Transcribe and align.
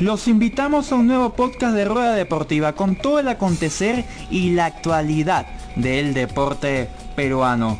Los 0.00 0.28
invitamos 0.28 0.92
a 0.92 0.96
un 0.96 1.06
nuevo 1.06 1.30
podcast 1.30 1.74
de 1.74 1.86
Rueda 1.86 2.14
Deportiva 2.14 2.74
con 2.74 2.96
todo 2.96 3.18
el 3.18 3.28
acontecer 3.28 4.04
y 4.30 4.50
la 4.50 4.66
actualidad 4.66 5.46
del 5.74 6.12
deporte 6.12 6.90
peruano. 7.16 7.78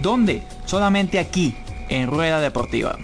¿Dónde? 0.00 0.42
Solamente 0.64 1.18
aquí, 1.18 1.54
en 1.90 2.10
Rueda 2.10 2.40
Deportiva. 2.40 2.96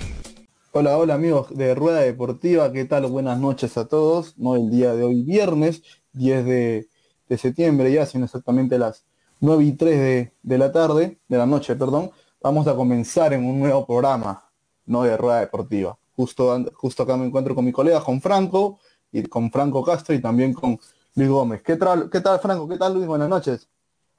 Hola, 0.72 0.96
hola 0.96 1.12
amigos 1.12 1.54
de 1.54 1.74
Rueda 1.74 2.00
Deportiva, 2.00 2.72
¿qué 2.72 2.86
tal? 2.86 3.04
Buenas 3.08 3.38
noches 3.38 3.76
a 3.76 3.88
todos. 3.88 4.38
No 4.38 4.56
el 4.56 4.70
día 4.70 4.94
de 4.94 5.04
hoy, 5.04 5.22
viernes 5.22 5.82
10 6.14 6.44
de, 6.46 6.88
septiembre, 7.36 7.92
ya 7.92 8.06
son 8.06 8.24
exactamente 8.24 8.78
las 8.78 9.04
9 9.40 9.64
y 9.64 9.72
3 9.72 9.98
de, 9.98 10.32
de, 10.42 10.58
la 10.58 10.72
tarde, 10.72 11.18
de 11.28 11.36
la 11.36 11.44
noche, 11.44 11.76
perdón. 11.76 12.10
Vamos 12.40 12.66
a 12.68 12.74
comenzar 12.74 13.34
en 13.34 13.44
un 13.44 13.60
nuevo 13.60 13.84
programa, 13.84 14.48
no 14.86 15.02
de 15.02 15.14
Rueda 15.14 15.40
Deportiva. 15.40 15.98
Justo, 16.16 16.64
justo 16.74 17.02
acá 17.02 17.16
me 17.16 17.26
encuentro 17.26 17.54
con 17.54 17.64
mi 17.64 17.72
colega, 17.72 18.02
con 18.02 18.20
Franco, 18.20 18.80
y 19.12 19.22
con 19.24 19.50
Franco 19.50 19.82
Castro 19.84 20.14
y 20.14 20.20
también 20.20 20.52
con 20.52 20.78
Luis 21.14 21.28
Gómez. 21.28 21.62
¿Qué 21.62 21.76
tal, 21.76 22.10
qué 22.10 22.20
tal 22.20 22.38
Franco? 22.40 22.68
¿Qué 22.68 22.76
tal 22.76 22.94
Luis? 22.94 23.06
Buenas 23.06 23.28
noches. 23.28 23.68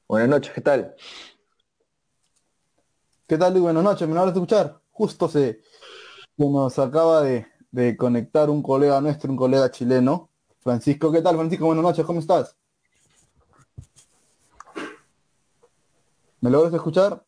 Buenas 0.07 0.29
noches, 0.29 0.53
¿qué 0.53 0.61
tal? 0.61 0.95
¿Qué 3.27 3.37
tal 3.37 3.53
Luis? 3.53 3.63
Buenas 3.63 3.83
noches, 3.83 4.07
¿me 4.07 4.15
van 4.15 4.29
a 4.29 4.31
escuchar? 4.31 4.81
Justo 4.91 5.27
se, 5.27 5.61
nos 6.37 6.79
acaba 6.79 7.21
de, 7.21 7.45
de 7.71 7.97
conectar 7.97 8.49
un 8.49 8.63
colega 8.63 9.01
nuestro, 9.01 9.29
un 9.29 9.37
colega 9.37 9.69
chileno. 9.69 10.29
Francisco, 10.59 11.11
¿qué 11.11 11.21
tal 11.21 11.35
Francisco? 11.35 11.65
Buenas 11.65 11.83
noches, 11.83 12.05
¿cómo 12.05 12.19
estás? 12.19 12.55
¿Me 16.39 16.49
logras 16.49 16.73
escuchar? 16.73 17.26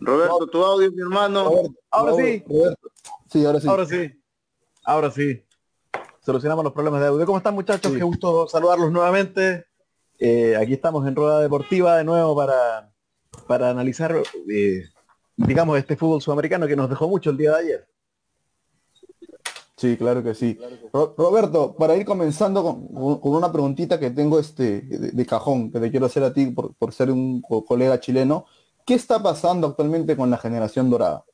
Roberto, 0.00 0.46
tu 0.46 0.64
audio, 0.64 0.90
mi 0.92 1.02
hermano. 1.02 1.50
ahora 1.90 2.14
sí. 2.16 2.42
Sí, 3.30 3.44
ahora 3.44 3.60
sí. 3.60 3.68
Ahora 3.68 3.86
sí. 3.86 4.22
Ahora 4.84 5.10
sí. 5.10 5.44
Solucionamos 6.20 6.64
los 6.64 6.72
problemas 6.72 7.00
de 7.00 7.08
audio. 7.08 7.26
¿Cómo 7.26 7.38
están 7.38 7.54
muchachos? 7.54 7.92
Qué 7.92 8.02
gusto 8.02 8.48
saludarlos 8.48 8.90
nuevamente. 8.90 9.66
Eh, 10.18 10.56
aquí 10.56 10.74
estamos 10.74 11.06
en 11.06 11.14
Rueda 11.14 11.40
Deportiva 11.40 11.96
de 11.96 12.04
nuevo 12.04 12.36
para, 12.36 12.92
para 13.46 13.70
analizar, 13.70 14.14
eh, 14.50 14.84
digamos, 15.36 15.78
este 15.78 15.96
fútbol 15.96 16.20
sudamericano 16.20 16.66
que 16.66 16.76
nos 16.76 16.90
dejó 16.90 17.08
mucho 17.08 17.30
el 17.30 17.36
día 17.36 17.52
de 17.52 17.58
ayer. 17.58 17.88
Sí, 19.76 19.96
claro 19.96 20.22
que 20.22 20.34
sí. 20.34 20.58
Roberto, 20.92 21.74
para 21.74 21.96
ir 21.96 22.04
comenzando 22.04 22.62
con, 22.62 22.88
una 23.22 23.50
preguntita 23.50 23.98
que 23.98 24.10
tengo 24.10 24.38
este 24.38 24.82
de, 24.82 25.26
cajón, 25.26 25.72
que 25.72 25.80
te 25.80 25.90
quiero 25.90 26.04
hacer 26.04 26.22
a 26.22 26.34
ti 26.34 26.46
por, 26.46 26.74
por 26.74 26.92
ser 26.92 27.10
un 27.10 27.40
colega 27.40 27.98
chileno. 27.98 28.44
¿Qué 28.86 28.94
está 28.94 29.22
pasando 29.22 29.66
actualmente 29.66 30.16
con 30.16 30.30
la 30.30 30.38
generación 30.38 30.90
dorada? 30.90 31.24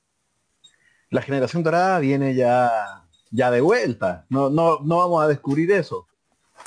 La 1.11 1.23
generación 1.23 1.63
dorada 1.63 1.99
viene 1.99 2.35
ya, 2.35 3.07
ya 3.31 3.51
de 3.51 3.61
vuelta. 3.61 4.27
No, 4.29 4.51
no, 4.51 4.81
no 4.81 4.99
vamos 4.99 5.25
a 5.25 5.29
descubrir 5.29 5.71
eso. 5.73 6.07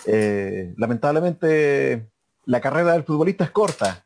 Eh, 0.06 0.74
lamentablemente 0.78 2.10
la 2.46 2.62
carrera 2.62 2.94
del 2.94 3.04
futbolista 3.04 3.44
es 3.44 3.52
corta 3.52 4.06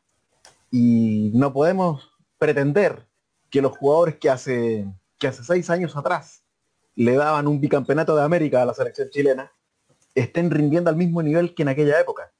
y 0.70 1.30
no 1.34 1.52
podemos 1.52 2.10
pretender 2.38 3.06
que 3.50 3.62
los 3.62 3.76
jugadores 3.76 4.16
que 4.16 4.28
hace, 4.28 4.86
que 5.18 5.28
hace 5.28 5.44
seis 5.44 5.70
años 5.70 5.96
atrás 5.96 6.42
le 6.96 7.14
daban 7.14 7.46
un 7.46 7.60
bicampeonato 7.60 8.16
de 8.16 8.22
América 8.22 8.62
a 8.62 8.66
la 8.66 8.74
selección 8.74 9.08
chilena 9.10 9.52
estén 10.14 10.50
rindiendo 10.50 10.90
al 10.90 10.96
mismo 10.96 11.22
nivel 11.22 11.54
que 11.54 11.62
en 11.62 11.68
aquella 11.68 11.98
época. 12.00 12.33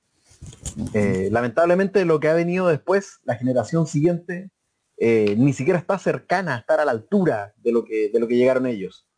Eh, 0.93 1.29
lamentablemente 1.31 2.05
lo 2.05 2.21
que 2.21 2.29
ha 2.29 2.35
venido 2.35 2.69
después, 2.69 3.21
la 3.25 3.37
generación 3.37 3.87
siguiente, 3.87 4.51
eh, 4.97 5.35
ni 5.39 5.53
siquiera 5.53 5.79
está 5.79 5.99
cercana 5.99 6.55
a 6.55 6.59
estar 6.59 6.81
a 6.81 6.85
la 6.85 6.93
altura 6.93 7.55
de 7.57 7.73
lo, 7.73 7.85
que, 7.85 8.11
de 8.11 8.21
lo 8.21 8.29
que 8.29 8.37
llegaron 8.37 8.67
ellos. 8.67 9.09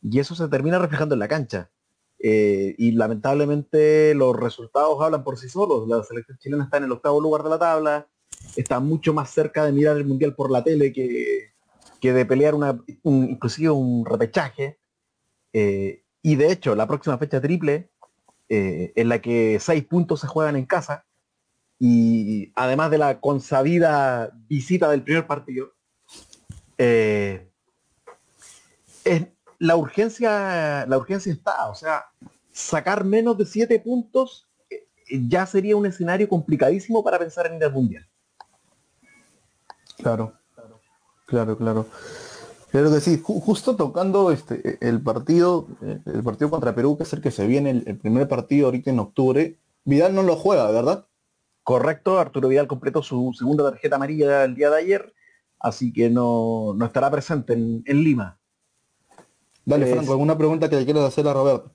Y 0.00 0.18
eso 0.18 0.34
se 0.34 0.48
termina 0.48 0.78
reflejando 0.78 1.14
en 1.14 1.20
la 1.20 1.28
cancha. 1.28 1.70
Eh, 2.18 2.74
y 2.78 2.92
lamentablemente 2.92 4.14
los 4.14 4.36
resultados 4.36 5.00
hablan 5.00 5.24
por 5.24 5.38
sí 5.38 5.48
solos. 5.48 5.88
La 5.88 6.02
selección 6.02 6.38
chilena 6.38 6.64
está 6.64 6.78
en 6.78 6.84
el 6.84 6.92
octavo 6.92 7.20
lugar 7.20 7.42
de 7.42 7.50
la 7.50 7.58
tabla, 7.58 8.08
está 8.56 8.80
mucho 8.80 9.12
más 9.12 9.30
cerca 9.30 9.64
de 9.64 9.72
mirar 9.72 9.96
el 9.96 10.06
mundial 10.06 10.34
por 10.34 10.50
la 10.50 10.64
tele 10.64 10.92
que, 10.92 11.52
que 12.00 12.12
de 12.12 12.26
pelear 12.26 12.54
una, 12.54 12.82
inclusive 13.04 13.70
un 13.70 14.04
repechaje. 14.04 14.78
y 15.52 16.36
de 16.36 16.52
hecho, 16.52 16.74
la 16.74 16.86
próxima 16.86 17.18
fecha 17.18 17.40
triple 17.40 17.90
eh, 18.48 18.92
en 18.96 19.08
la 19.08 19.20
que 19.20 19.58
seis 19.60 19.84
puntos 19.84 20.20
se 20.20 20.26
juegan 20.26 20.56
en 20.56 20.66
casa 20.66 21.04
y 21.78 22.52
además 22.54 22.90
de 22.90 22.98
la 22.98 23.20
consabida 23.20 24.30
visita 24.48 24.88
del 24.90 25.02
primer 25.02 25.26
partido, 25.26 25.72
eh, 26.78 27.50
la 29.58 29.76
urgencia, 29.76 30.86
la 30.86 30.98
urgencia 30.98 31.32
está, 31.32 31.68
o 31.68 31.74
sea, 31.74 32.04
sacar 32.52 33.04
menos 33.04 33.36
de 33.38 33.46
siete 33.46 33.80
puntos 33.80 34.46
eh, 34.70 34.86
ya 35.28 35.46
sería 35.46 35.76
un 35.76 35.86
escenario 35.86 36.28
complicadísimo 36.28 37.02
para 37.02 37.18
pensar 37.18 37.46
en 37.46 37.62
el 37.62 37.72
mundial. 37.72 38.08
Claro, 39.96 40.34
claro, 41.26 41.56
claro. 41.56 41.86
Claro 42.74 42.90
que 42.90 43.00
sí, 43.00 43.22
justo 43.22 43.76
tocando 43.76 44.32
este 44.32 44.78
el 44.80 45.00
partido, 45.00 45.68
el 45.80 46.24
partido 46.24 46.50
contra 46.50 46.74
Perú, 46.74 46.96
que 46.96 47.04
es 47.04 47.12
el 47.12 47.20
que 47.20 47.30
se 47.30 47.46
viene, 47.46 47.70
el, 47.70 47.98
primer 47.98 48.26
partido 48.26 48.66
ahorita 48.66 48.90
en 48.90 48.98
octubre, 48.98 49.60
Vidal 49.84 50.12
no 50.12 50.24
lo 50.24 50.34
juega, 50.34 50.68
¿verdad? 50.72 51.06
Correcto, 51.62 52.18
Arturo 52.18 52.48
Vidal 52.48 52.66
completó 52.66 53.00
su 53.00 53.32
segunda 53.38 53.70
tarjeta 53.70 53.94
amarilla 53.94 54.42
el 54.42 54.56
día 54.56 54.70
de 54.70 54.78
ayer, 54.78 55.14
así 55.60 55.92
que 55.92 56.10
no, 56.10 56.76
estará 56.84 57.12
presente 57.12 57.52
en, 57.52 57.84
Lima. 57.86 58.40
Dale, 59.64 59.86
Franco, 59.86 60.10
¿alguna 60.10 60.36
pregunta 60.36 60.68
que 60.68 60.74
le 60.74 60.84
quieras 60.84 61.04
hacer 61.04 61.28
a 61.28 61.32
Roberto? 61.32 61.70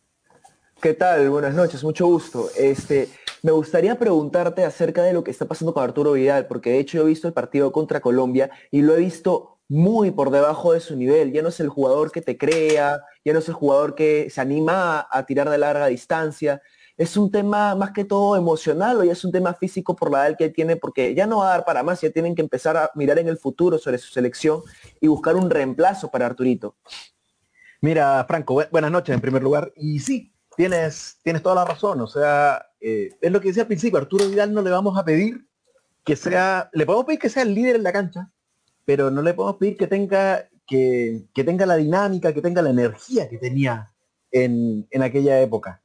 ¿Qué 0.82 0.96
tal? 0.96 1.30
Buenas 1.30 1.56
noches, 1.56 1.82
mucho 1.82 2.08
gusto. 2.08 2.50
Este, 2.58 3.08
me 3.42 3.54
gustaría 3.54 3.98
preguntarte 3.98 4.66
acerca 4.66 5.02
de 5.04 5.14
lo 5.14 5.24
que 5.24 5.32
está 5.32 5.46
pasando 5.46 5.74
con 5.74 5.82
Arturo 5.82 6.12
Vidal, 6.12 6.48
porque 6.48 6.72
de 6.72 6.80
hecho 6.80 6.98
yo 6.98 7.04
he 7.04 7.08
visto 7.08 7.30
el 7.30 7.34
partido 7.34 7.72
contra 7.72 8.02
Colombia 8.02 8.52
y 8.70 8.82
lo 8.82 8.96
he 8.96 9.00
visto 9.00 9.59
muy 9.70 10.10
por 10.12 10.32
debajo 10.32 10.74
de 10.74 10.80
su 10.80 10.96
nivel. 10.96 11.32
Ya 11.32 11.42
no 11.42 11.50
es 11.50 11.60
el 11.60 11.70
jugador 11.70 12.12
que 12.12 12.22
te 12.22 12.38
crea, 12.38 13.02
ya 13.24 13.34
no 13.34 13.40
es 13.40 13.48
el 13.48 13.54
jugador 13.54 13.96
que 13.96 14.30
se 14.30 14.42
anima 14.42 15.08
a, 15.10 15.26
tirar 15.26 15.50
de 15.50 15.60
larga 15.60 15.88
distancia. 15.88 16.62
Es 16.98 17.16
un 17.16 17.32
tema 17.32 17.76
más 17.76 17.92
que 17.92 18.04
todo 18.04 18.36
emocional 18.36 18.98
o 18.98 19.04
es 19.04 19.24
un 19.24 19.32
tema 19.32 19.54
físico 19.54 19.96
por 19.96 20.12
la 20.12 20.28
edad 20.28 20.38
que 20.38 20.50
tiene, 20.50 20.76
porque 20.76 21.16
ya 21.16 21.28
no 21.28 21.38
va 21.38 21.48
a 21.48 21.58
dar 21.58 21.66
para 21.66 21.84
más, 21.84 22.02
ya 22.02 22.10
tienen 22.10 22.36
que 22.36 22.42
empezar 22.42 22.76
a 22.76 22.92
mirar 22.96 23.20
en 23.20 23.30
el 23.30 23.38
futuro 23.38 23.78
sobre 23.78 24.00
su 24.00 24.12
selección 24.12 24.62
y 25.00 25.08
buscar 25.08 25.36
un 25.36 25.50
reemplazo 25.50 26.10
para 26.10 26.26
Arturito. 26.26 26.76
Mira, 27.82 28.26
Franco, 28.28 28.62
buenas 28.72 28.92
noches 28.92 29.16
en 29.16 29.22
primer 29.22 29.44
lugar. 29.44 29.72
Y 29.78 30.00
sí, 30.00 30.34
tienes, 30.58 31.20
tienes 31.24 31.42
toda 31.42 31.56
la 31.56 31.66
razón. 31.66 32.02
O 32.02 32.08
sea, 32.08 32.66
eh, 32.82 33.16
es 33.22 33.32
lo 33.32 33.40
que 33.40 33.50
decía 33.50 33.64
al 33.64 33.68
principio, 33.68 34.00
Arturo 34.00 34.28
Vidal 34.28 34.54
no 34.54 34.62
le 34.62 34.72
vamos 34.72 34.98
a 34.98 35.06
pedir 35.06 35.48
que 36.04 36.16
sea, 36.16 36.70
le 36.74 36.86
podemos 36.86 37.06
pedir 37.06 37.20
que 37.20 37.30
sea 37.30 37.44
el 37.44 37.54
líder 37.54 37.76
en 37.76 37.84
la 37.84 37.94
cancha, 37.94 38.32
pero 38.90 39.12
no 39.12 39.22
le 39.22 39.36
podemos 39.36 39.58
pedir 39.58 39.78
que 39.78 39.86
tenga, 39.86 40.50
que, 40.66 41.28
tenga 41.36 41.68
la 41.68 41.76
dinámica, 41.76 42.34
que 42.34 42.42
tenga 42.42 42.64
la 42.64 42.72
energía 42.72 43.30
que 43.30 43.38
tenía 43.38 43.92
en, 44.32 44.88
aquella 45.00 45.40
época. 45.42 45.84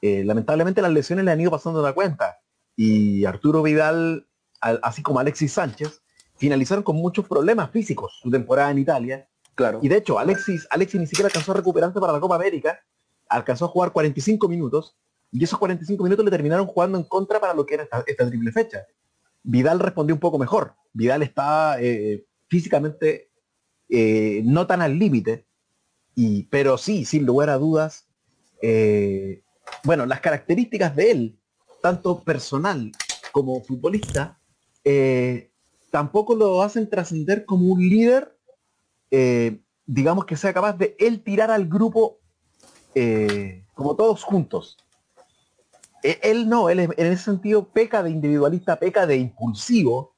Eh, 0.00 0.24
lamentablemente 0.24 0.80
las 0.80 0.92
lesiones 0.92 1.26
le 1.26 1.30
han 1.30 1.42
ido 1.42 1.50
pasando 1.50 1.82
la 1.82 1.92
cuenta 1.92 2.38
y 2.74 3.26
Arturo 3.26 3.62
Vidal, 3.62 4.26
así 4.62 5.02
como 5.02 5.20
Alexis 5.20 5.52
Sánchez, 5.52 6.00
finalizaron 6.36 6.82
con 6.82 6.96
muchos 6.96 7.28
problemas 7.28 7.70
físicos 7.70 8.18
su 8.22 8.30
temporada 8.30 8.70
en 8.70 8.78
Italia. 8.78 9.28
Claro. 9.54 9.80
Y 9.82 9.88
de 9.88 9.98
hecho, 9.98 10.18
Alexis, 10.18 10.66
Alexis 10.70 11.00
ni 11.00 11.06
siquiera 11.06 11.26
alcanzó 11.26 11.52
a 11.52 11.56
recuperarse 11.56 12.00
para 12.00 12.14
la 12.14 12.20
Copa 12.20 12.36
América, 12.36 12.80
alcanzó 13.28 13.66
a 13.66 13.68
jugar 13.68 13.92
45 13.92 14.48
minutos 14.48 14.96
y 15.30 15.44
esos 15.44 15.58
45 15.58 16.02
minutos 16.02 16.24
le 16.24 16.30
terminaron 16.30 16.66
jugando 16.66 16.96
en 16.96 17.04
contra 17.04 17.38
para 17.38 17.52
lo 17.52 17.66
que 17.66 17.74
era 17.74 17.86
esta 18.06 18.26
triple 18.26 18.52
fecha. 18.52 18.86
Vidal 19.42 19.80
respondió 19.80 20.14
un 20.14 20.20
poco 20.20 20.38
mejor. 20.38 20.74
Vidal 20.92 21.22
está 21.22 21.80
eh, 21.80 22.24
físicamente 22.48 23.30
eh, 23.88 24.42
no 24.44 24.66
tan 24.66 24.82
al 24.82 24.98
límite, 24.98 25.46
pero 26.50 26.78
sí, 26.78 27.04
sin 27.04 27.24
lugar 27.24 27.50
a 27.50 27.58
dudas, 27.58 28.06
eh, 28.60 29.42
bueno, 29.84 30.06
las 30.06 30.20
características 30.20 30.94
de 30.94 31.10
él, 31.10 31.38
tanto 31.80 32.22
personal 32.22 32.92
como 33.32 33.62
futbolista, 33.62 34.38
tampoco 35.90 36.34
lo 36.34 36.62
hacen 36.62 36.88
trascender 36.88 37.44
como 37.46 37.66
un 37.66 37.80
líder, 37.80 38.36
digamos 39.86 40.26
que 40.26 40.36
sea 40.36 40.52
capaz 40.52 40.76
de 40.76 40.96
él 40.98 41.22
tirar 41.22 41.50
al 41.50 41.66
grupo 41.66 42.18
como 43.74 43.96
todos 43.96 44.22
juntos. 44.22 44.76
E, 46.02 46.18
él 46.22 46.48
no, 46.48 46.68
él 46.68 46.80
en 46.80 46.92
ese 46.96 47.24
sentido 47.24 47.68
peca 47.68 48.02
de 48.02 48.10
individualista, 48.10 48.76
peca 48.76 49.06
de 49.06 49.16
impulsivo. 49.16 50.14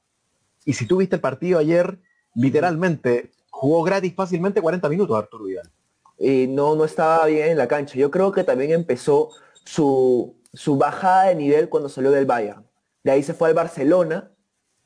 Y 0.65 0.73
si 0.73 0.87
tú 0.87 0.97
viste 0.97 1.15
el 1.15 1.21
partido 1.21 1.59
ayer, 1.59 1.99
literalmente 2.33 3.31
jugó 3.49 3.83
gratis 3.83 4.13
fácilmente 4.13 4.61
40 4.61 4.89
minutos 4.89 5.17
Arturo 5.17 5.45
Vidal. 5.45 5.69
Y 6.17 6.47
no, 6.47 6.75
no 6.75 6.85
estaba 6.85 7.25
bien 7.25 7.51
en 7.51 7.57
la 7.57 7.67
cancha. 7.67 7.95
Yo 7.97 8.11
creo 8.11 8.31
que 8.31 8.43
también 8.43 8.71
empezó 8.71 9.29
su, 9.63 10.35
su 10.53 10.77
bajada 10.77 11.25
de 11.25 11.35
nivel 11.35 11.69
cuando 11.69 11.89
salió 11.89 12.11
del 12.11 12.25
Bayern. 12.25 12.65
De 13.03 13.11
ahí 13.11 13.23
se 13.23 13.33
fue 13.33 13.49
al 13.49 13.53
Barcelona 13.53 14.31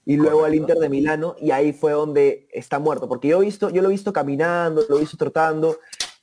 y 0.05 0.17
luego 0.17 0.43
al 0.43 0.55
Inter 0.55 0.77
de 0.77 0.89
Milano 0.89 1.35
y 1.39 1.51
ahí 1.51 1.71
fue 1.71 1.91
donde 1.91 2.47
está 2.51 2.79
muerto, 2.79 3.07
porque 3.07 3.27
yo 3.27 3.41
he 3.41 3.45
visto, 3.45 3.69
yo 3.69 3.81
lo 3.81 3.89
he 3.89 3.91
visto 3.91 4.11
caminando, 4.11 4.83
lo 4.89 4.97
he 4.97 5.01
visto 5.01 5.17
trotando 5.17 5.77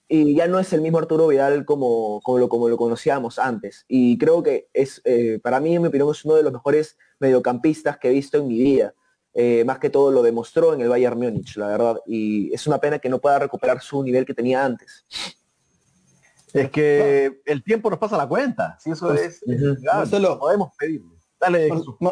y 0.08 0.37
ya 0.37 0.47
no 0.47 0.58
es 0.58 0.73
el 0.73 0.82
mismo 0.82 0.99
Arturo 0.99 1.26
Vidal 1.26 1.64
como, 1.64 2.20
como, 2.23 2.38
lo, 2.38 2.49
como 2.49 2.69
lo 2.69 2.76
conocíamos 2.76 3.38
antes. 3.38 3.85
Y 3.88 4.19
creo 4.19 4.43
que 4.43 4.69
es, 4.73 5.03
eh, 5.05 5.41
para 5.43 5.58
mí, 5.58 5.75
en 5.75 5.82
mi 5.82 5.88
opinión, 5.88 6.11
es 6.11 6.25
uno 6.25 6.37
de 6.37 6.44
los 6.44 6.53
mejores 6.53 6.97
mediocampistas 7.19 7.99
que 7.99 8.08
he 8.08 8.12
visto 8.12 8.38
en 8.38 8.47
mi 8.47 8.58
vida. 8.58 8.94
Eh, 9.35 9.64
más 9.64 9.79
que 9.79 9.91
todo 9.91 10.11
lo 10.12 10.23
demostró 10.23 10.73
en 10.73 10.81
el 10.81 10.88
Bayern 10.88 11.19
Múnich, 11.19 11.56
la 11.56 11.67
verdad. 11.67 12.00
Y 12.06 12.55
es 12.55 12.67
una 12.67 12.79
pena 12.79 12.99
que 12.99 13.08
no 13.08 13.19
pueda 13.19 13.38
recuperar 13.38 13.82
su 13.82 14.03
nivel 14.03 14.25
que 14.25 14.32
tenía 14.32 14.64
antes. 14.64 15.05
Es 16.53 16.70
que 16.70 17.41
el 17.44 17.62
tiempo 17.62 17.91
nos 17.91 17.99
pasa 17.99 18.17
la 18.17 18.29
cuenta. 18.29 18.79
Si 18.81 18.91
eso 18.91 19.12
es, 19.12 19.43
Marcelo, 19.82 20.38
podemos 20.38 20.70
pedirle. 20.79 21.17
Dale, 21.38 21.69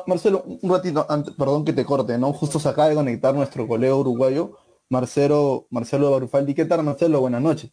Marcelo, 0.06 0.44
un 0.44 0.70
ratito, 0.70 1.06
perdón 1.38 1.64
que 1.64 1.73
te 1.73 1.85
corte, 1.85 2.19
¿no? 2.19 2.32
Justo 2.35 2.58
se 2.58 2.69
acaba 2.69 2.91
de 2.91 2.94
conectar 2.94 3.35
nuestro 3.35 3.67
colega 3.67 3.94
uruguayo, 3.94 4.58
Marcelo, 4.91 5.67
Marcelo 5.70 6.11
Barufaldi. 6.11 6.52
¿Qué 6.52 6.67
tal, 6.67 6.82
Marcelo? 6.82 7.20
Buenas 7.20 7.41
noches. 7.41 7.70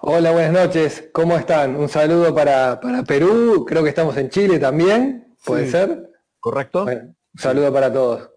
Hola, 0.00 0.32
buenas 0.32 0.52
noches. 0.52 1.08
¿Cómo 1.12 1.36
están? 1.36 1.76
Un 1.76 1.88
saludo 1.88 2.34
para, 2.34 2.78
Perú. 3.06 3.64
Creo 3.66 3.82
que 3.82 3.88
estamos 3.88 4.16
en 4.18 4.28
Chile 4.28 4.58
también. 4.58 5.34
¿Puede 5.44 5.70
ser? 5.70 6.10
¿Correcto? 6.40 6.84
un 6.84 7.16
saludo 7.38 7.72
para 7.72 7.92
todos. 7.92 8.30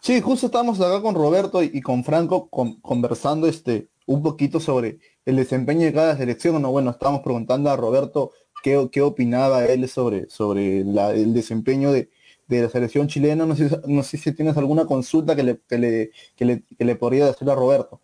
Sí, 0.00 0.20
justo 0.20 0.46
estamos 0.46 0.80
acá 0.80 1.02
con 1.02 1.14
Roberto 1.14 1.62
y, 1.62 1.80
con 1.82 2.04
Franco 2.04 2.48
conversando 2.48 3.48
este, 3.48 3.90
un 4.06 4.22
poquito 4.22 4.60
sobre 4.60 4.98
el 5.26 5.36
desempeño 5.36 5.84
de 5.84 5.92
cada 5.92 6.16
selección. 6.16 6.60
No, 6.62 6.70
bueno, 6.70 6.90
estábamos 6.90 7.20
preguntando 7.20 7.70
a 7.70 7.76
Roberto 7.76 8.32
qué, 8.62 8.88
qué 8.90 9.02
opinaba 9.02 9.66
él 9.66 9.88
sobre, 9.88 10.30
sobre 10.30 10.80
el 10.80 11.34
desempeño 11.34 11.92
de, 11.92 12.08
la 12.48 12.70
selección 12.70 13.08
chilena. 13.08 13.44
No 13.44 13.56
sé, 13.56 13.68
no 13.86 14.02
sé 14.02 14.16
si 14.16 14.32
tienes 14.32 14.56
alguna 14.56 14.86
consulta 14.86 15.36
que 15.36 15.42
le, 15.42 15.60
que 15.68 15.78
le, 15.78 16.10
que 16.34 16.44
le, 16.46 16.64
que 16.78 16.84
le 16.84 16.96
podría 16.96 17.26
decir 17.26 17.50
a 17.50 17.54
Roberto. 17.54 18.00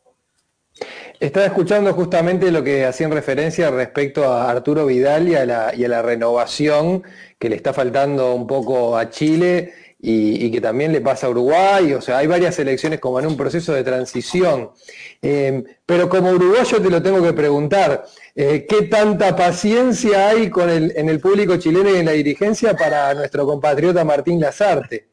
Estaba 1.21 1.47
escuchando 1.47 1.93
justamente 1.95 2.51
lo 2.51 2.63
que 2.65 2.85
hacían 2.85 3.13
referencia 3.13 3.71
respecto 3.71 4.25
a 4.25 4.51
Arturo 4.51 4.87
Vidal 4.87 5.29
y 5.29 5.37
a, 5.37 5.47
la, 5.47 6.03
renovación 6.03 7.03
que 7.39 7.49
le 7.49 7.57
está 7.57 7.73
faltando 7.73 8.35
un 8.35 8.47
poco 8.47 8.97
a 8.97 9.09
Chile 9.09 9.73
y, 9.99 10.51
que 10.51 10.61
también 10.61 10.93
le 10.93 11.01
pasa 11.01 11.29
a 11.29 11.31
Uruguay. 11.31 11.95
O 11.95 12.01
sea, 12.01 12.19
hay 12.19 12.27
varias 12.27 12.57
selecciones 12.57 13.01
como 13.01 13.21
en 13.21 13.27
un 13.27 13.37
proceso 13.37 13.73
de 13.73 13.85
transición. 13.85 14.71
Eh, 15.23 15.65
pero 15.87 16.09
como 16.09 16.31
uruguayo 16.31 16.83
te 16.83 16.91
lo 16.91 17.03
tengo 17.03 17.23
que 17.23 17.33
preguntar, 17.33 18.05
eh, 18.35 18.67
¿qué 18.69 18.83
tanta 18.83 19.35
paciencia 19.37 20.29
hay 20.29 20.51
con 20.51 20.69
el, 20.69 20.93
en 20.97 21.09
el 21.09 21.21
público 21.21 21.57
chileno 21.57 21.91
y 21.91 21.99
en 21.99 22.07
la 22.07 22.13
dirigencia 22.13 22.75
para 22.75 23.15
nuestro 23.15 23.47
compatriota 23.47 24.05
Martín 24.05 24.41
Lazarte? 24.41 25.09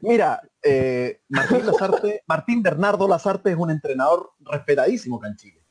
Mira, 0.00 0.40
eh, 0.62 1.20
Martín 1.28 1.66
Lazarte, 1.66 2.22
Martín 2.26 2.62
Bernardo 2.62 3.08
Lazarte 3.08 3.50
es 3.50 3.56
un 3.56 3.70
entrenador 3.70 4.30
respetadísimo 4.40 5.16
acá 5.16 5.28
en 5.28 5.36
Chile. 5.36 5.62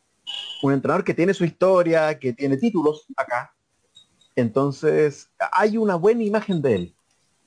Un 0.64 0.74
entrenador 0.74 1.04
que 1.04 1.14
tiene 1.14 1.34
su 1.34 1.46
historia, 1.46 2.20
que 2.20 2.34
tiene 2.34 2.58
títulos 2.58 3.06
acá. 3.16 3.54
Entonces, 4.36 5.30
hay 5.52 5.78
una 5.78 5.96
buena 5.96 6.24
imagen 6.24 6.62
de 6.62 6.76
él. 6.76 6.96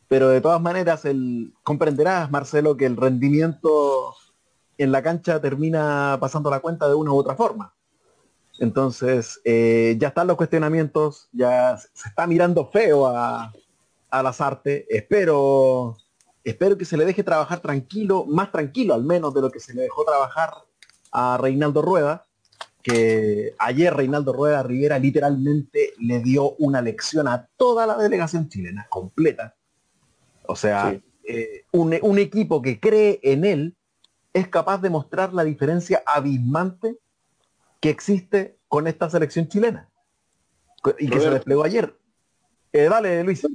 Pero 0.09 0.29
de 0.29 0.41
todas 0.41 0.61
maneras, 0.61 1.05
el, 1.05 1.55
comprenderás, 1.63 2.31
Marcelo, 2.31 2.77
que 2.77 2.87
el 2.87 2.97
rendimiento 2.97 4.15
en 4.77 4.93
la 4.93 5.03
cancha 5.03 5.41
termina 5.41 6.19
pasando 6.21 6.51
la 6.51 6.61
cuenta 6.61 6.89
de 6.89 6.95
una 6.95 7.13
u 7.13 7.17
otra 7.17 7.37
forma. 7.37 7.75
Entonces, 8.59 9.41
eh, 9.45 9.97
ya 9.99 10.09
están 10.09 10.27
los 10.27 10.37
cuestionamientos, 10.37 11.29
ya 11.33 11.77
se 11.77 12.09
está 12.09 12.27
mirando 12.27 12.67
feo 12.67 13.07
a, 13.07 13.53
a 14.11 14.23
Lazarte. 14.23 14.87
Espero 14.89 15.97
Espero 16.45 16.77
que 16.77 16.85
se 16.85 16.99
le 16.99 17.07
deje 17.07 17.25
trabajar 17.25 17.61
tranquilo, 17.61 18.27
más 18.27 18.53
tranquilo 18.53 18.93
al 18.93 19.03
menos 19.03 19.33
de 19.33 19.41
lo 19.41 19.51
que 19.51 19.61
se 19.61 19.73
le 19.73 19.83
dejó 19.83 20.05
trabajar 20.05 20.53
a 21.11 21.39
Reinaldo 21.39 21.81
Rueda, 21.81 22.27
que 22.83 23.55
ayer 23.59 23.95
Reinaldo 23.95 24.35
Rueda 24.35 24.63
Rivera 24.63 24.99
literalmente 24.99 25.95
le 25.99 26.21
dio 26.21 26.55
una 26.57 26.83
lección 26.83 27.27
a 27.29 27.49
toda 27.57 27.87
la 27.87 27.97
delegación 27.97 28.51
chilena, 28.51 28.87
completa. 28.91 29.55
O 30.47 30.55
sea, 30.55 31.01
eh, 31.27 31.65
un, 31.73 32.19
equipo 32.19 32.61
que 32.61 32.79
cree 32.79 33.21
en 33.23 33.47
él 33.47 33.75
es 34.35 34.49
capaz 34.49 34.83
de 34.83 34.91
mostrar 34.91 35.33
la 35.33 35.45
diferencia 35.45 36.03
abismante 36.05 36.99
que 37.81 37.89
existe 37.89 38.59
con 38.69 38.87
esta 38.87 39.09
selección 39.09 39.49
chilena 39.49 39.89
y 40.99 41.09
que 41.09 41.21
se 41.21 41.31
desplegó 41.31 41.65
ayer. 41.65 41.97
Eh, 42.73 42.89
dale, 42.91 43.25
Luis. 43.25 43.47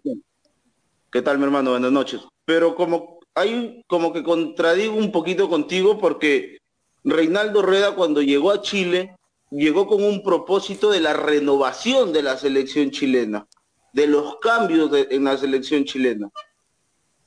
¿Qué 1.12 1.22
tal, 1.22 1.38
mi 1.38 1.46
hermano? 1.46 1.72
Buenas 1.72 1.92
noches 1.92 2.22
pero 2.50 2.74
como 2.74 3.20
hay 3.36 3.84
como 3.86 4.12
que 4.12 4.24
contradigo 4.24 4.96
un 4.96 5.12
poquito 5.12 5.48
contigo 5.48 6.00
porque 6.00 6.58
Reinaldo 7.04 7.62
Rueda 7.62 7.94
cuando 7.94 8.24
llegó 8.24 8.50
a 8.50 8.64
Chile 8.64 9.16
llegó 9.52 9.86
con 9.86 10.04
un 10.04 10.24
propósito 10.24 10.90
de 10.90 11.00
la 11.00 11.14
renovación 11.14 12.12
de 12.12 12.24
la 12.24 12.38
selección 12.38 12.90
chilena, 12.90 13.46
de 13.94 14.08
los 14.08 14.38
cambios 14.38 14.90
en 15.12 15.26
la 15.26 15.38
selección 15.38 15.86
chilena. 15.86 16.32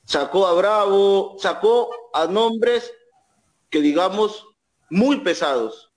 Sacó 0.03 0.45
a 0.45 0.53
Bravo, 0.53 1.37
sacó 1.39 1.89
a 2.13 2.27
nombres 2.27 2.91
que 3.69 3.79
digamos 3.79 4.45
muy 4.89 5.21
pesados. 5.21 5.89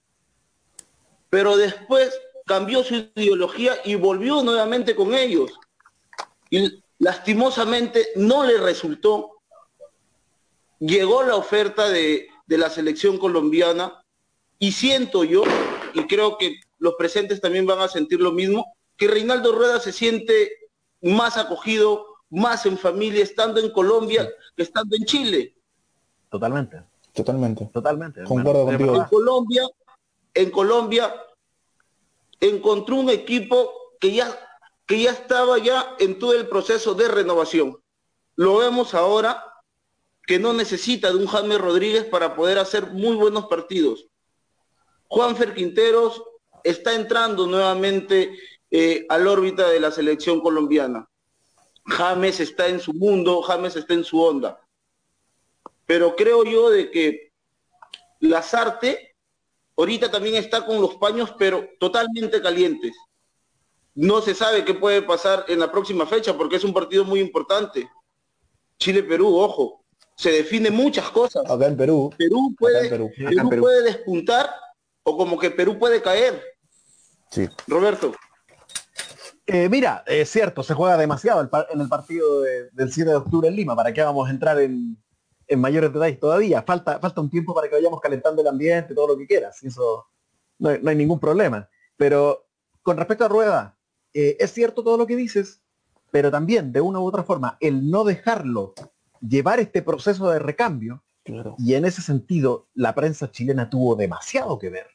Pero 1.31 1.57
después 1.57 2.17
cambió 2.47 2.85
su 2.85 2.95
ideología 3.17 3.75
y 3.85 3.97
volvió 3.97 4.45
nuevamente 4.45 4.95
con 4.95 5.15
ellos. 5.15 5.51
Y 6.49 6.81
Lastimosamente 6.99 8.09
no 8.17 8.45
le 8.45 8.59
resultó. 8.59 9.33
Llegó 10.79 11.23
la 11.23 11.37
oferta 11.37 11.89
de, 11.89 12.29
la 12.47 12.71
selección 12.71 13.19
colombiana 13.19 14.03
y 14.59 14.73
siento 14.73 15.25
yo, 15.25 15.43
y 15.95 16.07
creo 16.07 16.39
que 16.39 16.61
los 16.79 16.95
presentes 16.95 17.41
también 17.41 17.67
van 17.67 17.81
a 17.81 17.89
sentir 17.89 18.21
lo 18.21 18.33
mismo, 18.33 18.75
que 18.97 19.09
Reinaldo 19.09 19.53
Rueda 19.53 19.81
se 19.81 19.93
siente 19.93 20.51
más 21.03 21.37
acogido, 21.37 22.07
más 22.31 22.67
en 22.67 22.79
familia 22.79 23.23
estando 23.23 23.61
en 23.61 23.71
Colombia 23.71 24.29
que 24.57 24.63
estando 24.63 24.97
en 24.97 25.05
Chile. 25.05 25.55
Totalmente. 26.31 26.83
Totalmente. 27.13 27.67
Totalmente. 27.73 28.25
Concuerdo 28.25 28.67
contigo. 28.67 28.97
En 28.97 29.05
Colombia, 29.05 29.69
en 30.35 30.51
Colombia 30.51 31.15
encontró 32.41 32.97
un 32.97 33.11
equipo 33.11 33.71
que 33.99 34.13
ya 34.13 34.39
que 34.87 35.03
ya 35.03 35.11
estaba 35.11 35.59
ya 35.59 35.95
en 35.99 36.19
todo 36.19 36.33
el 36.33 36.49
proceso 36.49 36.95
de 36.95 37.09
renovación. 37.09 37.79
Lo 38.37 38.59
vemos 38.59 38.95
ahora 38.95 39.45
que 40.27 40.39
no 40.39 40.53
necesita 40.53 41.11
de 41.11 41.17
un 41.17 41.27
Jaime 41.27 41.59
Rodríguez 41.59 42.05
para 42.05 42.35
poder 42.35 42.59
hacer 42.59 42.93
muy 42.93 43.17
buenos 43.17 43.47
partidos. 43.47 44.07
Juanfer 45.09 45.55
Quinteros 45.55 46.23
está 46.65 46.95
entrando 46.95 47.47
nuevamente 47.47 48.37
eh, 48.71 49.07
al 49.09 49.27
órbita 49.27 49.69
de 49.69 49.81
la 49.81 49.91
selección 49.91 50.41
colombiana. 50.41 51.09
James 51.85 52.41
está 52.41 52.67
en 52.67 52.81
su 52.81 52.93
mundo, 52.93 53.43
James 53.43 53.77
está 53.77 53.95
en 53.95 54.05
su 54.05 54.21
onda. 54.21 54.61
Pero 55.87 56.17
creo 56.17 56.45
yo 56.45 56.71
de 56.71 56.91
que 56.91 57.33
Lazarte 58.21 59.15
ahorita 59.77 60.11
también 60.11 60.35
está 60.35 60.67
con 60.67 60.81
los 60.81 60.97
paños, 60.97 61.33
pero 61.39 61.69
totalmente 61.79 62.43
calientes. 62.43 62.97
No 63.97 64.21
se 64.21 64.35
sabe 64.35 64.63
qué 64.63 64.75
puede 64.75 65.01
pasar 65.01 65.47
en 65.49 65.59
la 65.59 65.73
próxima 65.73 66.05
fecha 66.07 66.37
porque 66.37 66.57
es 66.57 66.65
un 66.65 66.75
partido 66.75 67.03
muy 67.07 67.19
importante. 67.19 67.89
Chile-Perú, 68.79 69.35
ojo, 69.35 69.87
se 70.15 70.31
define 70.33 70.71
muchas 70.71 71.09
cosas. 71.09 71.51
Acá 71.51 71.67
en 71.67 71.79
Perú. 71.79 72.11
Perú 72.19 72.55
puede, 72.59 72.91
Perú. 72.91 73.11
puede 73.59 73.83
despuntar 73.85 74.51
o 75.03 75.17
como 75.17 75.39
que 75.39 75.51
Perú 75.51 75.79
puede 75.79 76.03
caer. 76.03 76.43
Sí. 77.31 77.49
Roberto. 77.67 78.13
Eh, 79.47 79.71
mira, 79.71 80.05
es 80.07 80.29
cierto, 80.29 80.63
se 80.63 80.75
juega 80.75 80.99
demasiado 80.99 81.49
en 81.71 81.81
el 81.81 81.89
partido 81.89 82.43
del 82.43 82.93
7 82.93 83.09
de 83.09 83.17
octubre 83.17 83.49
en 83.49 83.57
Lima. 83.57 83.75
¿Para 83.75 83.95
qué 83.95 84.03
vamos 84.03 84.29
a 84.29 84.31
entrar 84.31 84.61
en, 84.61 84.99
mayores 85.57 85.91
detalles 85.91 86.21
todavía? 86.21 86.63
Falta, 86.63 86.99
falta 86.99 87.23
un 87.23 87.31
tiempo 87.31 87.55
para 87.55 87.69
que 87.69 87.77
vayamos 87.77 88.01
calentando 88.03 88.43
el 88.43 88.49
ambiente, 88.49 88.95
todo 88.95 89.09
lo 89.09 89.17
que 89.17 89.27
quieras. 89.27 89.63
Eso 89.63 90.07
no 90.59 90.69
hay, 90.69 90.83
no 90.83 90.91
hay 90.91 90.97
ningún 90.97 91.19
problema. 91.19 91.67
Pero 91.97 92.47
con 92.83 92.97
respecto 92.97 93.25
a 93.25 93.29
Rueda, 93.29 93.76
eh, 94.19 94.39
es 94.41 94.51
cierto 94.53 94.83
todo 94.83 94.97
lo 94.97 95.07
que 95.07 95.15
dices, 95.15 95.61
pero 96.11 96.31
también 96.31 96.73
de 96.73 96.81
una 96.81 97.01
u 97.01 97.05
otra 97.05 97.23
forma, 97.23 97.59
el 97.61 97.91
no 97.91 98.03
dejarlo 98.03 98.73
llevar 99.21 99.61
este 99.61 99.83
proceso 99.83 100.31
de 100.31 100.39
recambio, 100.39 101.03
y 101.59 101.75
en 101.75 101.85
ese 101.85 102.01
sentido 102.01 102.69
la 102.73 102.95
prensa 102.95 103.31
chilena 103.31 103.69
tuvo 103.69 103.95
demasiado 103.95 104.59
que 104.59 104.71
ver, 104.71 104.87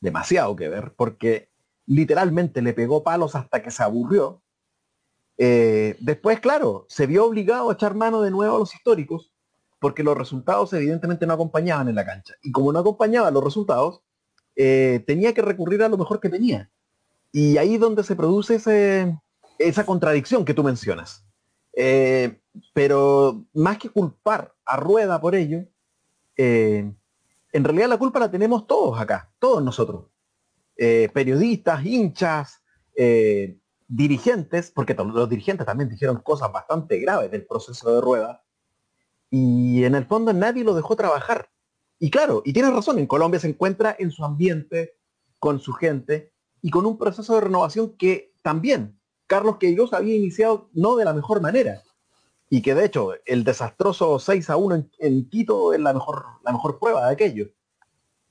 demasiado 0.00 0.56
que 0.56 0.70
ver, 0.70 0.94
porque 0.96 1.50
literalmente 1.84 2.62
le 2.62 2.72
pegó 2.72 3.02
palos 3.02 3.34
hasta 3.34 3.62
que 3.62 3.70
se 3.70 3.82
aburrió. 3.82 4.40
Eh, 5.36 5.96
después, 6.00 6.40
claro, 6.40 6.86
se 6.88 7.06
vio 7.06 7.26
obligado 7.26 7.68
a 7.68 7.74
echar 7.74 7.94
mano 7.94 8.22
de 8.22 8.30
nuevo 8.30 8.56
a 8.56 8.58
los 8.60 8.74
históricos, 8.74 9.30
porque 9.78 10.02
los 10.02 10.16
resultados 10.16 10.72
evidentemente 10.72 11.26
no 11.26 11.34
acompañaban 11.34 11.88
en 11.88 11.96
la 11.96 12.06
cancha. 12.06 12.32
Y 12.42 12.50
como 12.50 12.72
no 12.72 12.78
acompañaban 12.78 13.34
los 13.34 13.44
resultados, 13.44 14.00
eh, 14.56 15.04
tenía 15.06 15.34
que 15.34 15.42
recurrir 15.42 15.82
a 15.82 15.88
lo 15.90 15.98
mejor 15.98 16.18
que 16.18 16.30
tenía. 16.30 16.70
Y 17.36 17.58
ahí 17.58 17.78
donde 17.78 18.04
se 18.04 18.14
produce 18.14 18.60
esa 19.58 19.84
contradicción 19.84 20.44
que 20.44 20.54
tú 20.54 20.62
mencionas. 20.62 21.26
Eh, 21.76 22.40
pero 22.72 23.44
más 23.52 23.78
que 23.78 23.88
culpar 23.88 24.54
a 24.64 24.76
Rueda 24.76 25.20
por 25.20 25.34
ello, 25.34 25.66
eh, 26.36 26.94
en 27.52 27.64
realidad 27.64 27.88
la 27.88 27.98
culpa 27.98 28.20
la 28.20 28.30
tenemos 28.30 28.68
todos 28.68 29.00
acá, 29.00 29.32
todos 29.40 29.64
nosotros. 29.64 30.04
Eh, 30.76 31.08
periodistas, 31.12 31.84
hinchas, 31.84 32.62
dirigentes, 33.88 34.70
porque 34.70 34.94
los 34.94 35.28
dirigentes 35.28 35.66
también 35.66 35.88
dijeron 35.90 36.18
cosas 36.18 36.52
bastante 36.52 37.00
graves 37.00 37.32
del 37.32 37.44
proceso 37.46 37.96
de 37.96 38.00
Rueda, 38.00 38.44
y 39.28 39.82
en 39.82 39.96
el 39.96 40.06
fondo 40.06 40.32
nadie 40.32 40.62
lo 40.62 40.72
dejó 40.72 40.94
trabajar. 40.94 41.50
Y 41.98 42.12
claro, 42.12 42.42
y 42.44 42.52
tienes 42.52 42.72
razón, 42.72 43.00
en 43.00 43.08
Colombia 43.08 43.40
se 43.40 43.48
encuentra 43.48 43.96
en 43.98 44.12
su 44.12 44.24
ambiente, 44.24 44.96
con 45.40 45.58
su 45.58 45.72
gente, 45.72 46.32
y 46.64 46.70
con 46.70 46.86
un 46.86 46.96
proceso 46.96 47.34
de 47.34 47.42
renovación 47.42 47.94
que 47.98 48.32
también 48.40 48.98
Carlos 49.26 49.58
Queiroz 49.58 49.92
había 49.92 50.16
iniciado 50.16 50.70
no 50.72 50.96
de 50.96 51.04
la 51.04 51.12
mejor 51.12 51.42
manera. 51.42 51.82
Y 52.48 52.62
que 52.62 52.74
de 52.74 52.86
hecho 52.86 53.10
el 53.26 53.44
desastroso 53.44 54.18
6 54.18 54.48
a 54.48 54.56
1 54.56 54.86
en, 54.98 55.28
Quito 55.28 55.74
es 55.74 55.80
la 55.80 55.92
mejor, 55.92 56.24
la 56.42 56.52
mejor 56.52 56.78
prueba 56.78 57.06
de 57.06 57.12
aquello. 57.12 57.50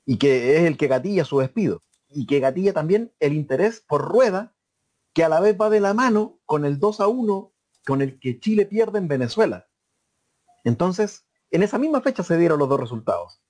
Y 0.03 0.17
que 0.17 0.57
es 0.57 0.63
el 0.63 0.77
que 0.77 0.87
gatilla 0.87 1.25
su 1.25 1.37
despido. 1.41 1.83
Y 2.09 2.25
que 2.25 2.39
gatilla 2.39 2.73
también 2.73 3.13
el 3.19 3.33
interés 3.33 3.81
por 3.87 4.01
Rueda, 4.01 4.55
que 5.13 5.23
a 5.23 5.29
la 5.29 5.39
vez 5.39 5.55
va 5.55 5.69
de 5.69 5.79
la 5.79 5.93
mano 5.93 6.39
con 6.47 6.65
el 6.65 6.79
2 6.79 7.01
a 7.01 7.07
1 7.07 7.51
con 7.85 8.01
el 8.01 8.19
que 8.19 8.39
Chile 8.39 8.65
pierde 8.65 8.97
en 8.97 9.07
Venezuela. 9.07 9.67
Entonces, 10.63 11.27
en 11.51 11.61
esa 11.61 11.77
misma 11.77 12.01
fecha 12.01 12.23
se 12.23 12.39
dieron 12.39 12.57
los 12.57 12.67
dos 12.67 12.79
resultados, 12.79 13.43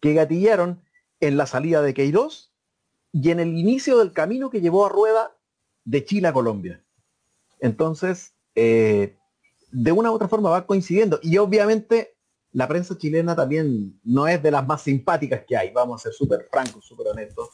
que 0.00 0.14
gatillaron 0.14 0.84
en 1.18 1.36
la 1.36 1.46
salida 1.46 1.82
de 1.82 1.92
Queiroz 1.92 2.47
y 3.20 3.30
en 3.32 3.40
el 3.40 3.58
inicio 3.58 3.98
del 3.98 4.12
camino 4.12 4.48
que 4.48 4.60
llevó 4.60 4.86
a 4.86 4.88
Rueda 4.88 5.36
de 5.84 6.04
Chile 6.04 6.28
a 6.28 6.32
Colombia. 6.32 6.84
Entonces, 7.58 8.34
eh, 8.54 9.16
de 9.72 9.92
una 9.92 10.12
u 10.12 10.14
otra 10.14 10.28
forma 10.28 10.50
va 10.50 10.66
coincidiendo. 10.66 11.18
Y 11.20 11.36
obviamente 11.38 12.16
la 12.52 12.68
prensa 12.68 12.96
chilena 12.96 13.34
también 13.34 13.98
no 14.04 14.28
es 14.28 14.40
de 14.40 14.52
las 14.52 14.64
más 14.64 14.82
simpáticas 14.82 15.42
que 15.46 15.56
hay, 15.56 15.72
vamos 15.72 16.00
a 16.00 16.04
ser 16.04 16.12
súper 16.12 16.46
francos, 16.48 16.84
súper 16.84 17.08
honestos. 17.08 17.48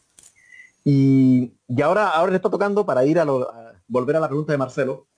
Y, 0.85 1.55
ahora, 1.83 2.11
ahora 2.11 2.33
le 2.33 2.37
está 2.37 2.51
tocando, 2.51 2.85
para 2.85 3.07
ir 3.07 3.19
a, 3.19 3.25
volver 3.89 4.17
a 4.17 4.21
la 4.21 4.29
pregunta 4.29 4.53
de 4.53 4.59
Marcelo, 4.59 5.09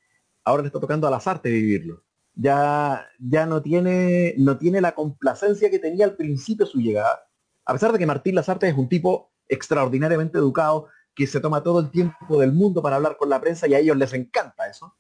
ahora 0.45 0.62
le 0.62 0.69
está 0.69 0.79
tocando 0.79 1.09
a 1.09 1.11
las 1.11 1.26
artes 1.26 1.53
vivirlo. 1.53 2.05
Ya, 2.37 3.05
ya 3.19 3.47
no, 3.47 3.62
tiene, 3.62 4.35
no 4.38 4.59
tiene 4.59 4.81
la 4.81 4.95
complacencia 4.95 5.71
que 5.71 5.81
tenía 5.81 6.05
al 6.05 6.15
principio 6.15 6.67
su 6.67 6.79
llegada. 6.79 7.29
A 7.65 7.73
pesar 7.73 7.91
de 7.91 7.99
que 7.99 8.07
Martín 8.07 8.37
Lasarte 8.37 8.69
es 8.69 8.76
un 8.76 8.88
tipo 8.88 9.33
extraordinariamente 9.49 10.38
educado, 10.38 10.88
que 11.15 11.26
se 11.26 11.41
toma 11.41 11.62
todo 11.62 11.81
el 11.81 11.91
tiempo 11.91 12.38
del 12.41 12.53
mundo 12.53 12.83
para 12.83 12.97
hablar 12.97 13.17
con 13.17 13.31
la 13.31 13.41
prensa 13.41 13.67
y 13.67 13.75
a 13.75 13.79
ellos 13.79 13.97
les 13.97 14.12
encanta 14.12 14.69
eso. 14.69 14.95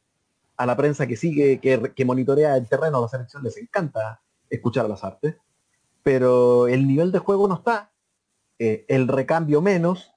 A 0.56 0.64
la 0.64 0.76
prensa 0.76 1.06
que 1.06 1.16
sigue, 1.16 1.60
que, 1.60 2.04
monitorea 2.04 2.56
el 2.56 2.68
terreno 2.68 2.98
de 2.98 3.02
la 3.02 3.08
selección, 3.08 3.42
les 3.42 3.56
encanta 3.58 4.22
escuchar 4.48 4.88
las 4.88 5.04
artes. 5.04 5.36
Pero 6.02 6.68
el 6.68 6.86
nivel 6.86 7.12
de 7.12 7.18
juego 7.18 7.46
no 7.48 7.56
está, 7.56 7.92
eh, 8.58 8.86
el 8.88 9.08
recambio 9.08 9.60
menos, 9.60 10.12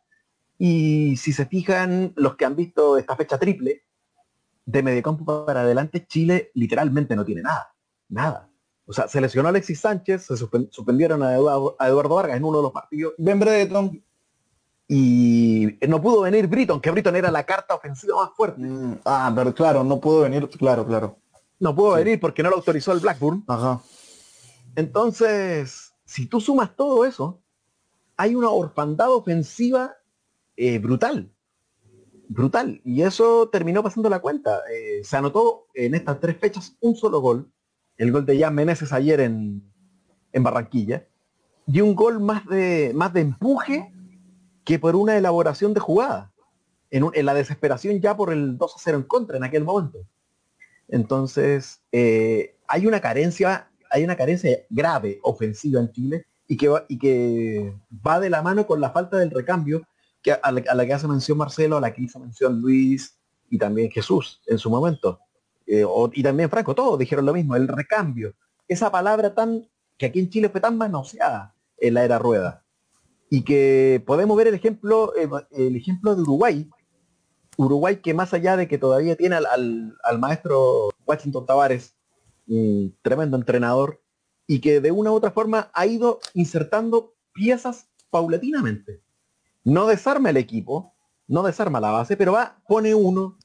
y 0.58 1.18
si 1.18 1.34
se 1.34 1.46
fijan 1.46 2.14
los 2.16 2.36
que 2.36 2.46
han 2.46 2.56
visto 2.56 2.98
esta 2.98 3.16
fecha 3.16 3.38
triple, 3.38 3.84
de 4.66 4.84
mediocampo 4.84 5.46
para 5.46 5.62
adelante, 5.62 6.06
Chile 6.06 6.52
literalmente 6.54 7.16
no 7.16 7.26
tiene 7.26 7.42
nada, 7.42 7.74
nada. 8.08 8.50
O 8.86 8.94
sea, 8.94 9.08
se 9.08 9.20
lesionó 9.20 9.50
Alexis 9.50 9.80
Sánchez, 9.80 10.24
se 10.24 10.38
suspendieron 10.38 11.24
a 11.24 11.36
Eduardo, 11.36 11.76
a 11.80 11.88
Eduardo, 11.88 12.16
Vargas 12.16 12.38
en 12.38 12.44
uno 12.44 12.58
de 12.58 12.64
los 12.64 12.72
partidos. 12.72 13.14
Y 14.92 15.78
no 15.88 16.02
pudo 16.02 16.22
venir 16.22 16.48
Britton, 16.48 16.82
que 16.82 16.90
Britton 16.90 17.16
era 17.16 17.30
la 17.30 17.44
carta 17.44 17.76
ofensiva 17.76 18.24
más 18.24 18.32
fuerte. 18.36 18.60
Mm, 18.60 18.98
ah, 19.06 19.32
pero 19.36 19.54
claro, 19.54 19.84
no 19.84 20.00
pudo 20.00 20.22
venir, 20.22 20.50
claro, 20.50 20.84
claro. 20.84 21.20
No 21.60 21.76
pudo 21.76 21.94
venir 21.94 22.20
porque 22.20 22.42
no 22.42 22.50
lo 22.50 22.56
autorizó 22.56 22.92
el 22.92 23.00
Blackburn. 23.00 23.44
Ajá. 23.48 23.82
Entonces, 24.76 25.94
si 26.06 26.26
tú 26.26 26.42
sumas 26.42 26.76
todo 26.76 27.06
eso, 27.06 27.40
hay 28.18 28.34
una 28.34 28.50
orfandad 28.50 29.12
ofensiva 29.12 29.96
eh, 30.58 30.80
brutal. 30.80 31.32
Brutal. 32.28 32.82
Y 32.84 33.04
eso 33.04 33.48
terminó 33.50 33.84
pasando 33.84 34.10
la 34.10 34.22
cuenta. 34.22 34.62
Eh, 34.74 35.04
se 35.04 35.18
anotó 35.18 35.68
en 35.76 35.94
estas 35.94 36.20
tres 36.20 36.36
fechas 36.40 36.76
un 36.80 36.96
solo 36.96 37.22
gol. 37.22 37.52
El 37.96 38.12
gol 38.12 38.26
de 38.26 38.40
Jan 38.40 38.56
Meneses 38.56 38.92
ayer 38.92 39.20
en, 39.20 39.72
en 40.32 40.44
Barranquilla. 40.44 41.08
Y 41.68 41.82
un 41.82 41.94
gol 41.94 42.20
más 42.20 42.44
de, 42.48 42.92
más 42.96 43.14
de 43.14 43.22
empuje 43.22 43.94
que 44.70 44.78
por 44.78 44.96
una 44.96 45.18
elaboración 45.18 45.74
de 45.74 45.80
jugada, 45.80 46.32
en, 46.92 47.26
la 47.26 47.34
desesperación 47.34 48.00
ya 48.02 48.16
por 48.16 48.32
el 48.32 48.56
2 48.56 48.76
a 48.76 48.80
0 48.80 48.98
en 49.00 49.04
contra 49.04 49.38
en 49.38 49.44
aquel 49.44 49.64
momento. 49.64 50.06
Entonces, 50.88 51.82
eh, 51.92 52.56
hay 52.68 52.86
una 52.86 53.02
carencia, 53.02 53.72
hay 53.90 54.04
una 54.04 54.16
carencia 54.16 54.60
grave 54.70 55.20
ofensiva 55.24 55.82
en 55.82 55.92
Chile 55.92 56.28
y 56.48 56.56
que, 56.56 56.68
va, 56.68 56.86
y 56.88 57.00
que 57.00 57.74
va 58.06 58.20
de 58.20 58.30
la 58.30 58.44
mano 58.44 58.68
con 58.68 58.80
la 58.80 58.92
falta 58.92 59.18
del 59.18 59.32
recambio 59.32 59.88
que 60.22 60.34
a, 60.34 60.52
la, 60.52 60.86
que 60.86 60.94
hace 60.94 61.08
mención 61.08 61.40
Marcelo, 61.40 61.78
a 61.78 61.82
la 61.82 61.92
que 61.92 62.04
hizo 62.04 62.20
mención 62.20 62.62
Luis 62.62 63.18
y 63.50 63.58
también 63.58 63.90
Jesús 63.90 64.40
en 64.46 64.60
su 64.60 64.70
momento. 64.70 65.20
Eh, 65.66 65.84
y 66.14 66.22
también 66.22 66.48
Franco, 66.48 66.76
todos 66.76 67.00
dijeron 67.00 67.26
lo 67.26 67.34
mismo, 67.34 67.56
el 67.56 67.68
recambio. 67.68 68.36
Esa 68.68 68.92
palabra 68.92 69.34
tan 69.34 69.68
que 69.98 70.06
aquí 70.06 70.20
en 70.20 70.30
Chile 70.30 70.48
fue 70.50 70.62
tan 70.62 70.78
manoseada 70.78 71.56
en 71.80 71.96
la 71.96 72.06
era 72.06 72.20
rueda 72.20 72.64
y 73.30 73.44
que 73.44 74.04
podemos 74.06 74.36
ver 74.38 74.48
el 74.48 74.56
ejemplo, 74.56 75.14
eh, 75.16 75.30
el 75.52 75.76
ejemplo 75.76 76.16
de 76.16 76.22
Uruguay. 76.24 76.70
Uruguay 77.58 77.98
que 77.98 78.14
más 78.14 78.34
allá 78.34 78.58
de 78.58 78.68
que 78.68 78.78
todavía 78.78 79.16
tiene 79.16 79.36
al, 79.36 80.20
maestro 80.20 80.90
Washington 81.06 81.46
Tavares, 81.46 81.96
un 82.48 82.98
tremendo 83.02 83.38
entrenador, 83.38 84.02
y 84.48 84.62
que 84.62 84.82
de 84.82 84.92
una 84.92 85.12
u 85.12 85.16
otra 85.16 85.32
forma 85.32 85.70
ha 85.74 85.86
ido 85.86 86.20
insertando 86.34 87.14
piezas 87.34 87.88
paulatinamente. 88.10 89.02
No 89.64 89.86
desarma 89.86 90.32
el 90.32 90.38
equipo, 90.38 90.96
no 91.28 91.44
desarma 91.44 91.80
la 91.80 91.92
base, 91.92 92.18
pero 92.18 92.32
va, 92.32 92.60
pone 92.68 92.96
uno. 92.96 93.38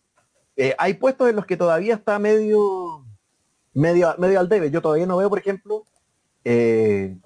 Eh, 0.57 0.75
hay 0.79 0.95
puestos 0.95 1.29
en 1.29 1.37
los 1.37 1.45
que 1.45 1.57
todavía 1.57 1.95
está 1.95 2.19
medio, 2.19 3.05
medio, 3.75 4.15
medio 4.17 4.41
al 4.41 4.49
debe. 4.49 4.71
Yo 4.71 4.81
todavía 4.81 5.07
no 5.07 5.19
veo, 5.19 5.29
por 5.29 5.41
ejemplo, 5.41 5.85
eh, 6.45 7.19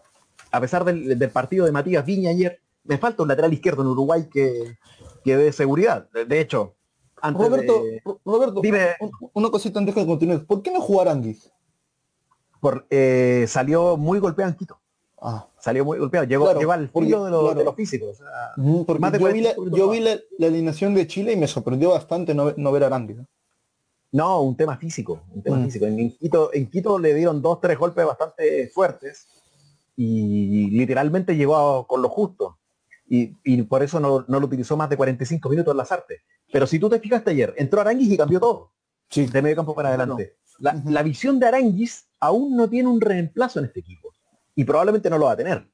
a 0.50 0.60
pesar 0.60 0.84
del, 0.84 1.30
partido 1.30 1.66
de 1.66 1.72
Matías 1.72 2.04
Viña 2.04 2.30
ayer, 2.30 2.60
me 2.84 2.98
falta 2.98 3.22
un 3.22 3.28
lateral 3.28 3.52
izquierdo 3.52 3.82
en 3.82 3.88
Uruguay 3.88 4.28
que, 4.30 4.76
que 5.24 5.36
dé 5.36 5.52
seguridad. 5.52 6.08
De, 6.10 6.40
hecho, 6.40 6.74
antes 7.20 7.46
Roberto, 7.46 7.82
Roberto, 8.24 8.60
dime, 8.60 8.94
una 9.34 9.50
cosita 9.50 9.78
antes 9.78 9.94
de 9.94 10.06
continuar. 10.06 10.44
¿Por 10.44 10.62
qué 10.62 10.70
no 10.70 10.80
jugar 10.80 11.08
Anguis? 11.08 11.52
Por, 12.60 12.86
eh, 12.90 13.44
salió 13.46 13.96
muy 13.96 14.18
golpeado 14.18 14.50
en 14.50 14.56
Quito. 14.56 14.80
Ah. 15.20 15.48
Salió 15.58 15.84
muy 15.84 15.98
golpeado, 15.98 16.26
llegó, 16.26 16.48
al 16.48 16.88
filo 16.88 17.24
de, 17.24 17.30
lo, 17.30 17.52
de, 17.52 17.64
los 17.64 17.74
físicos. 17.74 18.18
yo, 18.56 19.90
vi 19.90 20.00
la, 20.00 20.18
alineación 20.46 20.94
de 20.94 21.06
Chile 21.08 21.32
y 21.32 21.36
me 21.36 21.48
sorprendió 21.48 21.90
bastante 21.90 22.34
no, 22.34 22.72
ver 22.72 22.84
a 22.84 22.86
Aranguis. 22.86 23.18
¿no? 24.12 24.40
un 24.40 24.56
tema 24.56 24.76
físico, 24.76 25.20
un 25.34 25.42
tema 25.42 25.56
mm. 25.56 25.64
físico. 25.64 25.86
En 25.86 26.16
Quito, 26.16 26.50
en 26.54 26.70
Quito 26.70 26.98
le 26.98 27.14
dieron 27.14 27.42
dos, 27.42 27.60
tres 27.60 27.76
golpes 27.76 28.06
bastante 28.06 28.68
fuertes 28.68 29.37
y 30.00 30.70
literalmente 30.70 31.34
llegó 31.34 31.84
con 31.88 32.00
lo 32.02 32.08
justo. 32.08 32.58
Y, 33.08 33.62
por 33.62 33.82
eso 33.82 33.98
no, 33.98 34.24
lo 34.28 34.46
utilizó 34.46 34.76
más 34.76 34.88
de 34.88 34.96
45 34.96 35.48
minutos 35.48 35.72
en 35.72 35.78
las 35.78 35.90
artes. 35.90 36.22
Pero 36.52 36.66
si 36.66 36.78
tú 36.78 36.88
te 36.88 37.00
fijaste 37.00 37.30
ayer, 37.32 37.52
entró 37.56 37.80
Aranguis 37.80 38.12
y 38.12 38.16
cambió 38.16 38.38
todo. 38.38 38.72
Sí. 39.10 39.26
De 39.26 39.42
medio 39.42 39.56
campo 39.56 39.74
para 39.74 39.88
adelante. 39.88 40.36
La, 40.60 41.02
visión 41.02 41.40
de 41.40 41.46
Aranguis 41.46 42.06
aún 42.20 42.56
no 42.56 42.68
tiene 42.68 42.88
un 42.88 43.00
reemplazo 43.00 43.58
en 43.58 43.64
este 43.64 43.80
equipo. 43.80 44.14
Y 44.54 44.64
probablemente 44.64 45.10
no 45.10 45.18
lo 45.18 45.24
va 45.24 45.32
a 45.32 45.36
tener. 45.36 45.68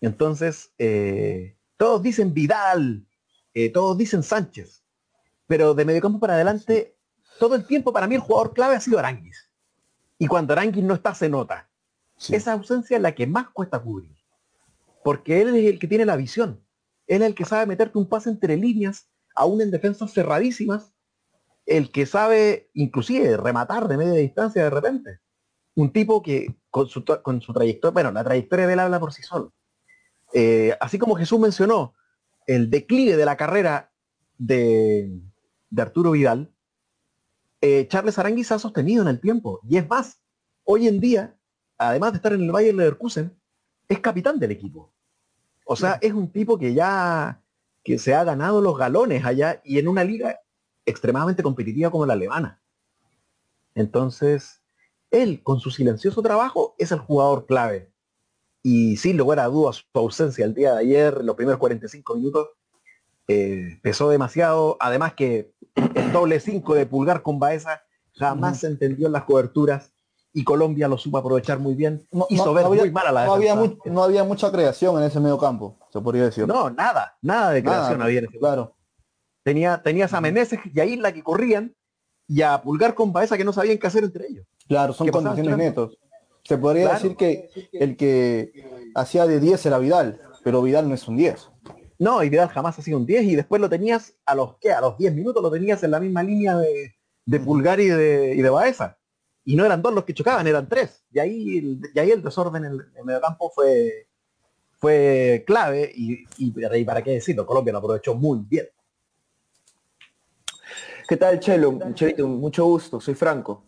Entonces, 0.00 0.72
eh, 0.78 1.56
todos 1.76 2.02
dicen 2.02 2.34
Vidal, 2.34 3.04
eh, 3.52 3.70
todos 3.70 3.98
dicen 3.98 4.22
Sánchez. 4.22 4.84
Pero 5.48 5.74
de 5.74 5.84
medio 5.84 6.02
campo 6.02 6.20
para 6.20 6.34
adelante, 6.34 6.94
todo 7.40 7.56
el 7.56 7.66
tiempo 7.66 7.92
para 7.92 8.06
mí 8.06 8.14
el 8.14 8.20
jugador 8.20 8.52
clave 8.52 8.76
ha 8.76 8.80
sido 8.80 8.98
Aranguis. 8.98 9.50
Y 10.18 10.28
cuando 10.28 10.52
Aranguis 10.52 10.84
no 10.84 10.94
está, 10.94 11.14
se 11.14 11.28
nota. 11.28 11.68
Esa 12.30 12.52
ausencia 12.52 12.96
es 12.96 13.02
la 13.02 13.14
que 13.14 13.26
más 13.26 13.50
cuesta 13.50 13.78
cubrir. 13.78 14.16
Porque 15.02 15.42
él 15.42 15.54
es 15.54 15.72
el 15.72 15.78
que 15.78 15.88
tiene 15.88 16.06
la 16.06 16.16
visión. 16.16 16.64
Él 17.06 17.22
es 17.22 17.28
el 17.28 17.34
que 17.34 17.44
sabe 17.44 17.66
meterte 17.66 17.98
un 17.98 18.08
pase 18.08 18.30
entre 18.30 18.56
líneas, 18.56 19.08
aún 19.34 19.60
en 19.60 19.70
defensas 19.70 20.12
cerradísimas. 20.12 20.92
El 21.66 21.90
que 21.90 22.06
sabe 22.06 22.70
inclusive 22.74 23.36
rematar 23.36 23.88
de 23.88 23.96
media 23.96 24.14
distancia 24.14 24.62
de 24.62 24.70
repente. 24.70 25.20
Un 25.74 25.92
tipo 25.92 26.22
que 26.22 26.54
con 26.70 26.88
su, 26.88 27.04
con 27.04 27.40
su 27.40 27.52
trayectoria, 27.52 27.92
bueno, 27.92 28.12
la 28.12 28.24
trayectoria 28.24 28.66
de 28.66 28.72
él 28.74 28.80
habla 28.80 29.00
por 29.00 29.12
sí 29.12 29.22
solo. 29.22 29.52
Eh, 30.32 30.76
así 30.80 30.98
como 30.98 31.14
Jesús 31.14 31.38
mencionó 31.38 31.94
el 32.46 32.70
declive 32.70 33.16
de 33.16 33.24
la 33.24 33.36
carrera 33.36 33.92
de, 34.38 35.20
Arturo 35.76 36.12
Vidal, 36.12 36.52
eh, 37.60 37.86
Charles 37.88 38.18
Aranguis 38.18 38.52
ha 38.52 38.58
sostenido 38.58 39.02
en 39.02 39.08
el 39.08 39.20
tiempo. 39.20 39.60
Y 39.68 39.78
es 39.78 39.88
más, 39.88 40.20
hoy 40.64 40.88
en 40.88 41.00
día 41.00 41.36
además 41.78 42.12
de 42.12 42.16
estar 42.16 42.32
en 42.32 42.42
el 42.42 42.52
Bayern 42.52 42.76
Leverkusen, 42.76 43.36
es 43.88 44.00
capitán 44.00 44.38
del 44.38 44.50
equipo. 44.50 44.92
O 45.66 45.76
sea, 45.76 45.98
es 46.00 46.12
un 46.12 46.30
tipo 46.30 46.58
que 46.58 46.74
ya 46.74 47.40
que 47.82 47.98
se 47.98 48.14
ha 48.14 48.24
ganado 48.24 48.60
los 48.60 48.76
galones 48.78 49.24
allá 49.24 49.60
y 49.64 49.78
en 49.78 49.88
una 49.88 50.04
liga 50.04 50.40
extremadamente 50.86 51.42
competitiva 51.42 51.90
como 51.90 52.06
la 52.06 52.14
alemana. 52.14 52.60
Entonces, 53.74 54.62
él, 55.10 55.42
con 55.42 55.60
su 55.60 55.70
silencioso 55.70 56.22
trabajo, 56.22 56.74
es 56.78 56.92
el 56.92 56.98
jugador 56.98 57.46
clave. 57.46 57.92
Y 58.62 58.96
sin 58.96 59.16
lugar 59.16 59.40
a 59.40 59.46
dudas, 59.46 59.76
su 59.76 59.98
ausencia 59.98 60.44
el 60.44 60.54
día 60.54 60.72
de 60.74 60.80
ayer, 60.80 61.24
los 61.24 61.36
primeros 61.36 61.58
45 61.58 62.16
minutos, 62.16 62.48
eh, 63.28 63.78
pesó 63.82 64.08
demasiado. 64.08 64.76
Además 64.80 65.14
que 65.14 65.52
el 65.74 66.12
doble 66.12 66.40
5 66.40 66.74
de 66.74 66.86
Pulgar 66.86 67.22
con 67.22 67.38
Baeza 67.38 67.82
jamás 68.12 68.60
se 68.60 68.66
entendió 68.66 69.06
en 69.06 69.12
las 69.12 69.24
coberturas 69.24 69.93
y 70.36 70.42
Colombia 70.44 70.88
lo 70.88 70.98
supo 70.98 71.16
aprovechar 71.18 71.60
muy 71.60 71.74
bien. 71.74 72.06
No, 72.10 72.26
hizo 72.28 72.46
no- 72.46 72.54
ver 72.54 72.64
no 72.64 72.68
había, 72.70 72.82
muy 72.82 72.90
mal 72.90 73.06
a 73.06 73.12
la 73.12 73.24
no 73.24 73.34
había, 73.34 73.54
no 73.84 74.02
había 74.02 74.24
mucha 74.24 74.50
creación 74.50 74.98
en 74.98 75.04
ese 75.04 75.20
medio 75.20 75.38
campo, 75.38 75.78
se 75.92 76.00
podría 76.00 76.24
decir. 76.24 76.46
No, 76.46 76.68
nada, 76.70 77.16
nada 77.22 77.52
de 77.52 77.62
Nada, 77.62 77.76
creación 77.78 78.02
había 78.02 78.18
en 78.18 78.24
ese 78.26 78.38
Claro. 78.38 78.74
Tenía, 79.44 79.82
tenías 79.82 80.12
a 80.12 80.20
Meneses 80.20 80.58
y 80.72 80.80
a 80.80 80.84
Isla 80.84 81.12
que 81.12 81.22
corrían 81.22 81.74
y 82.26 82.42
a 82.42 82.60
Pulgar 82.62 82.94
con 82.94 83.12
Baeza 83.12 83.36
que 83.36 83.44
no 83.44 83.52
sabían 83.52 83.78
qué 83.78 83.86
hacer 83.86 84.02
entre 84.04 84.26
ellos. 84.26 84.46
Claro, 84.66 84.92
son 84.92 85.06
¿Qué 85.06 85.12
pasaba 85.12 85.34
condiciones 85.34 85.58
netos. 85.66 85.98
Se 86.42 86.58
podría 86.58 86.84
Claro. 86.84 86.98
decir 87.02 87.16
que 87.16 87.50
el 87.72 87.96
que 87.96 88.90
hacía 88.94 89.26
de 89.26 89.38
10 89.40 89.64
era 89.66 89.78
Vidal, 89.78 90.20
pero 90.42 90.62
Vidal 90.62 90.88
no 90.88 90.94
es 90.94 91.06
un 91.06 91.16
10. 91.16 91.48
No, 91.98 92.22
y 92.24 92.28
Vidal 92.28 92.48
jamás 92.48 92.78
ha 92.78 92.82
sido 92.82 92.98
un 92.98 93.06
10 93.06 93.22
y 93.24 93.36
después 93.36 93.60
lo 93.60 93.68
tenías 93.70 94.14
a 94.26 94.34
los 94.34 94.56
¿qué? 94.58 94.72
A 94.72 94.80
los 94.80 94.98
10 94.98 95.14
minutos 95.14 95.42
lo 95.42 95.50
tenías 95.50 95.82
en 95.84 95.90
la 95.92 96.00
misma 96.00 96.22
línea 96.22 96.56
de, 96.56 96.94
de 97.26 97.40
Pulgar 97.40 97.78
y 97.80 97.86
de, 97.88 98.34
y 98.34 98.42
de 98.42 98.50
Baeza. 98.50 98.98
Y 99.44 99.56
no 99.56 99.64
eran 99.64 99.82
dos 99.82 99.92
los 99.92 100.04
que 100.04 100.14
chocaban, 100.14 100.46
eran 100.46 100.68
tres. 100.68 101.04
Y 101.12 101.18
ahí 101.18 101.58
el, 101.58 102.00
ahí 102.00 102.10
el 102.10 102.22
desorden 102.22 102.64
en 102.64 102.72
el, 102.72 102.80
en 102.96 103.04
mediocampo 103.04 103.50
fue, 103.50 104.08
fue 104.76 105.44
clave 105.46 105.92
y 105.94 106.84
para 106.84 107.02
qué 107.02 107.12
decirlo, 107.12 107.46
Colombia 107.46 107.72
lo 107.72 107.78
aprovechó 107.78 108.14
muy 108.14 108.40
bien. 108.40 108.66
¿Qué 111.06 111.18
tal, 111.18 111.38
Chelo? 111.38 111.78
Chelito, 111.92 112.26
mucho 112.26 112.64
gusto, 112.64 112.98
soy 112.98 113.14
Franco. 113.14 113.62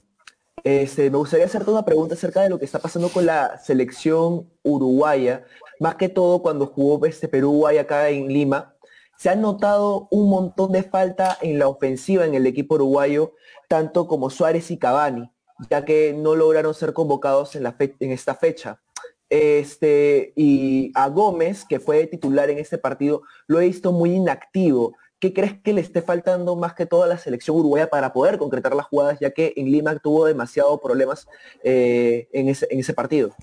Este, 0.65 1.11
me 1.11 1.19
gustaría 1.19 1.45
hacerte 1.45 1.71
una 1.71 1.85
pregunta 1.85 2.15
acerca 2.15 2.41
de 2.41 2.49
lo 2.49 2.59
que 2.59 2.65
está 2.65 2.79
pasando 2.79 3.11
con 3.11 3.27
la 3.27 3.59
selección 3.59 4.51
uruguaya, 4.63 5.45
más 5.79 5.97
que 5.97 6.09
todo 6.09 6.41
cuando 6.41 6.67
jugó 6.67 7.05
este 7.05 7.29
Perú-Uruguay 7.29 7.77
acá 7.77 8.09
en 8.09 8.29
Lima. 8.29 8.75
Se 9.19 9.29
ha 9.29 9.37
notado 9.37 10.09
un 10.11 10.31
montón 10.31 10.73
de 10.73 10.83
falta 10.83 11.37
en 11.43 11.59
la 11.59 11.69
ofensiva 11.69 12.25
en 12.25 12.35
el 12.35 12.47
equipo 12.47 12.77
uruguayo, 12.77 13.35
tanto 13.69 14.07
como 14.09 14.31
Suárez 14.31 14.71
y 14.71 14.79
Cavani, 14.79 15.31
ya 15.71 15.85
que 15.85 16.13
no 16.13 16.35
lograron 16.35 16.75
ser 16.75 16.93
convocados 16.93 17.57
en, 17.57 17.63
la 17.63 17.77
en 17.79 18.13
esta 18.13 18.35
fecha. 18.35 18.81
Este, 19.29 20.33
y 20.37 20.93
a 20.95 21.09
Gómez, 21.09 21.65
que 21.69 21.81
fue 21.81 22.07
titular 22.07 22.49
en 22.51 22.59
este 22.59 22.79
partido, 22.79 23.23
lo 23.47 23.61
he 23.61 23.67
visto 23.67 23.93
muy 23.93 24.13
inactivo. 24.13 24.95
¿Qué 25.19 25.33
crees 25.33 25.61
que 25.61 25.73
le 25.73 25.81
esté 25.81 26.03
faltando 26.03 26.57
más 26.57 26.75
que 26.75 26.87
todo 26.87 27.03
a 27.03 27.07
la 27.07 27.19
selección 27.19 27.57
uruguaya 27.57 27.89
para 27.89 28.13
poder 28.13 28.39
concretar 28.39 28.75
las 28.75 28.87
jugadas, 28.87 29.19
ya 29.19 29.31
que 29.31 29.55
en 29.57 29.73
Lima 29.73 29.99
tuvo 29.99 30.27
demasiados 30.27 30.79
problemas 30.81 31.27
eh, 31.65 32.29
en, 32.33 32.49
ese, 32.49 32.69
en 32.71 32.81
ese 32.81 32.93
partido? 32.93 33.35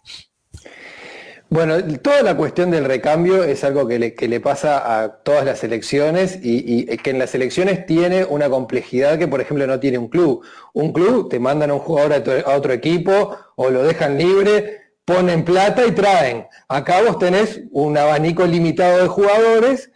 Bueno, 1.54 1.76
toda 2.00 2.24
la 2.24 2.36
cuestión 2.36 2.72
del 2.72 2.84
recambio 2.84 3.44
es 3.44 3.64
algo 3.64 3.88
que 3.88 4.00
le, 4.00 4.40
pasa 4.40 5.04
a 5.04 5.18
todas 5.18 5.46
las 5.46 5.60
selecciones 5.60 6.40
y, 6.42 6.92
y 6.92 6.98
que 6.98 7.12
en 7.12 7.20
las 7.20 7.36
elecciones 7.36 7.86
tiene 7.86 8.26
una 8.26 8.50
complejidad 8.50 9.20
que, 9.20 9.28
por 9.28 9.40
ejemplo, 9.40 9.68
no 9.68 9.80
tiene 9.80 10.00
un 10.00 10.08
club. 10.08 10.44
Un 10.74 10.92
club 10.92 11.30
te 11.30 11.40
mandan 11.40 11.70
a 11.70 11.76
un 11.76 11.80
jugador 11.80 12.14
a, 12.14 12.52
a 12.52 12.58
otro 12.58 12.74
equipo 12.74 13.38
o 13.56 13.70
lo 13.70 13.84
dejan 13.84 14.18
libre, 14.18 14.82
ponen 15.06 15.46
plata 15.46 15.86
y 15.86 15.92
traen. 15.92 16.48
Acá 16.68 17.04
vos 17.04 17.20
tenés 17.20 17.62
un 17.70 18.00
abanico 18.00 18.48
limitado 18.48 19.04
de 19.04 19.08
jugadores 19.08 19.92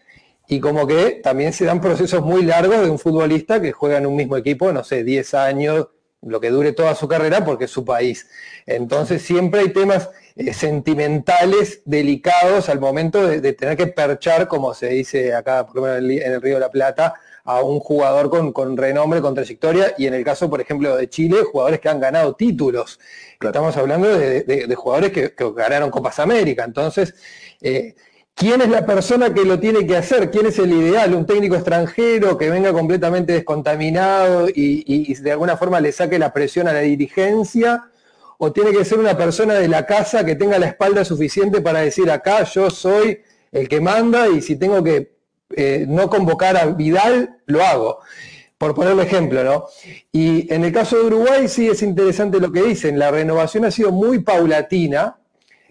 y 0.48 0.60
como 0.60 0.86
que 0.86 1.22
también 1.24 1.54
se 1.54 1.66
dan 1.66 1.82
procesos 1.82 2.22
muy 2.22 2.44
largos 2.44 2.82
de 2.82 2.92
un 2.92 3.00
futbolista 3.00 3.60
que 3.60 3.72
juega 3.72 3.98
en 3.98 4.06
un 4.06 4.16
mismo 4.16 4.38
equipo, 4.38 4.72
no 4.72 4.84
sé, 4.84 5.04
10 5.04 5.34
años, 5.34 5.88
lo 6.22 6.40
que 6.40 6.52
dure 6.52 6.72
toda 6.74 6.94
su 6.94 7.08
carrera 7.08 7.44
porque 7.44 7.66
es 7.66 7.72
su 7.72 7.84
país. 7.84 8.30
Entonces 8.68 9.24
siempre 9.24 9.62
hay 9.62 9.70
temas 9.74 10.12
eh, 10.38 10.53
sentimentales 10.53 11.82
delicados 11.86 12.70
al 12.70 12.79
momento 12.79 13.25
de, 13.27 13.41
de 13.41 13.53
tener 13.53 13.75
que 13.77 13.88
perchar, 13.88 14.48
como 14.48 14.74
se 14.74 14.88
dice 14.89 15.34
acá, 15.34 15.65
por 15.65 15.75
lo 15.77 15.82
menos 15.84 15.98
en 16.00 16.34
el, 16.34 16.41
Río 16.41 16.56
de 16.56 16.60
la 16.62 16.72
Plata, 16.72 17.15
a 17.44 17.62
un 17.62 17.79
jugador 17.79 18.29
con, 18.29 18.51
con 18.51 18.75
renombre, 18.75 19.21
con 19.21 19.34
trayectoria, 19.34 19.93
y 19.97 20.06
en 20.08 20.13
el 20.13 20.23
caso, 20.23 20.50
por 20.50 20.60
ejemplo, 20.62 20.95
de 20.97 21.10
Chile, 21.10 21.38
jugadores 21.50 21.80
que 21.80 21.88
han 21.89 22.00
ganado 22.00 22.36
títulos. 22.36 23.00
Estamos 23.41 23.78
hablando 23.78 24.08
de, 24.17 24.41
de- 24.43 24.67
de 24.67 24.76
jugadores 24.76 25.12
que, 25.12 25.34
que 25.34 25.52
ganaron 25.56 25.89
Copas 25.89 26.19
América. 26.19 26.65
Entonces, 26.65 27.15
eh, 27.62 27.95
¿quién 28.36 28.62
es 28.62 28.69
la 28.69 28.86
persona 28.86 29.34
que 29.34 29.45
lo 29.45 29.60
tiene 29.60 29.88
que 29.88 29.95
hacer? 29.95 30.30
¿Quién 30.30 30.47
es 30.47 30.60
el 30.60 30.73
ideal? 30.73 31.13
¿Un 31.15 31.26
técnico 31.26 31.56
extranjero 31.56 32.38
que 32.38 32.50
venga 32.50 32.73
completamente 32.73 33.34
descontaminado 33.34 34.50
y, 34.50 34.84
y- 34.86 35.12
y 35.12 35.15
de 35.15 35.32
alguna 35.32 35.56
forma 35.58 35.80
le 35.80 35.91
saque 35.93 36.19
la 36.19 36.34
presión 36.34 36.67
a 36.67 36.73
la 36.73 36.80
dirigencia? 36.82 37.86
¿O 38.38 38.52
tiene 38.52 38.71
que 38.71 38.86
ser 38.86 39.00
una 39.00 39.17
persona 39.17 39.56
de 39.56 39.67
la 39.67 39.86
casa 39.86 40.23
que 40.23 40.36
tenga 40.36 40.60
la 40.60 40.67
espalda 40.67 41.04
suficiente 41.04 41.60
para 41.60 41.80
decir 41.80 42.10
acá 42.12 42.43
yo 42.43 42.69
soy 42.69 43.21
el 43.52 43.67
que 43.67 43.82
manda 43.82 44.28
y 44.28 44.41
si 44.41 44.58
tengo 44.58 44.84
que 44.84 45.17
eh, 45.56 45.86
no 45.88 46.10
convocar 46.10 46.56
a 46.56 46.67
Vidal, 46.67 47.38
lo 47.47 47.63
hago? 47.63 48.00
Por 48.60 48.76
ponerle 48.76 49.04
ejemplo, 49.04 49.43
¿no? 49.43 49.65
Y 50.12 50.52
en 50.54 50.63
el 50.63 50.71
caso 50.71 50.97
de 50.97 51.06
Uruguay 51.06 51.47
sí 51.47 51.67
es 51.67 51.82
interesante 51.82 52.39
lo 52.39 52.52
que 52.52 52.62
dicen. 52.62 53.00
La 53.00 53.12
renovación 53.12 53.65
ha 53.65 53.71
sido 53.71 53.91
muy 53.91 54.19
paulatina 54.19 55.17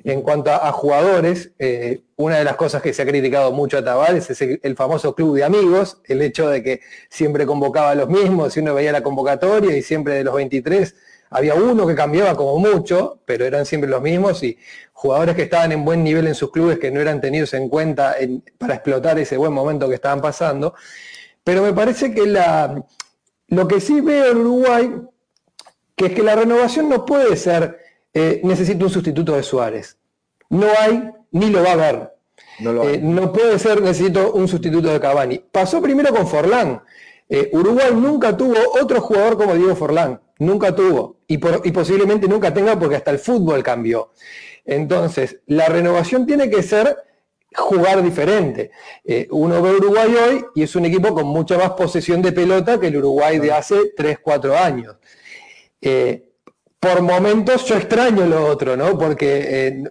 en 0.02 0.22
cuanto 0.22 0.50
a, 0.52 0.70
jugadores. 0.72 1.52
Eh, 1.58 2.02
una 2.16 2.38
de 2.38 2.44
las 2.44 2.56
cosas 2.56 2.82
que 2.82 2.92
se 2.92 3.02
ha 3.02 3.06
criticado 3.06 3.52
mucho 3.52 3.78
a 3.78 3.84
Tavares 3.84 4.30
es 4.30 4.40
el, 4.40 4.60
el 4.62 4.76
famoso 4.76 5.14
club 5.14 5.36
de 5.36 5.44
amigos, 5.44 6.00
el 6.04 6.22
hecho 6.22 6.48
de 6.48 6.62
que 6.62 6.80
siempre 7.10 7.44
convocaba 7.46 7.90
a 7.90 7.94
los 7.96 8.08
mismos, 8.08 8.56
y 8.56 8.60
uno 8.60 8.74
veía 8.74 8.92
la 8.92 9.02
convocatoria 9.02 9.76
y 9.76 9.82
siempre 9.82 10.14
de 10.14 10.24
los 10.24 10.34
23 10.34 10.94
había 11.30 11.54
uno 11.54 11.86
que 11.86 11.94
cambiaba 11.94 12.34
como 12.36 12.58
mucho, 12.58 13.20
pero 13.24 13.44
eran 13.44 13.66
siempre 13.66 13.90
los 13.90 14.00
mismos 14.02 14.42
y 14.42 14.56
jugadores 14.92 15.34
que 15.36 15.42
estaban 15.42 15.72
en 15.72 15.84
buen 15.84 16.02
nivel 16.04 16.26
en 16.26 16.34
sus 16.34 16.50
clubes 16.50 16.78
que 16.78 16.90
no 16.90 17.00
eran 17.00 17.20
tenidos 17.20 17.52
en 17.54 17.68
cuenta 17.68 18.16
en- 18.18 18.42
para 18.58 18.74
explotar 18.74 19.18
ese 19.18 19.36
buen 19.36 19.52
momento 19.52 19.88
que 19.88 19.94
estaban 19.96 20.20
pasando. 20.20 20.74
Pero 21.44 21.62
me 21.62 21.72
parece 21.72 22.12
que 22.14 22.26
la, 22.26 22.82
lo 23.48 23.68
que 23.68 23.80
sí 23.80 24.00
veo 24.00 24.32
en 24.32 24.38
Uruguay, 24.38 24.92
que 25.94 26.06
es 26.06 26.12
que 26.12 26.22
la 26.22 26.34
renovación 26.36 26.88
no 26.88 27.04
puede 27.04 27.36
ser, 27.36 27.78
eh, 28.12 28.40
necesito 28.44 28.84
un 28.86 28.90
sustituto 28.90 29.34
de 29.36 29.42
Suárez. 29.42 29.96
No 30.48 30.66
hay, 30.78 31.10
ni 31.32 31.50
lo 31.50 31.62
va 31.62 31.70
a 31.70 31.72
haber. 31.72 32.12
No 32.60 32.72
lo 32.72 32.88
Eh, 32.88 32.98
no 33.02 33.32
puede 33.32 33.58
ser, 33.58 33.82
necesito 33.82 34.32
un 34.32 34.48
sustituto 34.48 34.88
de 34.92 35.00
Cavani. 35.00 35.38
Pasó 35.38 35.82
primero 35.82 36.14
con 36.14 36.26
Forlán. 36.26 36.82
Eh, 37.28 37.50
Uruguay 37.52 37.90
nunca 37.94 38.36
tuvo 38.36 38.54
otro 38.80 39.00
jugador 39.00 39.36
como 39.36 39.54
Diego 39.54 39.74
Forlán. 39.76 40.20
Nunca 40.38 40.74
tuvo. 40.74 41.18
Y, 41.26 41.38
por- 41.38 41.62
y 41.64 41.70
posiblemente 41.72 42.28
nunca 42.28 42.52
tenga 42.52 42.78
porque 42.78 42.96
hasta 42.96 43.10
el 43.10 43.18
fútbol 43.18 43.62
cambió. 43.62 44.12
Entonces, 44.64 45.40
la 45.46 45.66
renovación 45.68 46.26
tiene 46.26 46.50
que 46.50 46.62
ser 46.62 46.96
jugar 47.54 48.02
diferente. 48.02 48.70
Eh, 49.04 49.26
uno 49.30 49.62
ve 49.62 49.70
Uruguay 49.76 50.14
hoy 50.14 50.44
y 50.54 50.62
es 50.64 50.76
un 50.76 50.84
equipo 50.84 51.14
con 51.14 51.26
mucha 51.26 51.56
más 51.56 51.70
posesión 51.72 52.20
de 52.20 52.32
pelota 52.32 52.78
que 52.78 52.88
el 52.88 52.96
Uruguay 52.98 53.38
de 53.38 53.52
hace 53.52 53.92
3, 53.96 54.18
4 54.22 54.56
años. 54.56 54.96
Eh, 55.80 56.30
por 56.80 57.00
momentos 57.02 57.64
yo 57.66 57.76
extraño 57.76 58.26
lo 58.26 58.46
otro, 58.46 58.76
¿no? 58.76 58.98
Porque 58.98 59.68
eh, 59.68 59.84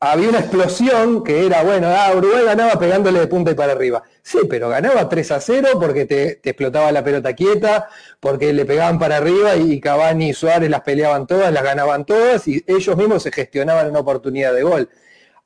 había 0.00 0.28
una 0.28 0.40
explosión 0.40 1.24
que 1.24 1.46
era, 1.46 1.62
bueno, 1.62 1.88
ah, 1.88 2.12
Uruguay 2.14 2.44
ganaba 2.44 2.78
pegándole 2.78 3.20
de 3.20 3.26
punta 3.26 3.50
y 3.50 3.54
para 3.54 3.72
arriba. 3.72 4.02
Sí, 4.22 4.40
pero 4.48 4.68
ganaba 4.68 5.08
3 5.08 5.30
a 5.32 5.40
0 5.40 5.68
porque 5.80 6.04
te, 6.04 6.40
explotaba 6.42 6.92
la 6.92 7.02
pelota 7.02 7.34
quieta, 7.34 7.88
porque 8.20 8.52
le 8.52 8.66
pegaban 8.66 8.98
para 8.98 9.16
arriba 9.16 9.56
y 9.56 9.80
Cavani 9.80 10.30
y 10.30 10.34
Suárez 10.34 10.68
las 10.70 10.82
peleaban 10.82 11.26
todas, 11.26 11.52
las 11.52 11.62
ganaban 11.62 12.04
todas 12.04 12.46
y 12.48 12.62
ellos 12.66 12.96
mismos 12.96 13.22
se 13.22 13.32
gestionaban 13.32 13.88
una 13.88 14.00
oportunidad 14.00 14.52
de 14.54 14.62
gol. 14.62 14.88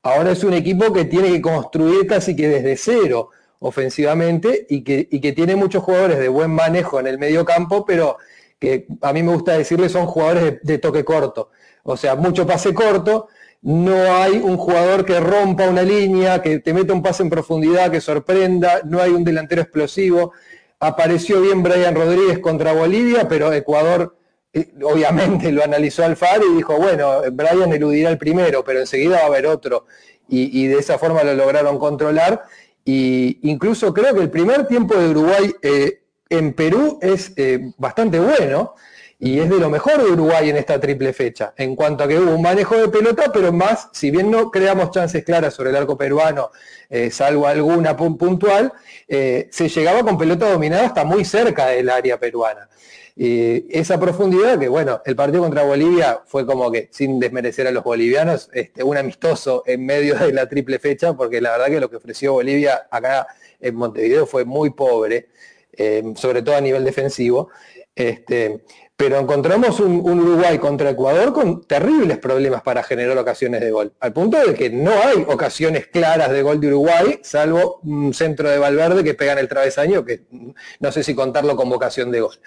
Ahora 0.02 0.32
es 0.32 0.42
un 0.44 0.54
equipo 0.54 0.92
que 0.92 1.04
tiene 1.04 1.30
que 1.30 1.40
construir 1.42 2.06
casi 2.06 2.34
que 2.34 2.48
desde 2.48 2.76
cero 2.76 3.30
ofensivamente 3.60 4.66
y 4.68 4.82
que, 4.82 5.06
y 5.10 5.20
que 5.20 5.32
tiene 5.32 5.54
muchos 5.54 5.84
jugadores 5.84 6.18
de 6.18 6.28
buen 6.28 6.50
manejo 6.50 6.98
en 6.98 7.06
el 7.06 7.18
medio 7.18 7.44
campo, 7.44 7.84
pero 7.84 8.16
que 8.58 8.86
a 9.02 9.12
mí 9.12 9.22
me 9.22 9.32
gusta 9.32 9.52
decirle 9.52 9.88
son 9.88 10.06
jugadores 10.06 10.42
de, 10.44 10.60
de 10.62 10.78
toque 10.78 11.04
corto. 11.04 11.50
O 11.82 11.96
sea, 11.96 12.14
mucho 12.16 12.46
pase 12.46 12.74
corto, 12.74 13.28
no 13.62 13.94
hay 14.14 14.38
un 14.38 14.56
jugador 14.56 15.04
que 15.04 15.20
rompa 15.20 15.68
una 15.68 15.82
línea, 15.82 16.40
que 16.40 16.60
te 16.60 16.72
meta 16.72 16.92
un 16.92 17.02
pase 17.02 17.22
en 17.22 17.30
profundidad, 17.30 17.90
que 17.90 18.00
sorprenda, 18.00 18.80
no 18.84 19.00
hay 19.00 19.10
un 19.10 19.24
delantero 19.24 19.62
explosivo. 19.62 20.32
Apareció 20.78 21.40
bien 21.42 21.62
Brian 21.62 21.94
Rodríguez 21.94 22.38
contra 22.38 22.72
Bolivia, 22.72 23.28
pero 23.28 23.52
Ecuador 23.52 24.16
eh, 24.52 24.72
obviamente 24.82 25.52
lo 25.52 25.62
analizó 25.62 26.04
Alfaro 26.04 26.50
y 26.50 26.56
dijo, 26.56 26.76
bueno, 26.76 27.20
Brian 27.32 27.72
eludirá 27.72 28.10
el 28.10 28.18
primero, 28.18 28.64
pero 28.64 28.80
enseguida 28.80 29.18
va 29.18 29.22
a 29.24 29.26
haber 29.26 29.46
otro. 29.46 29.86
Y, 30.32 30.68
de 30.68 30.78
esa 30.78 30.96
forma 30.96 31.24
lo 31.24 31.34
lograron 31.34 31.76
controlar. 31.76 32.44
Y 32.84 33.40
incluso 33.42 33.92
creo 33.92 34.14
que 34.14 34.20
el 34.20 34.30
primer 34.30 34.68
tiempo 34.68 34.94
de 34.94 35.10
Uruguay 35.10 35.52
eh, 35.60 36.04
en 36.28 36.52
Perú 36.52 37.00
es 37.02 37.32
eh, 37.36 37.72
bastante 37.76 38.20
bueno. 38.20 38.74
Y 39.22 39.38
es 39.38 39.50
de 39.50 39.58
lo 39.58 39.68
mejor 39.68 40.02
de 40.02 40.10
Uruguay 40.10 40.48
en 40.48 40.56
esta 40.56 40.80
triple 40.80 41.12
fecha, 41.12 41.52
en 41.58 41.76
cuanto 41.76 42.04
a 42.04 42.08
que 42.08 42.18
hubo 42.18 42.34
un 42.34 42.40
manejo 42.40 42.74
de 42.76 42.88
pelota, 42.88 43.30
pero 43.30 43.52
más, 43.52 43.90
si 43.92 44.10
bien 44.10 44.30
no 44.30 44.50
creamos 44.50 44.90
chances 44.92 45.22
claras 45.24 45.52
sobre 45.52 45.68
el 45.68 45.76
arco 45.76 45.98
peruano, 45.98 46.50
eh, 46.88 47.10
salvo 47.10 47.46
alguna 47.46 47.94
puntual, 47.94 48.72
eh, 49.06 49.48
se 49.52 49.68
llegaba 49.68 50.02
con 50.04 50.16
pelota 50.16 50.50
dominada 50.50 50.86
hasta 50.86 51.04
muy 51.04 51.26
cerca 51.26 51.66
del 51.66 51.90
área 51.90 52.18
peruana. 52.18 52.70
Y 53.14 53.66
esa 53.78 54.00
profundidad 54.00 54.58
que, 54.58 54.68
bueno, 54.68 55.02
el 55.04 55.14
partido 55.14 55.42
contra 55.42 55.64
Bolivia 55.64 56.22
fue 56.24 56.46
como 56.46 56.70
que, 56.72 56.88
sin 56.90 57.20
desmerecer 57.20 57.66
a 57.66 57.72
los 57.72 57.84
bolivianos, 57.84 58.48
este, 58.54 58.82
un 58.82 58.96
amistoso 58.96 59.64
en 59.66 59.84
medio 59.84 60.14
de 60.14 60.32
la 60.32 60.48
triple 60.48 60.78
fecha, 60.78 61.12
porque 61.12 61.42
la 61.42 61.50
verdad 61.50 61.66
que 61.66 61.80
lo 61.80 61.90
que 61.90 61.96
ofreció 61.96 62.32
Bolivia 62.32 62.88
acá 62.90 63.26
en 63.60 63.74
Montevideo 63.74 64.24
fue 64.24 64.46
muy 64.46 64.70
pobre, 64.70 65.28
eh, 65.74 66.02
sobre 66.16 66.40
todo 66.40 66.56
a 66.56 66.60
nivel 66.62 66.84
defensivo. 66.84 67.50
Este, 67.94 68.62
pero 69.00 69.18
encontramos 69.18 69.80
un, 69.80 70.00
Uruguay 70.00 70.58
contra 70.58 70.90
Ecuador 70.90 71.32
con 71.32 71.62
terribles 71.62 72.18
problemas 72.18 72.60
para 72.60 72.82
generar 72.82 73.16
ocasiones 73.16 73.62
de 73.62 73.70
gol, 73.70 73.94
al 73.98 74.12
punto 74.12 74.36
de 74.36 74.52
que 74.52 74.68
no 74.68 74.90
hay 74.90 75.24
ocasiones 75.26 75.86
claras 75.86 76.30
de 76.30 76.42
gol 76.42 76.60
de 76.60 76.66
Uruguay, 76.66 77.18
salvo 77.22 77.80
un 77.82 78.12
centro 78.12 78.50
de 78.50 78.58
Valverde 78.58 79.02
que 79.02 79.14
pega 79.14 79.32
en 79.32 79.38
el 79.38 79.48
travesaño, 79.48 80.04
que 80.04 80.26
no 80.80 80.92
sé 80.92 81.02
si 81.02 81.14
contarlo 81.14 81.56
con 81.56 81.70
vocación 81.70 82.10
de 82.10 82.20
gol. 82.20 82.40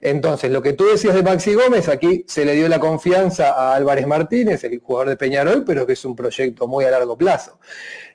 Entonces, 0.00 0.50
lo 0.50 0.62
que 0.62 0.72
tú 0.72 0.86
decías 0.86 1.14
de 1.14 1.22
Maxi 1.22 1.52
Gómez, 1.52 1.90
aquí 1.90 2.24
se 2.26 2.46
le 2.46 2.54
dio 2.54 2.70
la 2.70 2.80
confianza 2.80 3.50
a 3.50 3.74
Álvarez 3.74 4.06
Martínez, 4.06 4.64
el 4.64 4.78
jugador 4.78 5.10
de 5.10 5.18
Peñarol, 5.18 5.62
pero 5.66 5.86
que 5.86 5.92
es 5.92 6.04
un 6.06 6.16
proyecto 6.16 6.66
muy 6.66 6.86
a 6.86 6.90
largo 6.90 7.18
plazo. 7.18 7.58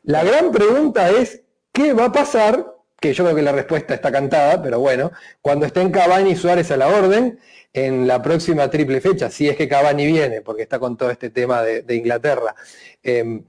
La 0.02 0.24
gran 0.24 0.52
pregunta 0.52 1.12
es, 1.12 1.44
¿qué 1.72 1.94
va 1.94 2.06
a 2.06 2.12
pasar? 2.12 2.73
Que 3.04 3.14
yo 3.14 3.26
creo 3.26 3.36
que 3.36 3.42
la 3.42 3.52
respuesta 3.52 3.94
está 3.94 4.14
cantada, 4.14 4.64
pero 4.64 4.80
bueno, 4.80 5.12
cuando 5.42 5.66
estén 5.66 5.92
Cavani 5.92 6.32
y 6.32 6.36
Suárez 6.38 6.72
a 6.72 6.78
la 6.78 6.88
orden, 6.88 7.38
en 7.74 8.08
la 8.08 8.22
próxima 8.22 8.70
triple 8.70 9.02
fecha, 9.02 9.30
si 9.30 9.50
es 9.50 9.58
que 9.58 9.68
Cavani 9.68 10.06
viene, 10.06 10.40
porque 10.40 10.62
está 10.62 10.80
con 10.80 10.96
todo 10.96 11.12
este 11.12 11.30
tema 11.30 11.62
de, 11.64 11.96
Inglaterra. 11.96 12.56
Em, 13.04 13.44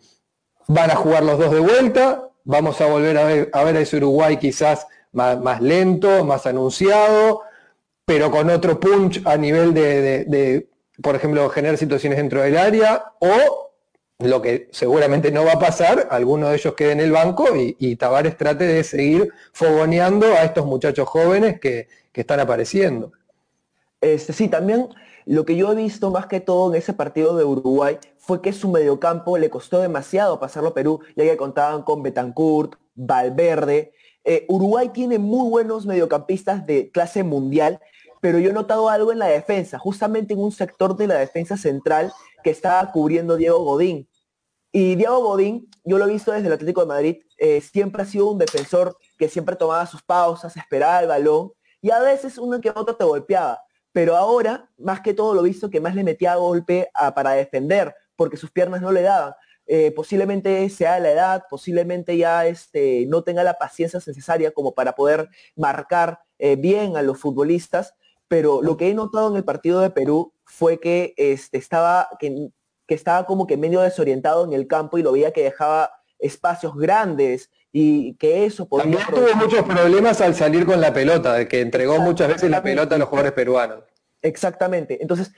van 0.66 0.90
a 0.90 0.96
jugar 0.96 1.22
los 1.22 1.38
dos 1.38 1.52
de 1.52 1.60
vuelta, 1.60 2.30
vamos 2.42 2.80
a 2.80 2.86
volver 2.86 3.16
a 3.16 3.24
ver 3.26 3.48
a, 3.52 3.70
ese 3.78 3.98
Uruguay 3.98 4.38
quizás 4.38 4.88
más, 5.12 5.60
lento, 5.60 6.24
más 6.24 6.46
anunciado, 6.46 7.42
pero 8.04 8.32
con 8.32 8.50
otro 8.50 8.80
punch 8.80 9.22
a 9.24 9.36
nivel 9.36 9.72
de, 9.72 10.66
por 11.00 11.14
ejemplo, 11.14 11.48
generar 11.48 11.78
situaciones 11.78 12.18
dentro 12.18 12.42
del 12.42 12.58
área, 12.58 13.04
o 13.20 13.63
lo 14.24 14.42
que 14.42 14.68
seguramente 14.72 15.30
no 15.30 15.44
va 15.44 15.52
a 15.52 15.58
pasar, 15.58 16.08
alguno 16.10 16.48
de 16.48 16.56
ellos 16.56 16.74
quede 16.74 16.92
en 16.92 17.00
el 17.00 17.12
banco 17.12 17.46
y, 17.56 17.96
Tavares 17.96 18.36
trate 18.36 18.64
de 18.64 18.84
seguir 18.84 19.30
fogoneando 19.52 20.26
a 20.26 20.44
estos 20.44 20.66
muchachos 20.66 21.08
jóvenes 21.08 21.60
que 21.60 21.88
están 22.14 22.40
apareciendo. 22.40 23.12
Este, 24.04 24.34
sí, 24.34 24.48
también 24.48 24.88
lo 25.24 25.46
que 25.46 25.56
yo 25.56 25.72
he 25.72 25.74
visto 25.74 26.10
más 26.10 26.26
que 26.26 26.40
todo 26.40 26.72
en 26.72 26.78
ese 26.78 26.92
partido 26.92 27.36
de 27.36 27.44
Uruguay 27.44 27.98
fue 28.18 28.42
que 28.42 28.52
su 28.52 28.68
mediocampo 28.68 29.38
le 29.38 29.48
costó 29.48 29.80
demasiado 29.80 30.38
pasarlo 30.38 30.70
a 30.70 30.74
Perú, 30.74 31.00
ya 31.16 31.24
que 31.24 31.36
contaban 31.38 31.82
con 31.82 32.02
Betancourt, 32.02 32.74
Valverde. 32.94 33.92
Eh, 34.24 34.44
Uruguay 34.48 34.90
tiene 34.90 35.18
muy 35.18 35.48
buenos 35.48 35.86
mediocampistas 35.86 36.66
de 36.66 36.90
clase 36.90 37.22
mundial, 37.22 37.80
pero 38.20 38.38
yo 38.38 38.50
he 38.50 38.52
notado 38.52 38.90
algo 38.90 39.12
en 39.12 39.18
la 39.18 39.26
defensa, 39.26 39.78
justamente 39.78 40.34
en 40.34 40.40
un 40.40 40.52
sector 40.52 40.96
de 40.96 41.06
la 41.06 41.14
defensa 41.14 41.56
central 41.56 42.12
que 42.42 42.50
estaba 42.50 42.92
cubriendo 42.92 43.36
Diego 43.36 43.60
Godín. 43.60 44.06
Y 44.76 44.96
Diego 44.96 45.20
Godín, 45.20 45.70
yo 45.84 45.98
lo 45.98 46.06
he 46.06 46.12
visto 46.12 46.32
desde 46.32 46.48
el 46.48 46.52
Atlético 46.52 46.80
de 46.80 46.88
Madrid, 46.88 47.16
eh, 47.38 47.60
siempre 47.60 48.02
ha 48.02 48.06
sido 48.06 48.28
un 48.28 48.38
defensor 48.38 48.96
que 49.16 49.28
siempre 49.28 49.54
tomaba 49.54 49.86
sus 49.86 50.02
pausas, 50.02 50.56
esperaba 50.56 51.00
el 51.00 51.06
balón 51.06 51.52
y 51.80 51.92
a 51.92 52.00
veces 52.00 52.38
uno 52.38 52.60
que 52.60 52.70
otro 52.70 52.96
te 52.96 53.04
golpeaba 53.04 53.60
pero 53.94 54.16
ahora, 54.16 54.68
más 54.76 55.02
que 55.02 55.14
todo, 55.14 55.34
lo 55.34 55.42
visto 55.42 55.70
que 55.70 55.80
más 55.80 55.94
le 55.94 56.02
metía 56.02 56.34
golpe 56.34 56.90
para 57.14 57.30
defender, 57.30 57.94
porque 58.16 58.36
sus 58.36 58.50
piernas 58.50 58.82
no 58.82 58.90
le 58.90 59.02
daban. 59.02 59.34
Eh, 59.68 59.92
posiblemente 59.92 60.68
sea 60.68 60.98
la 60.98 61.12
edad, 61.12 61.44
posiblemente 61.48 62.16
ya 62.16 62.44
este, 62.44 63.06
no 63.06 63.22
tenga 63.22 63.44
la 63.44 63.56
paciencia 63.56 64.00
necesaria 64.04 64.50
como 64.50 64.74
para 64.74 64.96
poder 64.96 65.28
marcar 65.54 66.18
eh, 66.40 66.56
bien 66.56 66.96
a 66.96 67.02
los 67.02 67.20
futbolistas, 67.20 67.94
pero 68.26 68.62
lo 68.62 68.76
que 68.76 68.90
he 68.90 68.94
notado 68.94 69.30
en 69.30 69.36
el 69.36 69.44
partido 69.44 69.78
de 69.78 69.90
Perú 69.90 70.34
fue 70.44 70.80
que, 70.80 71.14
este, 71.16 71.58
estaba, 71.58 72.08
que, 72.18 72.48
estaba 72.88 73.24
como 73.24 73.46
que 73.46 73.56
medio 73.56 73.80
desorientado 73.80 74.44
en 74.44 74.52
el 74.52 74.66
campo 74.66 74.98
y 74.98 75.02
lo 75.02 75.12
veía 75.12 75.32
que 75.32 75.42
dejaba 75.42 75.90
espacios 76.18 76.76
grandes 76.76 77.50
y 77.72 78.14
que 78.16 78.44
eso 78.44 78.68
podía... 78.68 78.84
También 78.84 79.06
tuvo 79.08 79.36
muchos 79.36 79.64
problemas 79.64 80.20
al 80.20 80.34
salir 80.34 80.66
con 80.66 80.80
la 80.80 80.92
pelota, 80.92 81.34
de 81.34 81.48
que 81.48 81.60
entregó 81.60 81.98
muchas 82.00 82.28
veces 82.28 82.50
la 82.50 82.62
pelota 82.62 82.94
a 82.94 82.98
los 82.98 83.08
jugadores 83.08 83.32
peruanos. 83.32 83.84
Exactamente. 84.22 84.98
Entonces, 85.00 85.32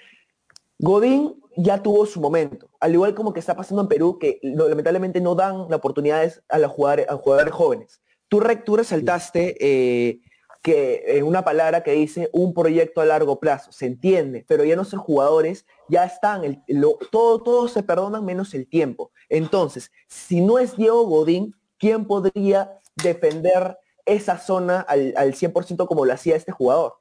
Godín 0.79 1.43
ya 1.57 1.83
tuvo 1.83 2.05
su 2.05 2.21
momento, 2.21 2.69
al 2.81 2.93
igual 2.93 3.15
como 3.15 3.33
que 3.33 3.41
está 3.41 3.57
pasando 3.57 3.83
en 3.83 3.89
Perú, 3.89 4.19
que 4.19 4.39
lamentablemente 4.43 5.21
no 5.21 5.35
dan 5.35 5.73
oportunidades 5.73 6.43
a, 6.49 6.59
los 6.59 6.71
jugadores, 6.71 7.07
a 7.09 7.17
jugadores 7.17 7.55
jóvenes. 7.55 8.01
Tú, 8.29 8.43
tú 8.65 8.77
resaltaste 8.77 9.57
eh, 9.61 10.21
que 10.63 11.05
en 11.07 11.25
una 11.25 11.45
palabra 11.45 11.83
que 11.83 11.93
dice 11.93 12.29
un 12.33 12.55
proyecto 12.55 13.01
a 13.01 13.07
largo 13.07 13.39
plazo, 13.39 13.73
se 13.73 13.87
entiende, 13.87 14.45
pero 14.49 14.65
ya 14.65 14.77
nuestros 14.77 15.03
jugadores 15.03 15.67
ya 15.89 16.05
están, 16.05 16.45
el, 16.45 16.63
todo, 17.11 17.43
todos 17.43 17.73
se 17.73 17.83
perdonan 17.83 18.25
menos 18.25 18.55
el 18.55 18.69
tiempo. 18.69 19.13
Entonces, 19.29 19.93
si 20.09 20.41
no 20.41 20.59
es 20.59 20.77
Diego 20.77 21.05
Godín, 21.07 21.55
¿quién 21.79 22.07
podría 22.07 22.81
defender 22.97 23.79
esa 24.05 24.39
zona 24.39 24.81
al, 24.81 25.13
100% 25.15 25.87
como 25.87 26.05
lo 26.05 26.13
hacía 26.13 26.37
este 26.37 26.53
jugador? 26.53 26.95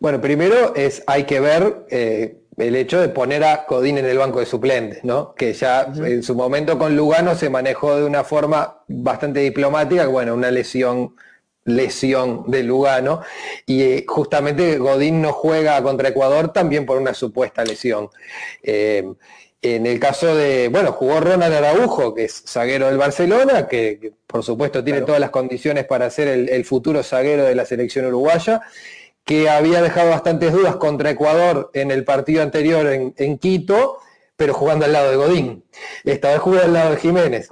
Bueno, 0.00 0.20
primero 0.20 0.74
es, 0.74 1.02
hay 1.06 1.24
que 1.24 1.40
ver 1.40 1.86
eh, 1.90 2.38
el 2.58 2.76
hecho 2.76 3.00
de 3.00 3.08
poner 3.08 3.44
a 3.44 3.66
Codín 3.66 3.98
en 3.98 4.06
el 4.06 4.18
banco 4.18 4.40
de 4.40 4.46
suplentes, 4.46 5.04
¿no? 5.04 5.34
Que 5.34 5.52
ya 5.52 5.92
en 5.94 6.22
su 6.22 6.34
momento 6.34 6.78
con 6.78 6.96
Lugano 6.96 7.34
se 7.34 7.50
manejó 7.50 7.96
de 7.96 8.04
una 8.04 8.24
forma 8.24 8.82
bastante 8.88 9.40
diplomática, 9.40 10.06
bueno, 10.06 10.34
una 10.34 10.50
lesión 10.50 11.14
lesión 11.68 12.50
de 12.50 12.62
Lugano 12.62 13.22
y 13.66 13.82
eh, 13.82 14.04
justamente 14.08 14.78
Godín 14.78 15.22
no 15.22 15.32
juega 15.32 15.82
contra 15.82 16.08
Ecuador 16.08 16.52
también 16.52 16.86
por 16.86 16.98
una 16.98 17.14
supuesta 17.14 17.64
lesión. 17.64 18.08
Eh, 18.62 19.04
en 19.60 19.86
el 19.86 19.98
caso 19.98 20.36
de, 20.36 20.68
bueno, 20.68 20.92
jugó 20.92 21.18
Ronald 21.20 21.52
Araujo, 21.52 22.14
que 22.14 22.24
es 22.24 22.44
zaguero 22.46 22.86
del 22.86 22.96
Barcelona, 22.96 23.66
que, 23.66 24.12
por 24.26 24.44
supuesto 24.44 24.84
tiene 24.84 25.00
todas 25.00 25.20
las 25.20 25.30
condiciones 25.30 25.84
para 25.84 26.08
ser 26.10 26.28
el, 26.28 26.64
futuro 26.64 27.02
zaguero 27.02 27.44
de 27.44 27.56
la 27.56 27.64
selección 27.64 28.06
uruguaya, 28.06 28.62
que 29.24 29.50
había 29.50 29.82
dejado 29.82 30.10
bastantes 30.10 30.52
dudas 30.52 30.76
contra 30.76 31.10
Ecuador 31.10 31.70
en 31.74 31.90
el 31.90 32.04
partido 32.04 32.42
anterior 32.42 32.86
en, 32.86 33.38
Quito, 33.38 33.98
pero 34.36 34.54
jugando 34.54 34.84
al 34.84 34.92
lado 34.92 35.10
de 35.10 35.16
Godín. 35.16 35.64
Esta 36.04 36.30
vez 36.30 36.38
jugó 36.38 36.60
al 36.60 36.72
lado 36.72 36.92
de 36.92 36.96
Jiménez. 36.98 37.48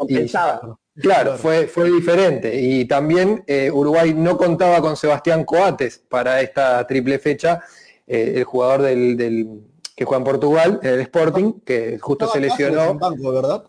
Claro, 1.00 1.36
fue, 1.36 1.66
fue 1.66 1.90
diferente. 1.90 2.60
Y 2.60 2.84
también 2.84 3.44
eh, 3.46 3.70
Uruguay 3.70 4.14
no 4.14 4.36
contaba 4.36 4.80
con 4.80 4.96
Sebastián 4.96 5.44
Coates 5.44 5.98
para 6.08 6.40
esta 6.40 6.86
triple 6.86 7.18
fecha, 7.18 7.62
eh, 8.06 8.34
el 8.36 8.44
jugador 8.44 8.82
del 8.82 9.62
que 9.96 10.04
juega 10.04 10.18
en 10.18 10.24
Portugal, 10.24 10.80
el 10.82 11.00
Sporting, 11.00 11.60
que 11.64 11.98
justo 11.98 12.28
se 12.28 12.38
lesionó. 12.38 12.98
¿verdad? 13.32 13.64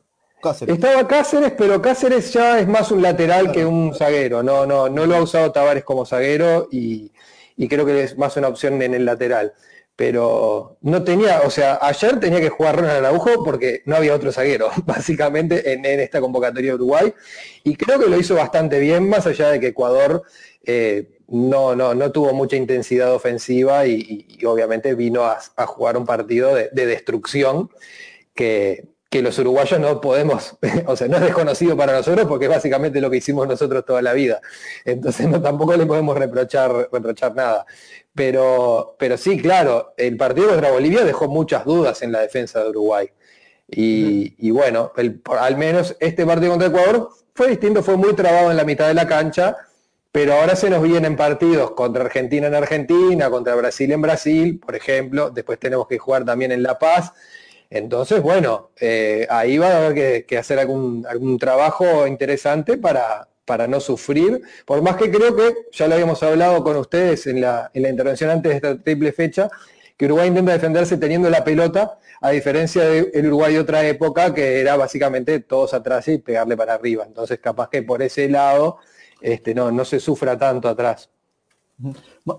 Estaba 0.68 1.08
Cáceres, 1.08 1.54
pero 1.58 1.82
Cáceres 1.82 2.32
ya 2.32 2.60
es 2.60 2.68
más 2.68 2.92
un 2.92 3.02
lateral 3.02 3.52
que 3.52 3.66
un 3.66 3.96
zaguero. 3.96 4.44
No, 4.44 4.66
no, 4.66 4.90
no 4.90 5.06
lo 5.06 5.16
ha 5.16 5.22
usado 5.22 5.52
Tavares 5.52 5.84
como 5.84 6.06
zaguero 6.06 6.68
y, 6.70 7.12
creo 7.70 7.86
que 7.86 8.04
es 8.04 8.18
más 8.18 8.36
una 8.38 8.50
opción 8.50 8.82
en 8.82 8.94
el 8.94 9.06
lateral. 9.06 9.54
Pero 9.98 10.78
no 10.82 11.04
tenía, 11.04 11.42
o 11.42 11.50
sea, 11.50 11.80
ayer 11.82 12.20
tenía 12.20 12.40
que 12.40 12.50
jugar 12.50 12.76
Ronald 12.76 13.04
Araujo 13.04 13.44
porque 13.44 13.82
no 13.86 13.96
había 13.96 14.14
otro 14.14 14.32
zaguero, 14.32 14.70
básicamente, 14.86 15.74
en, 15.74 15.84
esta 15.86 16.22
convocatoria 16.22 16.70
de 16.72 16.76
Uruguay. 16.76 17.14
Y 17.64 17.76
creo 17.76 18.00
que 18.00 18.08
lo 18.08 18.18
hizo 18.18 18.36
bastante 18.36 18.80
bien, 18.80 19.10
más 19.10 19.26
allá 19.26 19.50
de 19.50 19.60
que 19.60 19.68
Ecuador 19.68 20.22
eh, 20.64 21.18
no, 21.28 21.76
no, 21.76 21.96
no 21.96 22.12
tuvo 22.12 22.32
mucha 22.34 22.56
intensidad 22.56 23.12
ofensiva 23.12 23.88
y, 23.88 24.28
obviamente 24.46 24.94
vino 24.94 25.24
a, 25.24 25.40
jugar 25.66 25.98
un 25.98 26.06
partido 26.06 26.54
de, 26.54 26.70
destrucción 26.70 27.72
que, 28.36 28.86
los 29.12 29.39
uruguayos 29.39 29.80
no 29.80 30.02
podemos, 30.02 30.58
o 30.86 30.96
sea, 30.96 31.08
no 31.08 31.17
es 31.17 31.24
desconocido 31.24 31.76
para 31.78 31.93
nosotros 31.93 32.28
porque 32.28 32.46
es 32.46 32.52
básicamente 32.52 33.02
lo 33.02 33.10
que 33.10 33.17
hicimos 33.17 33.48
nosotros 33.48 33.86
toda 33.86 34.02
la 34.02 34.13
vida. 34.13 34.41
Entonces 34.86 35.28
no, 35.28 35.41
tampoco 35.41 35.76
le 35.76 35.86
podemos 35.86 36.17
reprochar, 36.17 36.89
reprochar 36.91 37.36
nada. 37.36 37.65
Pero, 38.13 38.96
pero 38.98 39.17
sí, 39.17 39.39
claro, 39.39 39.93
el 39.98 40.17
partido 40.17 40.50
contra 40.50 40.72
Bolivia 40.72 41.04
dejó 41.04 41.28
muchas 41.28 41.65
dudas 41.65 42.02
en 42.02 42.12
la 42.12 42.22
defensa 42.22 42.63
de 42.63 42.70
Uruguay. 42.70 43.10
Y, 43.70 44.50
bueno, 44.52 44.93
al 45.39 45.58
menos 45.58 45.96
este 46.00 46.26
partido 46.26 46.52
contra 46.52 46.70
Ecuador 46.70 47.10
fue 47.36 47.50
distinto, 47.50 47.84
fue 47.84 47.98
muy 47.98 48.13
trabado 48.13 48.50
en 48.50 48.58
la 48.58 48.63
mitad 48.63 48.88
de 48.88 48.93
la 48.93 49.08
cancha 49.08 49.58
pero 50.10 50.34
ahora 50.34 50.56
se 50.56 50.70
nos 50.72 50.82
vienen 50.82 51.15
partidos 51.15 51.72
contra 51.72 52.04
Argentina 52.04 52.48
en 52.48 52.56
Argentina, 52.56 53.30
contra 53.30 53.54
Brasil 53.54 53.91
en 53.91 54.02
Brasil, 54.02 54.60
por 54.60 54.76
ejemplo, 54.76 55.30
después 55.30 55.60
tenemos 55.60 55.88
que 55.88 56.00
jugar 56.00 56.26
también 56.26 56.52
en 56.52 56.63
La 56.63 56.80
Paz. 56.80 57.13
Entonces, 57.70 58.22
bueno, 58.22 58.72
eh, 58.80 59.28
ahí 59.30 59.58
va 59.58 59.68
a 59.68 59.88
haber 59.88 60.26
que, 60.26 60.38
hacer 60.38 60.60
algún, 60.60 61.06
algún, 61.08 61.38
trabajo 61.38 62.08
interesante 62.08 62.78
para, 62.78 63.28
para 63.46 63.68
no 63.68 63.80
sufrir, 63.80 64.42
por 64.66 64.82
más 64.82 64.96
que 64.96 65.12
creo 65.12 65.36
que, 65.36 65.54
ya 65.72 65.88
lo 65.88 65.96
habíamos 65.96 66.24
hablado 66.24 66.64
con 66.64 66.78
ustedes 66.78 67.28
en 67.28 67.42
la, 67.42 67.70
en 67.74 67.84
la 67.84 67.90
intervención 67.90 68.30
antes 68.30 68.50
de 68.52 68.56
esta 68.56 68.82
triple 68.82 69.12
fecha, 69.12 69.50
que 69.98 70.06
Uruguay 70.06 70.28
intenta 70.28 70.54
defenderse 70.54 70.98
teniendo 70.98 71.30
la 71.30 71.44
pelota, 71.44 71.98
a 72.22 72.32
diferencia 72.32 72.84
del 72.84 73.28
Uruguay 73.28 73.54
de 73.54 73.60
otra 73.60 73.86
época, 73.86 74.34
que 74.34 74.60
era 74.60 74.76
básicamente 74.76 75.40
todos 75.40 75.74
atrás 75.74 76.08
y 76.08 76.18
pegarle 76.20 76.56
para 76.56 76.74
arriba. 76.74 77.04
Entonces 77.06 77.40
capaz 77.40 77.70
que 77.70 77.84
por 77.84 78.02
ese 78.02 78.30
lado 78.30 78.78
este, 79.22 79.54
no, 79.54 79.72
no 79.72 79.86
se 79.86 80.00
sufra 80.00 80.38
tanto 80.38 80.70
atrás. 80.70 81.10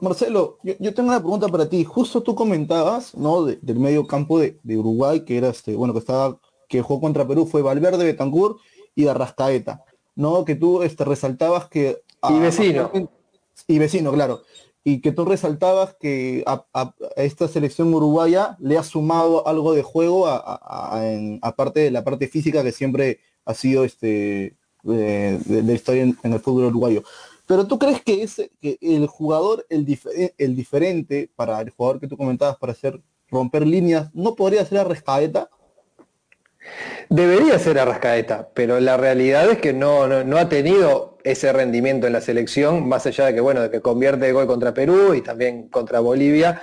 Marcelo, 0.01 0.59
yo, 0.62 0.94
tengo 0.94 1.11
una 1.11 1.20
pregunta 1.20 1.48
para 1.48 1.68
ti. 1.68 1.85
Justo 1.85 2.22
tú 2.22 2.35
comentabas, 2.35 3.14
¿no? 3.14 3.44
del 3.44 3.79
medio 3.79 4.07
campo 4.07 4.38
de, 4.38 4.59
Uruguay, 4.64 5.24
que 5.24 5.38
era 5.38 5.48
este, 5.48 5.77
bueno, 5.77 5.92
que 5.92 6.01
estaba, 6.01 6.38
que 6.68 6.83
jugó 6.83 7.01
contra 7.01 7.27
Perú, 7.27 7.46
fue 7.46 7.62
Valverde, 7.62 8.05
Betancourt 8.05 8.59
y 8.94 9.07
Arrascaeta, 9.07 9.85
¿no? 10.16 10.44
Que 10.44 10.57
tú 10.57 10.83
este, 10.83 11.05
resaltabas 11.05 11.68
que. 11.68 12.03
y 12.29 12.38
vecino. 12.40 12.90
y 13.68 13.79
vecino, 13.79 14.12
claro. 14.12 14.42
Y 14.83 15.01
que 15.01 15.12
tú 15.12 15.24
resaltabas 15.24 15.94
que 16.01 16.42
a, 16.46 16.94
esta 17.16 17.46
selección 17.46 17.92
uruguaya 17.94 18.57
le 18.59 18.79
ha 18.79 18.83
sumado 18.83 19.46
algo 19.46 19.74
de 19.74 19.83
juego 19.83 20.27
aparte 20.27 21.81
de 21.81 21.90
la 21.90 22.05
parte 22.05 22.27
física 22.27 22.62
que 22.62 22.72
siempre 22.72 23.20
ha 23.44 23.55
sido 23.55 23.85
este 23.85 24.57
de, 24.83 25.62
la 25.62 25.72
historia 25.72 26.03
en 26.03 26.33
el 26.33 26.40
fútbol 26.40 26.66
uruguayo. 26.66 27.03
Pero 27.48 27.66
tú 27.66 27.78
crees 27.78 28.02
que, 28.02 28.78
el 28.82 29.06
jugador, 29.06 29.64
el, 29.70 29.87
el 30.37 30.54
diferente 30.54 31.30
para 31.34 31.58
el 31.62 31.70
jugador 31.70 31.98
que 31.98 32.06
tú 32.06 32.18
comentabas 32.18 32.58
para 32.58 32.72
hacer 32.72 33.00
romper 33.30 33.66
líneas, 33.66 34.11
¿no 34.12 34.34
podría 34.34 34.66
ser 34.66 34.78
Arrascaeta? 34.78 35.48
Debería 37.08 37.58
ser 37.58 37.78
Arrascaeta, 37.78 38.50
pero 38.52 38.78
la 38.80 38.98
realidad 38.98 39.48
es 39.48 39.58
que 39.58 39.72
no, 39.72 40.06
no, 40.06 40.37
ha 40.37 40.50
tenido 40.50 41.16
ese 41.24 41.50
rendimiento 41.50 42.06
en 42.06 42.12
la 42.12 42.20
selección, 42.20 42.87
más 42.87 43.06
allá 43.06 43.24
de 43.24 43.34
que, 43.34 43.40
bueno, 43.40 43.62
de 43.62 43.70
que 43.70 43.80
convierte 43.80 44.30
gol 44.30 44.46
contra 44.46 44.74
Perú 44.74 45.14
y 45.14 45.22
también 45.22 45.68
contra 45.68 46.00
Bolivia. 46.00 46.61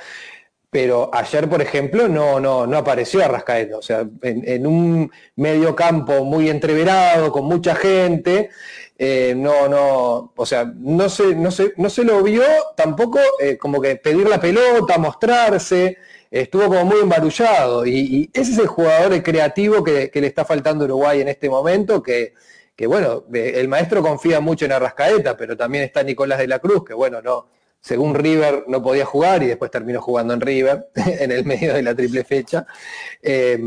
Pero 0.70 1.10
ayer, 1.14 1.50
por 1.50 1.64
ejemplo, 1.64 2.08
no, 2.08 2.40
no, 2.40 2.68
no 2.68 2.78
apareció 2.78 3.24
Arrascaeta. 3.26 3.78
O 3.78 3.82
sea, 3.82 4.02
en, 4.22 4.48
en 4.48 4.68
un 4.68 5.12
medio 5.36 5.76
campo 5.76 6.24
muy 6.26 6.48
entreverado, 6.50 7.32
con 7.32 7.46
mucha 7.46 7.74
gente, 7.74 8.52
eh, 8.98 9.34
no, 9.36 9.68
no, 9.68 10.34
o 10.36 10.46
sea, 10.46 10.72
no 10.74 11.10
se, 11.10 11.36
no 11.36 11.52
se, 11.52 11.74
no 11.76 11.90
se 11.90 12.04
lo 12.06 12.24
vio 12.24 12.44
tampoco 12.78 13.20
eh, 13.42 13.58
como 13.58 13.82
que 13.82 13.98
pedir 13.98 14.28
la 14.28 14.40
pelota, 14.40 14.98
mostrarse, 14.98 15.98
estuvo 16.32 16.66
como 16.68 16.86
muy 16.86 17.00
embarullado. 17.02 17.86
Y, 17.86 18.30
ese 18.34 18.54
es 18.54 18.58
el 18.58 18.68
jugador 18.68 19.22
creativo 19.22 19.84
que, 19.84 20.10
le 20.14 20.28
está 20.28 20.46
faltando 20.46 20.86
a 20.86 20.88
Uruguay 20.88 21.22
en 21.22 21.28
este 21.28 21.50
momento, 21.50 22.02
que, 22.02 22.34
que 22.76 22.88
bueno, 22.88 23.26
el 23.34 23.68
maestro 23.68 24.02
confía 24.02 24.40
mucho 24.40 24.66
en 24.66 24.72
Arrascaeta, 24.72 25.36
pero 25.36 25.58
también 25.58 25.84
está 25.84 26.02
Nicolás 26.04 26.40
de 26.40 26.48
la 26.48 26.60
Cruz, 26.60 26.86
que 26.86 26.94
bueno, 26.94 27.22
no, 27.22 27.48
según 27.86 28.16
River 28.16 28.64
no 28.68 28.82
podía 28.82 29.06
jugar 29.06 29.44
y 29.44 29.46
después 29.46 29.70
terminó 29.70 30.02
jugando 30.02 30.34
en 30.34 30.42
River 30.42 30.88
en 30.96 31.32
el 31.32 31.46
medio 31.46 31.72
de 31.76 31.84
la 31.84 31.94
triple 31.94 32.24
fecha. 32.24 32.66
Eh, 33.22 33.60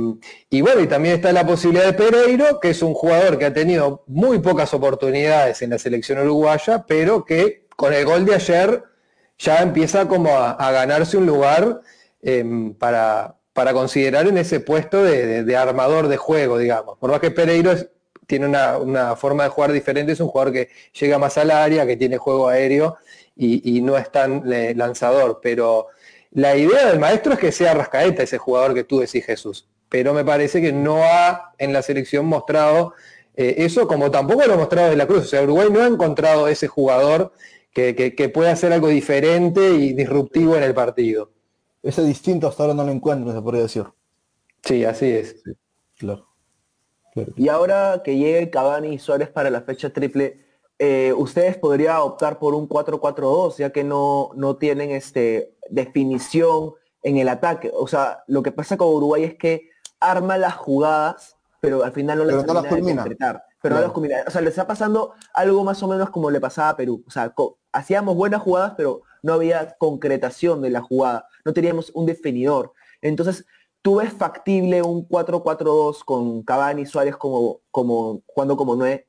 y 0.51 0.61
bueno, 0.61 0.81
y 0.81 0.89
también 0.89 1.15
está 1.15 1.33
la 1.33 1.47
posibilidad 1.47 1.87
de 1.87 1.93
Pereiro, 1.93 2.59
que 2.59 2.71
es 2.71 2.83
un 2.83 2.95
jugador 2.95 3.39
que 3.39 3.45
ha 3.45 3.53
tenido 3.53 4.03
muy 4.09 4.41
pocas 4.41 4.75
oportunidades 4.75 5.63
en 5.63 5.71
la 5.71 5.79
selección 5.79 6.19
uruguaya, 6.19 6.85
pero 6.85 7.25
que 7.25 7.69
con 7.77 7.95
el 7.95 8.05
gol 8.05 8.25
de 8.25 8.35
ayer 8.35 8.83
ya 9.39 9.63
empieza 9.63 10.09
como 10.09 10.37
a, 10.37 10.73
ganarse 10.73 11.17
un 11.17 11.25
lugar 11.25 11.81
em, 12.21 12.75
para, 12.75 13.37
para, 13.53 13.73
considerar 13.73 14.27
en 14.27 14.39
ese 14.39 14.59
puesto 14.59 15.01
de, 15.01 15.57
armador 15.57 16.09
de 16.09 16.17
juego, 16.17 16.59
digamos. 16.59 16.99
Por 16.99 17.13
más 17.13 17.21
que 17.21 17.31
Pereiro 17.31 17.73
tiene 18.27 18.47
una, 18.47 18.79
una 18.79 19.15
forma 19.15 19.45
de 19.45 19.51
jugar 19.51 19.71
diferente, 19.71 20.11
es 20.11 20.19
un 20.19 20.27
jugador 20.27 20.53
que 20.53 20.71
llega 20.93 21.19
más 21.19 21.39
al 21.39 21.53
área, 21.53 21.87
que 21.87 21.97
tiene 21.97 22.19
juego 22.19 22.49
aéreo 22.49 22.99
y, 23.39 23.81
no 23.83 23.97
es 23.97 24.11
tan 24.11 24.53
eh, 24.53 24.75
lanzador, 24.77 25.39
pero 25.43 25.87
la 26.33 26.57
idea 26.57 26.89
del 26.89 26.99
maestro 26.99 27.35
es 27.35 27.39
que 27.39 27.53
sea 27.53 27.73
Rascaeta 27.73 28.25
ese 28.25 28.37
jugador 28.37 28.75
que 28.75 28.85
tú 28.85 28.99
decís 28.99 29.25
Jesús, 29.25 29.69
pero 29.89 30.13
me 30.13 30.25
parece 30.25 30.61
que 30.61 30.73
no 30.73 31.05
ha 31.05 31.53
en 31.59 31.73
la 31.73 31.83
selección 31.83 32.27
mostrado 32.27 32.95
eh, 33.39 33.65
eso 33.65 33.87
como 33.87 34.11
tampoco 34.11 34.45
lo 34.45 34.55
ha 34.55 34.57
mostrado 34.57 34.91
de 34.91 34.97
la 34.97 35.07
Cruz, 35.07 35.23
o 35.23 35.29
sea, 35.29 35.45
Uruguay 35.45 35.69
no 35.71 35.81
ha 35.81 35.87
encontrado 35.87 36.49
ese 36.49 36.67
jugador 36.67 37.33
que, 37.73 37.95
que, 37.95 38.29
pueda 38.29 38.51
hacer 38.51 38.73
algo 38.73 38.89
diferente 38.89 39.71
y 39.75 39.93
disruptivo 39.93 40.57
en 40.57 40.65
el 40.65 40.75
partido. 40.75 41.31
Ese 41.81 42.03
distinto 42.03 42.49
hasta 42.49 42.65
ahora 42.65 42.75
no 42.75 42.83
lo 42.83 42.91
encuentro, 42.91 43.33
se 43.33 43.41
podría 43.41 43.63
decir. 43.63 43.85
Sí, 44.65 44.85
así 44.85 45.07
es. 45.13 45.37
claro. 45.97 46.27
Y 47.37 47.49
ahora 47.49 48.03
que 48.05 48.17
llegue 48.17 48.51
Cavani 48.51 48.95
y 48.95 48.99
Suárez 48.99 49.29
para 49.29 49.51
la 49.51 49.63
fecha 49.63 49.91
triple, 49.91 50.45
eh, 50.79 51.13
ustedes 51.17 51.57
podrían 51.57 51.97
optar 51.99 52.39
por 52.39 52.55
un 52.55 52.69
4-4-2, 52.69 53.57
ya 53.57 53.71
que 53.71 53.83
no, 53.83 54.31
no 54.35 54.57
tienen 54.57 54.91
este, 54.91 55.57
definición 55.71 56.75
en 57.03 57.17
el 57.17 57.29
ataque. 57.29 57.71
O 57.75 57.87
sea, 57.87 58.23
lo 58.27 58.43
que 58.43 58.53
pasa 58.53 58.77
con 58.77 58.89
Uruguay 58.89 59.25
es 59.25 59.35
que 59.37 59.71
arma 60.01 60.39
las 60.39 60.55
jugadas, 60.55 61.37
pero 61.61 61.83
al 61.83 61.93
final 61.93 62.19
no 62.19 62.25
las, 62.25 62.37
no 62.37 62.43
Pero 63.61 63.75
no 63.75 63.81
las 63.81 63.91
culmina. 63.91 64.25
O 64.27 64.31
sea, 64.31 64.41
le 64.41 64.51
está 64.51 64.67
pasando 64.67 65.15
algo 65.35 65.65
más 65.65 65.83
o 65.83 65.89
menos 65.89 66.11
como 66.11 66.31
le 66.31 66.41
pasaba 66.41 66.71
a 66.71 66.77
Perú. 66.77 67.03
O 67.07 67.11
sea, 67.11 67.35
hacíamos 67.73 68.15
buenas 68.15 68.43
jugadas, 68.43 68.75
pero 68.77 69.03
no 69.23 69.33
había 69.33 69.77
concretación 69.79 70.63
de 70.63 70.71
la 70.71 70.81
jugada. 70.81 71.29
No 71.45 71.53
teníamos 71.53 71.91
un 71.95 72.07
definidor. 72.07 72.73
Entonces, 73.03 73.45
¿tú 73.83 73.97
ves 73.97 74.13
factible 74.13 74.83
un 74.83 75.09
4-4-2 75.09 76.05
con 76.05 76.43
Cavani 76.45 76.83
y 76.83 76.87
Suárez 76.87 77.17
como, 77.17 77.61
como, 77.73 78.23
jugando 78.27 78.57
como 78.57 78.77
9? 78.77 79.07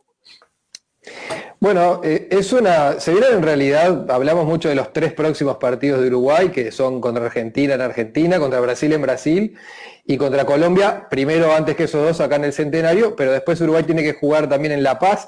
Bueno, 1.60 2.00
eh, 2.06 2.30
es 2.32 2.54
una. 2.54 3.02
Se 3.02 3.12
viene 3.12 3.28
en 3.28 3.44
realidad, 3.44 4.10
hablamos 4.10 4.46
mucho 4.46 4.70
de 4.70 4.76
los 4.76 4.94
tres 4.94 5.12
próximos 5.12 5.58
partidos 5.58 6.02
de 6.02 6.08
Uruguay, 6.08 6.50
que 6.50 6.72
son 6.72 7.02
contra 7.02 7.26
Argentina 7.26 7.74
en 7.74 7.82
Argentina, 7.82 8.40
contra 8.40 8.62
Brasil 8.62 8.94
en 8.94 9.02
Brasil 9.02 9.58
y 10.06 10.18
contra 10.18 10.46
Colombia, 10.46 11.08
primero 11.10 11.54
antes 11.54 11.76
que 11.76 11.84
esos 11.84 12.02
dos 12.02 12.20
acá 12.22 12.38
en 12.38 12.46
el 12.46 12.54
centenario, 12.54 13.16
pero 13.16 13.32
después 13.32 13.62
Uruguay 13.62 13.84
tiene 13.84 14.02
que 14.02 14.14
jugar 14.14 14.50
también 14.50 14.72
en 14.72 14.82
La 14.84 14.98
Paz 14.98 15.28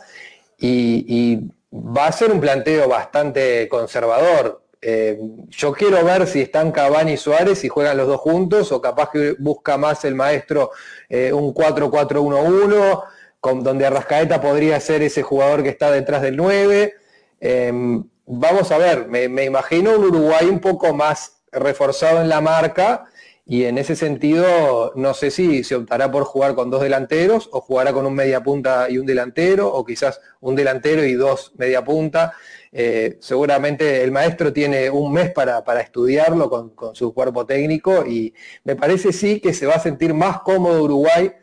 y, 0.57 1.39
va 1.73 2.07
a 2.07 2.11
ser 2.11 2.31
un 2.31 2.41
planteo 2.41 2.89
bastante 2.89 3.69
conservador. 3.69 4.63
Eh, 4.81 5.19
yo 5.49 5.71
quiero 5.71 6.03
ver 6.03 6.27
si 6.27 6.41
están 6.41 6.71
Cavani 6.71 7.13
y 7.13 7.17
Suárez 7.17 7.63
y 7.63 7.69
juegan 7.69 7.95
los 7.95 8.07
dos 8.07 8.19
juntos, 8.19 8.71
o 8.71 8.81
capaz 8.81 9.11
que 9.11 9.35
busca 9.37 9.77
más 9.77 10.03
el 10.03 10.15
maestro 10.15 10.71
eh, 11.07 11.31
un 11.31 11.53
4-4-1-1 11.53 13.03
donde 13.41 13.85
Arrascaeta 13.85 14.39
podría 14.39 14.79
ser 14.79 15.01
ese 15.01 15.23
jugador 15.23 15.63
que 15.63 15.69
está 15.69 15.91
detrás 15.91 16.21
del 16.21 16.37
9. 16.37 16.93
Em, 17.39 18.03
vamos 18.27 18.71
a 18.71 18.77
ver, 18.77 19.07
me, 19.07 19.43
imagino 19.43 19.95
un 19.97 20.05
Uruguay 20.05 20.45
un 20.47 20.59
poco 20.59 20.93
más 20.93 21.41
reforzado 21.51 22.21
en 22.21 22.29
la 22.29 22.39
marca 22.39 23.05
y 23.45 23.65
en 23.65 23.79
ese 23.79 23.95
sentido 23.95 24.93
no 24.95 25.13
sé 25.13 25.31
si 25.31 25.63
se 25.63 25.75
optará 25.75 26.11
por 26.11 26.23
jugar 26.23 26.53
con 26.53 26.69
dos 26.69 26.81
delanteros 26.81 27.49
o 27.51 27.59
jugará 27.59 27.91
con 27.91 28.05
un 28.05 28.13
media 28.13 28.41
punta 28.41 28.87
y 28.89 28.99
un 28.99 29.05
delantero 29.07 29.73
o 29.73 29.83
quizás 29.83 30.21
un 30.39 30.55
delantero 30.55 31.03
y 31.03 31.13
dos 31.13 31.51
media 31.57 31.83
punta. 31.83 32.33
Eh, 32.71 33.17
seguramente 33.19 34.03
el 34.03 34.11
maestro 34.11 34.53
tiene 34.53 34.89
un 34.89 35.11
mes 35.11 35.31
para, 35.31 35.61
estudiarlo 35.81 36.49
con, 36.49 36.69
con, 36.69 36.95
su 36.95 37.13
cuerpo 37.13 37.45
técnico 37.45 38.05
y 38.05 38.33
me 38.63 38.77
parece 38.77 39.11
sí 39.11 39.41
que 39.41 39.53
se 39.53 39.65
va 39.65 39.73
a 39.73 39.79
sentir 39.79 40.13
más 40.13 40.39
cómodo 40.41 40.83
Uruguay 40.83 41.33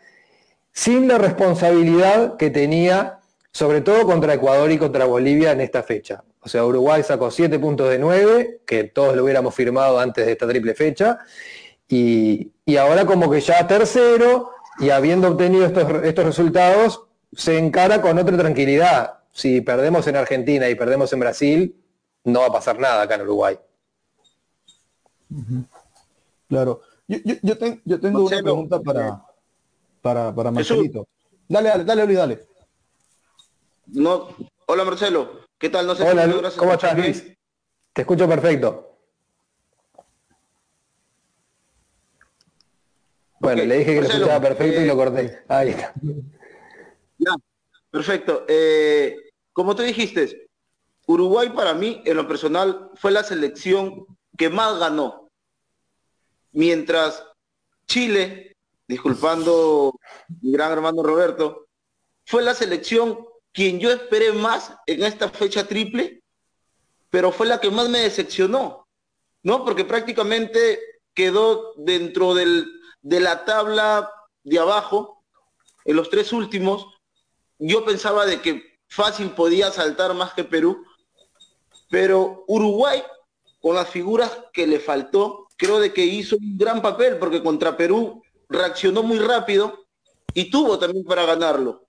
sin 0.79 1.09
la 1.09 1.19
responsabilidad 1.19 2.37
que 2.37 2.51
tenía, 2.51 3.19
sobre 3.51 3.81
todo 3.81 4.07
contra 4.07 4.35
Ecuador 4.35 4.71
y 4.71 4.79
contra 4.79 5.07
Bolivia 5.07 5.51
en 5.51 5.61
esta 5.61 5.83
fecha. 5.83 6.23
O 6.39 6.49
sea, 6.49 6.65
Uruguay 6.65 7.03
sacó 7.03 7.33
7 7.33 7.59
puntos 7.59 7.91
de 7.91 7.99
9, 7.99 8.61
que 8.65 8.85
todos 8.85 9.17
lo 9.17 9.25
hubiéramos 9.25 9.53
firmado 9.57 9.99
antes 9.99 10.25
de 10.25 10.31
esta 10.31 10.47
triple 10.47 10.77
fecha, 10.77 11.19
y, 11.89 12.53
ahora 12.79 13.05
como 13.07 13.29
que 13.29 13.41
ya 13.41 13.67
tercero, 13.67 14.53
y 14.79 14.91
habiendo 14.91 15.27
obtenido 15.27 15.67
estos, 15.67 16.05
estos 16.05 16.25
resultados, 16.25 17.07
se 17.33 17.59
encara 17.59 18.01
con 18.01 18.17
otra 18.17 18.37
tranquilidad. 18.37 19.15
Si 19.33 19.61
perdemos 19.63 20.07
en 20.07 20.15
Argentina 20.15 20.69
y 20.69 20.77
perdemos 20.77 21.13
en 21.13 21.19
Brasil, 21.19 21.77
no 22.23 22.43
va 22.43 22.47
a 22.47 22.53
pasar 22.53 22.79
nada 22.79 23.03
acá 23.03 23.17
en 23.17 23.23
Uruguay. 23.23 23.59
Claro. 26.49 26.83
Yo, 27.09 27.59
tengo 27.59 28.27
una 28.27 28.43
pregunta 28.43 28.81
para, 28.81 29.28
para, 30.09 30.35
para 30.35 30.51
Marcelito. 30.51 31.07
Dale, 31.47 31.69
dale, 31.69 31.85
dale, 31.85 32.07
Luis, 32.07 32.19
dale. 32.19 32.41
No, 33.89 34.29
hola 34.67 34.85
Marcelo, 34.85 35.47
¿qué 35.59 35.69
tal? 35.69 35.87
No 35.87 35.95
sé 35.95 36.03
hola, 36.03 36.27
Luis, 36.27 36.55
¿cómo 36.57 36.73
estás, 36.73 36.97
Luis? 36.97 37.25
Te 37.93 38.03
escucho 38.03 38.27
perfecto. 38.27 38.97
Bueno, 43.41 43.65
le 43.65 43.79
dije 43.79 43.95
que 43.95 44.01
lo 44.01 44.07
escuchaba 44.09 44.41
perfecto 44.41 44.81
y 44.81 44.87
lo 44.87 44.97
corté. 44.97 45.25
Eh, 45.25 45.45
Ahí 45.49 45.69
está. 45.69 45.93
Ya, 47.19 47.33
perfecto. 47.91 48.45
Eh, 48.49 49.17
como 49.53 49.77
tú 49.77 49.83
dijiste, 49.83 50.49
Uruguay 51.07 51.51
para 51.51 51.75
mí, 51.75 52.03
en 52.05 52.17
lo 52.17 52.27
personal, 52.27 52.91
fue 52.95 53.11
la 53.11 53.23
selección 53.23 54.07
que 54.37 54.49
más 54.49 54.79
ganó. 54.79 55.29
Mientras 56.53 57.25
Chile 57.87 58.48
disculpando 58.89 59.93
mi 60.41 60.51
gran 60.53 60.73
hermano 60.73 61.03
Roberto, 61.03 61.69
fue 62.25 62.43
la 62.43 62.55
selección 62.55 63.27
quien 63.53 63.79
yo 63.79 63.91
esperé 63.91 64.33
más 64.33 64.75
en 64.87 65.03
esta 65.05 65.29
fecha 65.29 65.69
triple, 65.69 66.23
pero 67.11 67.31
fue 67.31 67.47
la 67.47 67.61
que 67.61 67.71
más 67.71 67.89
me 67.89 68.01
decepcionó, 68.01 68.89
¿no? 69.43 69.65
Porque 69.65 69.85
prácticamente 69.85 70.81
quedó 71.15 71.75
dentro 71.77 72.35
de 72.35 73.21
la 73.21 73.45
tabla 73.45 74.11
de 74.43 74.59
abajo, 74.59 75.25
en 75.85 75.97
los 75.97 76.11
tres 76.11 76.33
últimos, 76.33 76.87
yo 77.59 77.85
pensaba 77.85 78.27
de 78.27 78.41
que 78.41 78.79
fácil 78.89 79.31
podía 79.31 79.71
saltar 79.71 80.15
más 80.15 80.33
que 80.35 80.45
Perú, 80.45 80.85
pero 81.91 82.45
Uruguay, 82.47 83.03
con 83.61 83.75
las 83.75 83.89
figuras 83.89 84.39
que 84.53 84.67
le 84.67 84.81
faltó, 84.81 85.49
creo 85.57 85.81
de 85.81 85.93
que 85.93 86.05
hizo 86.05 86.37
un 86.37 86.57
gran 86.57 86.81
papel, 86.81 87.19
porque 87.19 87.43
contra 87.43 87.77
Perú 87.77 88.23
reaccionó 88.49 89.03
muy 89.03 89.19
rápido 89.19 89.87
y 90.35 90.51
tuvo 90.51 90.79
también 90.79 91.05
para 91.05 91.25
ganarlo. 91.27 91.87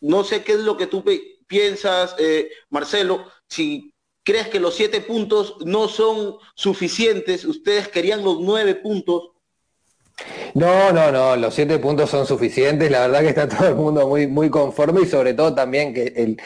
No 0.00 0.24
sé 0.24 0.42
qué 0.42 0.52
es 0.52 0.60
lo 0.60 0.76
que 0.76 0.86
tú 0.86 1.04
piensas, 1.46 2.14
eh, 2.18 2.50
Marcelo, 2.70 3.24
si 3.48 3.94
crees 4.24 4.48
que 4.48 4.60
los 4.60 4.74
siete 4.74 5.00
puntos 5.00 5.56
no 5.64 5.88
son 5.88 6.36
suficientes, 6.54 7.44
ustedes 7.44 7.88
querían 7.88 8.24
los 8.24 8.40
nueve 8.40 8.74
puntos. 8.74 9.30
No, 10.54 10.92
no, 10.92 11.10
no, 11.10 11.36
los 11.36 11.54
siete 11.54 11.78
puntos 11.78 12.10
son 12.10 12.26
suficientes, 12.26 12.90
la 12.90 13.06
verdad 13.06 13.20
que 13.20 13.28
está 13.28 13.48
todo 13.48 13.68
el 13.68 13.74
mundo 13.74 14.06
muy, 14.06 14.26
muy 14.26 14.50
conforme 14.50 15.02
y 15.02 15.06
sobre 15.06 15.34
todo 15.34 15.54
también 15.54 15.94
que 15.94 16.12
el, 16.16 16.36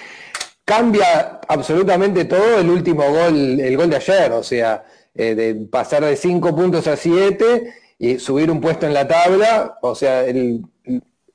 cambia 0.64 1.40
absolutamente 1.48 2.24
todo 2.24 2.58
el 2.58 2.68
último 2.68 3.08
gol, 3.10 3.60
el 3.60 3.76
gol 3.76 3.88
de 3.88 3.96
ayer, 3.96 4.32
o 4.32 4.42
sea, 4.42 4.84
eh, 5.14 5.34
de 5.34 5.54
pasar 5.54 6.04
de 6.04 6.16
cinco 6.16 6.54
puntos 6.54 6.86
a 6.86 6.96
siete 6.96 7.74
y 7.98 8.18
subir 8.18 8.50
un 8.50 8.60
puesto 8.60 8.86
en 8.86 8.94
la 8.94 9.08
tabla, 9.08 9.78
o 9.82 9.94
sea, 9.94 10.24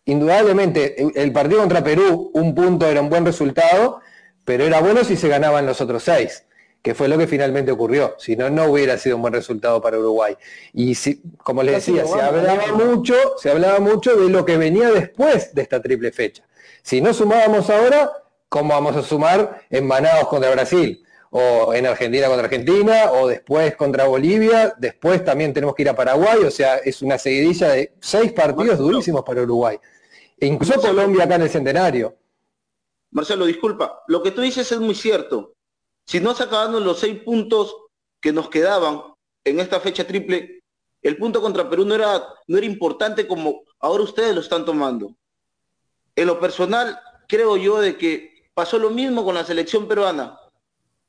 indudablemente 0.05 0.95
el 1.15 1.31
partido 1.31 1.61
contra 1.61 1.83
Perú, 1.83 2.31
un 2.33 2.53
punto 2.53 2.87
era 2.87 3.01
un 3.01 3.09
buen 3.09 3.25
resultado, 3.25 3.99
pero 4.45 4.63
era 4.63 4.79
bueno 4.81 5.03
si 5.03 5.15
se 5.15 5.27
ganaban 5.27 5.65
los 5.65 5.81
otros 5.81 6.03
seis 6.03 6.45
que 6.81 6.95
fue 6.95 7.07
lo 7.07 7.17
que 7.17 7.27
finalmente 7.27 7.71
ocurrió. 7.71 8.15
Si 8.17 8.35
no, 8.35 8.49
no 8.49 8.65
hubiera 8.65 8.97
sido 8.97 9.15
un 9.15 9.21
buen 9.21 9.33
resultado 9.33 9.81
para 9.81 9.99
Uruguay. 9.99 10.35
Y 10.73 10.95
si, 10.95 11.21
como 11.43 11.61
les 11.63 11.75
decía, 11.75 12.05
se 12.05 12.19
hablaba 12.19 12.73
mucho, 12.73 13.15
se 13.37 13.51
hablaba 13.51 13.79
mucho 13.79 14.15
de 14.15 14.29
lo 14.29 14.45
que 14.45 14.57
venía 14.57 14.89
después 14.89 15.53
de 15.53 15.61
esta 15.61 15.81
triple 15.81 16.11
fecha. 16.11 16.43
Si 16.81 16.99
no 16.99 17.13
sumábamos 17.13 17.69
ahora, 17.69 18.11
¿cómo 18.49 18.73
vamos 18.73 18.95
a 18.95 19.03
sumar 19.03 19.61
en 19.69 19.85
Manaos 19.85 20.27
contra 20.27 20.49
Brasil? 20.51 21.03
O 21.33 21.73
en 21.73 21.85
Argentina 21.85 22.27
contra 22.27 22.45
Argentina, 22.45 23.11
o 23.11 23.27
después 23.27 23.75
contra 23.75 24.05
Bolivia, 24.05 24.75
después 24.77 25.23
también 25.23 25.53
tenemos 25.53 25.73
que 25.75 25.83
ir 25.83 25.89
a 25.89 25.95
Paraguay, 25.95 26.43
o 26.45 26.51
sea, 26.51 26.77
es 26.77 27.01
una 27.01 27.17
seguidilla 27.17 27.69
de 27.69 27.93
seis 28.01 28.33
partidos 28.33 28.77
durísimos 28.77 29.23
para 29.23 29.41
Uruguay. 29.41 29.77
E 30.37 30.45
incluso 30.45 30.81
Colombia 30.81 31.23
acá 31.23 31.35
en 31.35 31.43
el 31.43 31.49
centenario. 31.49 32.17
Marcelo, 33.11 33.45
disculpa, 33.45 34.03
lo 34.07 34.21
que 34.21 34.31
tú 34.31 34.41
dices 34.41 34.71
es 34.71 34.79
muy 34.79 34.95
cierto. 34.95 35.53
Si 36.05 36.19
no 36.19 36.33
se 36.35 36.43
acababan 36.43 36.83
los 36.83 36.99
seis 36.99 37.21
puntos 37.23 37.75
que 38.19 38.33
nos 38.33 38.49
quedaban 38.49 39.01
en 39.43 39.59
esta 39.59 39.79
fecha 39.79 40.05
triple, 40.05 40.61
el 41.01 41.17
punto 41.17 41.41
contra 41.41 41.69
Perú 41.69 41.85
no 41.85 41.95
era, 41.95 42.23
no 42.47 42.57
era 42.57 42.65
importante 42.65 43.27
como 43.27 43.63
ahora 43.79 44.03
ustedes 44.03 44.35
lo 44.35 44.41
están 44.41 44.65
tomando. 44.65 45.15
En 46.15 46.27
lo 46.27 46.39
personal, 46.39 46.99
creo 47.27 47.57
yo 47.57 47.79
de 47.79 47.97
que 47.97 48.49
pasó 48.53 48.77
lo 48.77 48.89
mismo 48.89 49.23
con 49.23 49.35
la 49.35 49.45
selección 49.45 49.87
peruana. 49.87 50.37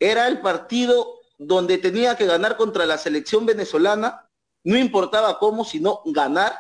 Era 0.03 0.27
el 0.27 0.41
partido 0.41 1.21
donde 1.39 1.79
tenía 1.79 2.17
que 2.17 2.27
ganar 2.27 2.57
contra 2.57 2.87
la 2.87 2.99
selección 2.99 3.47
venezolana, 3.47 4.29
no 4.65 4.77
importaba 4.77 5.39
cómo, 5.39 5.65
sino 5.65 6.03
ganar, 6.07 6.59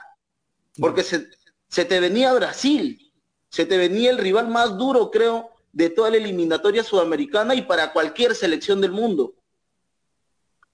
porque 0.78 1.02
se, 1.02 1.84
te 1.84 1.98
venía 1.98 2.32
Brasil, 2.34 3.12
se 3.48 3.66
te 3.66 3.76
venía 3.78 4.10
el 4.10 4.18
rival 4.18 4.46
más 4.46 4.78
duro, 4.78 5.10
creo, 5.10 5.50
de 5.72 5.90
toda 5.90 6.10
la 6.10 6.18
eliminatoria 6.18 6.84
sudamericana 6.84 7.56
y 7.56 7.62
para 7.62 7.92
cualquier 7.92 8.36
selección 8.36 8.80
del 8.80 8.92
mundo. 8.92 9.34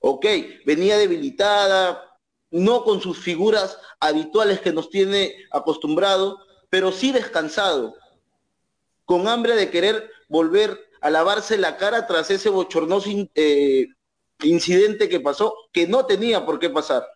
Ok, 0.01 0.27
venía 0.67 0.99
debilitada, 0.99 2.19
no 2.51 2.85
con 2.85 3.01
sus 3.01 3.19
figuras 3.19 3.79
habituales 3.99 4.61
que 4.61 4.75
nos 4.75 4.91
tiene 4.91 5.35
acostumbrado, 5.53 6.39
pero 6.69 6.93
sí 6.93 7.13
descansado, 7.13 7.95
con 9.07 9.27
hambre 9.27 9.57
de 9.57 9.71
querer 9.71 10.11
volver 10.29 10.88
a 11.01 11.11
lavarse 11.11 11.59
la 11.59 11.77
cara 11.77 12.07
tras 12.07 12.31
ese 12.31 12.49
bochornoso 12.49 13.11
eh, 13.35 13.87
incidente 14.43 15.09
que 15.09 15.21
pasó, 15.21 15.55
que 15.73 15.87
no 15.87 16.07
tenía 16.07 16.45
por 16.45 16.59
qué 16.59 16.71
pasar. 16.71 17.07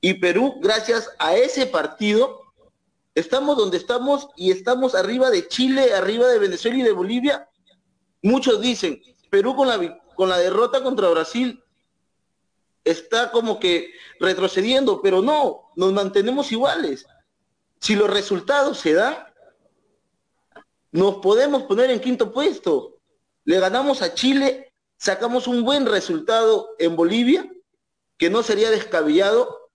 Y 0.00 0.14
Perú, 0.14 0.56
gracias 0.60 1.10
a 1.18 1.34
ese 1.36 1.66
partido, 1.66 2.46
Estamos 3.16 3.56
donde 3.56 3.78
estamos 3.78 4.28
y 4.36 4.50
estamos 4.50 4.94
arriba 4.94 5.30
de 5.30 5.48
Chile, 5.48 5.94
arriba 5.94 6.28
de 6.28 6.38
Venezuela 6.38 6.76
y 6.76 6.82
de 6.82 6.92
Bolivia. 6.92 7.48
Muchos 8.20 8.60
dicen, 8.60 9.00
Perú 9.30 9.56
con 9.56 9.68
la, 9.68 9.98
con 10.14 10.28
la 10.28 10.36
derrota 10.36 10.82
contra 10.82 11.08
Brasil 11.08 11.64
está 12.84 13.30
como 13.30 13.58
que 13.58 13.90
retrocediendo, 14.20 15.00
pero 15.00 15.22
no, 15.22 15.70
nos 15.76 15.94
mantenemos 15.94 16.52
iguales. 16.52 17.06
Si 17.80 17.96
los 17.96 18.10
resultados 18.10 18.80
se 18.80 18.92
dan, 18.92 19.16
nos 20.96 21.16
podemos 21.16 21.64
poner 21.64 21.90
en 21.90 22.00
quinto 22.00 22.32
puesto. 22.32 22.96
Le 23.44 23.60
ganamos 23.60 24.00
a 24.00 24.14
Chile, 24.14 24.72
sacamos 24.96 25.46
un 25.46 25.62
buen 25.62 25.84
resultado 25.84 26.70
en 26.78 26.96
Bolivia, 26.96 27.52
que 28.16 28.30
no 28.30 28.42
sería 28.42 28.70
descabellado, 28.70 29.70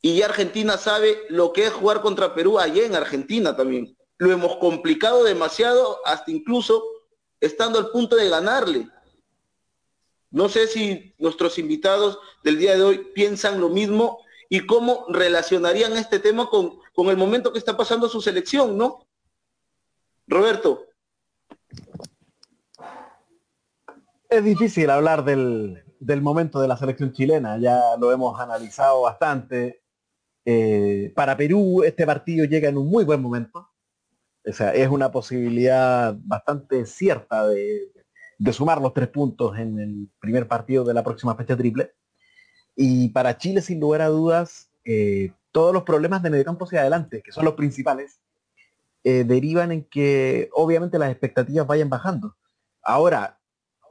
y 0.00 0.16
ya 0.16 0.26
Argentina 0.26 0.78
sabe 0.78 1.18
lo 1.28 1.52
que 1.52 1.66
es 1.66 1.72
jugar 1.72 2.00
contra 2.00 2.34
Perú 2.34 2.58
allá 2.58 2.86
en 2.86 2.94
Argentina 2.94 3.56
también. 3.56 3.94
Lo 4.16 4.32
hemos 4.32 4.56
complicado 4.56 5.22
demasiado, 5.22 5.98
hasta 6.06 6.30
incluso 6.30 6.82
estando 7.40 7.78
al 7.78 7.90
punto 7.90 8.16
de 8.16 8.30
ganarle. 8.30 8.88
No 10.30 10.48
sé 10.48 10.66
si 10.66 11.14
nuestros 11.18 11.58
invitados 11.58 12.18
del 12.42 12.58
día 12.58 12.74
de 12.74 12.84
hoy 12.84 12.98
piensan 13.14 13.60
lo 13.60 13.68
mismo 13.68 14.20
y 14.48 14.64
cómo 14.64 15.04
relacionarían 15.10 15.94
este 15.98 16.18
tema 16.18 16.48
con, 16.48 16.78
con 16.94 17.08
el 17.08 17.18
momento 17.18 17.52
que 17.52 17.58
está 17.58 17.76
pasando 17.76 18.08
su 18.08 18.22
selección, 18.22 18.78
¿no? 18.78 19.07
Roberto. 20.28 20.84
Es 24.28 24.44
difícil 24.44 24.90
hablar 24.90 25.24
del, 25.24 25.82
del 25.98 26.22
momento 26.22 26.60
de 26.60 26.68
la 26.68 26.76
selección 26.76 27.12
chilena, 27.12 27.58
ya 27.58 27.96
lo 27.98 28.12
hemos 28.12 28.38
analizado 28.38 29.02
bastante, 29.02 29.82
eh, 30.50 31.12
para 31.14 31.36
Perú 31.36 31.82
este 31.84 32.06
partido 32.06 32.46
llega 32.46 32.70
en 32.70 32.78
un 32.78 32.88
muy 32.88 33.04
buen 33.04 33.20
momento. 33.20 33.68
O 34.46 34.52
sea, 34.54 34.72
es 34.72 34.88
una 34.88 35.12
posibilidad 35.12 36.16
bastante 36.20 36.86
cierta 36.86 37.46
de, 37.46 37.92
sumar 38.50 38.80
los 38.80 38.94
tres 38.94 39.08
puntos 39.08 39.58
en 39.58 39.78
el 39.78 40.08
primer 40.18 40.48
partido 40.48 40.84
de 40.84 40.94
la 40.94 41.04
próxima 41.04 41.36
fecha 41.36 41.54
triple. 41.54 41.92
Y 42.74 43.10
para 43.10 43.36
Chile, 43.36 43.60
sin 43.60 43.78
lugar 43.78 44.00
a 44.00 44.08
dudas, 44.08 44.70
eh, 44.86 45.32
todos 45.52 45.74
los 45.74 45.82
problemas 45.82 46.22
de 46.22 46.30
mediocampo 46.30 46.64
hacia 46.64 46.80
adelante, 46.80 47.20
que 47.22 47.32
son 47.32 47.44
los 47.44 47.52
principales, 47.52 48.22
eh, 49.04 49.24
derivan 49.24 49.72
en 49.72 49.84
que 49.84 50.50
obviamente 50.52 50.98
las 50.98 51.10
expectativas 51.10 51.66
vayan 51.66 51.88
bajando. 51.88 52.36
Ahora, 52.82 53.38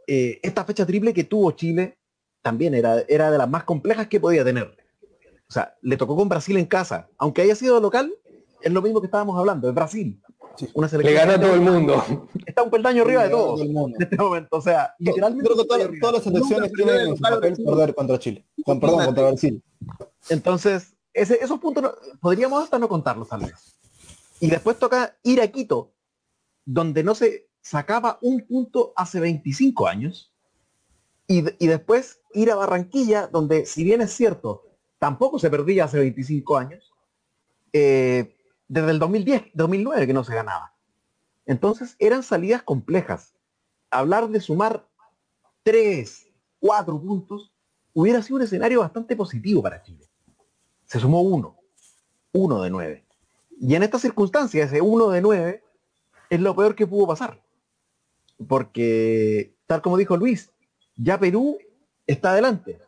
esta 0.07 0.63
fecha 0.63 0.85
triple 0.85 1.13
que 1.13 1.25
tuvo 1.25 1.51
Chile 1.51 1.99
también 2.41 2.73
era, 2.73 3.01
era 3.09 3.29
de 3.29 3.37
las 3.37 3.49
más 3.49 3.65
complejas 3.65 4.07
que 4.07 4.21
podía 4.21 4.45
tener. 4.45 4.77
O 5.49 5.53
sea, 5.53 5.75
le 5.81 5.97
tocó 5.97 6.15
con 6.15 6.29
Brasil 6.29 6.57
en 6.57 6.65
casa. 6.65 7.09
Aunque 7.17 7.41
haya 7.41 7.55
sido 7.55 7.79
local, 7.79 8.13
es 8.61 8.71
lo 8.71 8.81
mismo 8.81 8.99
que 8.99 9.07
estábamos 9.07 9.37
hablando, 9.37 9.69
es 9.69 9.75
Brasil. 9.75 10.21
Una 10.73 10.89
selección 10.89 11.13
le 11.13 11.19
gana 11.19 11.33
a 11.35 11.41
todo 11.41 11.53
el 11.53 11.61
mundo. 11.61 12.03
Está 12.45 12.63
un 12.63 12.71
peldaño 12.71 13.03
arriba 13.03 13.23
de 13.23 13.29
todos 13.29 13.61
en 13.61 13.93
este 13.99 14.17
momento. 14.17 14.57
O 14.57 14.61
sea, 14.61 14.93
literalmente. 14.97 15.45
Creo 15.45 15.57
que 15.57 15.99
todas, 15.99 16.13
las 16.13 16.23
selecciones 16.23 16.71
tienen 16.73 17.15
su 17.15 17.21
papel 17.21 17.55
perder 17.63 17.95
contra 17.95 18.19
Chile. 18.19 18.45
perdón, 18.65 19.05
contra 19.05 19.27
Brasil. 19.27 19.63
Entonces, 20.29 20.95
ese, 21.13 21.37
esos 21.41 21.59
puntos 21.59 21.93
podríamos 22.19 22.63
hasta 22.63 22.79
no 22.79 22.89
contarlos 22.89 23.29
tal 23.29 23.41
vez. 23.41 23.77
Y 24.39 24.49
después 24.49 24.77
toca 24.77 25.17
ir 25.23 25.41
a 25.41 25.47
Quito, 25.47 25.93
donde 26.65 27.03
no 27.03 27.15
se 27.15 27.49
sacaba 27.61 28.19
un 28.21 28.45
punto 28.45 28.93
hace 28.95 29.19
25 29.19 29.87
años. 29.87 30.33
Y, 31.27 31.43
y 31.63 31.67
después 31.67 32.21
ir 32.33 32.51
a 32.51 32.55
Barranquilla, 32.55 33.27
donde 33.27 33.65
si 33.65 33.83
bien 33.83 34.01
es 34.01 34.13
cierto, 34.13 34.63
tampoco 34.99 35.39
se 35.39 35.49
perdía 35.49 35.85
hace 35.85 35.99
25 35.99 36.57
años, 36.57 36.93
eh, 37.73 38.35
desde 38.67 38.91
el 38.91 38.99
2010, 38.99 39.51
2009 39.53 40.07
que 40.07 40.13
no 40.13 40.23
se 40.23 40.35
ganaba. 40.35 40.73
Entonces 41.45 41.95
eran 41.99 42.23
salidas 42.23 42.63
complejas. 42.63 43.35
Hablar 43.89 44.29
de 44.29 44.41
sumar 44.41 44.87
tres, 45.63 46.27
cuatro 46.59 46.99
puntos 46.99 47.53
hubiera 47.93 48.21
sido 48.21 48.37
un 48.37 48.43
escenario 48.43 48.81
bastante 48.81 49.15
positivo 49.15 49.61
para 49.61 49.81
Chile. 49.81 50.05
Se 50.85 50.99
sumó 50.99 51.21
uno, 51.21 51.57
uno 52.33 52.61
de 52.61 52.69
nueve. 52.69 53.06
Y 53.59 53.75
en 53.75 53.83
estas 53.83 54.01
circunstancias, 54.01 54.67
ese 54.67 54.81
uno 54.81 55.09
de 55.09 55.21
nueve 55.21 55.63
es 56.29 56.39
lo 56.39 56.55
peor 56.55 56.75
que 56.75 56.87
pudo 56.87 57.07
pasar. 57.07 57.41
Porque, 58.47 59.55
tal 59.65 59.81
como 59.81 59.97
dijo 59.97 60.15
Luis, 60.15 60.51
ya 60.95 61.19
Perú 61.19 61.57
está 62.05 62.31
adelante 62.31 62.79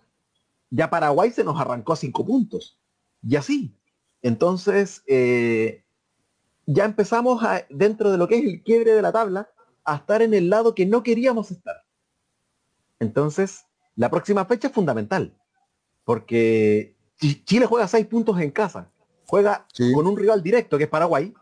ya 0.70 0.90
Paraguay 0.90 1.32
se 1.32 1.44
nos 1.44 1.60
arrancó 1.60 1.94
a 1.94 1.98
cinco 1.98 2.26
puntos. 2.26 2.80
Y 3.22 3.36
así. 3.36 3.76
Entonces, 4.22 5.04
eh, 5.08 5.84
ya 6.66 6.86
empezamos 6.86 7.42
dentro 7.70 8.12
de 8.12 8.18
lo 8.18 8.28
que 8.28 8.38
es 8.38 8.44
el 8.44 8.64
quiebre 8.64 8.94
de 8.94 9.02
la 9.02 9.12
tabla, 9.12 9.50
a 9.86 9.96
estar 9.96 10.22
en 10.22 10.34
el 10.34 10.50
lado 10.50 10.76
que 10.76 10.86
no 10.86 11.04
queríamos 11.04 11.52
estar. 11.52 11.76
Entonces, 13.00 13.66
la 13.96 14.10
próxima 14.10 14.46
fecha 14.46 14.68
es 14.68 14.74
fundamental, 14.74 15.36
porque 16.04 16.96
Chile 17.18 17.66
juega 17.66 17.88
seis 17.88 18.06
puntos 18.06 18.40
en 18.40 18.52
casa, 18.52 18.92
juega 19.30 19.68
con 19.94 20.08
un 20.08 20.18
rival 20.18 20.42
directo 20.42 20.78
que 20.78 20.86
es 20.86 20.90
Paraguay 20.90 21.34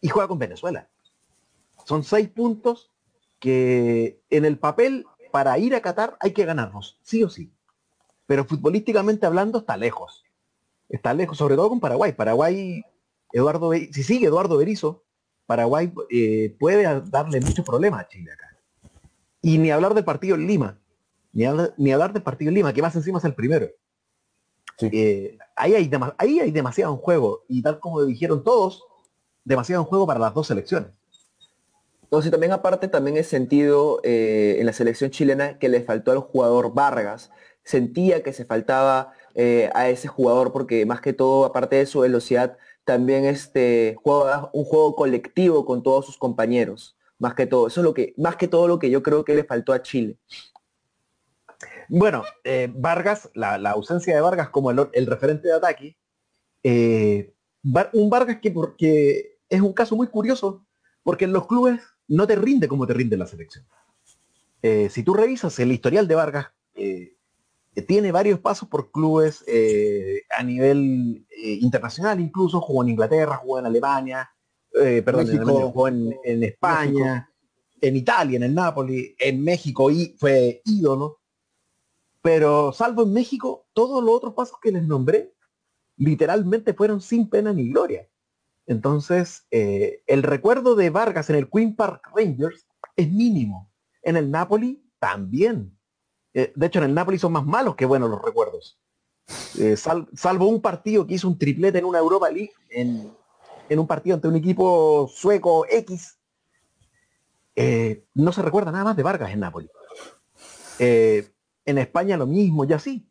y 0.00 0.08
juega 0.08 0.28
con 0.28 0.38
Venezuela. 0.38 0.88
Son 1.84 2.04
seis 2.04 2.28
puntos 2.28 2.92
que 3.40 4.20
en 4.30 4.44
el 4.44 4.58
papel 4.58 5.06
para 5.32 5.58
ir 5.58 5.74
a 5.74 5.80
Qatar 5.80 6.16
hay 6.20 6.32
que 6.32 6.44
ganarlos, 6.44 7.00
sí 7.02 7.24
o 7.24 7.28
sí. 7.28 7.52
Pero 8.26 8.44
futbolísticamente 8.44 9.26
hablando 9.26 9.58
está 9.58 9.76
lejos. 9.76 10.24
Está 10.88 11.12
lejos, 11.12 11.36
sobre 11.36 11.56
todo 11.56 11.68
con 11.68 11.80
Paraguay. 11.80 12.12
Paraguay, 12.12 12.84
Eduardo, 13.32 13.72
si 13.72 14.02
sigue 14.04 14.26
Eduardo 14.26 14.56
Berizzo, 14.56 15.02
Paraguay 15.46 15.92
eh, 16.10 16.56
puede 16.60 17.02
darle 17.06 17.40
muchos 17.40 17.66
problemas 17.66 18.02
a 18.02 18.08
Chile 18.08 18.30
acá. 18.32 18.56
Y 19.42 19.58
ni 19.58 19.72
hablar 19.72 19.94
del 19.94 20.04
partido 20.04 20.36
en 20.36 20.46
Lima, 20.46 20.78
ni, 21.32 21.44
ni 21.76 21.92
hablar 21.92 22.12
del 22.12 22.22
partido 22.22 22.50
en 22.50 22.54
Lima, 22.54 22.72
que 22.72 22.82
más 22.82 22.94
encima 22.94 23.18
es 23.18 23.24
el 23.24 23.34
primero. 23.34 23.66
Eh, 24.82 25.38
ahí, 25.56 25.74
hay 25.74 26.50
demasiado 26.50 26.96
juego. 26.96 27.44
Y 27.48 27.62
tal 27.62 27.80
como 27.80 28.04
dijeron 28.04 28.42
todos, 28.44 28.84
demasiado 29.44 29.82
en 29.82 29.88
juego 29.88 30.06
para 30.06 30.20
las 30.20 30.34
dos 30.34 30.46
selecciones. 30.46 30.90
Entonces 32.02 32.32
también 32.32 32.52
aparte 32.52 32.88
también 32.88 33.16
he 33.16 33.22
sentido 33.22 34.00
eh, 34.02 34.56
en 34.58 34.66
la 34.66 34.72
selección 34.72 35.10
chilena 35.10 35.58
que 35.58 35.68
le 35.68 35.82
faltó 35.82 36.10
al 36.10 36.18
jugador 36.18 36.74
Vargas. 36.74 37.30
Sentía 37.62 38.22
que 38.22 38.32
se 38.32 38.44
faltaba 38.44 39.12
eh, 39.34 39.70
a 39.74 39.88
ese 39.88 40.08
jugador 40.08 40.52
porque 40.52 40.84
más 40.86 41.00
que 41.00 41.12
todo, 41.12 41.44
aparte 41.44 41.76
de 41.76 41.86
su 41.86 42.00
velocidad, 42.00 42.56
también 42.84 43.24
este, 43.24 43.96
juega 44.02 44.50
un 44.52 44.64
juego 44.64 44.96
colectivo 44.96 45.64
con 45.64 45.82
todos 45.84 46.06
sus 46.06 46.16
compañeros. 46.16 46.96
Más 47.18 47.34
que 47.34 47.46
todo. 47.46 47.68
Eso 47.68 47.80
es 47.80 47.84
lo 47.84 47.94
que, 47.94 48.14
más 48.16 48.34
que 48.36 48.48
todo 48.48 48.66
lo 48.66 48.78
que 48.78 48.90
yo 48.90 49.02
creo 49.02 49.24
que 49.24 49.34
le 49.34 49.44
faltó 49.44 49.72
a 49.72 49.82
Chile. 49.82 50.16
Bueno, 51.92 52.22
eh, 52.44 52.72
Vargas, 52.72 53.28
la, 53.34 53.56
ausencia 53.70 54.14
de 54.14 54.20
Vargas 54.20 54.50
como 54.50 54.70
el, 54.70 55.06
referente 55.06 55.48
de 55.48 55.54
ataque, 55.54 55.98
eh, 56.62 57.34
un 57.92 58.08
Vargas 58.08 58.38
que, 58.40 58.52
porque 58.52 59.38
es 59.48 59.60
un 59.60 59.72
caso 59.72 59.96
muy 59.96 60.06
curioso, 60.06 60.64
porque 61.02 61.24
en 61.24 61.32
los 61.32 61.48
clubes 61.48 61.80
no 62.06 62.28
te 62.28 62.36
rinde 62.36 62.68
como 62.68 62.86
te 62.86 62.94
rinde 62.94 63.16
la 63.16 63.26
selección. 63.26 63.66
Eh, 64.62 64.88
si 64.88 65.02
tú 65.02 65.14
revisas 65.14 65.58
el 65.58 65.72
historial 65.72 66.06
de 66.06 66.14
Vargas, 66.14 66.46
tiene 67.88 68.12
varios 68.12 68.38
pasos 68.38 68.68
por 68.68 68.92
clubes 68.92 69.44
a 70.30 70.42
nivel 70.44 71.26
internacional, 71.42 72.20
incluso 72.20 72.60
jugó 72.60 72.84
en 72.84 72.90
Inglaterra, 72.90 73.36
jugó 73.36 73.58
en 73.58 73.66
Alemania, 73.66 74.30
perdón, 74.72 75.28
en 75.28 75.44
jugó 75.44 75.88
en, 75.88 76.44
España, 76.44 77.28
en 77.80 77.96
Italia, 77.96 78.36
en 78.36 78.44
el 78.44 78.54
Napoli, 78.54 79.16
en 79.18 79.42
México 79.42 79.90
y 79.90 80.14
fue 80.18 80.62
ídolo. 80.64 81.19
Pero 82.22 82.72
salvo 82.72 83.02
en 83.04 83.12
México, 83.12 83.66
todos 83.72 84.02
los 84.04 84.14
otros 84.14 84.34
pasos 84.34 84.58
que 84.60 84.72
les 84.72 84.86
nombré 84.86 85.34
literalmente 85.96 86.74
fueron 86.74 87.00
sin 87.00 87.28
pena 87.28 87.52
ni 87.52 87.70
gloria. 87.70 88.08
Entonces, 88.66 89.46
eh, 89.50 90.02
el 90.06 90.22
recuerdo 90.22 90.74
de 90.74 90.90
Vargas 90.90 91.28
en 91.28 91.36
el 91.36 91.50
Queen 91.50 91.74
Park 91.74 92.10
Rangers 92.14 92.66
es 92.96 93.10
mínimo. 93.10 93.70
En 94.02 94.16
el 94.16 94.30
Napoli 94.30 94.82
también. 94.98 95.76
Eh, 96.34 96.52
de 96.54 96.66
hecho, 96.66 96.78
en 96.78 96.86
el 96.86 96.94
Napoli 96.94 97.18
son 97.18 97.32
más 97.32 97.44
malos 97.44 97.74
que 97.74 97.84
buenos 97.84 98.08
los 98.08 98.22
recuerdos. 98.22 98.78
Eh, 99.58 99.76
salvo 99.76 100.46
un 100.46 100.62
partido 100.62 101.06
que 101.06 101.14
hizo 101.14 101.28
un 101.28 101.38
triplete 101.38 101.78
en 101.78 101.84
una 101.84 101.98
Europa 101.98 102.30
League, 102.30 102.52
en, 102.70 103.12
un 103.68 103.86
partido 103.86 104.14
ante 104.14 104.28
un 104.28 104.36
equipo 104.36 105.08
sueco 105.12 105.66
X, 105.68 106.18
no 108.14 108.32
se 108.32 108.42
recuerda 108.42 108.72
nada 108.72 108.84
más 108.84 108.96
de 108.96 109.02
Vargas 109.02 109.30
en 109.30 109.40
Napoli. 109.40 109.68
En 111.64 111.78
España 111.78 112.16
lo 112.16 112.26
mismo 112.26 112.64
y 112.64 112.72
así. 112.72 113.08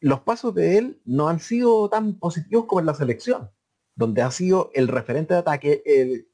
Los 0.00 0.20
pasos 0.20 0.54
de 0.54 0.78
él 0.78 1.00
no 1.04 1.28
han 1.28 1.40
sido 1.40 1.88
tan 1.88 2.18
positivos 2.18 2.66
como 2.66 2.80
en 2.80 2.86
la 2.86 2.94
selección, 2.94 3.50
donde 3.96 4.22
ha 4.22 4.30
sido 4.30 4.70
el 4.74 4.88
referente 4.88 5.34
de 5.34 5.40
ataque, 5.40 5.82
el, 5.84 6.28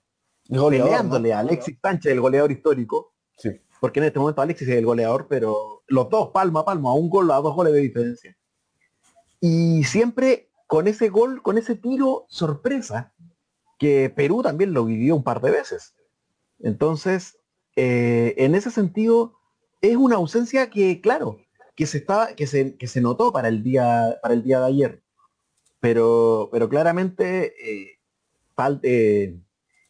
goleándole 0.49 1.33
a 1.33 1.39
Alexis 1.41 1.79
Sánchez, 1.81 2.13
el 2.13 2.21
goleador 2.21 2.53
histórico. 2.53 3.15
Sí. 3.39 3.61
Porque 3.81 4.01
en 4.01 4.07
este 4.07 4.19
momento 4.19 4.43
Alexis 4.43 4.69
es 4.69 4.77
el 4.77 4.87
goleador, 4.87 5.27
pero 5.29 5.83
los 5.87 6.09
dos, 6.11 6.31
palma 6.31 6.61
a 6.61 6.65
palma, 6.65 6.91
a 6.91 6.95
un 6.95 7.09
gol, 7.09 7.31
a 7.31 7.37
dos 7.37 7.55
goles 7.55 7.73
de 7.73 7.81
diferencia. 7.81 8.37
Y 9.41 9.85
siempre 9.85 10.51
con 10.67 10.89
ese 10.89 11.09
gol, 11.09 11.43
con 11.43 11.59
ese 11.59 11.75
tiro 11.75 12.27
sorpresa, 12.29 13.15
que 13.79 14.11
Perú 14.11 14.43
también 14.43 14.73
lo 14.73 14.85
vivió 14.85 15.17
un 15.17 15.25
par 15.25 15.41
de 15.41 15.51
veces. 15.51 15.95
Entonces, 16.61 17.39
eh, 17.77 18.35
en 18.39 18.55
ese 18.55 18.71
sentido, 18.71 19.39
es 19.81 19.97
una 19.97 20.17
ausencia 20.17 20.71
que, 20.71 21.01
claro, 21.01 21.39
que 21.75 21.87
se 21.87 21.99
estaba, 21.99 22.35
que 22.35 22.47
se, 22.47 22.77
que 22.77 22.87
se 22.87 23.01
notó 23.01 23.33
para 23.33 23.49
el 23.49 23.62
día, 23.62 24.18
para 24.22 24.35
el 24.35 24.43
día 24.43 24.61
de 24.61 24.66
ayer. 24.66 25.03
Pero, 25.81 26.49
pero 26.53 26.68
claramente 26.68 27.55
eh, 27.61 27.99
eh, 28.83 29.41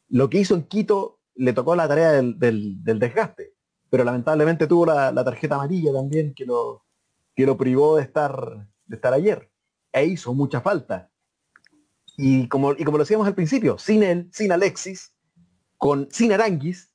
lo 0.09 0.31
que 0.31 0.39
hizo 0.39 0.55
en 0.55 0.65
Quito 0.65 1.21
le 1.35 1.53
tocó 1.53 1.77
la 1.77 1.89
tarea 1.89 2.13
del, 2.13 2.83
desgaste. 2.83 3.55
Pero 3.91 4.05
lamentablemente 4.05 4.67
tuvo 4.67 4.87
la, 4.87 5.25
tarjeta 5.25 5.57
amarilla 5.57 5.93
también 5.93 6.35
que 6.35 6.47
lo, 6.47 6.85
que 7.35 7.47
lo 7.47 7.57
privó 7.57 7.97
de 7.97 8.03
estar, 8.03 8.69
de 8.87 8.97
estar 8.97 9.13
ayer. 9.13 9.51
E 9.93 10.05
hizo 10.07 10.35
mucha 10.35 10.61
falta. 10.61 11.11
Y 12.17 12.49
como, 12.49 12.73
y 12.73 12.85
como 12.85 12.99
lo 12.99 13.05
decíamos 13.05 13.27
al 13.27 13.35
principio, 13.35 13.79
sin 13.79 14.03
él, 14.03 14.29
sin 14.33 14.53
Alexis, 14.53 15.13
con, 15.77 16.09
sin 16.11 16.33
Aranguis 16.33 16.93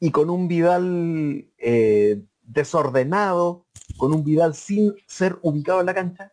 y 0.00 0.10
con 0.10 0.30
un 0.30 0.48
Vidal 0.48 1.50
eh, 1.58 2.22
desordenado, 2.42 3.66
con 3.98 4.14
un 4.14 4.24
Vidal 4.24 4.54
sin 4.54 4.94
ser 5.06 5.38
ubicado 5.42 5.80
en 5.80 5.86
la 5.86 5.94
cancha, 5.94 6.32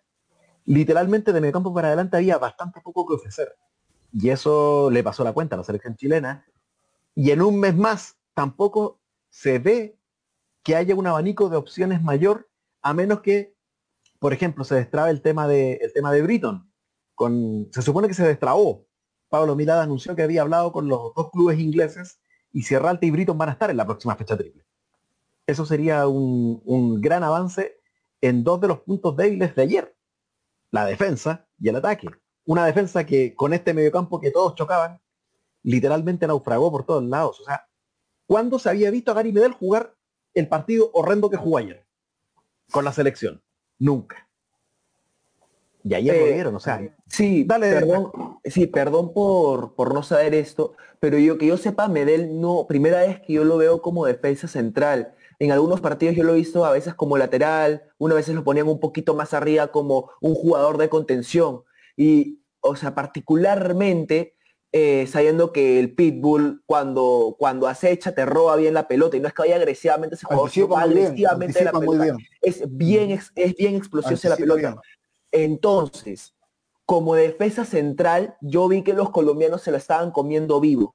literalmente 0.65 1.33
de 1.33 1.41
medio 1.41 1.53
campo 1.53 1.73
para 1.73 1.87
adelante 1.89 2.15
había 2.15 2.37
bastante 2.37 2.79
poco 2.79 3.05
que 3.05 3.15
ofrecer. 3.15 3.53
Y 4.13 4.29
eso 4.29 4.89
le 4.91 5.03
pasó 5.03 5.23
la 5.23 5.33
cuenta 5.33 5.55
a 5.55 5.57
la 5.57 5.63
selección 5.63 5.95
chilena. 5.95 6.45
Y 7.15 7.31
en 7.31 7.41
un 7.41 7.59
mes 7.59 7.75
más 7.75 8.17
tampoco 8.33 9.01
se 9.29 9.59
ve 9.59 9.99
que 10.63 10.75
haya 10.75 10.95
un 10.95 11.07
abanico 11.07 11.49
de 11.49 11.57
opciones 11.57 12.01
mayor, 12.01 12.49
a 12.81 12.93
menos 12.93 13.21
que, 13.21 13.55
por 14.19 14.31
ejemplo, 14.31 14.63
se 14.63 14.75
destrabe 14.75 15.11
el 15.11 15.21
tema 15.21 15.47
de, 15.47 15.73
el 15.73 15.91
tema 15.91 16.11
de. 16.11 16.41
Con, 17.13 17.69
se 17.71 17.81
supone 17.81 18.07
que 18.07 18.13
se 18.13 18.27
destrabó. 18.27 18.85
Pablo 19.29 19.55
Milada 19.55 19.83
anunció 19.83 20.15
que 20.15 20.23
había 20.23 20.41
hablado 20.41 20.71
con 20.71 20.87
los 20.87 21.13
dos 21.15 21.31
clubes 21.31 21.59
ingleses 21.59 22.19
y 22.51 22.63
Sierralta 22.63 23.05
y 23.05 23.11
Britton 23.11 23.37
van 23.37 23.49
a 23.49 23.51
estar 23.53 23.69
en 23.69 23.77
la 23.77 23.85
próxima 23.85 24.15
fecha 24.15 24.37
triple. 24.37 24.64
Eso 25.47 25.65
sería 25.65 26.07
un, 26.07 27.01
gran 27.01 27.23
avance 27.23 27.79
en 28.21 28.43
dos 28.43 28.59
de 28.61 28.67
los 28.67 28.79
puntos 28.79 29.15
débiles 29.15 29.55
de 29.55 29.61
ayer, 29.61 29.95
la 30.71 30.85
defensa 30.85 31.47
y 31.59 31.69
el 31.69 31.75
ataque. 31.75 32.07
Una 32.45 32.65
defensa 32.65 33.05
que 33.05 33.35
con 33.35 33.53
este 33.53 33.73
mediocampo 33.73 34.19
que 34.19 34.31
todos 34.31 34.55
chocaban, 34.55 34.99
literalmente 35.63 36.27
naufragó 36.27 36.71
por 36.71 36.85
todos 36.85 37.03
lados. 37.03 37.39
O 37.41 37.43
sea, 37.43 37.67
¿cuándo 38.25 38.57
se 38.59 38.69
había 38.69 38.91
visto 38.91 39.11
a 39.11 39.15
Gary 39.15 39.31
Medel 39.31 39.53
jugar 39.53 39.95
el 40.33 40.47
partido 40.47 40.89
horrendo 40.93 41.29
que 41.29 41.37
jugó 41.37 41.59
ayer 41.59 41.85
con 42.71 42.85
la 42.85 42.91
selección? 42.91 43.41
Nunca. 43.77 44.27
Y 45.83 45.93
ayer 45.93 46.15
lo 46.17 46.25
eh, 46.25 46.33
vieron, 46.33 46.55
o 46.55 46.59
sea. 46.59 46.81
Sí, 47.07 47.43
dale, 47.43 47.71
perdón, 47.71 48.11
sí, 48.43 48.65
perdón 48.65 49.13
por, 49.13 49.75
por 49.75 49.93
no 49.93 50.01
saber 50.01 50.33
esto, 50.33 50.73
pero 50.99 51.19
yo 51.19 51.37
que 51.37 51.45
yo 51.45 51.57
sepa, 51.57 51.87
Medel 51.87 52.41
no, 52.41 52.65
primera 52.67 53.01
vez 53.01 53.21
que 53.21 53.33
yo 53.33 53.43
lo 53.43 53.57
veo 53.57 53.83
como 53.83 54.07
defensa 54.07 54.47
central. 54.47 55.13
En 55.39 55.51
algunos 55.51 55.81
partidos 55.81 56.15
yo 56.15 56.23
lo 56.23 56.33
he 56.33 56.37
visto 56.37 56.65
a 56.65 56.71
veces 56.71 56.93
como 56.93 57.17
lateral, 57.17 57.83
una 57.97 58.15
veces 58.15 58.35
lo 58.35 58.43
ponían 58.43 58.67
un 58.67 58.79
poquito 58.79 59.15
más 59.15 59.33
arriba 59.33 59.67
como 59.67 60.11
un 60.21 60.35
jugador 60.35 60.77
de 60.77 60.89
contención. 60.89 61.63
Y, 61.97 62.39
o 62.61 62.75
sea, 62.75 62.95
particularmente 62.95 64.35
eh, 64.77 65.07
sabiendo 65.07 65.53
que 65.53 65.79
el 65.79 65.95
pitbull 65.95 66.61
cuando, 66.65 67.37
cuando 67.39 67.65
acecha 67.65 68.13
te 68.13 68.25
roba 68.25 68.57
bien 68.57 68.73
la 68.73 68.89
pelota 68.89 69.15
y 69.15 69.21
no 69.21 69.29
es 69.29 69.33
que 69.33 69.43
vaya 69.43 69.55
agresivamente 69.55 70.15
ese 70.15 70.25
jugador, 70.25 70.51
agresivamente 70.77 71.63
la 71.63 71.71
pelota. 71.71 72.17
Es 72.41 72.61
bien, 72.67 73.11
es, 73.11 73.31
bien 73.33 73.75
explosiva 73.75 74.31
la 74.31 74.35
pelota. 74.35 74.81
Entonces, 75.31 76.35
como 76.85 77.15
defensa 77.15 77.63
central, 77.63 78.35
yo 78.41 78.67
vi 78.67 78.83
que 78.83 78.93
los 78.93 79.11
colombianos 79.11 79.61
se 79.61 79.71
la 79.71 79.77
estaban 79.77 80.11
comiendo 80.11 80.59
vivo. 80.59 80.93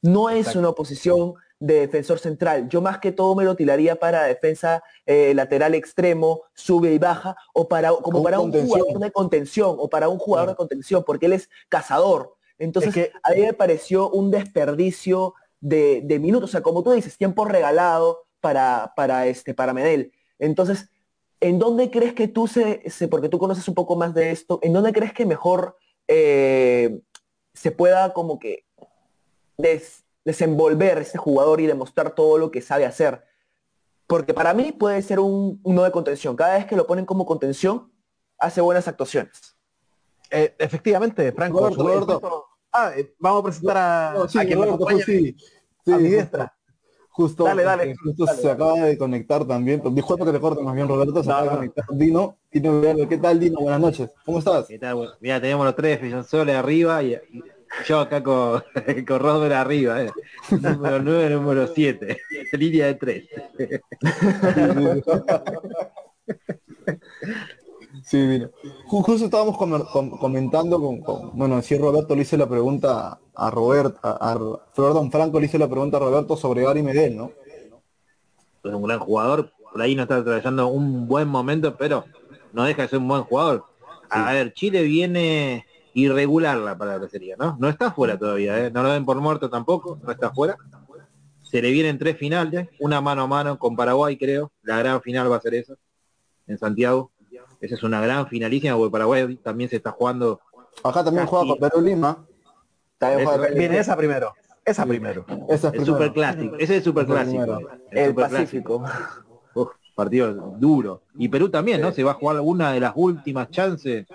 No 0.00 0.30
es 0.30 0.54
una 0.54 0.70
posición 0.70 1.34
de 1.60 1.80
defensor 1.80 2.18
central. 2.18 2.68
Yo 2.68 2.80
más 2.80 2.98
que 2.98 3.12
todo 3.12 3.34
me 3.34 3.44
lo 3.44 3.56
tiraría 3.56 3.96
para 3.96 4.24
defensa 4.24 4.82
eh, 5.06 5.34
lateral 5.34 5.74
extremo, 5.74 6.42
sube 6.54 6.92
y 6.92 6.98
baja, 6.98 7.36
o 7.52 7.68
para 7.68 7.90
como 7.90 8.22
para 8.22 8.40
un 8.40 8.52
jugador 8.52 8.98
de 9.00 9.10
contención, 9.10 9.76
o 9.78 9.88
para 9.88 10.08
un 10.08 10.18
jugador 10.18 10.50
de 10.50 10.56
contención, 10.56 11.02
porque 11.04 11.26
él 11.26 11.32
es 11.32 11.50
cazador. 11.68 12.36
Entonces, 12.58 13.10
a 13.22 13.30
mí 13.32 13.42
me 13.42 13.52
pareció 13.52 14.10
un 14.10 14.30
desperdicio 14.30 15.34
de, 15.60 16.18
minutos. 16.20 16.50
O 16.50 16.52
sea, 16.52 16.62
como 16.62 16.82
tú 16.82 16.92
dices, 16.92 17.16
tiempo 17.16 17.44
regalado 17.44 18.26
para, 18.40 18.92
para, 18.96 19.26
este, 19.26 19.54
para 19.54 19.72
Medel. 19.72 20.12
Entonces, 20.38 20.90
¿en 21.40 21.58
dónde 21.58 21.90
crees 21.90 22.14
que 22.14 22.28
tú 22.28 22.46
se, 22.46 22.82
porque 23.10 23.28
tú 23.28 23.38
conoces 23.38 23.66
un 23.68 23.74
poco 23.74 23.96
más 23.96 24.14
de 24.14 24.30
esto, 24.30 24.58
en 24.62 24.72
dónde 24.72 24.92
crees 24.92 25.12
que 25.12 25.26
mejor 25.26 25.76
eh, 26.06 27.00
se 27.54 27.70
pueda 27.70 28.12
como 28.12 28.38
que 28.38 28.64
des- 29.56 30.04
desenvolver 30.28 30.98
este 30.98 31.16
jugador 31.16 31.58
y 31.62 31.66
demostrar 31.66 32.14
todo 32.14 32.36
lo 32.36 32.50
que 32.50 32.60
sabe 32.60 32.84
hacer. 32.84 33.24
Porque 34.06 34.34
para 34.34 34.52
mí 34.52 34.72
puede 34.72 35.00
ser 35.00 35.20
un, 35.20 35.58
uno 35.64 35.82
de 35.84 35.90
contención. 35.90 36.36
Cada 36.36 36.54
vez 36.58 36.66
que 36.66 36.76
lo 36.76 36.86
ponen 36.86 37.06
como 37.06 37.24
contención, 37.24 37.90
hace 38.38 38.60
buenas 38.60 38.86
actuaciones. 38.88 39.56
Eh, 40.30 40.54
efectivamente, 40.58 41.32
Franco. 41.32 41.60
Puesto- 41.60 42.44
Ah, 42.70 42.92
eh, 42.94 43.14
vamos 43.18 43.40
a 43.40 43.44
presentar 43.44 43.76
a, 43.78 44.12
No, 44.14 44.28
sí, 44.28 44.38
a 44.38 44.44
quien 44.44 44.58
me 44.60 44.66
Roberto, 44.66 44.84
acompaña 44.84 45.04
sí, 45.06 45.34
sí, 45.86 45.92
a 45.92 45.96
mi 45.96 46.08
diestra. 46.10 46.54
Justo, 47.08 47.44
Dale, 47.44 47.62
dale, 47.64 47.94
justo 47.96 48.26
dale, 48.26 48.38
se 48.42 48.46
dale. 48.48 48.54
acaba 48.62 48.86
de 48.86 48.98
conectar 48.98 49.44
también. 49.46 49.82
Disculpa 49.94 50.26
que 50.26 50.32
te 50.32 50.40
corte 50.40 50.62
más 50.62 50.74
bien, 50.74 50.86
Roberto. 50.86 51.22
Se 51.22 51.30
No, 51.30 51.34
acaba 51.36 51.44
de 51.44 51.50
no. 51.52 51.56
conectar 51.72 51.84
Dino. 51.96 52.36
Dino. 52.52 53.08
¿Qué 53.08 53.16
tal, 53.16 53.40
Dino? 53.40 53.60
Buenas 53.60 53.80
noches. 53.80 54.10
¿Cómo 54.26 54.38
estás? 54.40 54.66
¿Qué 54.66 54.78
tal? 54.78 54.94
Bueno, 54.96 55.12
Mira, 55.20 55.40
tenemos 55.40 55.64
los 55.64 55.74
tres 55.74 56.26
Soles 56.28 56.54
arriba 56.54 57.02
y, 57.02 57.14
y 57.14 57.42
yo 57.86 58.00
acá 58.00 58.22
con, 58.22 58.62
con 59.06 59.18
Rosberg 59.20 59.52
arriba, 59.54 60.02
eh. 60.02 60.10
número 60.50 61.00
9, 61.02 61.30
número 61.30 61.66
7, 61.68 62.18
línea 62.52 62.86
de 62.86 62.94
3. 62.94 63.28
Sí. 68.04 68.40
Ju- 68.86 69.02
Justo 69.02 69.24
estábamos 69.24 69.56
comentando 69.58 70.80
con, 70.80 71.00
con- 71.00 71.36
bueno, 71.36 71.60
si 71.62 71.76
Roberto 71.76 72.14
le 72.14 72.22
hizo 72.22 72.36
la 72.36 72.48
pregunta 72.48 73.18
a 73.34 73.50
Roberto, 73.50 73.98
a, 74.02 74.32
a- 74.32 74.60
perdón, 74.74 75.10
Franco 75.10 75.40
le 75.40 75.46
hizo 75.46 75.58
la 75.58 75.68
pregunta 75.68 75.96
a 75.96 76.00
Roberto 76.00 76.36
sobre 76.36 76.62
Gary 76.62 76.82
Medel, 76.82 77.16
¿no? 77.16 77.32
Es 78.64 78.72
un 78.74 78.82
gran 78.82 78.98
jugador, 78.98 79.52
por 79.72 79.80
ahí 79.82 79.94
no 79.94 80.02
está 80.02 80.16
atravesando 80.16 80.68
un 80.68 81.06
buen 81.08 81.28
momento, 81.28 81.76
pero 81.76 82.04
no 82.52 82.64
deja 82.64 82.82
de 82.82 82.88
ser 82.88 82.98
un 82.98 83.08
buen 83.08 83.22
jugador. 83.24 83.64
A 84.10 84.32
ver, 84.32 84.52
Chile 84.54 84.82
viene 84.82 85.66
irregular 85.98 86.56
la 86.58 86.76
palabra 86.76 87.08
sería, 87.08 87.36
¿no? 87.36 87.56
No 87.58 87.68
está 87.68 87.92
fuera 87.92 88.18
todavía, 88.18 88.66
¿eh? 88.66 88.70
No 88.70 88.82
lo 88.82 88.90
ven 88.90 89.04
por 89.04 89.20
muerto 89.20 89.50
tampoco, 89.50 89.98
no 90.02 90.12
está 90.12 90.30
fuera. 90.30 90.56
Se 91.42 91.62
le 91.62 91.70
vienen 91.70 91.98
tres 91.98 92.16
finales, 92.18 92.68
una 92.78 93.00
mano 93.00 93.22
a 93.22 93.26
mano 93.26 93.58
con 93.58 93.74
Paraguay, 93.74 94.16
creo. 94.16 94.52
La 94.62 94.78
gran 94.78 95.00
final 95.00 95.30
va 95.30 95.36
a 95.36 95.40
ser 95.40 95.54
esa, 95.54 95.74
en 96.46 96.58
Santiago. 96.58 97.10
Esa 97.60 97.74
es 97.74 97.82
una 97.82 98.00
gran 98.00 98.28
finalísima, 98.28 98.76
porque 98.76 98.92
Paraguay 98.92 99.36
también 99.36 99.68
se 99.70 99.76
está 99.76 99.90
jugando 99.90 100.40
Acá 100.84 101.04
también 101.04 101.26
juega 101.26 101.46
con 101.46 101.58
Perú 101.58 101.80
Lima. 101.80 102.24
El- 103.00 103.54
Viene 103.54 103.78
esa 103.78 103.96
primero. 103.96 104.34
Esa 104.64 104.84
primero. 104.84 105.24
Esa 105.48 105.54
es 105.54 105.64
el 105.64 105.70
primero. 105.70 105.92
super 105.92 106.12
clásico. 106.12 106.54
Ese 106.56 106.64
es 106.64 106.70
el 106.70 106.82
super 106.84 107.06
clásico. 107.06 107.42
primero. 107.42 107.70
el 107.90 108.08
superclásico. 108.08 108.82
Pacífico. 108.82 109.18
Uf, 109.54 109.68
partido 109.94 110.32
duro. 110.58 111.02
Y 111.16 111.28
Perú 111.28 111.48
también, 111.48 111.80
¿no? 111.80 111.92
Se 111.92 112.04
va 112.04 112.12
a 112.12 112.14
jugar 112.14 112.40
una 112.40 112.72
de 112.72 112.80
las 112.80 112.92
últimas 112.94 113.50
chances. 113.50 114.06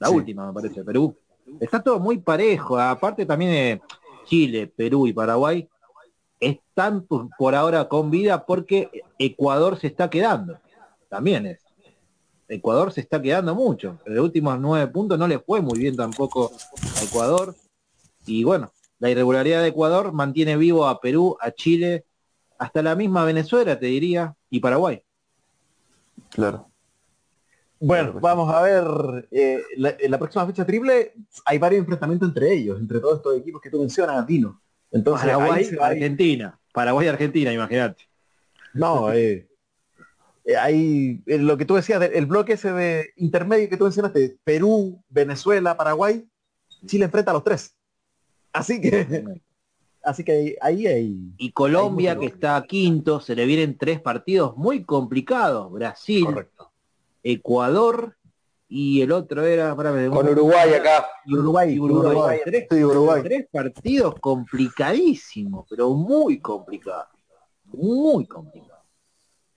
La 0.00 0.08
Sí. 0.08 0.14
última, 0.14 0.46
me 0.48 0.52
parece, 0.52 0.82
Perú. 0.82 1.14
Está 1.60 1.80
todo 1.82 2.00
muy 2.00 2.18
parejo. 2.18 2.78
Aparte 2.78 3.24
también 3.24 3.50
de 3.52 3.82
Chile, 4.24 4.66
Perú 4.66 5.06
y 5.06 5.12
Paraguay 5.12 5.68
están 6.40 7.02
por 7.02 7.28
por 7.38 7.54
ahora 7.54 7.86
con 7.88 8.10
vida 8.10 8.44
porque 8.46 8.90
Ecuador 9.18 9.78
se 9.78 9.86
está 9.88 10.08
quedando. 10.10 10.58
También 11.08 11.46
es. 11.46 11.60
Ecuador 12.48 12.92
se 12.92 13.00
está 13.02 13.20
quedando 13.22 13.54
mucho. 13.54 13.98
En 14.06 14.16
los 14.16 14.24
últimos 14.24 14.58
nueve 14.58 14.90
puntos 14.90 15.18
no 15.18 15.28
le 15.28 15.38
fue 15.38 15.60
muy 15.60 15.78
bien 15.78 15.96
tampoco 15.96 16.50
a 16.98 17.04
Ecuador. 17.04 17.54
Y 18.26 18.42
bueno, 18.42 18.72
la 18.98 19.10
irregularidad 19.10 19.62
de 19.62 19.68
Ecuador 19.68 20.12
mantiene 20.12 20.56
vivo 20.56 20.86
a 20.86 21.00
Perú, 21.00 21.36
a 21.40 21.50
Chile, 21.52 22.04
hasta 22.58 22.82
la 22.82 22.94
misma 22.94 23.24
Venezuela, 23.24 23.78
te 23.78 23.86
diría, 23.86 24.34
y 24.48 24.60
Paraguay. 24.60 25.02
Claro. 26.30 26.69
Bueno, 27.80 28.20
vamos 28.20 28.52
a 28.54 28.62
ver. 28.62 29.28
eh, 29.30 29.62
la, 29.76 29.96
en 29.98 30.10
la 30.10 30.18
próxima 30.18 30.46
fecha 30.46 30.66
triple 30.66 31.14
hay 31.46 31.58
varios 31.58 31.80
enfrentamientos 31.80 32.28
entre 32.28 32.52
ellos, 32.52 32.78
entre 32.78 33.00
todos 33.00 33.16
estos 33.16 33.36
equipos 33.38 33.60
que 33.60 33.70
tú 33.70 33.80
mencionas, 33.80 34.26
Dino. 34.26 34.60
Entonces, 34.92 35.26
Paraguay, 35.26 35.70
Argentina. 35.80 36.58
Paraguay, 36.72 37.08
Argentina, 37.08 37.52
imagínate. 37.52 38.04
No, 38.74 39.12
eh, 39.12 39.48
eh, 40.44 40.56
hay 40.56 41.22
eh, 41.26 41.38
lo 41.38 41.56
que 41.56 41.64
tú 41.64 41.74
decías, 41.74 42.02
el 42.02 42.26
bloque 42.26 42.54
ese 42.54 42.72
de 42.72 43.10
intermedio 43.16 43.68
que 43.68 43.76
tú 43.76 43.84
mencionaste, 43.84 44.38
Perú, 44.44 45.02
Venezuela, 45.08 45.76
Paraguay, 45.76 46.28
Chile 46.86 47.06
enfrenta 47.06 47.30
a 47.30 47.34
los 47.34 47.44
tres. 47.44 47.74
Así 48.52 48.80
que, 48.80 49.24
así 50.02 50.24
que 50.24 50.56
ahí 50.60 50.86
hay. 50.86 51.32
Y 51.38 51.52
Colombia, 51.52 52.12
Hay 52.12 52.18
que 52.18 52.26
está 52.26 52.62
quinto, 52.66 53.20
se 53.20 53.34
le 53.34 53.46
vienen 53.46 53.76
tres 53.76 54.00
partidos 54.00 54.56
muy 54.56 54.84
complicados. 54.84 55.72
Brasil, 55.72 56.24
Correcto. 56.24 56.69
Ecuador 57.22 58.16
y 58.68 59.02
el 59.02 59.10
otro 59.12 59.44
era 59.44 59.70
espérame, 59.70 60.10
Con 60.10 60.28
Uruguay 60.28 60.72
acá. 60.74 61.06
y 61.26 61.34
Uruguay. 61.34 61.74
y 61.74 61.78
Uruguay. 61.80 62.10
Uruguay. 62.12 62.40
Tres, 62.44 62.66
Sí, 62.70 62.84
Uruguay. 62.84 63.22
tres 63.22 63.46
partidos 63.50 64.14
complicadísimos, 64.20 65.66
pero 65.68 65.90
muy 65.90 66.40
complicados. 66.40 67.08
Muy 67.72 68.26
complicados. 68.26 68.80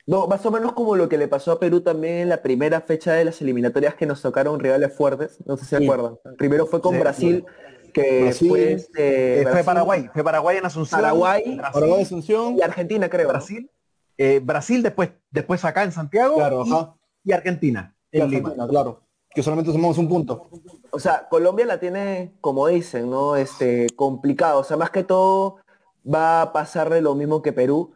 No, 0.06 0.28
más 0.28 0.46
o 0.46 0.52
menos 0.52 0.74
como 0.74 0.96
lo 0.98 1.08
que 1.08 1.18
le 1.18 1.28
pasó 1.30 1.54
a 1.54 1.60
Perú 1.60 1.80
también 1.82 2.16
en 2.16 2.30
la 2.30 2.42
primera 2.42 2.82
fecha 2.82 3.14
de 3.14 3.24
las 3.24 3.42
eliminatorias 3.42 3.96
que 3.96 4.06
nos 4.06 4.22
tocaron 4.22 4.60
rivales 4.60 4.94
fuertes, 4.96 5.38
no 5.46 5.56
sé 5.56 5.64
si 5.64 5.70
se 5.70 5.78
Sí. 5.78 5.84
acuerdan. 5.86 6.18
Primero 6.38 6.66
fue 6.66 6.82
con 6.82 6.96
Sí, 6.96 7.00
Brasil, 7.00 7.46
que 7.94 8.24
Brasil, 8.24 8.50
fue 8.50 8.74
este, 8.74 9.42
Eh, 9.44 9.48
fue 9.48 9.64
Paraguay, 9.64 10.10
fue 10.14 10.24
Paraguay 10.24 10.58
en 10.58 10.66
Asunción. 10.66 11.00
Paraguay, 11.00 11.44
Brasil, 11.56 11.62
Paraguay 11.74 12.02
Asunción. 12.02 12.58
y 12.58 12.62
Argentina, 12.62 13.10
creo. 13.10 13.30
Brasil, 13.30 13.70
eh, 14.18 14.42
Brasil 14.44 14.84
después, 14.84 15.12
después 15.32 15.64
acá 15.64 15.84
en 15.84 15.92
Santiago 15.94 16.36
Claro, 16.36 16.64
y, 16.66 16.72
ajá. 16.74 16.96
Y 17.24 17.32
Argentina 17.32 17.96
Y 18.12 18.20
en 18.20 18.30
Lima. 18.30 18.50
Argentina, 18.50 18.68
claro. 18.68 19.02
Que 19.34 19.42
solamente 19.42 19.72
sumamos 19.72 19.98
un 19.98 20.08
punto. 20.08 20.50
O 20.92 21.00
sea, 21.00 21.28
Colombia 21.28 21.66
la 21.66 21.80
tiene, 21.80 22.36
como 22.40 22.68
dicen, 22.68 23.10
¿no? 23.10 23.36
Este, 23.36 23.88
complicado. 23.96 24.60
O 24.60 24.64
sea, 24.64 24.78
más 24.78 24.92
que 24.92 25.04
todo 25.04 25.58
va 26.06 26.44
a 26.44 26.54
pasarle 26.54 27.02
lo 27.02 27.16
mismo 27.16 27.42
que 27.42 27.52
Perú, 27.52 27.94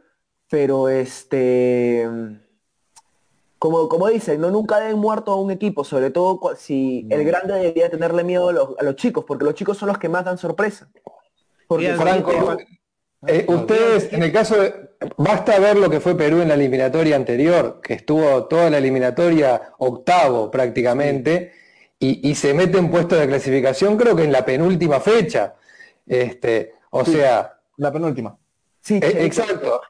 pero 0.49 0.89
este, 0.89 2.07
como, 3.59 3.89
como 3.89 4.07
dicen, 4.07 4.39
no 4.39 4.49
nunca 4.49 4.79
den 4.79 4.97
muerto 4.97 5.31
a 5.31 5.41
un 5.41 5.51
equipo, 5.51 5.83
sobre 5.83 6.11
todo 6.11 6.39
si 6.55 7.07
el 7.09 7.23
grande 7.23 7.53
debería 7.53 7.89
tenerle 7.89 8.23
miedo 8.23 8.49
a 8.49 8.53
los, 8.53 8.69
a 8.79 8.83
los 8.83 8.95
chicos, 8.95 9.25
porque 9.27 9.45
los 9.45 9.55
chicos 9.55 9.77
son 9.77 9.89
los 9.89 9.97
que 9.97 10.09
más 10.09 10.25
dan 10.25 10.37
sorpresa. 10.37 10.89
Porque 11.67 11.85
Bien, 11.85 11.97
Franco, 11.97 12.31
eh, 13.25 13.45
ustedes, 13.47 14.13
en 14.13 14.23
el 14.23 14.31
caso 14.31 14.55
de, 14.55 14.86
basta 15.17 15.59
ver 15.59 15.77
lo 15.77 15.89
que 15.89 15.99
fue 15.99 16.15
Perú 16.17 16.41
en 16.41 16.47
la 16.49 16.53
eliminatoria 16.55 17.15
anterior, 17.15 17.79
que 17.81 17.93
estuvo 17.95 18.45
toda 18.45 18.69
la 18.69 18.77
eliminatoria 18.77 19.73
octavo 19.77 20.49
prácticamente, 20.51 21.51
y, 21.99 22.29
y 22.29 22.35
se 22.35 22.53
mete 22.53 22.77
en 22.77 22.89
puesto 22.91 23.15
de 23.15 23.27
clasificación 23.27 23.97
creo 23.97 24.15
que 24.15 24.23
en 24.23 24.31
la 24.31 24.45
penúltima 24.45 24.99
fecha. 24.99 25.55
Este, 26.05 26.73
o 26.91 27.03
Sí. 27.03 27.13
sea, 27.13 27.57
La 27.77 27.91
penúltima. 27.91 28.37
sí, 28.81 28.95
eh, 28.95 29.01
Chile- 29.09 29.25
exacto. 29.25 29.81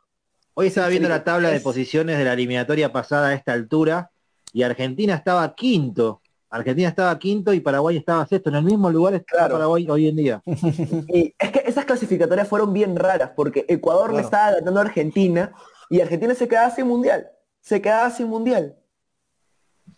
Hoy 0.55 0.67
estaba 0.67 0.87
viendo 0.87 1.07
Sí, 1.07 1.13
la 1.13 1.23
tabla 1.23 1.49
de 1.49 1.57
es- 1.57 1.61
posiciones 1.63 2.17
de 2.17 2.23
la 2.25 2.33
eliminatoria 2.33 2.91
pasada 2.91 3.27
a 3.29 3.33
esta 3.33 3.53
altura 3.53 4.09
y 4.53 4.63
Argentina 4.63 5.13
estaba 5.15 5.53
quinto. 5.53 6.21
Argentina 6.49 6.87
estaba 6.87 7.17
quinto 7.19 7.53
y 7.53 7.59
Paraguay 7.59 7.97
estaba 7.97 8.25
sexto. 8.25 8.49
En 8.49 8.55
el 8.55 8.63
mismo 8.63 8.89
lugar 8.89 9.15
está 9.15 9.37
Claro. 9.37 9.55
Paraguay 9.55 9.87
hoy 9.89 10.07
en 10.07 10.15
día. 10.15 10.41
Y 11.07 11.35
es 11.37 11.51
que 11.51 11.63
esas 11.65 11.85
clasificatorias 11.85 12.47
fueron 12.47 12.73
bien 12.73 12.95
raras 12.95 13.31
porque 13.35 13.65
Ecuador 13.67 14.13
le 14.13 14.21
estaba 14.21 14.51
ganando 14.51 14.79
a 14.79 14.83
Argentina 14.83 15.51
y 15.89 16.01
Argentina 16.01 16.33
se 16.33 16.47
quedaba 16.47 16.69
sin 16.69 16.87
mundial. 16.87 17.29
Se 17.61 17.81
quedaba 17.81 18.09
sin 18.11 18.27
mundial. 18.27 18.75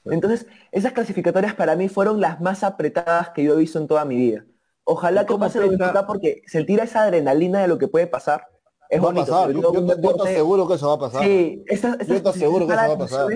Entonces, 0.05 0.47
esas 0.71 0.93
clasificatorias 0.93 1.53
para 1.53 1.75
mí 1.75 1.89
fueron 1.89 2.19
las 2.19 2.41
más 2.41 2.63
apretadas 2.63 3.29
que 3.29 3.43
yo 3.43 3.53
he 3.53 3.57
visto 3.57 3.79
en 3.79 3.87
toda 3.87 4.05
mi 4.05 4.15
vida. 4.15 4.45
Ojalá 4.83 5.21
¿Y 5.21 5.25
que 5.25 5.33
cómo 5.33 5.45
pase 5.45 5.59
lo 5.59 6.07
porque 6.07 6.41
sentir 6.47 6.79
esa 6.79 7.03
adrenalina 7.03 7.61
de 7.61 7.67
lo 7.67 7.77
que 7.77 7.87
puede 7.87 8.07
pasar 8.07 8.47
es 8.89 9.03
va 9.03 9.11
a 9.11 9.13
pasar. 9.13 9.51
Yo, 9.51 9.71
deporte- 9.71 10.29
aseguro 10.29 10.67
que 10.67 10.73
eso 10.73 10.87
va 10.87 10.93
a 10.95 10.99
pasar. 10.99 11.23
Sí, 11.23 11.63
Yo 12.07 12.23
te 12.23 12.29
aseguro 12.29 12.65
que 12.67 12.73
eso 12.73 12.87
va 12.87 12.93
a 12.93 12.97
pasar. 12.97 13.27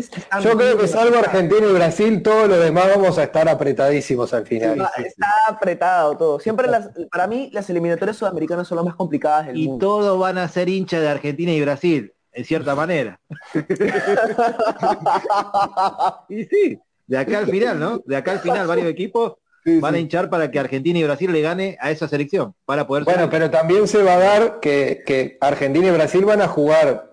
Yo 0.42 0.58
creo 0.58 0.78
que 0.78 0.88
salvo. 0.88 1.18
Argentina 1.20 1.68
y 1.68 1.74
Brasil, 1.74 2.24
todo 2.24 2.48
lo 2.48 2.60
demás 2.60 2.88
vamos 2.96 3.18
a 3.20 3.24
estar 3.24 3.48
apretadísimos 3.48 4.34
al 4.34 4.48
final. 4.48 4.88
Está 4.98 5.28
apretado 5.48 6.18
todo. 6.18 6.40
Siempre 6.40 6.68
las, 6.68 6.90
para 7.12 7.28
mí 7.28 7.52
las 7.54 7.70
eliminatorias 7.70 8.18
sudamericanas 8.18 8.68
son 8.68 8.78
las 8.78 8.86
más 8.86 8.96
complicadas 8.96 9.46
del 9.48 9.58
Y 9.58 9.68
mundo. 9.68 9.86
todos 9.86 10.20
van 10.20 10.40
a 10.40 10.48
ser 10.48 10.70
hinchas 10.70 11.02
de 11.02 11.10
Argentina 11.10 11.52
y 11.52 11.62
Brasil, 11.62 12.12
en 12.32 12.46
cierta 12.46 12.74
manera. 12.74 13.20
y 16.30 16.46
sí, 16.46 16.80
de 17.08 17.18
acá 17.18 17.40
al 17.40 17.48
final, 17.48 17.80
¿no? 17.80 18.00
De 18.06 18.16
acá 18.16 18.32
al 18.32 18.40
final 18.40 18.68
varios 18.68 18.88
equipos 18.88 19.34
Sí, 19.64 19.80
van 19.80 19.96
a 19.96 20.00
hinchar 20.00 20.30
para 20.30 20.52
que 20.52 20.60
Argentina 20.60 21.00
y 21.00 21.04
Brasil 21.04 21.32
le 21.32 21.42
gane 21.42 21.78
a 21.80 21.90
esa 21.90 22.08
selección, 22.08 22.54
para 22.66 22.86
poder 22.86 23.06
Bueno, 23.06 23.30
pero 23.30 23.50
también 23.50 23.88
se 23.88 24.04
va 24.04 24.16
a 24.16 24.20
dar 24.20 24.60
que, 24.60 25.04
que 25.06 25.38
Argentina 25.40 25.88
y 25.88 25.92
Brasil 25.92 26.26
van 26.26 26.42
a 26.42 26.50
jugar, 26.50 27.12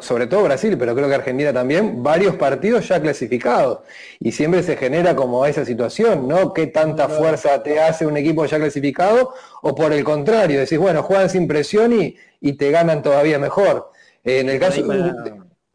sobre 0.00 0.26
todo 0.26 0.44
Brasil, 0.44 0.76
pero 0.78 0.94
creo 0.94 1.08
que 1.08 1.14
Argentina 1.14 1.52
también, 1.52 2.02
varios 2.02 2.36
partidos 2.36 2.88
ya 2.88 3.00
clasificados. 3.00 3.80
Y 4.18 4.32
siempre 4.32 4.62
se 4.62 4.76
genera 4.76 5.14
como 5.14 5.44
esa 5.44 5.64
situación, 5.66 6.26
¿no? 6.26 6.54
¿Qué 6.54 6.68
tanta 6.68 7.08
fuerza 7.08 7.62
te 7.62 7.80
hace 7.80 8.06
un 8.06 8.16
equipo 8.16 8.46
ya 8.46 8.58
clasificado? 8.58 9.34
O 9.60 9.74
por 9.74 9.92
el 9.92 10.02
contrario, 10.02 10.58
decís, 10.58 10.78
bueno, 10.78 11.02
juegan 11.02 11.28
sin 11.28 11.46
presión 11.46 11.92
y, 11.92 12.16
y 12.40 12.54
te 12.54 12.70
ganan 12.70 13.02
todavía 13.02 13.38
mejor. 13.38 13.90
En 14.24 14.48
el 14.48 14.58
caso, 14.58 14.80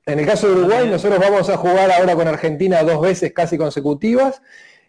en 0.07 0.19
el 0.19 0.25
caso 0.25 0.47
de 0.47 0.53
Uruguay, 0.53 0.87
nosotros 0.89 1.19
vamos 1.19 1.49
a 1.49 1.57
jugar 1.57 1.91
ahora 1.91 2.15
con 2.15 2.27
Argentina 2.27 2.83
dos 2.83 3.01
veces 3.01 3.33
casi 3.33 3.57
consecutivas 3.57 4.41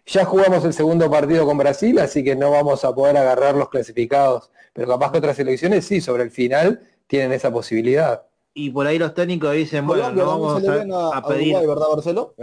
Ya 0.07 0.23
jugamos 0.23 0.63
el 0.63 0.73
segundo 0.73 1.11
partido 1.11 1.45
con 1.45 1.57
Brasil, 1.57 1.99
así 1.99 2.23
que 2.23 2.35
no 2.35 2.49
vamos 2.49 2.85
a 2.85 2.95
poder 2.95 3.17
agarrar 3.17 3.55
los 3.55 3.69
clasificados. 3.69 4.51
Pero 4.73 4.87
capaz 4.87 5.11
que 5.11 5.17
otras 5.17 5.35
selecciones 5.35 5.85
sí, 5.85 5.99
sobre 6.01 6.23
el 6.23 6.31
final 6.31 6.81
tienen 7.07 7.33
esa 7.33 7.51
posibilidad. 7.51 8.23
Y 8.53 8.69
por 8.69 8.87
ahí 8.87 8.97
los 8.97 9.13
técnicos 9.13 9.53
dicen, 9.53 9.85
bueno, 9.85 10.11
no 10.11 10.25
vamos 10.25 10.61
se 10.61 10.67
le 10.67 10.73
a, 10.73 10.77
viene 10.77 10.95
a, 10.95 10.97
a 10.97 11.17
a 11.17 11.27
pedir. 11.27 11.55
Uruguay, 11.55 11.67
¿verdad, 11.67 11.85
Marcelo? 11.93 12.35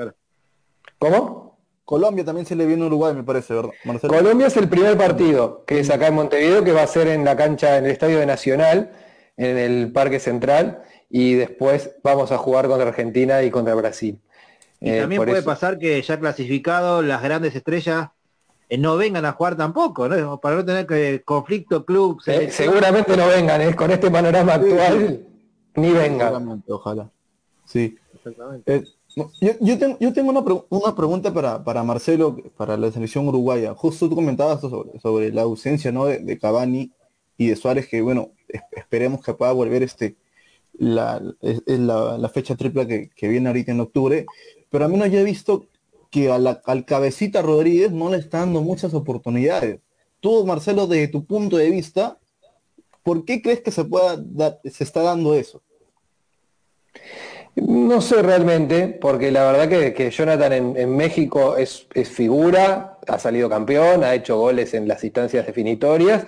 ¿Cómo? 0.99 1.59
Colombia 1.85 2.25
también 2.25 2.47
se 2.47 2.55
le 2.55 2.67
viene 2.67 2.83
a 2.85 2.87
Uruguay, 2.87 3.15
me 3.15 3.25
parece, 3.25 3.55
¿verdad, 3.55 3.71
Marcelo? 3.85 4.15
Colombia 4.15 4.47
es 4.47 4.57
el 4.57 4.69
primer 4.69 4.97
partido 4.97 5.65
que 5.67 5.81
es 5.81 5.91
acá 5.91 6.09
en 6.09 6.15
Montevideo, 6.15 6.65
que 6.65 6.73
va 6.73 6.83
a 6.83 6.87
ser 6.87 7.09
en 7.09 7.25
la 7.25 7.37
cancha, 7.37 7.79
en 7.79 7.87
el 7.87 7.91
Estadio 7.91 8.19
de 8.19 8.27
Nacional, 8.27 8.93
en 9.37 9.59
el 9.59 9.93
Parque 9.93 10.21
Central, 10.21 10.83
y 11.11 11.35
después 11.35 11.91
vamos 12.03 12.31
a 12.33 12.39
jugar 12.39 12.69
contra 12.69 12.89
Argentina 12.89 13.43
y 13.43 13.51
contra 13.51 13.75
Brasil. 13.75 14.21
Y 14.85 14.91
Eh, 14.91 15.01
también 15.01 15.23
puede 15.25 15.39
eso- 15.39 15.47
pasar 15.47 15.79
que 15.79 16.01
ya 16.03 16.21
clasificado 16.21 17.01
las 17.03 17.23
grandes 17.23 17.55
estrellas 17.57 18.11
eh, 18.69 18.79
no 18.79 18.97
vengan 18.97 19.25
a 19.25 19.33
jugar 19.33 19.57
tampoco, 19.57 20.09
¿no? 20.09 20.41
Para 20.41 20.57
no 20.57 20.65
tener 20.65 20.87
que 20.87 21.23
conflicto 21.25 21.85
club. 21.85 22.21
Seguramente 22.51 23.17
no 23.17 23.27
vengan, 23.29 23.61
¿eh? 23.63 23.75
con 23.75 23.91
este 23.91 24.11
panorama 24.11 24.55
actual, 24.55 25.25
ni 25.77 25.91
vengan. 25.91 26.63
Ojalá. 26.69 27.11
Sí. 27.65 27.97
Exactamente. 28.15 28.85
No, 29.17 29.31
yo, 29.41 29.53
yo 29.61 29.79
tengo, 29.79 29.97
yo 30.01 30.13
tengo 30.13 30.31
una, 30.31 30.45
pre- 30.45 30.65
una 30.71 30.95
pregunta 30.97 31.33
para, 31.33 31.63
para 31.63 31.85
Marcelo, 31.85 32.37
para 32.57 32.77
la 32.77 32.91
selección 32.91 33.29
uruguaya. 33.29 33.73
Justo 33.75 34.09
tú 34.09 34.17
comentabas 34.17 34.61
sobre, 34.61 34.99
sobre 34.99 35.33
la 35.33 35.43
ausencia 35.43 35.93
¿no? 35.93 36.07
de, 36.07 36.19
de 36.19 36.37
Cavani 36.39 36.91
y 37.39 37.47
de 37.49 37.55
Suárez, 37.57 37.87
que 37.87 38.03
bueno, 38.03 38.31
es- 38.49 38.63
esperemos 38.73 39.23
que 39.23 39.33
pueda 39.35 39.53
volver 39.53 39.83
este 39.85 40.17
la, 40.77 41.23
es, 41.43 41.63
es 41.67 41.79
la, 41.79 42.19
la 42.19 42.29
fecha 42.29 42.57
tripla 42.57 42.87
que, 42.89 43.09
que 43.15 43.29
viene 43.29 43.47
ahorita 43.49 43.71
en 43.71 43.81
octubre. 43.81 44.27
Pero 44.75 44.87
a 44.87 44.89
mí 44.89 44.97
no 44.97 45.07
ya 45.07 45.21
he 45.21 45.23
visto 45.25 45.69
que 46.11 46.33
al 46.33 46.85
cabecita 46.85 47.43
Rodríguez 47.43 47.93
no 47.93 48.11
le 48.11 48.19
está 48.19 48.41
dando 48.41 48.61
muchas 48.61 48.93
oportunidades. 48.93 49.79
Tú, 50.19 50.45
Marcelo, 50.45 50.89
desde 50.89 51.07
tu 51.07 51.25
punto 51.25 51.59
de 51.59 51.71
vista, 51.71 52.19
¿por 53.05 53.25
qué 53.25 53.41
crees 53.41 53.61
que 53.61 53.71
se 53.71 53.85
pueda 53.85 54.17
se 54.65 54.83
está 54.83 55.03
dando 55.03 55.37
eso? 55.37 55.63
No 57.55 58.01
sé 58.01 58.21
realmente, 58.23 58.89
porque 58.89 59.31
la 59.31 59.45
verdad 59.45 59.69
que, 59.69 59.95
que 59.95 60.11
Jonathan 60.11 60.53
en, 60.53 60.77
en 60.77 60.97
México 60.97 61.57
es, 61.57 61.87
es 61.95 62.09
figura, 62.09 62.99
ha 63.07 63.19
salido 63.21 63.49
campeón, 63.49 64.03
ha 64.03 64.13
hecho 64.13 64.39
goles 64.39 64.75
en 64.75 64.89
las 64.89 65.05
instancias 65.05 65.47
definitorias. 65.47 66.27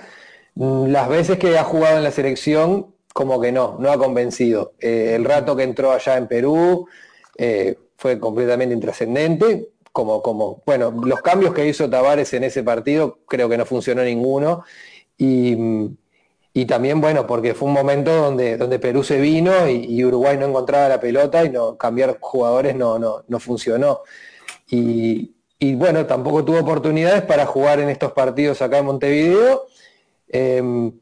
Mm, 0.54 0.86
Las 0.86 1.08
veces 1.08 1.36
que 1.36 1.58
ha 1.58 1.64
jugado 1.64 1.96
en 1.96 2.04
la 2.04 2.12
selección, 2.12 2.94
como 3.12 3.40
que 3.40 3.50
no, 3.50 3.76
no 3.80 3.90
ha 3.90 3.98
convencido. 3.98 4.74
Eh, 4.78 5.14
el 5.16 5.24
rato 5.24 5.56
que 5.56 5.64
entró 5.64 5.90
allá 5.90 6.16
en 6.16 6.28
Perú 6.28 6.86
eh, 7.38 7.76
fue 7.96 8.18
completamente 8.20 8.74
intrascendente. 8.74 9.70
Como, 9.92 10.22
como, 10.22 10.62
bueno, 10.66 10.90
los 11.04 11.20
cambios 11.22 11.54
que 11.54 11.66
hizo 11.66 11.88
Tavares 11.88 12.34
en 12.34 12.44
ese 12.44 12.62
partido, 12.62 13.20
creo 13.26 13.48
que 13.48 13.56
no 13.56 13.64
funcionó 13.64 14.02
ninguno. 14.02 14.64
Y, 15.16 15.56
y 16.52 16.66
también, 16.66 17.00
bueno, 17.00 17.26
porque 17.26 17.54
fue 17.54 17.68
un 17.68 17.74
momento 17.74 18.14
donde, 18.14 18.56
donde 18.56 18.78
Perú 18.78 19.02
se 19.02 19.20
vino 19.20 19.68
y, 19.68 20.04
Uruguay 20.04 20.36
no 20.36 20.46
encontraba 20.46 20.88
la 20.88 21.00
pelota 21.00 21.44
y 21.44 21.50
no 21.50 21.76
cambiar 21.78 22.18
jugadores 22.20 22.76
no, 22.76 22.98
no, 22.98 23.24
no 23.26 23.40
funcionó. 23.40 24.00
Y, 24.70 25.34
y, 25.58 25.74
bueno, 25.74 26.04
tampoco 26.06 26.44
tuvo 26.44 26.60
oportunidades 26.60 27.22
para 27.22 27.46
jugar 27.46 27.80
en 27.80 27.88
estos 27.88 28.12
partidos 28.12 28.60
acá 28.60 28.78
en 28.78 28.86
Montevideo. 28.86 29.66
Eh, 30.28 30.92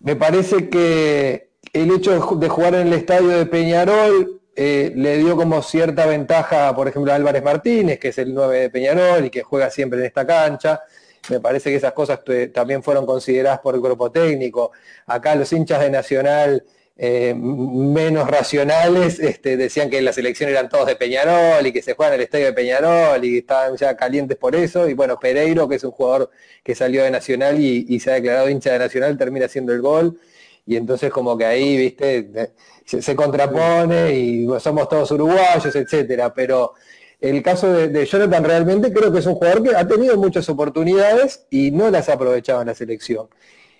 me 0.00 0.16
parece 0.16 0.70
que 0.70 1.50
el 1.72 1.90
hecho 1.90 2.36
de 2.36 2.48
jugar 2.48 2.74
en 2.74 2.86
el 2.88 2.92
estadio 2.92 3.30
de 3.30 3.46
Peñarol 3.46 4.37
eh, 4.60 4.92
le 4.96 5.18
dio 5.18 5.36
como 5.36 5.62
cierta 5.62 6.04
ventaja, 6.04 6.74
por 6.74 6.88
ejemplo, 6.88 7.12
a 7.12 7.14
Álvarez 7.14 7.44
Martínez, 7.44 8.00
que 8.00 8.08
es 8.08 8.18
el 8.18 8.34
9 8.34 8.58
de 8.62 8.70
Peñarol 8.70 9.26
y 9.26 9.30
que 9.30 9.44
juega 9.44 9.70
siempre 9.70 10.00
en 10.00 10.06
esta 10.06 10.26
cancha. 10.26 10.82
Me 11.30 11.38
parece 11.38 11.70
que 11.70 11.76
esas 11.76 11.92
cosas 11.92 12.18
también 12.52 12.82
fueron 12.82 13.06
consideradas 13.06 13.60
por 13.60 13.76
el 13.76 13.80
cuerpo 13.80 14.10
técnico. 14.10 14.72
Acá 15.06 15.36
los 15.36 15.52
hinchas 15.52 15.80
de 15.80 15.90
Nacional 15.90 16.64
eh, 16.96 17.34
menos 17.36 18.28
racionales 18.28 19.20
este, 19.20 19.56
decían 19.56 19.90
que 19.90 20.02
la 20.02 20.12
selección 20.12 20.50
eran 20.50 20.68
todos 20.68 20.86
de 20.88 20.96
Peñarol 20.96 21.64
y 21.64 21.72
que 21.72 21.80
se 21.80 21.94
juegan 21.94 22.14
en 22.14 22.20
el 22.20 22.24
estadio 22.24 22.46
de 22.46 22.52
Peñarol 22.52 23.24
y 23.24 23.38
estaban 23.38 23.76
ya 23.76 23.96
calientes 23.96 24.36
por 24.36 24.56
eso. 24.56 24.88
Y 24.88 24.94
bueno, 24.94 25.20
Pereiro, 25.20 25.68
que 25.68 25.76
es 25.76 25.84
un 25.84 25.92
jugador 25.92 26.30
que 26.64 26.74
salió 26.74 27.04
de 27.04 27.12
Nacional 27.12 27.60
y, 27.60 28.00
se 28.00 28.10
ha 28.10 28.14
declarado 28.14 28.48
hincha 28.50 28.72
de 28.72 28.80
Nacional, 28.80 29.16
termina 29.16 29.46
haciendo 29.46 29.72
el 29.72 29.80
gol. 29.80 30.18
Y 30.66 30.76
entonces 30.76 31.12
como 31.12 31.38
que 31.38 31.44
ahí, 31.46 31.76
viste, 31.76 32.50
se, 32.88 33.02
se 33.02 33.14
contrapone 33.14 34.14
y 34.14 34.46
bueno, 34.46 34.60
somos 34.60 34.88
todos 34.88 35.10
uruguayos, 35.10 35.76
etcétera. 35.76 36.32
Pero 36.32 36.72
el 37.20 37.42
caso 37.42 37.70
de, 37.70 37.88
de 37.88 38.06
Jonathan 38.06 38.42
realmente 38.42 38.90
creo 38.90 39.12
que 39.12 39.18
es 39.18 39.26
un 39.26 39.34
jugador 39.34 39.62
que 39.62 39.76
ha 39.76 39.86
tenido 39.86 40.16
muchas 40.16 40.48
oportunidades 40.48 41.46
y 41.50 41.70
no 41.70 41.90
las 41.90 42.08
ha 42.08 42.14
aprovechado 42.14 42.62
en 42.62 42.68
la 42.68 42.74
selección. 42.74 43.28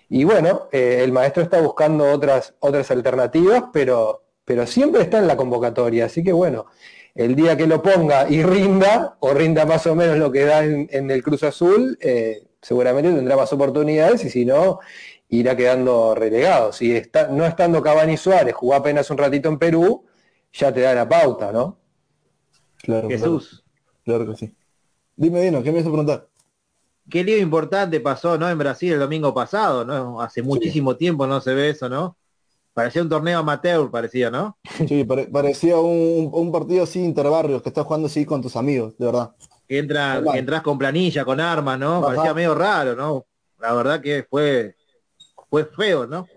Y 0.09 0.25
bueno, 0.25 0.67
eh, 0.71 1.01
el 1.03 1.11
maestro 1.11 1.41
está 1.41 1.59
buscando 1.59 2.11
otras, 2.11 2.53
otras 2.59 2.91
alternativas, 2.91 3.63
pero, 3.73 4.25
pero 4.45 4.67
siempre 4.67 5.01
está 5.01 5.17
en 5.17 5.25
la 5.27 5.35
convocatoria. 5.37 6.05
Así 6.05 6.23
que 6.23 6.31
bueno, 6.31 6.67
el 7.15 7.35
día 7.35 7.57
que 7.57 7.65
lo 7.65 7.81
ponga 7.81 8.29
y 8.29 8.43
rinda, 8.43 9.17
o 9.21 9.33
rinda 9.33 9.65
más 9.65 9.87
o 9.87 9.95
menos 9.95 10.19
lo 10.19 10.31
que 10.31 10.45
da 10.45 10.63
en, 10.63 10.87
en 10.91 11.09
el 11.09 11.23
Cruz 11.23 11.41
Azul, 11.41 11.97
eh, 11.99 12.43
seguramente 12.61 13.11
tendrá 13.11 13.35
más 13.35 13.51
oportunidades 13.53 14.23
y 14.25 14.29
si 14.29 14.45
no, 14.45 14.79
irá 15.29 15.55
quedando 15.55 16.15
relegado. 16.15 16.73
Si 16.73 16.91
está, 16.95 17.27
no 17.27 17.45
estando 17.45 17.81
Cavani 17.81 18.17
Suárez, 18.17 18.53
jugó 18.55 18.75
apenas 18.75 19.09
un 19.11 19.17
ratito 19.17 19.49
en 19.49 19.57
Perú, 19.57 20.05
ya 20.51 20.73
te 20.73 20.81
da 20.81 20.93
la 20.93 21.07
pauta, 21.07 21.51
¿no? 21.51 21.77
Claro, 22.83 23.09
Jesús, 23.09 23.63
Claro, 24.03 24.23
claro 24.25 24.31
que 24.31 24.37
sí. 24.37 24.55
Dime, 25.15 25.41
Dino, 25.41 25.61
¿qué 25.61 25.71
me 25.71 25.79
ibas 25.79 25.87
a 25.87 25.91
preguntar? 25.91 26.29
qué 27.09 27.23
lío 27.23 27.37
importante 27.39 27.99
pasó, 27.99 28.37
¿no? 28.37 28.49
En 28.49 28.57
Brasil 28.57 28.93
el 28.93 28.99
domingo 28.99 29.33
pasado, 29.33 29.83
¿no? 29.83 30.21
Hace 30.21 30.43
muchísimo 30.43 30.95
tiempo 30.95 31.25
no 31.25 31.41
se 31.41 31.53
ve 31.53 31.69
eso, 31.69 31.89
¿no? 31.89 32.17
Parecía 32.73 33.01
un 33.01 33.09
torneo 33.09 33.39
amateur, 33.39 33.89
parecía, 33.89 34.29
¿no? 34.29 34.57
Sí, 34.87 35.03
pare- 35.03 35.27
parecía 35.27 35.77
un, 35.79 36.29
un 36.31 36.51
partido 36.51 36.83
así 36.83 37.03
interbarrios 37.03 37.61
que 37.63 37.69
estás 37.69 37.85
jugando 37.85 38.07
así 38.07 38.25
con 38.25 38.41
tus 38.41 38.55
amigos, 38.55 38.95
de 38.97 39.05
verdad. 39.07 39.31
Que, 39.67 39.79
entra, 39.79 40.21
entras 40.35 40.61
con 40.61 40.77
planilla, 40.77 41.25
con 41.25 41.39
armas, 41.39 41.79
¿no? 41.79 41.97
Ajá. 41.97 42.05
Parecía 42.07 42.33
medio 42.33 42.55
raro, 42.55 42.95
¿no? 42.95 43.25
La 43.59 43.73
verdad 43.73 44.01
que 44.01 44.25
fue, 44.29 44.75
fue 45.49 45.65
feo, 45.65 46.05
¿no? 46.07 46.27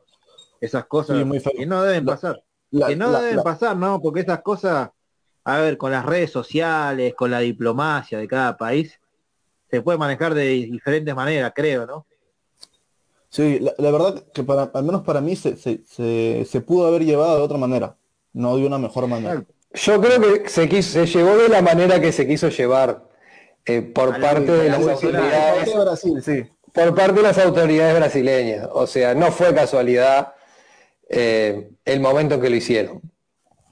Esas 0.60 0.86
cosas 0.86 1.18
Sí, 1.18 1.24
muy 1.24 1.40
feo. 1.40 1.52
que 1.56 1.66
no 1.66 1.82
deben 1.82 2.06
La- 2.06 2.12
pasar. 2.12 2.42
La- 2.70 2.86
que 2.86 2.96
no 2.96 3.10
la- 3.10 3.20
deben 3.20 3.36
la- 3.36 3.42
pasar, 3.44 3.76
¿no? 3.76 4.00
Porque 4.00 4.20
esas 4.20 4.40
cosas, 4.42 4.90
a 5.44 5.58
ver, 5.58 5.76
con 5.76 5.90
las 5.92 6.06
redes 6.06 6.30
sociales, 6.30 7.14
con 7.14 7.30
la 7.30 7.40
diplomacia 7.40 8.18
de 8.18 8.28
cada 8.28 8.56
país, 8.56 8.98
se 9.70 9.82
puede 9.82 9.98
manejar 9.98 10.34
de 10.34 10.44
diferentes 10.48 11.14
maneras, 11.14 11.52
creo, 11.54 11.86
¿no? 11.86 12.06
Sí, 13.28 13.58
la, 13.60 13.72
la 13.78 13.90
verdad 13.90 14.24
que 14.34 14.42
para, 14.44 14.64
al 14.64 14.84
menos 14.84 15.02
para 15.02 15.20
mí 15.22 15.34
se, 15.36 15.56
se, 15.56 15.82
se, 15.86 16.44
se 16.46 16.60
pudo 16.60 16.86
haber 16.86 17.04
llevado 17.04 17.38
de 17.38 17.42
otra 17.42 17.56
manera, 17.56 17.96
no 18.34 18.56
de 18.56 18.66
una 18.66 18.78
mejor 18.78 19.06
manera. 19.08 19.42
Yo 19.74 20.00
creo 20.02 20.20
que 20.42 20.48
se, 20.50 20.68
quiso, 20.68 20.90
se 20.92 21.06
llevó 21.06 21.36
de 21.38 21.48
la 21.48 21.62
manera 21.62 21.98
que 21.98 22.12
se 22.12 22.26
quiso 22.26 22.50
llevar 22.50 23.08
eh, 23.64 23.80
por 23.80 24.14
A 24.14 24.18
la 24.18 24.30
parte 24.32 24.52
de 24.52 24.68
las 24.68 24.80
autoridad. 24.86 25.22
autoridades, 25.24 25.66
de 25.74 25.80
Brasil, 25.80 26.22
sí. 26.22 26.42
Por 26.72 26.94
parte 26.94 27.14
de 27.14 27.22
las 27.22 27.38
autoridades 27.38 27.96
brasileñas. 27.96 28.68
O 28.72 28.86
sea, 28.86 29.14
no 29.14 29.30
fue 29.32 29.54
casualidad 29.54 30.34
eh, 31.08 31.70
el 31.84 32.00
momento 32.00 32.36
en 32.36 32.40
que 32.40 32.50
lo 32.50 32.56
hicieron. 32.56 33.00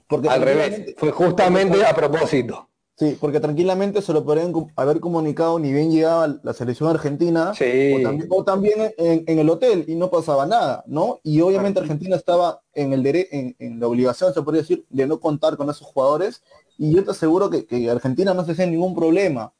Porque 0.07 0.29
Al 0.29 0.41
revés, 0.41 0.93
fue 0.97 1.11
justamente 1.11 1.85
a 1.85 1.95
propósito. 1.95 2.67
Sí, 2.97 3.17
porque 3.19 3.39
tranquilamente 3.39 4.01
se 4.01 4.13
lo 4.13 4.23
podrían 4.23 4.53
haber 4.75 4.99
comunicado 4.99 5.57
ni 5.57 5.73
bien 5.73 5.89
llegaba 5.91 6.37
la 6.43 6.53
selección 6.53 6.87
argentina 6.89 7.51
Sí. 7.55 7.93
o 7.95 8.01
también, 8.03 8.27
o 8.29 8.43
también 8.43 8.93
en, 8.97 9.23
en 9.25 9.39
el 9.39 9.49
hotel 9.49 9.85
y 9.87 9.95
no 9.95 10.11
pasaba 10.11 10.45
nada, 10.45 10.83
¿no? 10.85 11.19
Y 11.23 11.41
obviamente 11.41 11.79
Argentina 11.79 12.15
estaba 12.15 12.61
en 12.75 12.93
el 12.93 13.01
dere- 13.03 13.27
en, 13.31 13.55
en 13.57 13.79
la 13.79 13.87
obligación, 13.87 14.33
se 14.35 14.41
podría 14.43 14.61
decir, 14.61 14.85
de 14.89 15.07
no 15.07 15.19
contar 15.19 15.57
con 15.57 15.67
esos 15.69 15.87
jugadores 15.87 16.43
y 16.77 16.93
yo 16.93 17.03
te 17.03 17.09
aseguro 17.11 17.49
que, 17.49 17.65
que 17.65 17.89
Argentina 17.89 18.35
no 18.35 18.45
se 18.45 18.51
hace 18.51 18.67
ningún 18.67 18.93
problema. 18.93 19.51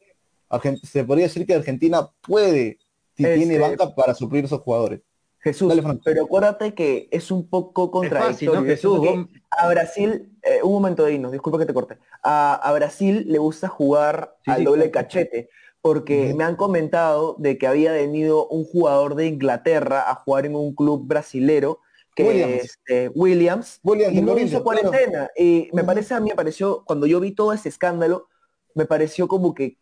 Se 0.84 1.04
podría 1.06 1.26
decir 1.26 1.48
que 1.48 1.56
Argentina 1.56 2.10
puede, 2.22 2.78
si 3.22 3.28
Este- 3.34 3.38
tiene 3.45 3.59
banca 3.59 3.93
para 3.95 4.13
suplir 4.13 4.45
esos 4.45 4.59
jugadores. 4.61 5.01
Jesús, 5.43 5.69
Dale, 5.76 5.99
pero 6.03 6.26
acuérdate 6.26 6.76
que 6.76 7.07
es 7.09 7.32
un 7.32 7.49
poco 7.49 7.89
contradictorio. 7.89 8.61
¿no, 8.61 8.65
Yo 8.67 8.67
Jesús? 8.67 8.97
Vos- 8.99 9.26
A 9.49 9.67
Brasil, 9.69 10.32
eh, 10.43 10.59
un 10.63 10.72
momento 10.74 11.03
de 11.03 11.17
nos 11.17 11.32
disculpa 11.32 11.57
que 11.57 11.65
te 11.65 11.74
corte. 11.74 11.97
A, 12.24 12.53
a 12.53 12.72
Brasil 12.74 13.26
le 13.28 13.39
gusta 13.39 13.67
jugar 13.67 14.36
Sí, 14.45 14.51
al 14.51 14.57
sí, 14.59 14.63
doble 14.65 14.91
cachete, 14.91 15.49
porque 15.82 16.36
me 16.36 16.43
han 16.43 16.55
comentado 16.55 17.36
de 17.39 17.57
que 17.57 17.65
había 17.65 17.91
venido 17.91 18.47
un 18.49 18.65
jugador 18.65 19.15
de 19.15 19.26
Inglaterra 19.26 20.11
a 20.11 20.15
jugar 20.15 20.45
en 20.45 20.55
un 20.55 20.76
club 20.76 21.07
brasilero, 21.07 21.80
que 22.15 22.24
Williams. 22.24 22.53
es 22.53 22.63
este, 22.65 23.09
Williams, 23.15 23.80
Williams, 23.84 24.13
y 24.15 24.22
no 24.22 24.38
hizo 24.38 24.63
claro. 24.63 24.63
cuarentena. 24.63 25.30
Y 25.36 25.69
me 25.74 25.84
parece, 25.84 26.13
a 26.13 26.19
mí 26.19 26.30
me 26.30 26.36
pareció, 26.36 26.84
cuando 26.86 27.07
yo 27.07 27.19
vi 27.19 27.32
todo 27.32 27.51
ese 27.51 27.67
escándalo, 27.69 28.28
me 28.76 28.86
pareció 28.86 29.28
como 29.28 29.55
que 29.55 29.80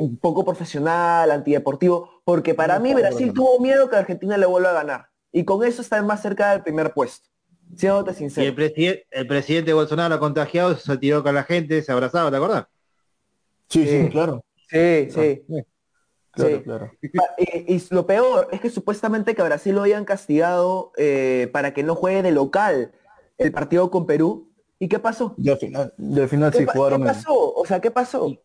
un 0.00 0.16
poco 0.18 0.44
profesional, 0.44 1.30
antideportivo, 1.30 2.22
porque 2.24 2.54
para 2.54 2.76
No, 2.76 2.82
mí 2.82 2.94
Brasil 2.94 3.32
tuvo 3.34 3.58
miedo 3.60 3.88
que 3.88 3.96
Argentina 3.96 4.36
le 4.36 4.46
vuelva 4.46 4.70
a 4.70 4.74
ganar. 4.74 5.06
Y 5.32 5.44
con 5.44 5.62
eso 5.64 5.82
está 5.82 6.02
más 6.02 6.22
cerca 6.22 6.52
del 6.52 6.62
primer 6.62 6.92
puesto. 6.92 7.28
Siéndote 7.76 8.12
Y 8.12 8.14
sincero. 8.14 8.46
el, 8.48 8.54
presiden- 8.54 9.02
el 9.10 9.26
presidente 9.26 9.72
Bolsonaro 9.72 10.18
contagiado 10.20 10.76
se 10.76 10.96
tiró 10.98 11.22
con 11.22 11.34
la 11.34 11.42
gente, 11.44 11.82
se 11.82 11.92
abrazaba, 11.92 12.30
¿te 12.30 12.36
acordás? 12.36 12.66
Sí, 13.68 13.84
sí, 13.86 14.02
Sí. 14.04 14.08
claro. 14.10 14.44
Sí, 14.70 15.08
sí. 15.10 15.44
Claro, 16.30 16.56
Sí. 16.58 16.62
claro. 16.64 16.92
Ah, 17.18 17.34
Y, 17.38 17.74
y 17.76 17.82
lo 17.90 18.06
peor 18.06 18.48
es 18.52 18.60
que 18.60 18.68
supuestamente 18.70 19.34
que 19.34 19.40
a 19.42 19.46
Brasil 19.46 19.74
lo 19.74 19.82
hayan 19.82 20.04
castigado 20.04 20.92
eh, 20.98 21.48
para 21.52 21.72
que 21.72 21.82
no 21.82 21.94
juegue 21.94 22.22
de 22.22 22.30
local 22.30 22.92
el 23.38 23.52
partido 23.52 23.90
con 23.90 24.06
Perú. 24.06 24.52
¿Y 24.78 24.88
qué 24.88 24.98
pasó? 24.98 25.34
Y 25.38 25.48
al 25.48 25.56
final, 25.56 25.94
y 25.96 26.20
al 26.20 26.28
final 26.28 26.52
¿Qué, 26.52 26.58
sí 26.58 26.64
pa- 26.66 26.72
qué 26.72 26.78
jugaron 26.78 27.00
en- 27.00 27.06
pasó? 27.06 27.54
O 27.54 27.64
sea, 27.64 27.80
¿qué 27.80 27.90
pasó? 27.90 28.36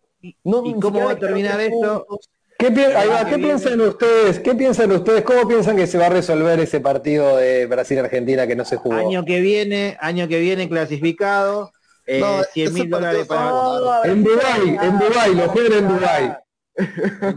No, 0.43 0.63
y 0.65 0.73
cómo 0.79 1.15
terminar 1.17 1.59
esto? 1.61 2.05
¿Qué, 2.57 2.69
pi- 2.69 2.81
ahí 2.83 3.07
va, 3.09 3.19
que 3.25 3.31
¿qué 3.31 3.37
viene- 3.37 3.43
piensan 3.59 3.81
ustedes? 3.81 4.39
¿Qué 4.39 4.53
piensan 4.53 4.91
ustedes? 4.91 5.23
¿Cómo 5.23 5.47
piensan 5.47 5.75
que 5.75 5.87
se 5.87 5.97
va 5.97 6.05
a 6.07 6.09
resolver 6.09 6.59
ese 6.59 6.79
partido 6.79 7.37
de 7.37 7.65
Brasil-Argentina 7.65 8.45
que 8.45 8.55
no 8.55 8.65
se 8.65 8.75
jugó? 8.77 8.95
Año 8.95 9.25
que 9.25 9.39
viene, 9.39 9.97
año 9.99 10.27
que 10.27 10.39
viene 10.39 10.69
clasificado, 10.69 11.71
eh, 12.05 12.19
No, 12.19 12.43
100 12.43 12.73
mil 12.73 12.89
dólares 12.89 13.25
para... 13.25 13.45
No, 13.45 14.03
En 14.05 14.23
Dubái, 14.23 14.77
en 14.79 14.99
Dubái, 14.99 15.35
lo 15.35 15.49
juegan 15.49 15.73
en 15.73 15.87
Dubái. 15.87 16.33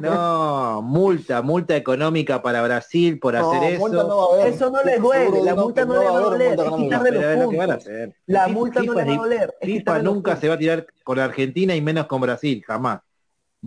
No, 0.01 0.81
multa, 0.83 1.43
multa 1.43 1.77
económica 1.77 2.41
para 2.43 2.63
Brasil 2.63 3.19
por 3.19 3.35
No, 3.35 3.51
hacer 3.53 3.75
eso. 3.75 3.89
no. 3.89 4.37
Eso 4.45 4.71
no 4.71 4.83
les 4.83 4.95
Seguro 4.95 5.19
duele, 5.19 5.43
la 5.43 5.55
no, 5.55 5.63
multa 5.63 5.85
no 5.85 5.95
le 5.99 6.05
va 6.09 6.17
a 6.17 6.21
doler, 6.21 6.49
multa 6.49 6.63
es 6.63 6.67
económica. 6.69 6.97
quitarle 6.99 7.19
Pero 7.19 7.31
es 7.31 7.39
lo 7.39 7.49
que 7.51 7.57
van 7.57 7.71
a 7.71 7.75
puntos. 7.75 7.87
hacer. 7.93 8.17
La 8.27 8.45
FIFA 8.45 8.55
multa 8.55 8.83
no 8.83 8.93
le 8.95 9.05
va 9.05 9.13
a 9.13 9.17
doler. 9.17 9.55
es 9.61 9.67
FIFA 9.69 9.99
nunca 10.01 10.37
se 10.37 10.49
va 10.49 10.55
a 10.55 10.59
tirar 10.59 10.87
con 11.03 11.19
Argentina 11.19 11.75
y 11.75 11.81
menos 11.81 12.07
con 12.07 12.21
Brasil, 12.21 12.63
jamás. 12.67 13.01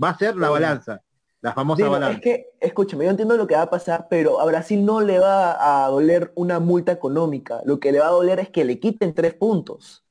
Va 0.01 0.09
a 0.09 0.17
ser 0.17 0.35
la 0.35 0.49
balanza, 0.49 1.01
la 1.41 1.53
famosa 1.53 1.77
Digo, 1.77 1.91
balanza. 1.91 2.15
es 2.17 2.21
que, 2.21 2.45
escúchame, 2.59 3.05
yo 3.05 3.11
entiendo 3.11 3.35
lo 3.35 3.47
que 3.47 3.55
va 3.55 3.63
a 3.63 3.69
pasar, 3.69 4.07
pero 4.09 4.39
a 4.39 4.45
Brasil 4.45 4.83
no 4.85 5.01
le 5.01 5.19
va 5.19 5.83
a 5.85 5.87
doler 5.89 6.31
una 6.35 6.59
multa 6.59 6.91
económica. 6.91 7.61
Lo 7.65 7.79
que 7.79 7.91
le 7.91 7.99
va 7.99 8.07
a 8.07 8.11
doler 8.11 8.39
es 8.39 8.49
que 8.49 8.63
le 8.65 8.79
quiten 8.79 9.13
tres 9.13 9.33
puntos. 9.33 10.03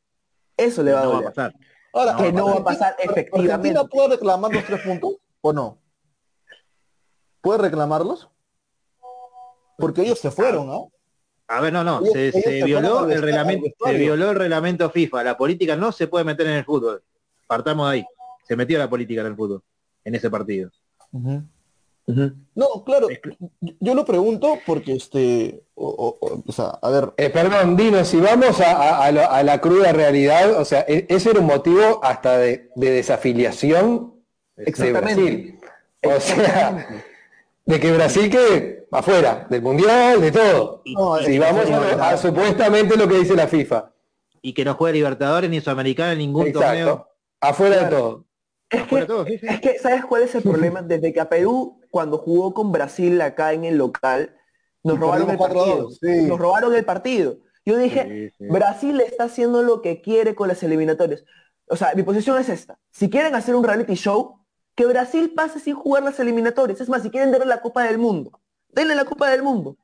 Eso 0.57 0.83
le 0.83 0.93
va 0.93 1.01
a 1.01 1.05
no 1.05 1.09
va 1.11 1.15
a 1.15 1.19
doler. 1.21 1.35
pasar. 1.35 1.55
Ahora, 1.93 2.17
que 2.17 2.33
no 2.33 2.47
va 2.47 2.57
a 2.57 2.65
pasar 2.65 2.97
efectivamente. 2.99 3.53
¿Argentina 3.53 3.85
puede 3.85 4.09
reclamar 4.11 4.53
los 4.53 4.65
tres 4.65 4.81
puntos 4.83 5.13
o 5.49 5.53
no? 5.53 5.79
¿Puede 7.41 7.59
reclamarlos? 7.59 8.29
Porque 9.79 10.03
ellos 10.03 10.19
se 10.19 10.31
fueron, 10.31 10.67
¿no? 10.67 10.91
A 11.49 11.61
ver, 11.61 11.73
no, 11.73 11.85
no, 11.85 12.01
Ellos- 12.01 12.13
se, 12.13 12.29
ellos 12.29 12.35
se 12.35 12.41
se 12.43 12.61
fueron 12.61 12.67
violó 12.67 13.11
el 13.11 13.23
reglamento, 13.23 13.67
se 13.85 13.93
violó 13.95 14.31
el 14.31 14.37
reglamento 14.37 14.91
FIFA. 14.91 15.23
La 15.23 15.37
política 15.37 15.77
no 15.77 15.93
se 15.93 16.09
puede 16.09 16.25
meter 16.25 16.47
en 16.49 16.55
el 16.55 16.65
fútbol. 16.65 17.03
Partamos 17.47 17.89
de 17.89 17.93
ahí. 17.99 18.05
Se 18.49 18.57
metió 18.57 18.79
la 18.79 18.91
política 18.91 19.21
en 19.21 19.29
el 19.29 19.37
fútbol, 19.37 19.63
en 20.05 20.15
ese 20.15 20.29
partido. 20.31 20.71
No, 22.55 22.85
claro, 22.85 23.09
yo- 23.81 23.95
lo 23.95 24.05
pregunto 24.05 24.59
porque 24.65 24.93
este, 24.95 25.65
o, 25.75 25.89
o- 25.89 26.19
o- 26.27 26.43
o 26.47 26.53
sea, 26.53 26.67
a 26.81 26.91
ver, 26.91 27.13
Eh, 27.17 27.31
perdón, 27.31 27.77
Dino, 27.77 28.05
si 28.05 28.19
vamos 28.21 28.61
a, 28.61 28.71
a- 28.71 29.05
a 29.07 29.11
lo- 29.13 29.29
a 29.31 29.43
la 29.43 29.61
cruda 29.61 29.93
realidad, 29.93 30.59
o 30.61 30.65
sea, 30.65 30.85
e- 30.87 31.07
ese 31.09 31.31
era 31.31 31.41
un 31.41 31.47
motivo 31.47 32.01
hasta 32.05 32.39
de, 32.39 32.71
de 32.77 32.91
desafiliación 32.93 34.15
de 34.57 34.65
Exactamente. 34.65 35.23
Brasil. 35.23 35.59
O 36.03 36.21
sea, 36.21 36.89
de 37.65 37.81
que 37.81 37.93
Brasil 37.93 38.31
quede 38.31 38.87
afuera, 38.91 39.47
del 39.51 39.63
Mundial, 39.63 40.21
de 40.21 40.33
todo. 40.33 40.83
No, 40.87 41.19
si 41.19 41.39
vamos 41.39 41.71
a, 41.71 42.17
supuestamente 42.17 42.97
lo 42.97 43.09
que 43.09 43.19
dice 43.19 43.35
la 43.35 43.49
FIFA. 43.49 43.93
Y 44.41 44.55
que 44.55 44.65
no 44.65 44.75
juegue 44.75 44.95
Libertadores 44.95 45.51
ni 45.51 45.61
Sudamericana 45.61 46.13
en 46.13 46.19
ningún 46.19 46.53
torneo. 46.53 46.89
Exacto. 46.89 47.11
Afuera 47.41 47.85
de 47.85 47.91
todo. 47.91 48.25
Es 48.69 48.83
que, 48.85 49.05
todo, 49.05 49.25
sí, 49.27 49.39
sí. 49.39 49.47
es 49.49 49.61
que, 49.61 49.79
¿sabes 49.79 50.05
cuál 50.05 50.23
es 50.23 50.35
el 50.35 50.43
problema? 50.43 50.83
Desde 50.83 51.13
que 51.13 51.21
a 51.21 51.29
Perú, 51.29 51.81
cuando 51.91 52.19
jugó 52.19 52.53
con 52.53 52.73
Brasil 52.73 53.21
acá 53.21 53.53
en 53.53 53.65
el 53.65 53.77
local, 53.77 54.37
nos 54.83 54.99
robaron 54.99 55.31
el 55.31 55.39
partido. 55.39 55.89
4-2, 55.89 55.99
sí. 56.01 56.27
Nos 56.27 56.39
robaron 56.39 56.75
el 56.75 56.85
partido. 56.85 57.39
Yo 57.65 57.77
dije, 57.77 58.31
Sí, 58.31 58.37
sí. 58.39 58.47
Brasil 58.49 59.01
está 59.01 59.25
haciendo 59.25 59.63
lo 59.63 59.83
que 59.83 60.01
quiere 60.01 60.35
con 60.35 60.49
las 60.49 60.63
eliminatorias. 60.63 61.25
O 61.69 61.77
sea, 61.77 61.93
mi 61.95 62.03
posición 62.03 62.39
es 62.39 62.49
esta. 62.49 62.79
Si 62.91 63.11
quieren 63.11 63.35
hacer 63.35 63.55
un 63.55 63.65
reality 63.65 63.95
show, 63.95 64.46
que 64.77 64.87
Brasil 64.87 65.33
pase 65.35 65.59
sin 65.59 65.75
jugar 65.75 66.05
las 66.05 66.21
eliminatorias. 66.21 66.81
Es 66.81 66.89
más, 66.89 67.03
si 67.03 67.11
quieren 67.11 67.33
darle 67.33 67.47
la 67.47 67.61
Copa 67.61 67.83
del 67.85 67.99
Mundo, 67.99 68.41
denle 68.69 68.95
la 68.95 69.07
Copa 69.07 69.29
del 69.31 69.43
Mundo. 69.43 69.77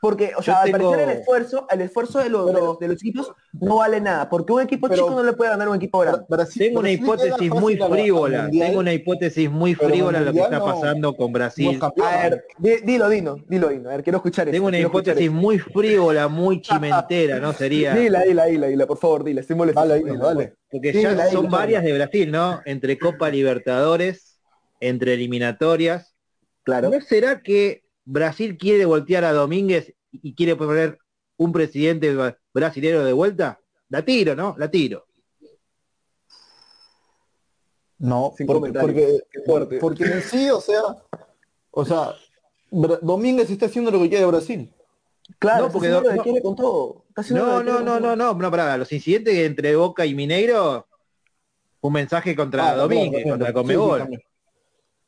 Porque, 0.00 0.32
o 0.36 0.42
sea, 0.42 0.60
al 0.62 0.70
tengo- 0.70 0.90
parecer 0.92 1.10
el 1.10 1.18
esfuerzo, 1.18 1.66
el 1.70 1.80
esfuerzo 1.80 2.18
de 2.20 2.28
los, 2.28 2.46
de 2.46 2.52
los- 2.52 2.78
de 2.78 2.88
los 2.88 2.96
equipos 2.96 3.32
no 3.52 3.76
vale 3.78 4.00
nada. 4.00 4.28
Porque 4.28 4.52
un 4.52 4.60
equipo 4.62 4.88
Pero- 4.88 5.02
chico 5.02 5.14
no 5.16 5.24
le 5.24 5.32
puede 5.32 5.50
ganar 5.50 5.66
a 5.66 5.70
un 5.70 5.76
equipo 5.76 5.98
grande. 5.98 6.24
Brasil, 6.28 6.62
Tengo 6.62 6.78
una 6.80 6.88
Brasil 6.88 7.02
hipótesis 7.04 7.50
muy 7.50 7.76
frívola. 7.76 8.48
Tengo 8.50 8.78
una 8.80 8.92
hipótesis 8.92 9.50
muy 9.50 9.74
pero 9.74 9.88
frívola 9.90 10.20
lo 10.20 10.32
que 10.32 10.40
está 10.40 10.60
pasando 10.64 11.14
con 11.16 11.26
no 11.32 11.38
Brasil. 11.38 11.78
campeón. 11.80 12.06
A 12.08 12.16
ver, 12.22 12.44
di- 12.58 12.76
dilo, 12.84 13.08
Dino, 13.08 13.36
dilo, 13.48 13.68
Dino. 13.68 13.88
A 13.88 13.92
ver, 13.92 14.02
quiero 14.04 14.18
escuchar 14.18 14.48
eso. 14.48 14.52
Tengo 14.52 14.68
una 14.68 14.78
hipótesis 14.78 15.22
eso. 15.24 15.32
muy 15.32 15.58
frívola, 15.58 16.28
muy 16.28 16.60
chimentera, 17.06 17.40
¿no? 17.40 17.52
Sería. 17.52 17.94
Dila, 17.94 18.22
dila, 18.22 18.44
dila, 18.44 18.66
dila, 18.68 18.86
por 18.86 18.98
favor, 18.98 19.24
dila, 19.24 19.40
estoy 19.40 19.56
molesto. 19.56 19.80
Dale, 19.80 20.02
dale. 20.16 20.54
Porque 20.70 20.92
ya 20.92 21.28
son 21.30 21.48
varias 21.48 21.82
de 21.82 21.92
Brasil, 21.94 22.30
¿no? 22.30 22.60
Entre 22.66 22.98
Copa 22.98 23.30
Libertadores, 23.30 24.38
entre 24.80 25.14
eliminatorias. 25.14 26.14
Claro. 26.62 26.90
¿No 26.90 27.00
será 27.00 27.40
que 27.42 27.82
Brasil 28.10 28.56
quiere 28.56 28.86
voltear 28.86 29.22
a 29.24 29.32
Domínguez 29.34 29.94
y 30.10 30.34
quiere 30.34 30.56
poner 30.56 30.98
un 31.36 31.52
presidente 31.52 32.16
brasilero 32.54 33.04
de 33.04 33.12
vuelta? 33.12 33.60
La 33.90 34.02
tiro, 34.02 34.34
¿no? 34.34 34.54
La 34.58 34.70
tiro. 34.70 35.06
No, 37.98 38.32
Sin 38.36 38.46
porque, 38.46 39.20
porque, 39.80 40.04
en 40.04 40.22
sí, 40.22 40.48
o 40.50 40.60
sea, 40.60 40.82
o 41.70 41.84
sea, 41.84 42.14
Bra- 42.70 43.00
Domínguez 43.02 43.50
está 43.50 43.66
haciendo 43.66 43.90
lo 43.90 44.00
que 44.00 44.08
quiere 44.08 44.24
Brasil. 44.24 44.72
Claro, 45.38 45.66
No, 45.66 45.72
porque 45.72 45.88
lo 45.88 46.02
que 46.02 46.14
no. 46.14 46.22
quiere 46.22 46.40
con 46.40 46.56
todo. 46.56 47.04
No, 47.30 47.62
no, 47.62 47.82
no, 47.82 48.00
no, 48.00 48.16
no, 48.16 48.34
no, 48.34 48.50
para, 48.50 48.78
los 48.78 48.90
incidentes 48.92 49.34
entre 49.34 49.76
Boca 49.76 50.06
y 50.06 50.14
Mineiro, 50.14 50.86
un 51.80 51.92
mensaje 51.92 52.34
contra 52.34 52.70
Ah, 52.70 52.74
Domínguez, 52.74 53.24
contra 53.24 53.48
sí, 53.48 53.52
sí, 53.52 53.98
también. 53.98 54.22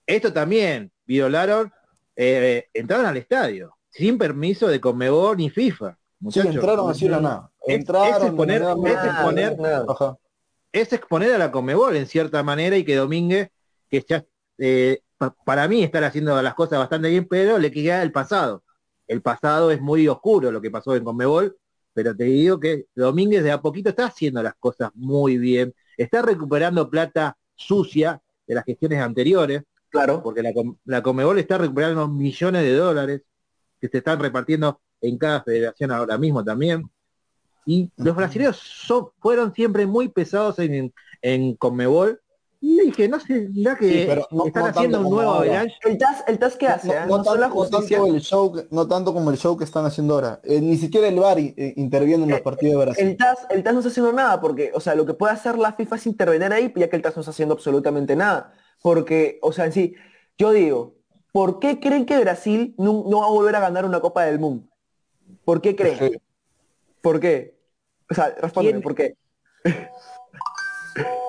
Esto 0.06 0.32
también, 0.32 0.92
violaron, 1.06 1.72
eh, 2.16 2.68
entraron 2.74 3.06
al 3.06 3.16
estadio, 3.16 3.76
sin 3.88 4.18
permiso 4.18 4.68
de 4.68 4.80
Conmebol 4.80 5.36
ni 5.36 5.50
FIFA. 5.50 5.92
Sí, 5.92 5.96
muchachos. 6.20 6.54
entraron 6.54 6.90
así 6.90 7.08
la 7.08 7.20
nada. 7.20 7.50
Es- 7.66 7.76
Entraron 7.76 8.22
es 8.22 8.22
exponer- 8.32 8.62
es 8.62 8.96
exponer- 9.04 9.58
nada. 9.58 10.18
Es 10.72 10.92
exponer 10.92 11.32
a 11.34 11.38
la 11.38 11.50
Conmebol 11.50 11.96
en 11.96 12.06
cierta 12.06 12.42
manera 12.42 12.76
y 12.76 12.84
que 12.84 12.94
Domínguez, 12.96 13.50
que 13.88 14.04
ya 14.06 14.24
eh, 14.58 15.00
pa- 15.16 15.34
para 15.44 15.66
mí 15.66 15.82
estar 15.82 16.04
haciendo 16.04 16.40
las 16.42 16.54
cosas 16.54 16.78
bastante 16.78 17.08
bien, 17.08 17.26
pero 17.26 17.58
le 17.58 17.70
queda 17.70 18.02
el 18.02 18.12
pasado. 18.12 18.62
El 19.08 19.22
pasado 19.22 19.70
es 19.70 19.80
muy 19.80 20.06
oscuro 20.06 20.52
lo 20.52 20.60
que 20.60 20.70
pasó 20.70 20.94
en 20.94 21.02
Conmebol, 21.02 21.56
pero 21.94 22.14
te 22.14 22.24
digo 22.24 22.60
que 22.60 22.84
Domínguez 22.94 23.42
de 23.42 23.50
a 23.52 23.60
poquito 23.60 23.88
está 23.88 24.06
haciendo 24.06 24.42
las 24.42 24.54
cosas 24.56 24.90
muy 24.94 25.38
bien, 25.38 25.74
está 25.96 26.22
recuperando 26.22 26.88
plata 26.90 27.36
sucia 27.56 28.20
de 28.46 28.54
las 28.54 28.64
gestiones 28.64 29.00
anteriores, 29.00 29.62
Claro. 29.90 30.22
porque 30.22 30.42
la, 30.42 30.52
la 30.84 31.02
Conmebol 31.02 31.38
está 31.38 31.58
recuperando 31.58 32.06
millones 32.08 32.62
de 32.62 32.74
dólares 32.74 33.22
que 33.80 33.88
se 33.88 33.98
están 33.98 34.20
repartiendo 34.20 34.80
en 35.00 35.18
cada 35.18 35.42
federación 35.42 35.90
ahora 35.90 36.16
mismo 36.16 36.44
también. 36.44 36.88
Y 37.66 37.90
los 37.96 38.14
brasileños 38.16 38.56
son, 38.56 39.08
fueron 39.20 39.52
siempre 39.54 39.86
muy 39.86 40.08
pesados 40.08 40.58
en, 40.58 40.92
en 41.22 41.54
Conmebol. 41.56 42.20
Y 42.62 42.78
dije, 42.80 43.08
no 43.08 43.18
sé, 43.18 43.48
¿será 43.54 43.74
que 43.74 43.88
Sí, 43.90 44.04
pero 44.06 44.26
no- 44.30 44.46
están 44.46 44.64
no 44.64 44.68
haciendo 44.68 45.00
un 45.00 45.10
nuevo 45.10 45.30
avalanche? 45.32 45.74
El 45.82 45.96
TAS, 45.96 46.24
el 46.28 46.38
TAS 46.38 46.56
¿qué 46.56 46.66
hace? 46.68 46.88
No, 46.88 46.94
ah? 46.94 47.06
no 47.06 47.16
la 47.16 47.24
tanto, 47.24 47.38
no 47.40 47.48
justicia. 47.54 47.96
tanto 47.98 48.14
el 48.14 48.20
show, 48.20 48.52
que- 48.52 48.66
no 48.70 48.86
tanto 48.86 49.14
como 49.14 49.30
el 49.30 49.38
show 49.38 49.56
que 49.56 49.64
están 49.64 49.86
haciendo 49.86 50.14
ahora. 50.14 50.40
Eh, 50.44 50.60
ni 50.60 50.76
siquiera 50.76 51.08
el 51.08 51.18
VAR 51.18 51.38
eh, 51.38 51.72
interviene 51.76 52.24
en 52.24 52.30
los 52.30 52.40
Eh, 52.40 52.42
partidos 52.42 52.78
de 52.78 52.84
Brasil. 52.84 53.06
El 53.08 53.16
TAS, 53.16 53.46
el 53.48 53.62
TAS 53.62 53.72
no 53.72 53.80
está 53.80 53.88
haciendo 53.88 54.12
nada 54.12 54.40
porque, 54.42 54.72
o 54.74 54.80
sea, 54.80 54.94
lo 54.94 55.06
que 55.06 55.14
puede 55.14 55.32
hacer 55.32 55.58
la 55.58 55.72
FIFA 55.72 55.96
es 55.96 56.06
intervenir 56.06 56.52
ahí, 56.52 56.70
ya 56.76 56.90
que 56.90 56.96
el 56.96 57.02
TAS 57.02 57.16
no 57.16 57.20
está 57.20 57.30
haciendo 57.30 57.54
absolutamente 57.54 58.14
nada. 58.14 58.52
Porque, 58.82 59.38
o 59.42 59.52
sea, 59.52 59.66
en 59.66 59.72
sí, 59.72 59.94
yo 60.38 60.52
digo, 60.52 60.94
¿por 61.32 61.58
qué 61.60 61.80
creen 61.80 62.06
que 62.06 62.18
Brasil 62.18 62.74
no, 62.78 63.04
no 63.08 63.20
va 63.20 63.26
a 63.26 63.30
volver 63.30 63.56
a 63.56 63.60
ganar 63.60 63.84
una 63.84 64.00
Copa 64.00 64.24
del 64.24 64.38
Mundo? 64.38 64.66
¿Por 65.44 65.60
qué 65.60 65.76
creen? 65.76 65.98
Sí. 65.98 66.16
¿Por 67.00 67.20
qué? 67.20 67.58
O 68.10 68.14
sea, 68.14 68.34
respóndeme, 68.40 68.80
¿Quién? 68.80 68.82
¿por 68.82 68.94
qué? 68.94 69.14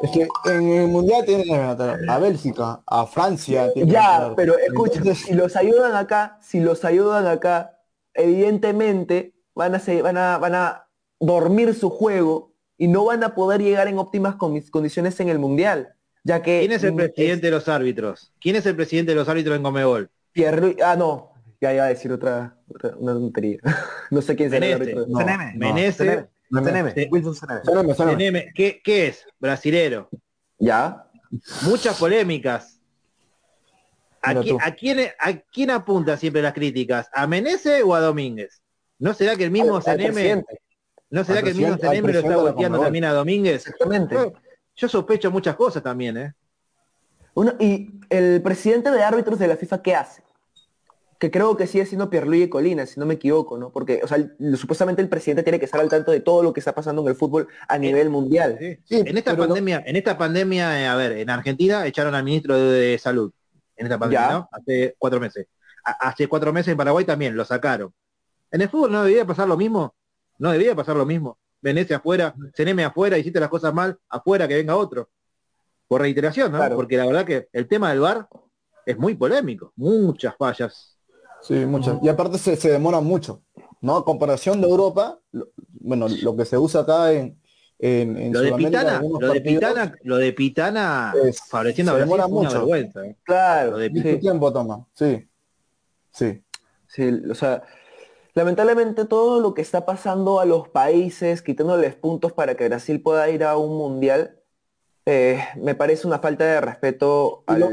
Es 0.02 0.12
que 0.12 0.28
en 0.46 0.70
el 0.70 0.88
mundial 0.88 1.24
tienen 1.26 1.46
que 1.46 1.56
ganar 1.56 2.00
a 2.10 2.18
Bélgica, 2.18 2.82
a 2.88 3.06
Francia. 3.06 3.72
tienen 3.74 3.94
Ya, 3.94 4.34
pero 4.36 4.58
escucha, 4.58 4.98
Entonces, 4.98 5.26
si 5.26 5.34
los 5.34 5.56
ayudan 5.56 5.96
acá, 5.96 6.40
si 6.42 6.60
los 6.60 6.84
ayudan 6.84 7.28
acá, 7.28 7.78
evidentemente 8.14 9.36
van 9.54 9.76
a, 9.76 9.80
se- 9.80 10.02
van 10.02 10.18
a, 10.18 10.38
van 10.40 10.56
a 10.56 10.88
dormir 11.20 11.76
su 11.76 11.90
juego 11.90 12.54
y 12.78 12.88
no 12.88 13.06
van 13.06 13.24
a 13.24 13.36
poder 13.36 13.62
llegar 13.62 13.88
en 13.88 14.00
óptimas 14.00 14.36
condi- 14.38 14.70
condiciones 14.72 15.20
en 15.20 15.30
el 15.30 15.38
Mundial. 15.38 15.94
Ya 16.24 16.42
que 16.42 16.60
¿Quién 16.60 16.72
es 16.72 16.84
el 16.84 16.94
mm, 16.94 16.98
presidente 16.98 17.48
de 17.48 17.52
los 17.52 17.68
árbitros? 17.68 18.32
¿Quién 18.40 18.56
es 18.56 18.66
el 18.66 18.76
presidente 18.76 19.12
de 19.12 19.16
los 19.16 19.28
árbitros 19.28 19.56
en 19.56 19.64
Conmebol? 19.64 20.10
Pierre- 20.34 20.78
ah, 20.84 20.96
no, 20.96 21.34
ya 21.60 21.74
iba 21.74 21.86
a 21.86 21.88
decir 21.88 22.12
otra, 22.12 22.56
otra- 22.68 22.96
una 22.98 23.14
tontería. 23.14 23.58
no 24.12 24.22
sé 24.22 24.36
quién 24.36 24.50
será 24.50 24.66
el 24.66 24.74
árbitro. 24.74 25.06
No, 25.08 25.20
Seneme. 25.20 25.54
no. 25.56 26.64
Seneme. 26.64 26.92
Sí. 26.94 27.08
Wilson 27.10 27.36
Seneme. 27.96 28.52
¿Qué, 28.54 28.82
qué 28.84 29.08
es? 29.08 29.26
Brasilero. 29.40 30.10
Ya. 30.60 31.08
Muchas 31.64 31.98
polémicas. 31.98 32.78
¿A, 34.22 34.36
qui- 34.36 34.58
a 34.62 34.76
quién, 34.76 35.00
¿A 35.20 35.34
quién 35.52 35.72
apunta 35.72 36.16
siempre 36.18 36.42
las 36.44 36.54
críticas? 36.54 37.10
¿A 37.14 37.26
Menezes 37.26 37.82
o 37.84 37.96
a 37.96 38.00
Domínguez? 38.02 38.62
¿No 39.00 39.16
será 39.16 39.36
que 39.36 39.46
el 39.46 39.52
mismo 39.52 39.78
Al- 39.78 39.84
al 39.84 39.84
Seneme. 40.00 40.44
¿no 41.10 41.24
será 41.24 41.42
que 41.42 41.50
el 41.50 41.56
mismo 41.56 41.78
Seneme 41.78 42.14
lo 42.14 42.20
está 42.20 42.38
volteando 42.38 42.80
también 42.80 43.06
a 43.06 43.14
Domínguez? 43.14 43.66
Exactamente. 43.66 44.16
Yo 44.82 44.90
sospecho 44.90 45.30
muchas 45.30 45.56
cosas 45.56 45.84
también, 45.84 46.18
¿eh? 46.18 46.34
Una- 47.36 47.56
y 47.60 48.00
el 48.10 48.42
presidente 48.42 48.90
de 48.90 49.04
árbitros 49.04 49.38
de 49.38 49.48
la 49.48 49.56
FIFA, 49.56 49.82
¿qué 49.84 49.96
hace? 49.96 50.24
Que 51.20 51.30
creo 51.30 51.56
que 51.56 51.68
sigue 51.68 51.86
siendo 51.86 52.10
Pierluigi 52.10 52.50
Colina, 52.50 52.88
si 52.88 53.00
no 53.00 53.06
me 53.06 53.14
equivoco, 53.14 53.60
¿no? 53.60 53.70
Porque, 53.72 54.02
o 54.04 54.08
sea, 54.08 54.18
el- 54.18 54.58
supuestamente 54.58 55.04
el 55.04 55.08
presidente 55.08 55.44
tiene 55.44 55.60
que 55.60 55.66
estar 55.66 55.80
al 55.80 55.88
tanto 55.88 56.12
de 56.12 56.20
todo 56.22 56.42
lo 56.42 56.52
que 56.52 56.60
está 56.60 56.74
pasando 56.74 57.04
en 57.04 57.10
el 57.10 57.16
fútbol 57.16 57.48
a 57.68 57.78
nivel 57.78 58.10
mundial. 58.10 58.58
Sí. 58.60 58.80
Sí, 58.86 59.04
en 59.06 59.16
esta 59.18 59.38
pandemia, 59.38 59.84
en 59.86 59.96
esta 59.96 60.18
pandemia, 60.18 60.82
eh, 60.82 60.88
a 60.88 60.96
ver, 60.96 61.12
en 61.12 61.30
Argentina 61.30 61.86
echaron 61.86 62.16
al 62.16 62.24
ministro 62.24 62.58
de, 62.58 62.72
de 62.72 62.98
salud. 62.98 63.32
En 63.78 63.86
esta 63.86 64.00
pandemia, 64.00 64.28
Ya. 64.28 64.34
¿no? 64.34 64.50
Hace 64.52 64.96
cuatro 64.98 65.20
meses. 65.20 65.46
A- 65.86 66.10
hace 66.10 66.28
cuatro 66.28 66.52
meses 66.52 66.72
en 66.72 66.78
Paraguay 66.78 67.06
también 67.06 67.38
lo 67.38 67.46
sacaron. 67.46 67.94
En 68.50 68.62
el 68.62 68.70
fútbol 68.70 68.92
no 68.92 69.04
debía 69.04 69.26
pasar 69.26 69.48
lo 69.48 69.58
mismo. 69.58 69.94
No 70.40 70.52
debía 70.52 70.76
pasar 70.76 70.96
lo 70.96 71.06
mismo. 71.06 71.38
Venecia 71.62 71.98
afuera, 71.98 72.34
Ceneme 72.56 72.84
afuera, 72.84 73.18
hiciste 73.18 73.40
las 73.40 73.50
cosas 73.50 73.74
mal, 73.74 73.98
afuera 74.10 74.48
que 74.48 74.56
venga 74.56 74.76
otro. 74.76 75.10
Por 75.88 76.02
reiteración, 76.02 76.52
¿no? 76.52 76.58
Claro. 76.58 76.76
Porque 76.76 76.98
la 76.98 77.06
verdad 77.06 77.26
que 77.26 77.50
el 77.54 77.68
tema 77.68 77.90
del 77.92 78.00
VAR 78.00 78.28
es 78.86 78.98
muy 78.98 79.16
polémico. 79.16 79.74
Muchas 79.76 80.36
fallas. 80.38 80.98
Sí, 81.42 81.54
muchas. 81.66 81.98
Y 82.02 82.08
aparte 82.10 82.38
se, 82.38 82.56
se 82.56 82.70
demora 82.72 83.00
mucho, 83.02 83.44
¿no? 83.82 83.98
A 83.98 84.06
comparación 84.06 84.62
de 84.62 84.68
Europa, 84.68 85.20
lo- 85.32 85.50
bueno, 85.82 86.08
lo 86.22 86.36
que 86.38 86.46
se 86.46 86.58
usa 86.58 86.82
acá 86.82 87.12
en, 87.12 87.40
en, 87.80 88.16
en 88.18 88.32
Lo 88.34 88.42
de 88.42 88.54
Pitana, 88.54 89.02
lo 89.20 89.34
de 89.34 89.42
Pitana, 89.42 89.96
lo 90.04 90.18
de 90.18 90.34
Pitana 90.34 91.14
Es- 91.26 91.42
favoreciendo 91.50 91.92
a 91.92 91.96
Brasil 91.96 92.10
demora 92.10 92.28
una 92.28 92.44
mucho. 92.44 92.58
vergüenza. 92.60 93.06
¿eh? 93.06 93.18
Claro, 93.24 93.72
Lo 93.72 93.78
de 93.80 93.90
tiempo 94.20 94.54
toma, 94.54 94.86
sí. 94.94 95.28
Sí. 96.12 96.44
Sí, 96.88 97.10
o 97.30 97.34
sea, 97.36 97.64
lamentablemente 98.34 99.06
todo 99.06 99.40
lo 99.40 99.54
que 99.54 99.62
está 99.62 99.86
pasando 99.86 100.40
a 100.40 100.46
los 100.46 100.70
países, 100.70 101.42
quitándoles 101.42 101.96
puntos 101.96 102.34
para 102.34 102.56
que 102.56 102.68
Brasil 102.68 103.02
pueda 103.02 103.30
ir 103.30 103.44
a 103.44 103.58
un 103.58 103.78
mundial, 103.78 104.38
eh, 105.06 105.40
me 105.58 105.76
parece 105.76 106.08
una 106.08 106.20
falta 106.20 106.46
de 106.46 106.62
respeto 106.62 107.44
lo- 107.48 107.68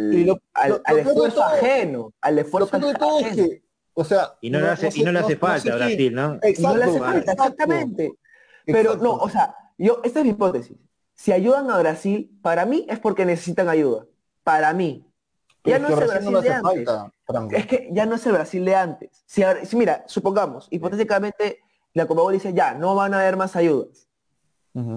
al, 0.55 0.71
lo- 0.71 0.83
lo- 0.89 0.97
esfuerzo 0.99 1.37
todo- 1.37 1.45
ajeno, 1.45 2.15
al 2.21 2.35
Lo 2.37 2.41
esfuerzo 2.43 2.71
peor 2.71 2.93
de 2.93 2.95
todo 2.99 3.19
es 3.21 3.27
ajeno. 3.27 3.49
que, 3.49 3.63
o 3.95 4.05
sea, 4.05 4.39
Y 4.41 4.51
no, 4.51 4.61
le 4.61 4.69
hace, 4.69 4.91
y 4.95 5.03
no 5.05 5.13
le 5.13 5.19
hace 5.21 5.37
falta 5.37 5.73
a 5.73 5.77
Brasil, 5.77 6.15
¿no? 6.15 6.35
Y 6.43 6.63
no 6.63 6.77
le 6.77 6.85
hace 6.85 6.99
Exacto, 6.99 6.99
falta, 6.99 7.19
exacto. 7.33 7.43
exactamente. 7.45 8.13
Pero 8.67 8.81
Exacto. 8.81 9.05
no, 9.05 9.15
o 9.17 9.29
sea, 9.29 9.55
yo, 9.79 10.01
esta 10.05 10.21
es 10.21 10.25
mi 10.25 10.31
hipótesis. 10.33 10.77
Si 11.15 11.33
ayudan 11.33 11.71
a 11.71 11.79
Brasil, 11.79 12.39
para 12.43 12.65
mí 12.67 12.87
es 12.89 12.99
porque 12.99 13.25
necesitan 13.25 13.69
ayuda. 13.69 14.07
Para 14.45 14.73
mí. 14.73 15.05
Pero 15.69 15.79
Ya 15.79 15.79
no 15.79 15.89
que 15.89 15.95
es 15.95 16.01
el 16.01 16.07
Brasil 16.09 16.31
Brasil 16.31 16.33
no 16.33 16.41
de 16.41 16.49
hace 16.49 16.59
antes. 16.59 16.85
falta, 16.87 17.13
Franco. 17.25 17.57
Es 17.57 17.67
que 17.67 17.89
ya 17.93 18.07
no 18.07 18.15
es 18.17 18.27
el 18.27 18.33
Brasil 18.33 18.65
de 18.65 18.75
antes. 18.75 19.25
Si, 19.27 19.43
ahora- 19.43 19.65
si 19.65 19.77
mira, 19.77 20.05
supongamos, 20.07 20.67
hipotéticamente, 20.71 21.61
la 21.95 22.07
Conmebol 22.07 22.33
dice, 22.33 22.53
ya, 22.53 22.75
no 22.75 22.95
van 22.95 23.15
a 23.15 23.21
haber 23.21 23.37
más 23.37 23.57
ayudas. 23.57 24.07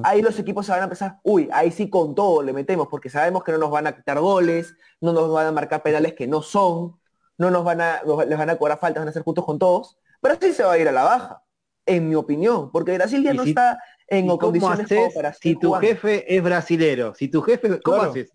Ahí 0.04 0.22
los 0.22 0.38
equipos 0.38 0.68
se 0.68 0.72
van 0.74 0.82
a 0.82 0.84
empezar, 0.84 1.18
uy, 1.24 1.50
ahí 1.52 1.72
sí 1.72 1.90
con 1.90 2.14
todo 2.14 2.44
le 2.44 2.54
metemos, 2.54 2.88
porque 2.88 3.10
sabemos 3.10 3.44
que 3.44 3.52
no 3.52 3.58
nos 3.58 3.72
van 3.72 3.88
a 3.88 3.96
quitar 3.96 4.20
goles, 4.20 4.76
no 5.00 5.12
nos 5.12 5.32
van 5.32 5.48
a 5.48 5.52
marcar 5.52 5.82
penales 5.82 6.14
que 6.14 6.28
no 6.28 6.44
son, 6.44 7.00
no 7.40 7.50
nos 7.50 7.64
van 7.64 7.82
a, 7.82 8.02
nos- 8.06 8.28
les 8.28 8.38
van 8.38 8.52
a 8.52 8.58
cobrar 8.58 8.78
faltas, 8.80 9.02
van 9.02 9.08
a 9.10 9.12
ser 9.12 9.24
justos 9.24 9.44
con 9.44 9.58
todos. 9.58 9.98
Brasil 10.22 10.54
se 10.54 10.64
va 10.64 10.74
a 10.74 10.78
ir 10.78 10.88
a 10.88 10.92
la 10.92 11.02
baja, 11.04 11.42
en 11.88 12.08
mi 12.10 12.14
opinión, 12.14 12.72
porque 12.72 12.94
Brasil 12.94 13.24
ya 13.24 13.34
no 13.34 13.42
si- 13.44 13.50
está 13.50 13.80
en 14.08 14.26
¿Y 14.26 14.28
cómo 14.28 14.38
condiciones 14.40 14.86
haces 14.86 15.16
para 15.16 15.34
si 15.34 15.56
tu 15.56 15.70
jugando. 15.70 15.88
jefe 15.88 16.36
es 16.36 16.44
brasilero? 16.44 17.16
Si 17.16 17.28
tu 17.28 17.42
jefe, 17.42 17.80
¿cómo 17.82 17.98
Claro. 17.98 18.12
haces? 18.12 18.32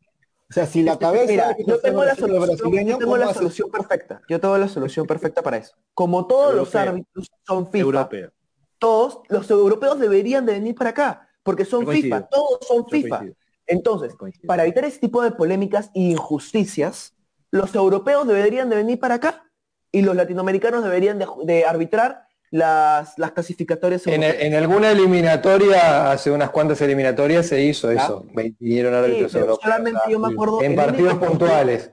O 0.49 0.53
sea, 0.53 0.67
si 0.67 0.83
la 0.83 0.97
cabeza 0.99 1.27
Mira, 1.27 1.57
yo 1.67 1.81
tengo 1.81 2.05
la 2.05 2.15
solución, 2.15 2.47
brasileño, 2.47 2.91
yo 2.93 2.99
tengo 2.99 3.11
¿cómo 3.13 3.17
la 3.17 3.25
haces? 3.27 3.39
solución 3.39 3.71
perfecta. 3.71 4.23
Yo 4.29 4.41
tengo 4.41 4.57
la 4.59 4.69
solución 4.69 5.07
perfecta 5.07 5.43
para 5.43 5.57
eso. 5.57 5.75
Como 5.93 6.27
todos 6.27 6.55
los 6.55 6.75
árbitros 6.75 7.29
son 7.47 7.67
FIFA, 7.71 7.79
Europeo. 7.79 8.31
todos 8.79 9.21
los 9.29 9.51
europeos 9.51 9.99
deberían 9.99 10.47
de 10.47 10.53
venir 10.53 10.75
para 10.75 10.91
acá, 10.91 11.29
porque 11.43 11.65
son. 11.65 11.87
FIFA, 11.87 12.29
todos 12.29 12.61
son 12.67 12.87
FIFA. 12.89 13.25
Entonces, 13.67 14.15
para 14.47 14.63
evitar 14.63 14.85
ese 14.85 15.01
tipo 15.01 15.21
de 15.23 15.33
polémicas 15.33 15.91
e 15.95 16.01
injusticias, 16.01 17.17
los 17.51 17.75
europeos 17.75 18.27
deberían 18.27 18.71
de 18.71 18.77
venir 18.77 19.01
para 19.01 19.17
acá 19.17 19.51
y 19.91 20.03
los 20.03 20.15
latinoamericanos 20.15 20.85
deberían 20.85 21.19
de, 21.19 21.27
de 21.45 21.65
arbitrar 21.65 22.26
las, 22.51 23.19
las 23.19 23.33
clasificatorias 23.33 24.07
En, 24.07 24.55
alguna 24.55 24.91
eliminatoria, 24.93 26.11
hace 26.11 26.31
unas 26.31 26.51
cuantas 26.51 26.81
eliminatorias 26.81 27.47
se 27.47 27.63
hizo 27.63 27.91
eso. 27.91 28.25
Vinieron 28.59 28.93
Sí, 28.93 28.99
árbitros 28.99 29.35
europeos. 29.35 29.59
solamente 29.63 30.01
yo 30.11 30.19
me 30.19 30.29
acuerdo 30.33 30.63
En 30.63 30.77
partidos 30.77 31.15
puntuales. 31.15 31.91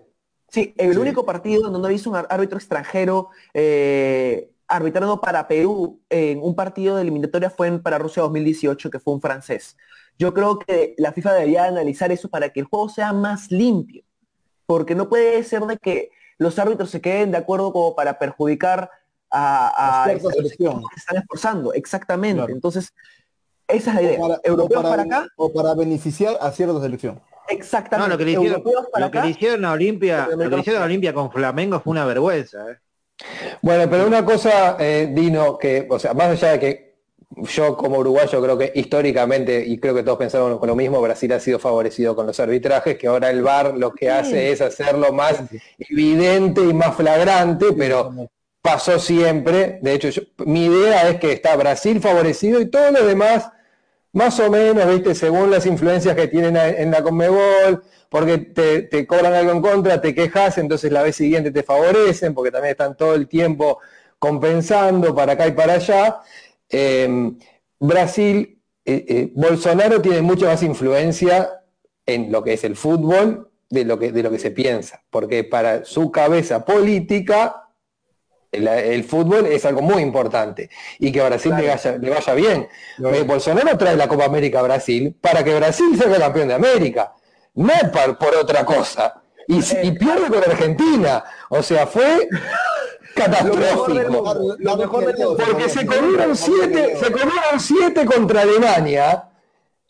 Sí, 0.49 0.73
el 0.77 0.93
Sí. 0.93 0.99
único 0.99 1.25
partido 1.25 1.63
donde 1.63 1.79
no 1.79 1.89
hizo 1.91 2.09
un 2.11 2.15
árbitro 2.29 2.57
extranjero 2.57 3.29
eh, 3.53 4.51
arbitrando 4.67 5.19
para 5.19 5.47
Perú 5.47 6.01
en 6.09 6.39
un 6.41 6.55
partido 6.55 6.95
de 6.95 7.01
eliminatoria 7.01 7.49
fue 7.49 7.67
en, 7.67 7.81
para 7.81 7.97
Rusia 7.97 8.21
2018, 8.23 8.89
que 8.91 8.99
fue 8.99 9.13
un 9.15 9.21
francés. 9.21 9.75
Yo 10.19 10.33
creo 10.33 10.59
que 10.59 10.93
la 10.99 11.11
FIFA 11.11 11.33
debería 11.33 11.65
analizar 11.65 12.11
eso 12.11 12.29
para 12.29 12.49
que 12.49 12.59
el 12.59 12.67
juego 12.67 12.87
sea 12.89 13.13
más 13.13 13.51
limpio, 13.51 14.03
porque 14.67 14.95
no 14.95 15.09
puede 15.09 15.43
ser 15.43 15.63
de 15.63 15.77
que 15.77 16.11
los 16.37 16.59
árbitros 16.59 16.89
se 16.91 17.01
queden 17.01 17.31
de 17.31 17.37
acuerdo 17.37 17.73
como 17.73 17.95
para 17.95 18.19
perjudicar 18.19 18.91
a, 19.33 19.67
a 19.67 20.03
A 20.03 20.05
cierta 20.05 20.23
los 20.25 20.33
selección. 20.35 20.79
que 20.81 20.95
están 20.99 21.17
esforzando. 21.17 21.73
Exactamente. 21.73 22.37
Claro. 22.37 22.53
Entonces, 22.53 22.93
esa 23.67 23.89
es 23.91 23.95
la 23.95 24.01
idea. 24.03 24.19
O 24.19 24.21
para, 24.27 24.35
o 24.35 24.41
Europeos 24.43 24.83
para- 24.83 24.89
para 24.95 25.03
acá, 25.03 25.27
o 25.35 25.51
para 25.51 25.73
beneficiar 25.73 26.37
a 26.39 26.51
cierta 26.51 26.79
selección. 26.81 27.19
exactamente. 27.49 28.07
No, 28.09 28.13
lo 28.13 28.17
que 28.17 28.25
le 28.25 28.31
hicieron, 28.31 28.57
Europeos 28.61 28.87
para 28.91 29.05
lo 29.05 29.11
que 29.11 29.17
acá, 29.17 29.25
le 29.25 29.31
hicieron 29.31 29.65
a 29.65 29.71
Olimpia, 29.73 30.29
lo 30.35 30.49
que 30.49 30.59
hicieron 30.59 30.81
a 30.81 30.85
Olimpia 30.85 31.13
con 31.13 31.31
Flamengo 31.31 31.79
fue 31.79 31.91
una 31.91 32.05
vergüenza. 32.05 32.71
¿eh? 32.71 32.77
Bueno, 33.61 33.89
pero 33.89 34.07
una 34.07 34.23
cosa, 34.23 34.77
eh, 34.79 35.09
Dino, 35.13 35.57
que, 35.57 35.87
o 35.89 35.97
sea, 35.99 36.13
más 36.13 36.27
allá 36.29 36.51
de 36.53 36.59
que 36.59 36.93
yo 37.51 37.75
como 37.75 37.97
uruguayo 37.97 38.41
creo 38.43 38.57
que 38.57 38.71
históricamente, 38.75 39.63
y 39.65 39.79
creo 39.79 39.95
que 39.95 40.03
todos 40.03 40.19
pensamos 40.19 40.59
con 40.59 40.67
lo 40.69 40.75
mismo, 40.75 41.01
Brasil 41.01 41.31
ha 41.33 41.39
sido 41.39 41.57
favorecido 41.57 42.15
con 42.15 42.27
los 42.27 42.39
arbitrajes, 42.39 42.95
que 42.97 43.07
ahora 43.07 43.29
el 43.31 43.41
VAR 43.41 43.75
lo 43.75 43.91
que 43.91 44.11
hace 44.11 44.51
es 44.51 44.61
hacerlo 44.61 45.11
más 45.13 45.41
evidente 45.79 46.61
y 46.61 46.73
más 46.73 46.95
flagrante, 46.95 47.67
pero 47.75 48.11
pasó 48.63 48.97
siempre. 48.97 49.77
De 49.81 49.93
hecho, 49.93 50.09
mi 50.37 50.65
idea 50.65 51.09
es 51.09 51.19
que 51.19 51.33
está 51.33 51.55
Brasil 51.57 51.99
favorecido 51.99 52.61
y 52.61 52.71
todos 52.71 52.93
los 52.93 53.05
demás, 53.05 53.51
más 54.13 54.39
o 54.39 54.49
menos, 54.49 54.87
viste, 54.87 55.13
según 55.13 55.51
las 55.51 55.65
influencias 55.65 56.15
que 56.15 56.29
tienen 56.29 56.55
en 56.55 56.89
la 56.89 57.03
Conmebol, 57.03 57.83
porque 58.09 58.37
te, 58.37 59.05
cobran 59.05 59.33
algo 59.33 59.51
en 59.51 59.61
contra, 59.61 59.99
te 59.99 60.15
quejas, 60.15 60.57
entonces 60.57 60.91
la 60.91 61.03
vez 61.03 61.17
siguiente 61.17 61.51
te 61.51 61.61
favorecen, 61.61 62.33
porque 62.33 62.51
también 62.51 62.71
están 62.71 62.95
todo 62.95 63.15
el 63.15 63.27
tiempo 63.27 63.79
compensando 64.17 65.13
para 65.13 65.33
acá 65.33 65.47
y 65.47 65.51
para 65.51 65.73
allá. 65.73 66.21
Eh, 66.69 67.33
Brasil, 67.79 68.61
eh, 68.85 69.05
eh, 69.09 69.31
Bolsonaro 69.35 70.01
tiene 70.01 70.21
mucha 70.21 70.45
más 70.45 70.63
influencia 70.63 71.63
en 72.05 72.31
lo 72.31 72.43
que 72.43 72.53
es 72.53 72.63
el 72.63 72.77
fútbol 72.77 73.51
de 73.69 73.83
lo 73.83 73.99
que, 73.99 74.13
de 74.13 74.23
lo 74.23 74.31
que 74.31 74.39
se 74.39 74.51
piensa, 74.51 75.03
porque 75.09 75.43
para 75.43 75.83
su 75.83 76.11
cabeza 76.11 76.63
política 76.63 77.62
el, 78.53 78.67
el 78.67 79.03
fútbol 79.03 79.45
es 79.47 79.65
algo 79.65 79.81
muy 79.81 80.01
importante 80.01 80.69
y 80.99 81.11
que 81.11 81.21
a 81.21 81.25
Brasil 81.25 81.53
le, 81.57 81.67
vaya, 81.67 81.97
le 81.97 82.09
vaya 82.09 82.33
bien. 82.33 82.67
Eh, 82.99 83.23
Bolsonaro 83.23 83.77
trae 83.77 83.95
la 83.95 84.07
Copa 84.07 84.25
América 84.25 84.59
a 84.59 84.63
Brasil 84.63 85.15
para 85.19 85.43
que 85.43 85.55
Brasil 85.55 85.97
sea 85.97 86.17
campeón 86.17 86.47
de 86.47 86.53
América, 86.53 87.13
no 87.55 87.73
por, 87.91 88.17
por 88.17 88.35
otra 88.35 88.63
cosa. 88.65 89.21
Y, 89.47 89.57
y 89.57 89.91
pierde 89.91 90.27
con 90.27 90.37
Argentina. 90.37 91.23
O 91.49 91.61
sea, 91.61 91.85
fue 91.85 92.29
catastrófico. 93.15 94.23
Porque 95.37 95.69
se 95.69 95.85
comieron 95.85 96.35
siete, 96.35 96.95
se 96.97 97.11
comieron 97.11 97.59
siete 97.59 98.05
contra 98.05 98.41
Alemania. 98.41 99.29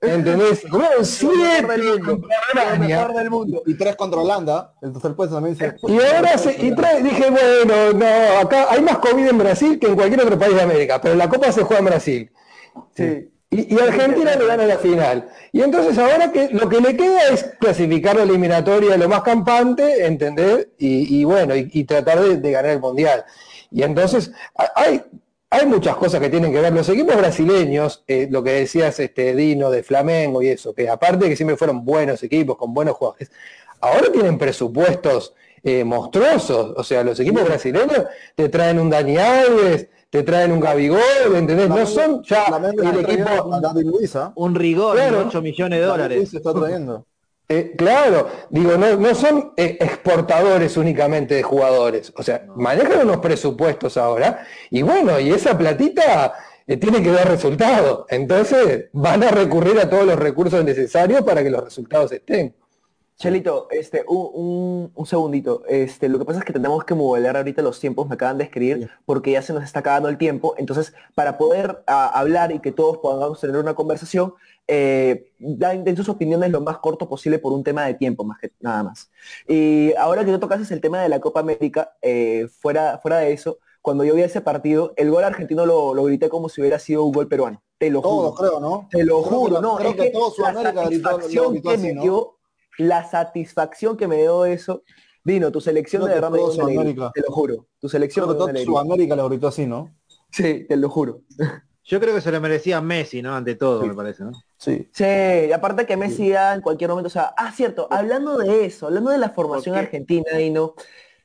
¿Entendés? 0.04 0.64
Siete 1.04 1.78
Lo 2.04 2.78
mejor 2.80 3.14
del 3.14 3.30
mundo. 3.30 3.64
Y 3.66 3.76
tres 3.76 3.96
contra 3.96 4.20
Holanda. 4.22 4.74
El 4.82 4.92
tercer 4.94 5.16
puesto 5.16 5.36
también 5.36 5.56
se... 5.56 5.76
Y 5.88 6.00
ahora 6.00 6.38
se, 6.38 6.52
y 6.64 6.72
trae- 6.72 7.02
dije, 7.02 7.30
bueno, 7.30 7.94
no, 7.94 8.40
acá 8.40 8.68
hay 8.70 8.82
más 8.82 8.98
COVID 8.98 9.28
en 9.28 9.38
Brasil 9.38 9.80
que 9.80 9.88
en 9.88 9.96
cualquier 9.96 10.22
otro 10.22 10.38
país 10.38 10.56
de 10.56 10.62
América, 10.62 11.00
pero 11.02 11.16
la 11.16 11.30
Copa 11.30 11.52
se 11.52 11.64
juega 11.64 11.80
en 11.80 11.86
Brasil. 11.86 12.32
Sí. 12.96 13.30
Y, 13.50 13.76
y 13.76 13.80
Argentina 13.80 14.36
le 14.36 14.46
gana 14.48 14.66
la 14.66 14.78
final. 14.78 15.30
Y 15.52 15.62
entonces 15.62 15.98
ahora 15.98 16.32
que 16.32 16.50
lo 16.50 16.68
que 16.68 16.82
le 16.82 16.98
queda 16.98 17.30
es 17.30 17.44
clasificar 17.60 18.16
la 18.16 18.24
eliminatoria 18.24 18.98
lo 18.98 19.08
más 19.08 19.22
campante, 19.22 20.06
¿entendés? 20.06 20.68
Y, 20.80 21.20
y 21.20 21.24
bueno, 21.24 21.56
y, 21.56 21.70
y 21.72 21.84
tratar 21.84 22.20
de, 22.20 22.38
de 22.38 22.52
ganar 22.52 22.72
el 22.72 22.80
Mundial. 22.80 23.24
Y 23.72 23.84
entonces 23.84 24.32
ha- 24.58 24.72
hay, 24.76 25.04
hay 25.54 25.68
muchas 25.68 25.96
cosas 25.98 26.20
que 26.20 26.30
tienen 26.30 26.52
que 26.52 26.60
ver. 26.60 26.74
Los 26.74 26.90
equipos 26.90 27.16
brasileños, 27.16 28.04
eh, 28.08 28.28
lo 28.30 28.44
que 28.44 28.52
decías 28.54 29.00
este 29.00 29.36
Dino 29.36 29.70
de 29.70 29.84
Flamengo 29.84 30.42
y 30.42 30.48
eso, 30.48 30.74
que 30.74 30.90
aparte 30.90 31.26
de 31.26 31.30
que 31.30 31.36
siempre 31.36 31.56
fueron 31.58 31.86
buenos 31.86 32.24
equipos, 32.24 32.58
con 32.58 32.74
buenos 32.74 32.96
jugadores, 32.96 33.32
ahora 33.80 34.12
tienen 34.12 34.38
presupuestos 34.40 35.34
eh, 35.64 35.84
monstruosos. 35.84 36.74
O 36.76 36.84
sea, 36.84 37.04
los 37.04 37.20
equipos 37.20 37.44
brasileños 37.46 38.04
te 38.36 38.50
traen 38.50 38.80
un 38.80 38.90
Dani 38.90 39.18
Alves, 39.18 39.88
te 40.10 40.24
traen 40.24 40.52
un 40.52 40.60
Gabigol, 40.60 41.36
¿entendés? 41.36 41.70
No 41.70 41.86
son 41.86 42.24
ya 42.24 42.46
Flamengo 42.46 42.82
el 42.84 43.00
equipo... 43.00 43.62
Luisa. 43.84 44.34
Un 44.36 44.56
rigor 44.56 44.96
Claro. 44.96 45.20
de 45.20 45.26
8 45.26 45.42
millones 45.42 45.80
de 45.80 45.86
dólares. 45.86 46.18
Luiz 46.18 46.30
se 46.32 46.38
está 46.38 46.54
trayendo. 46.54 47.06
Eh, 47.50 47.74
claro, 47.78 48.30
digo, 48.50 48.78
no, 48.78 48.96
no 48.96 49.14
son 49.16 49.54
eh, 49.58 49.78
exportadores 49.82 50.78
únicamente 50.78 51.36
de 51.36 51.44
jugadores, 51.44 52.14
o 52.16 52.24
sea, 52.24 52.46
manejan 52.56 53.02
unos 53.08 53.18
presupuestos 53.18 53.98
ahora 53.98 54.48
y 54.72 54.82
bueno, 54.82 55.20
y 55.20 55.30
esa 55.32 55.56
platita 55.58 56.34
eh, 56.66 56.78
tiene 56.78 57.04
que 57.04 57.12
dar 57.12 57.28
resultados, 57.28 58.06
entonces 58.10 58.86
van 58.94 59.24
a 59.24 59.30
recurrir 59.32 59.78
a 59.80 59.90
todos 59.90 60.06
los 60.06 60.18
recursos 60.18 60.64
necesarios 60.64 61.22
para 61.24 61.44
que 61.44 61.50
los 61.52 61.64
resultados 61.66 62.12
estén. 62.14 62.56
Chelito, 63.18 63.68
este, 63.72 64.04
un, 64.08 64.30
un- 64.34 64.92
un 64.96 65.06
segundito. 65.06 65.64
Este, 65.68 66.10
lo 66.10 66.20
que 66.20 66.26
pasa 66.26 66.40
es 66.40 66.46
que 66.46 66.52
tenemos 66.54 66.84
que 66.84 66.96
modelar 66.96 67.38
ahorita 67.38 67.62
los 67.62 67.80
tiempos, 67.80 68.08
me 68.10 68.16
acaban 68.16 68.38
de 68.40 68.46
escribir, 68.46 68.90
porque 69.06 69.32
ya 69.32 69.42
se 69.42 69.54
nos 69.54 69.64
está 69.64 69.80
acabando 69.80 70.10
el 70.10 70.18
tiempo. 70.18 70.56
Entonces, 70.58 70.94
para 71.16 71.38
poder 71.38 71.84
ah, 71.88 72.08
hablar 72.20 72.52
y 72.52 72.60
que 72.60 72.72
todos 72.72 72.98
podamos 72.98 73.40
tener 73.40 73.58
una 73.58 73.76
conversación, 73.76 74.34
eh, 74.68 75.32
dan 75.40 75.84
den 75.84 75.96
sus 75.98 76.10
opiniones 76.10 76.52
lo 76.52 76.62
más 76.62 76.78
corto 76.80 77.08
posible 77.10 77.40
por 77.40 77.54
un 77.54 77.64
tema 77.64 77.86
de 77.86 77.94
tiempo, 77.96 78.24
más 78.24 78.40
que 78.40 78.52
nada 78.60 78.84
más. 78.84 79.12
Y 79.48 79.94
ahora 79.96 80.24
que 80.26 80.32
tú 80.32 80.40
tocas 80.40 80.70
el 80.72 80.82
tema 80.82 81.02
de 81.02 81.10
la 81.10 81.20
Copa 81.20 81.42
América, 81.42 81.96
eh, 82.02 82.48
fuera, 82.60 83.00
fuera 83.00 83.18
de 83.18 83.34
eso, 83.34 83.60
cuando 83.82 84.04
yo 84.06 84.16
vi 84.16 84.22
ese 84.22 84.42
partido, 84.42 84.94
el 84.96 85.12
gol 85.12 85.24
argentino 85.24 85.66
lo, 85.66 85.94
lo 85.94 86.04
grité 86.06 86.30
como 86.30 86.48
si 86.50 86.62
hubiera 86.62 86.80
sido 86.80 87.04
un 87.04 87.12
gol 87.12 87.28
peruano. 87.28 87.62
Te 87.78 87.90
lo 87.90 88.02
juro. 88.02 88.34
Todos, 88.34 88.40
creo, 88.40 88.60
¿no? 88.60 88.88
Te 88.90 89.04
lo 89.04 89.22
Creo 89.22 89.30
que 89.30 89.36
juro, 89.38 89.54
la- 89.56 89.62
no, 89.62 89.76
creo 89.76 89.90
es 89.92 89.96
que 89.98 90.04
que 90.06 90.10
todo 90.12 90.32
Sudamérica 90.32 90.90
gritó- 90.90 91.20
lo 91.34 91.52
que 91.62 91.78
me 91.78 91.94
¿no? 91.94 92.02
dio, 92.02 92.38
la 92.78 93.04
satisfacción 93.10 93.98
que 93.98 94.08
me 94.08 94.18
dio 94.18 94.46
eso, 94.46 94.84
Dino, 95.26 95.52
tu 95.52 95.62
selección 95.62 96.04
Creo 96.04 96.16
de 96.16 96.22
que 96.22 96.28
verdad 96.28 96.56
me 96.66 96.72
dio 96.72 97.12
te 97.14 97.22
lo 97.22 97.32
juro, 97.32 97.68
tu 97.80 97.90
selección 97.90 98.26
Creo 98.26 98.48
que 98.48 98.54
todo. 98.54 98.66
Sudamérica 98.66 99.16
lo 99.16 99.30
gritó 99.30 99.48
así, 99.48 99.66
¿no? 99.66 99.90
Sí, 100.32 100.66
te 100.68 100.78
lo 100.78 100.90
juro. 100.90 101.22
Yo 101.86 102.00
creo 102.00 102.16
que 102.16 102.22
se 102.22 102.32
lo 102.32 102.40
merecía 102.40 102.80
Messi, 102.82 103.22
¿no? 103.22 103.36
Ante 103.36 103.56
todo, 103.56 103.82
Sí. 103.82 103.88
me 103.90 103.94
parece, 103.96 104.24
¿no? 104.24 104.32
Sí. 104.58 104.88
Sí, 104.94 105.04
y 105.50 105.52
aparte 105.52 105.86
que 105.86 105.98
Messi 105.98 106.30
ya 106.30 106.54
en 106.54 106.62
cualquier 106.62 106.90
momento, 106.90 107.08
o 107.08 107.12
sea, 107.12 107.34
ah, 107.38 107.52
cierto, 107.52 107.88
hablando 107.92 108.38
de 108.38 108.66
eso, 108.66 108.88
hablando 108.88 109.12
de 109.12 109.18
la 109.18 109.30
formación 109.30 109.76
argentina, 109.76 110.32
Dino, 110.38 110.76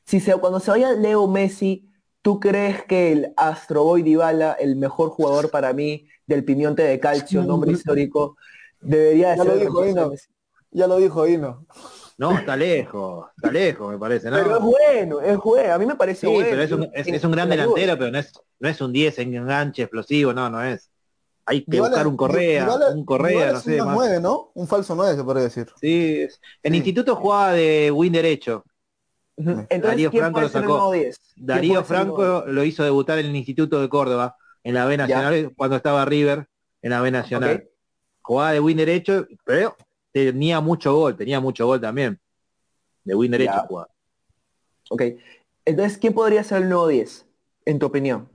si 0.04 0.18
se, 0.20 0.34
cuando 0.36 0.58
se 0.58 0.70
vaya 0.72 0.92
Leo 0.92 1.28
Messi, 1.28 1.88
¿tú 2.22 2.40
crees 2.40 2.82
que 2.84 3.12
el 3.12 3.32
Astro 3.36 3.84
Boy 3.84 4.02
Dybala, 4.02 4.52
el 4.54 4.74
mejor 4.76 5.10
jugador 5.10 5.50
para 5.50 5.72
mí 5.72 6.08
del 6.26 6.44
Pimiente 6.44 6.82
de 6.82 6.98
Calcio, 6.98 7.44
nombre 7.44 7.70
histórico, 7.72 8.36
debería 8.80 9.30
de 9.30 9.36
Ya 9.36 9.42
ser 9.44 9.52
lo 9.52 9.60
el 9.60 9.60
dijo. 9.86 10.10
Messi? 10.10 10.28
Ya 10.70 10.86
lo 10.86 10.96
dijo 10.98 11.26
Hino. 11.26 11.66
No, 12.18 12.36
está 12.36 12.56
lejos, 12.56 13.28
está 13.36 13.52
lejos, 13.52 13.92
me 13.92 13.98
parece, 13.98 14.28
¿no? 14.28 14.36
Pero 14.38 14.56
es 14.56 14.62
bueno, 14.62 15.20
es 15.20 15.36
bueno, 15.38 15.72
a 15.72 15.78
mí 15.78 15.86
me 15.86 15.94
parece 15.94 16.26
Sí, 16.26 16.32
bueno. 16.32 16.48
pero 16.50 16.62
es 16.62 16.72
un, 16.72 16.90
es, 16.92 17.24
un 17.24 17.30
gran 17.30 17.48
delantero, 17.48 17.96
pero 17.96 18.10
no 18.10 18.18
es, 18.18 18.32
no 18.58 18.68
es 18.68 18.80
un 18.80 18.92
10 18.92 19.20
en 19.20 19.34
enganche 19.36 19.82
explosivo, 19.82 20.32
no, 20.32 20.50
no 20.50 20.60
es. 20.62 20.90
Hay 21.46 21.64
que 21.64 21.80
buscar 21.80 22.06
un 22.08 22.16
Correa, 22.16 22.68
un 22.92 23.04
Correa, 23.04 23.52
no 23.52 23.60
sé, 23.60 23.80
un 23.80 23.86
más. 23.86 23.96
9, 23.96 24.20
¿no? 24.20 24.50
Un 24.54 24.66
falso 24.66 24.96
9 24.96 25.16
se 25.16 25.24
puede 25.24 25.42
decir. 25.42 25.68
Sí, 25.80 26.26
en 26.62 26.72
Sí. 26.72 26.76
instituto 26.76 27.14
jugaba 27.14 27.52
de 27.52 27.90
win 27.92 28.12
derecho. 28.12 28.64
Entonces, 29.36 29.80
Darío 29.82 30.10
¿quién 30.10 30.22
Franco 30.24 30.40
lo 30.40 30.48
sacó. 30.48 30.66
nuevo 30.66 30.92
10? 30.92 31.18
¿Quién 31.34 31.46
Darío 31.46 31.84
Franco 31.84 32.44
lo 32.48 32.64
hizo 32.64 32.82
debutar 32.82 33.20
en 33.20 33.26
el 33.26 33.36
Instituto 33.36 33.80
de 33.80 33.88
Córdoba, 33.88 34.36
en 34.64 34.74
la 34.74 34.84
B 34.86 34.96
Nacional, 34.96 35.52
cuando 35.56 35.76
estaba 35.76 36.04
River, 36.04 36.48
en 36.82 36.90
la 36.90 37.00
B 37.00 37.12
Nacional. 37.12 37.68
Jugaba 38.20 38.52
de 38.52 38.60
win 38.60 38.76
derecho, 38.76 39.26
pero 39.44 39.76
tenía 40.26 40.60
mucho 40.60 40.94
gol, 40.94 41.16
tenía 41.16 41.40
mucho 41.40 41.66
gol 41.66 41.80
también. 41.80 42.18
De 43.04 43.14
win 43.14 43.30
derecho 43.30 43.52
Ya. 43.54 43.66
jugaba. 43.66 43.88
Ok. 44.90 45.02
Entonces, 45.64 45.98
¿quién 45.98 46.12
podría 46.14 46.42
ser 46.44 46.62
el 46.62 46.68
nuevo 46.68 46.86
10? 46.88 47.26
En 47.66 47.78
tu 47.78 47.86
opinión. 47.86 48.28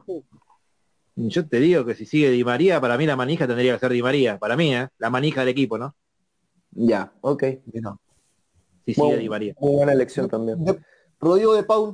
Yo 1.16 1.48
te 1.48 1.60
digo 1.60 1.86
que 1.86 1.96
si 1.96 2.06
sigue 2.06 2.30
Di 2.32 2.44
María, 2.44 2.80
para 2.82 2.98
mí 2.98 3.06
la 3.06 3.16
manija 3.16 3.46
tendría 3.48 3.74
que 3.74 3.80
ser 3.80 3.92
Di 3.92 4.02
María. 4.02 4.38
Para 4.40 4.56
mí, 4.56 4.74
¿eh? 4.76 4.88
La 4.98 5.10
manija 5.10 5.42
del 5.42 5.50
equipo, 5.50 5.78
¿no? 5.78 5.96
Ya, 6.72 7.12
ok. 7.22 7.44
Si 8.86 8.94
sigue 8.94 9.08
Muy, 9.08 9.18
Di 9.18 9.30
María. 9.30 9.54
muy 9.60 9.76
buena 9.76 9.94
elección 9.94 10.28
también. 10.30 10.64
De- 10.64 10.80
Rodrigo 11.20 11.54
de 11.56 11.64
Paul. 11.64 11.94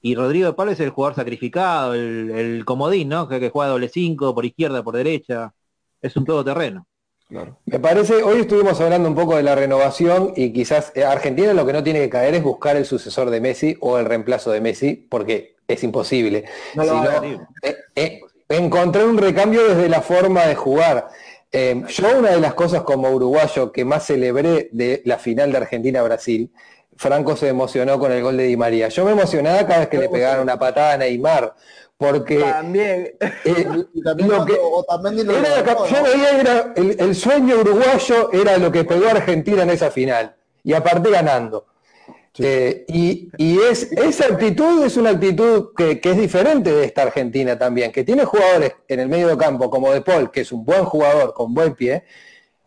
Y 0.00 0.14
Rodrigo 0.14 0.46
de 0.46 0.52
Pablo 0.54 0.72
es 0.72 0.80
el 0.80 0.90
jugador 0.90 1.16
sacrificado, 1.16 1.92
el, 1.94 2.30
el 2.30 2.64
comodín, 2.64 3.08
¿no? 3.08 3.28
Que, 3.28 3.40
que 3.40 3.50
juega 3.50 3.70
doble 3.72 3.88
5, 3.88 4.34
por 4.34 4.44
izquierda, 4.46 4.82
por 4.82 4.94
derecha. 4.96 5.52
Es 6.00 6.16
un 6.16 6.24
todoterreno. 6.24 6.86
Claro. 7.28 7.58
Me 7.66 7.78
parece, 7.78 8.22
hoy 8.22 8.40
estuvimos 8.40 8.80
hablando 8.80 9.08
un 9.08 9.14
poco 9.14 9.36
de 9.36 9.42
la 9.42 9.54
renovación 9.54 10.32
y 10.34 10.52
quizás 10.52 10.92
eh, 10.94 11.04
Argentina 11.04 11.52
lo 11.52 11.66
que 11.66 11.74
no 11.74 11.82
tiene 11.82 12.00
que 12.00 12.08
caer 12.08 12.34
es 12.34 12.42
buscar 12.42 12.76
el 12.76 12.86
sucesor 12.86 13.28
de 13.28 13.40
Messi 13.40 13.76
o 13.80 13.98
el 13.98 14.06
reemplazo 14.06 14.50
de 14.50 14.62
Messi, 14.62 14.94
porque 14.94 15.56
es 15.68 15.84
imposible. 15.84 16.44
No 16.74 16.84
Sino, 16.84 17.02
hacer. 17.02 17.40
eh, 17.62 17.76
eh, 17.94 18.20
encontrar 18.48 19.04
un 19.06 19.18
recambio 19.18 19.68
desde 19.68 19.88
la 19.90 20.00
forma 20.00 20.46
de 20.46 20.54
jugar. 20.54 21.08
Eh, 21.52 21.82
yo 21.88 22.18
una 22.18 22.30
de 22.30 22.40
las 22.40 22.54
cosas 22.54 22.82
como 22.82 23.10
uruguayo 23.10 23.72
que 23.72 23.84
más 23.84 24.06
celebré 24.06 24.68
de 24.72 25.02
la 25.04 25.18
final 25.18 25.52
de 25.52 25.58
Argentina-Brasil, 25.58 26.50
Franco 26.96 27.36
se 27.36 27.48
emocionó 27.48 27.98
con 27.98 28.10
el 28.10 28.22
gol 28.22 28.36
de 28.36 28.44
Di 28.44 28.56
María. 28.56 28.88
Yo 28.88 29.04
me 29.04 29.12
emocionaba 29.12 29.66
cada 29.66 29.80
vez 29.80 29.88
que 29.88 29.98
le 29.98 30.08
pegaban 30.08 30.40
una 30.40 30.58
patada 30.58 30.94
a 30.94 30.96
Neymar, 30.96 31.54
porque 31.98 32.38
También. 32.38 33.16
el 36.98 37.14
sueño 37.16 37.56
uruguayo 37.56 38.32
era 38.32 38.56
lo 38.56 38.70
que 38.70 38.84
pegó 38.84 39.08
Argentina 39.08 39.64
en 39.64 39.70
esa 39.70 39.90
final 39.90 40.36
y 40.62 40.72
aparte 40.72 41.10
ganando. 41.10 41.66
Eh, 42.40 42.84
y 42.86 43.30
y 43.36 43.58
es, 43.58 43.90
esa 43.90 44.26
actitud 44.26 44.84
es 44.84 44.96
una 44.96 45.10
actitud 45.10 45.70
que, 45.76 46.00
que 46.00 46.12
es 46.12 46.16
diferente 46.16 46.72
de 46.72 46.84
esta 46.84 47.02
Argentina 47.02 47.58
también 47.58 47.90
que 47.90 48.04
tiene 48.04 48.24
jugadores 48.24 48.74
en 48.86 49.00
el 49.00 49.08
medio 49.08 49.36
campo 49.36 49.68
como 49.68 49.90
De 49.90 50.02
Paul 50.02 50.30
que 50.30 50.42
es 50.42 50.52
un 50.52 50.64
buen 50.64 50.84
jugador 50.84 51.34
con 51.34 51.52
buen 51.52 51.74
pie 51.74 52.04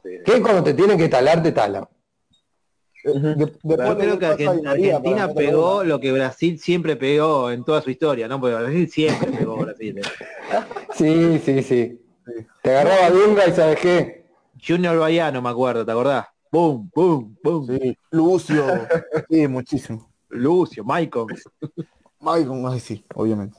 que 0.03 0.41
cuando 0.41 0.61
te 0.61 0.73
tienen 0.73 0.97
que 0.97 1.07
talar 1.07 1.41
te 1.41 1.53
talan 1.53 1.87
De- 3.03 3.51
Yo 3.63 3.97
creo 3.97 4.19
que 4.19 4.25
Argentina 4.25 5.33
pegó 5.33 5.77
una. 5.77 5.83
lo 5.85 5.99
que 5.99 6.11
Brasil 6.11 6.59
siempre 6.59 6.95
pegó 6.95 7.49
en 7.51 7.63
toda 7.63 7.81
su 7.81 7.89
historia, 7.89 8.27
¿no? 8.27 8.39
Porque 8.39 8.55
Brasil 8.55 8.89
siempre 8.89 9.31
pegó 9.31 9.57
Brasil. 9.57 9.97
¿eh? 9.97 10.01
sí 10.93 11.39
sí 11.43 11.63
sí 11.63 11.97
te 12.61 12.69
agarraba 12.77 13.09
Dunga 13.09 13.47
y 13.47 13.51
sabes 13.53 13.79
qué 13.79 14.25
Junior 14.65 14.97
Baiano, 14.99 15.41
me 15.41 15.49
acuerdo, 15.49 15.83
¿te 15.85 15.91
acordás? 15.91 16.27
¡Bum, 16.51 16.89
bum, 16.93 17.35
bum! 17.41 17.65
Sí, 17.67 17.97
Lucio. 18.11 18.65
Sí, 19.29 19.47
muchísimo. 19.47 20.11
Lucio, 20.29 20.83
Maicon. 20.83 21.27
Maicon, 22.19 22.67
ay 22.67 22.79
sí, 22.79 23.03
obviamente. 23.15 23.57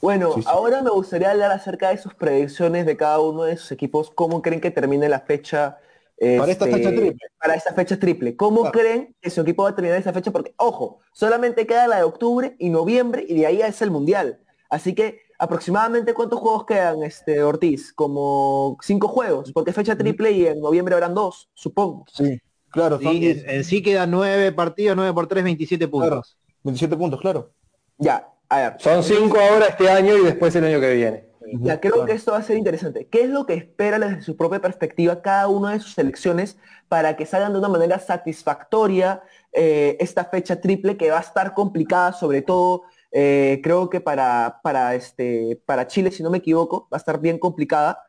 Bueno, 0.00 0.32
Sí, 0.34 0.42
sí. 0.42 0.48
ahora 0.50 0.82
me 0.82 0.90
gustaría 0.90 1.30
hablar 1.30 1.50
acerca 1.52 1.90
de 1.90 1.98
sus 1.98 2.12
predicciones 2.14 2.84
de 2.86 2.96
cada 2.96 3.20
uno 3.20 3.44
de 3.44 3.56
sus 3.56 3.70
equipos. 3.72 4.10
¿Cómo 4.10 4.42
creen 4.42 4.60
que 4.60 4.70
termine 4.70 5.08
la 5.08 5.20
fecha? 5.20 5.78
Para 6.18 6.52
esta 6.52 6.64
este, 6.66 6.76
fecha 6.78 6.90
triple. 6.90 7.16
Para 7.40 7.54
esta 7.54 7.72
fecha 7.74 7.98
triple. 7.98 8.36
¿Cómo 8.36 8.60
Claro. 8.62 8.72
creen 8.78 9.16
que 9.20 9.30
su 9.30 9.40
equipo 9.40 9.64
va 9.64 9.70
a 9.70 9.74
terminar 9.74 9.98
esa 9.98 10.12
fecha? 10.12 10.30
Porque, 10.30 10.54
ojo, 10.56 11.00
solamente 11.12 11.66
queda 11.66 11.88
la 11.88 11.96
de 11.98 12.02
octubre 12.04 12.54
y 12.58 12.70
noviembre 12.70 13.24
y 13.28 13.34
de 13.34 13.46
ahí 13.46 13.60
es 13.62 13.82
el 13.82 13.90
mundial. 13.90 14.40
Así 14.70 14.94
que, 14.94 15.20
aproximadamente, 15.38 16.14
¿cuántos 16.14 16.38
juegos 16.40 16.64
quedan, 16.66 17.02
este 17.02 17.42
Ortiz? 17.42 17.92
Como 17.92 18.76
cinco 18.80 19.08
juegos, 19.08 19.52
porque 19.52 19.70
es 19.70 19.76
fecha 19.76 19.96
triple 19.96 20.30
y 20.32 20.46
en 20.46 20.60
noviembre 20.60 20.94
habrán 20.94 21.14
dos, 21.14 21.50
supongo. 21.54 22.04
Sí, 22.12 22.40
claro, 22.70 23.00
son 23.00 23.12
Sí, 23.12 23.18
10, 23.20 23.44
en, 23.44 23.50
en 23.50 23.64
sí 23.64 23.82
quedan 23.82 24.10
nueve 24.10 24.52
partidos, 24.52 24.96
nueve 24.96 25.12
por 25.12 25.26
tres, 25.26 25.44
27 25.44 25.88
puntos. 25.88 26.38
27 26.62 26.96
puntos, 26.96 27.20
claro. 27.20 27.50
Ya, 27.98 28.28
a 28.48 28.56
ver. 28.58 28.76
son 28.78 29.02
cinco 29.02 29.38
ahora 29.38 29.66
este 29.66 29.88
año 29.90 30.16
y 30.16 30.24
después 30.24 30.54
el 30.56 30.64
año 30.64 30.80
que 30.80 30.94
viene 30.94 31.24
Ya 31.52 31.80
creo 31.80 31.94
Claro. 31.94 32.06
que 32.06 32.12
esto 32.12 32.32
va 32.32 32.38
a 32.38 32.42
ser 32.42 32.56
interesante. 32.56 33.06
¿Qué 33.06 33.22
es 33.22 33.30
lo 33.30 33.46
que 33.46 33.54
espera 33.54 33.98
desde 33.98 34.22
su 34.22 34.36
propia 34.36 34.60
perspectiva 34.60 35.22
cada 35.22 35.48
una 35.48 35.72
de 35.72 35.80
sus 35.80 35.94
selecciones 35.94 36.56
para 36.88 37.16
que 37.16 37.26
salgan 37.26 37.52
de 37.52 37.58
una 37.58 37.68
manera 37.68 37.98
satisfactoria 37.98 39.22
eh, 39.52 39.96
esta 40.00 40.24
fecha 40.24 40.60
triple 40.60 40.96
que 40.96 41.10
va 41.10 41.18
a 41.18 41.22
estar 41.22 41.54
complicada, 41.54 42.12
sobre 42.12 42.42
todo 42.42 42.82
eh, 43.12 43.60
creo 43.62 43.88
que 43.88 44.00
para, 44.00 44.60
para, 44.62 44.94
este, 44.94 45.60
para 45.66 45.86
Chile, 45.86 46.10
si 46.10 46.22
no 46.22 46.30
me 46.30 46.38
equivoco, 46.38 46.88
va 46.92 46.96
a 46.96 46.98
estar 46.98 47.20
bien 47.20 47.38
complicada. 47.38 48.02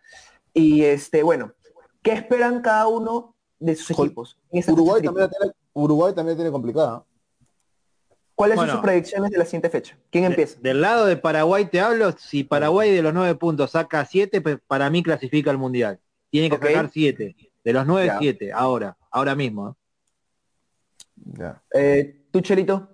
Y 0.53 0.83
este, 0.83 1.21
bueno, 1.21 1.51
¿qué 2.01 2.13
esperan 2.13 2.61
cada 2.61 2.87
uno 2.87 3.35
de 3.59 3.75
sus 3.75 3.91
equipos? 3.91 4.37
en 4.51 4.73
Uruguay 4.73 5.01
también, 5.03 5.29
tiene, 5.29 5.53
Uruguay 5.73 6.13
también 6.13 6.35
la 6.35 6.41
tiene 6.41 6.51
complicada. 6.51 7.03
¿Cuáles 8.35 8.57
Bueno. 8.57 8.73
son 8.73 8.79
sus 8.81 8.85
predicciones 8.85 9.31
de 9.31 9.37
la 9.37 9.45
siguiente 9.45 9.69
fecha? 9.69 9.97
¿Quién 10.09 10.25
empieza? 10.25 10.59
Del 10.61 10.81
lado 10.81 11.05
de 11.05 11.15
Paraguay 11.15 11.65
te 11.65 11.79
hablo, 11.79 12.11
si 12.17 12.43
Paraguay 12.43 12.91
de 12.91 13.01
los 13.01 13.13
nueve 13.13 13.33
puntos 13.35 13.71
saca 13.71 14.05
siete, 14.05 14.41
pues 14.41 14.57
para 14.67 14.89
mí 14.89 15.01
clasifica 15.01 15.51
al 15.51 15.57
Mundial. 15.57 15.99
Tiene 16.29 16.49
que 16.49 16.57
Ok. 16.57 16.65
sacar 16.65 16.89
siete. 16.91 17.35
De 17.63 17.73
los 17.73 17.85
nueve, 17.87 18.07
Ya. 18.07 18.19
siete. 18.19 18.51
Ahora, 18.51 18.97
ahora 19.09 19.35
mismo. 19.35 19.69
¿eh? 19.69 19.73
Ya. 21.39 21.61
Eh, 21.73 22.21
¿Tú, 22.31 22.41
Cherito? 22.41 22.89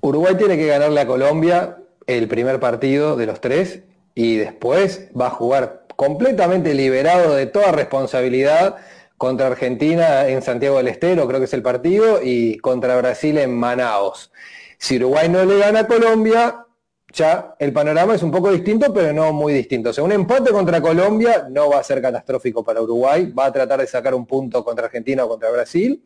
Uruguay 0.00 0.36
tiene 0.36 0.56
que 0.56 0.66
ganarle 0.66 1.00
a 1.00 1.06
Colombia 1.06 1.78
el 2.06 2.28
primer 2.28 2.60
partido 2.60 3.16
de 3.16 3.26
los 3.26 3.40
tres 3.40 3.82
y 4.14 4.36
después 4.36 5.08
va 5.18 5.26
a 5.26 5.30
jugar 5.30 5.86
completamente 5.96 6.74
liberado 6.74 7.34
de 7.34 7.46
toda 7.46 7.72
responsabilidad 7.72 8.76
contra 9.20 9.48
Argentina 9.48 10.26
en 10.28 10.40
Santiago 10.40 10.78
del 10.78 10.88
Estero, 10.88 11.28
creo 11.28 11.40
que 11.40 11.44
es 11.44 11.52
el 11.52 11.60
partido, 11.60 12.20
y 12.22 12.56
contra 12.56 12.96
Brasil 12.96 13.36
en 13.36 13.54
Manaos. 13.54 14.32
Si 14.78 14.96
Uruguay 14.96 15.28
no 15.28 15.44
le 15.44 15.58
gana 15.58 15.80
a 15.80 15.86
Colombia, 15.86 16.64
ya 17.12 17.54
el 17.58 17.70
panorama 17.70 18.14
es 18.14 18.22
un 18.22 18.30
poco 18.30 18.50
distinto, 18.50 18.90
pero 18.94 19.12
no 19.12 19.30
muy 19.34 19.52
distinto. 19.52 19.90
O 19.90 19.92
sea, 19.92 20.04
un 20.04 20.12
empate 20.12 20.52
contra 20.52 20.80
Colombia 20.80 21.46
no 21.50 21.68
va 21.68 21.80
a 21.80 21.84
ser 21.84 22.00
catastrófico 22.00 22.64
para 22.64 22.80
Uruguay, 22.80 23.30
va 23.30 23.44
a 23.44 23.52
tratar 23.52 23.80
de 23.80 23.86
sacar 23.86 24.14
un 24.14 24.24
punto 24.24 24.64
contra 24.64 24.86
Argentina 24.86 25.22
o 25.26 25.28
contra 25.28 25.50
Brasil. 25.50 26.02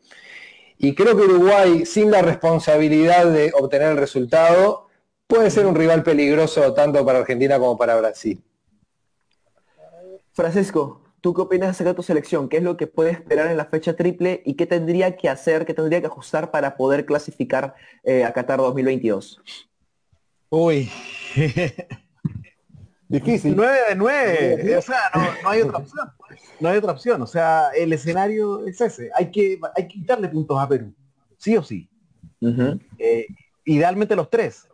Y 0.77 0.93
creo 0.93 1.15
que 1.15 1.23
Uruguay, 1.23 1.85
sin 1.85 2.11
la 2.11 2.21
responsabilidad 2.21 3.27
de 3.27 3.53
obtener 3.57 3.91
el 3.91 3.97
resultado, 3.97 4.89
puede 5.25 5.49
ser 5.51 5.65
un 5.67 5.75
rival 5.75 6.03
peligroso 6.03 6.73
tanto 6.73 7.05
para 7.05 7.19
Argentina 7.19 7.59
como 7.59 7.77
para 7.77 7.95
Brasil. 7.95 8.43
Francisco, 10.33 11.04
¿tú 11.25 11.33
qué 11.33 11.41
opinas 11.41 11.71
acerca 11.71 11.89
de 11.89 11.95
tu 11.95 12.03
selección? 12.03 12.47
¿Qué 12.47 12.57
es 12.57 12.63
lo 12.63 12.77
que 12.77 12.85
puede 12.85 13.09
esperar 13.09 13.49
en 13.49 13.57
la 13.57 13.65
fecha 13.65 13.95
triple 13.95 14.43
y 14.45 14.53
qué 14.53 14.67
tendría 14.67 15.17
que 15.17 15.27
hacer, 15.27 15.65
qué 15.65 15.73
tendría 15.73 15.99
que 15.99 16.05
ajustar 16.05 16.51
para 16.51 16.77
poder 16.77 17.07
clasificar 17.07 17.73
eh, 18.03 18.23
a 18.23 18.31
Qatar 18.31 18.59
2022? 18.59 19.41
Uy. 20.51 20.87
Difícil. 23.09 23.55
9 23.55 23.77
de 23.89 23.95
9. 23.95 24.77
O 24.77 24.81
sea, 24.83 24.99
no, 25.15 25.21
no 25.41 25.49
hay 25.49 25.61
otra 25.61 25.79
opción. 25.79 26.11
No 26.59 26.69
hay 26.69 26.77
otra 26.77 26.91
opción. 26.91 27.19
O 27.23 27.25
sea, 27.25 27.71
el 27.75 27.91
escenario 27.91 28.63
es 28.67 28.79
ese. 28.79 29.09
Hay 29.15 29.31
que, 29.31 29.59
hay 29.75 29.87
que 29.87 29.95
quitarle 29.95 30.29
puntos 30.29 30.59
a 30.59 30.69
Perú. 30.69 30.93
Sí 31.39 31.57
o 31.57 31.63
sí. 31.63 31.89
Eh, 32.99 33.25
idealmente 33.63 34.15
los 34.15 34.29
tres. 34.29 34.67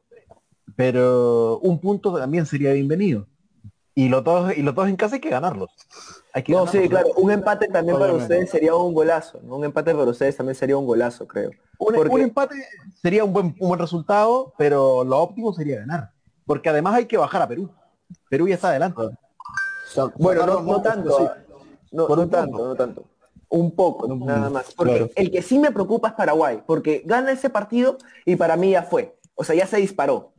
Pero 0.76 1.60
un 1.60 1.80
punto 1.80 2.14
también 2.14 2.46
sería 2.46 2.74
bienvenido. 2.74 3.26
Y 3.96 4.10
los 4.10 4.22
dos, 4.22 4.58
y 4.58 4.64
los 4.64 4.76
dos 4.76 4.90
en 4.90 4.98
casa 4.98 5.16
hay 5.16 5.22
que 5.22 5.30
ganarlos. 5.30 5.70
Hay 6.34 6.44
que 6.44 6.52
No, 6.54 6.60
ganarlos. 6.60 6.84
sí, 6.84 6.90
claro. 6.90 7.10
Un 7.18 7.32
empate 7.32 7.68
también 7.68 8.00
para 8.00 8.14
ustedes 8.14 8.50
sería 8.50 8.74
un 8.76 8.94
golazo. 8.94 9.40
¿no? 9.44 9.58
Un 9.58 9.66
empate 9.66 9.94
para 9.94 10.10
ustedes 10.10 10.38
también 10.38 10.56
sería 10.56 10.78
un 10.78 10.86
golazo, 10.86 11.28
creo. 11.28 11.52
Un, 11.78 11.96
Porque- 11.96 12.14
un 12.14 12.22
empate 12.22 12.56
sería 13.02 13.24
un 13.24 13.34
buen, 13.34 13.56
un 13.60 13.68
buen 13.68 13.80
resultado, 13.80 14.54
pero 14.58 15.04
lo 15.04 15.20
óptimo 15.20 15.54
sería 15.54 15.80
ganar. 15.80 16.12
Porque 16.46 16.70
además 16.70 16.96
hay 16.96 17.06
que 17.06 17.18
bajar 17.18 17.42
a 17.42 17.48
Perú. 17.48 17.70
Perú 18.30 18.48
ya 18.48 18.56
está 18.56 18.70
adelante. 18.70 19.02
Bueno, 20.16 20.62
no, 20.62 20.82
tanto. 20.82 21.18
sí. 21.18 21.24
No, 21.92 22.08
Por 22.08 22.18
no 22.18 22.24
un 22.24 22.30
tanto, 22.30 22.66
no 22.68 22.76
tanto. 22.76 23.04
Un 23.50 23.72
poco, 23.76 24.06
un 24.08 24.26
nada 24.26 24.50
más. 24.50 24.74
Porque 24.74 24.94
claro. 24.94 25.10
el 25.16 25.30
que 25.32 25.42
sí 25.42 25.60
me 25.60 25.72
preocupa 25.72 26.10
es 26.10 26.14
Paraguay, 26.14 26.64
porque 26.66 27.04
gana 27.06 27.32
ese 27.34 27.50
partido 27.50 27.98
y 28.26 28.38
para 28.38 28.56
mí 28.56 28.72
ya 28.72 28.84
fue. 28.84 29.18
O 29.36 29.44
sea, 29.44 29.56
ya 29.56 29.68
se 29.68 29.78
disparó. 29.78 30.32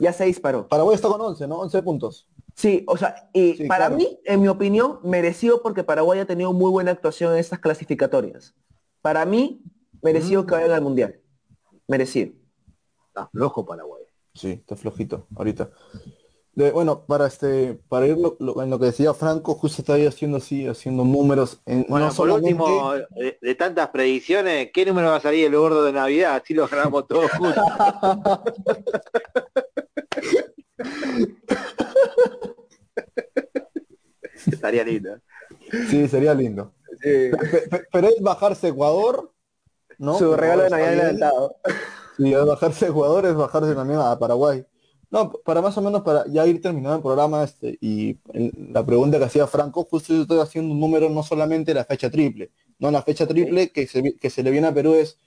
Ya 0.00 0.12
se 0.12 0.24
disparó. 0.24 0.66
Paraguay 0.66 0.96
está 0.96 1.06
con 1.08 1.20
11, 1.20 1.46
¿no? 1.46 1.58
11 1.60 1.80
puntos. 1.82 2.26
Sí, 2.56 2.84
o 2.88 2.96
sea, 2.96 3.28
y 3.34 3.54
Sí, 3.54 3.64
para 3.66 3.88
claro. 3.88 3.96
mí, 3.96 4.18
en 4.24 4.40
mi 4.40 4.48
opinión, 4.48 4.98
merecido 5.04 5.60
porque 5.62 5.84
Paraguay 5.84 6.20
ha 6.20 6.26
tenido 6.26 6.54
muy 6.54 6.70
buena 6.70 6.90
actuación 6.90 7.34
en 7.34 7.38
estas 7.38 7.58
clasificatorias. 7.58 8.54
Para 9.02 9.26
mí, 9.26 9.62
merecido 10.02 10.42
Mm. 10.42 10.46
que 10.46 10.54
vayan 10.54 10.70
al 10.70 10.80
Mundial. 10.80 11.20
Merecido. 11.86 12.32
Está 13.08 13.28
flojo 13.28 13.66
Paraguay. 13.66 14.02
Sí, 14.34 14.52
está 14.52 14.74
flojito 14.74 15.26
ahorita. 15.36 15.68
De- 16.54 16.70
bueno, 16.70 17.04
para 17.04 17.26
este, 17.26 17.74
para 17.90 18.06
ir 18.06 18.16
lo- 18.16 18.36
lo- 18.40 18.62
en 18.62 18.70
lo 18.70 18.78
que 18.78 18.86
decía 18.86 19.12
Franco, 19.12 19.52
justo 19.54 19.82
estaba 19.82 19.98
ahí 19.98 20.06
haciendo 20.06 20.38
así, 20.38 20.66
haciendo 20.66 21.04
números. 21.04 21.60
En, 21.66 21.84
Bueno, 21.90 22.06
no 22.06 22.12
por 22.12 22.16
solamente- 22.28 22.62
último, 22.62 22.92
de, 22.94 23.38
de 23.42 23.54
tantas 23.54 23.90
predicciones, 23.90 24.70
¿qué 24.72 24.86
número 24.86 25.08
va 25.08 25.16
a 25.16 25.20
salir 25.20 25.44
el 25.44 25.54
gordo 25.56 25.84
de 25.84 25.92
Navidad? 25.92 26.36
Así 26.42 26.54
lo 26.54 26.66
ganamos 26.66 27.06
todos 27.06 27.30
juntos. 27.32 27.62
Estaría 34.46 34.84
lindo. 34.84 35.18
Sí, 35.90 36.08
sería 36.08 36.34
lindo. 36.34 36.72
Pe- 37.00 37.86
Pero 37.92 38.08
es 38.08 38.20
bajarse 38.20 38.68
Ecuador, 38.68 39.32
¿no? 39.98 40.18
Su 40.18 40.34
regalo 40.36 40.62
de 40.64 40.70
Navidad 40.70 40.88
adelantado. 40.92 41.56
Sí, 42.16 42.32
es 42.32 42.44
bajarse 42.46 42.86
Ecuador, 42.86 43.26
es 43.26 43.34
bajarse 43.34 43.74
también 43.74 44.00
a 44.00 44.18
Paraguay. 44.18 44.64
No, 45.10 45.30
para 45.30 45.62
más 45.62 45.76
o 45.78 45.82
menos 45.82 46.02
para 46.02 46.26
ya 46.26 46.44
ir 46.46 46.60
terminando 46.60 46.96
el 46.96 47.02
programa 47.02 47.44
este 47.44 47.78
y 47.80 48.18
el- 48.32 48.52
la 48.72 48.84
pregunta 48.84 49.18
que 49.18 49.24
hacía 49.24 49.46
Franco, 49.46 49.84
justo 49.84 50.12
yo 50.12 50.22
estoy 50.22 50.40
haciendo 50.40 50.72
un 50.74 50.80
número 50.80 51.08
no 51.08 51.22
solamente 51.22 51.72
la 51.72 51.84
fecha 51.84 52.10
triple, 52.10 52.50
no 52.80 52.90
la 52.90 53.02
fecha 53.02 53.26
triple 53.26 53.70
que 53.70 53.86
se, 53.86 54.16
que 54.16 54.30
se 54.30 54.42
le 54.42 54.50
viene 54.50 54.66
a 54.66 54.74
Perú 54.74 54.94
es 54.94 55.18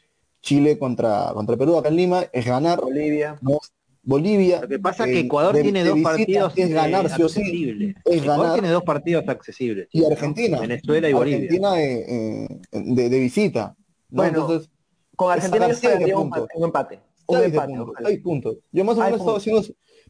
Chile 0.42 0.78
contra, 0.78 1.32
contra 1.34 1.56
Perú 1.56 1.78
acá 1.78 1.88
en 1.90 1.96
Lima, 1.96 2.26
es 2.34 2.46
ganar, 2.46 2.82
Bolivia. 2.82 3.38
¿no? 3.42 3.58
Bolivia. 4.04 4.62
Lo 4.62 4.68
que 4.68 4.80
pasa 4.80 5.04
es 5.06 5.10
eh, 5.10 5.14
que 5.14 5.20
Ecuador 5.22 5.56
de- 5.56 5.64
tiene 5.64 5.84
de 5.84 5.90
dos 5.90 6.00
partidos 6.02 6.54
es 6.56 6.70
ganar 6.70 7.06
eh, 7.06 7.10
sí 7.16 7.22
o 7.24 7.30
sí, 7.30 7.40
accesibles. 7.42 7.96
es 8.06 8.18
Ecuador 8.22 8.38
ganar 8.44 8.54
tiene 8.60 8.70
dos 8.74 8.84
partidos 8.84 9.28
accesibles. 9.28 9.88
y 9.92 10.02
¿no? 10.02 10.08
Argentina, 10.08 10.60
Venezuela 10.60 11.10
y 11.10 11.14
Bolivia. 11.14 11.38
Argentina 11.38 11.82
eh, 11.82 12.06
eh, 12.10 12.60
de, 12.72 13.10
de 13.10 13.20
visita. 13.20 13.76
¿no? 14.10 14.24
Bueno, 14.24 14.40
Entonces, 14.40 14.70
Con 15.16 15.32
es 15.32 15.36
Argentina 15.44 15.68
esperaría 15.68 16.18
un, 16.18 16.30
puntos. 16.30 16.48
un 16.56 16.64
empate. 16.66 17.00
Un 17.28 17.38
Seis 17.40 17.54
empate. 17.54 17.74
puntos, 17.74 17.96
seis 18.04 18.20
puntos. 18.22 18.58
Yo 18.72 18.86
más 18.86 18.98
o 18.98 19.02
menos 19.02 19.20
estaba 19.20 19.38
haciendo, 19.38 19.62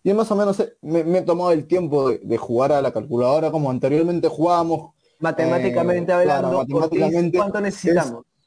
yo 0.04 0.16
más 0.16 0.32
o 0.32 0.36
menos 0.38 0.60
eh, 0.62 0.74
me, 0.82 1.04
me 1.04 1.18
he 1.18 1.22
tomado 1.24 1.52
el 1.52 1.66
tiempo 1.68 2.10
de, 2.10 2.20
de 2.20 2.38
jugar 2.38 2.72
a 2.72 2.82
la 2.82 2.92
calculadora 2.94 3.52
como 3.52 3.70
anteriormente 3.70 4.28
jugábamos. 4.30 4.94
Matemáticamente 5.20 6.12
Eh, 6.14 6.16
hablando, 6.16 6.50
claro, 6.50 6.58
matemáticamente 6.60 7.38
¿cuánto 7.38 7.60
necesitamos? 7.60 8.24
Es 8.26 8.39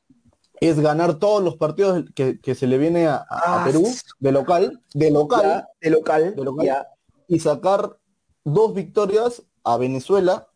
ganar 0.81 1.19
todos 1.19 1.43
los 1.43 1.57
partidos 1.57 2.05
que, 2.15 2.41
que 2.41 2.55
se 2.55 2.67
le 2.67 2.79
viene 2.79 3.07
a, 3.07 3.27
Ah, 3.29 3.63
Perú 3.65 3.85
de 4.21 4.33
local, 4.33 4.81
de 4.95 5.11
local, 5.11 5.43
Ya, 5.43 5.69
de 5.81 5.91
local, 5.91 6.37
de 6.37 6.45
local, 6.45 6.67
ya. 6.67 6.87
y 7.29 7.39
sacar 7.41 7.99
dos 8.45 8.73
victorias 8.75 9.43
a 9.65 9.77
Venezuela 9.77 10.49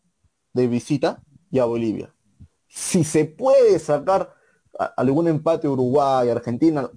de 0.53 0.67
visita 0.67 1.21
y 1.51 1.59
a 1.59 1.65
Bolivia. 1.65 2.13
Si 2.67 3.03
se 3.03 3.25
puede 3.25 3.79
sacar 3.79 4.33
a- 4.79 4.85
algún 4.97 5.27
empate 5.27 5.67
Uruguay, 5.67 6.29
Argentina, 6.29 6.89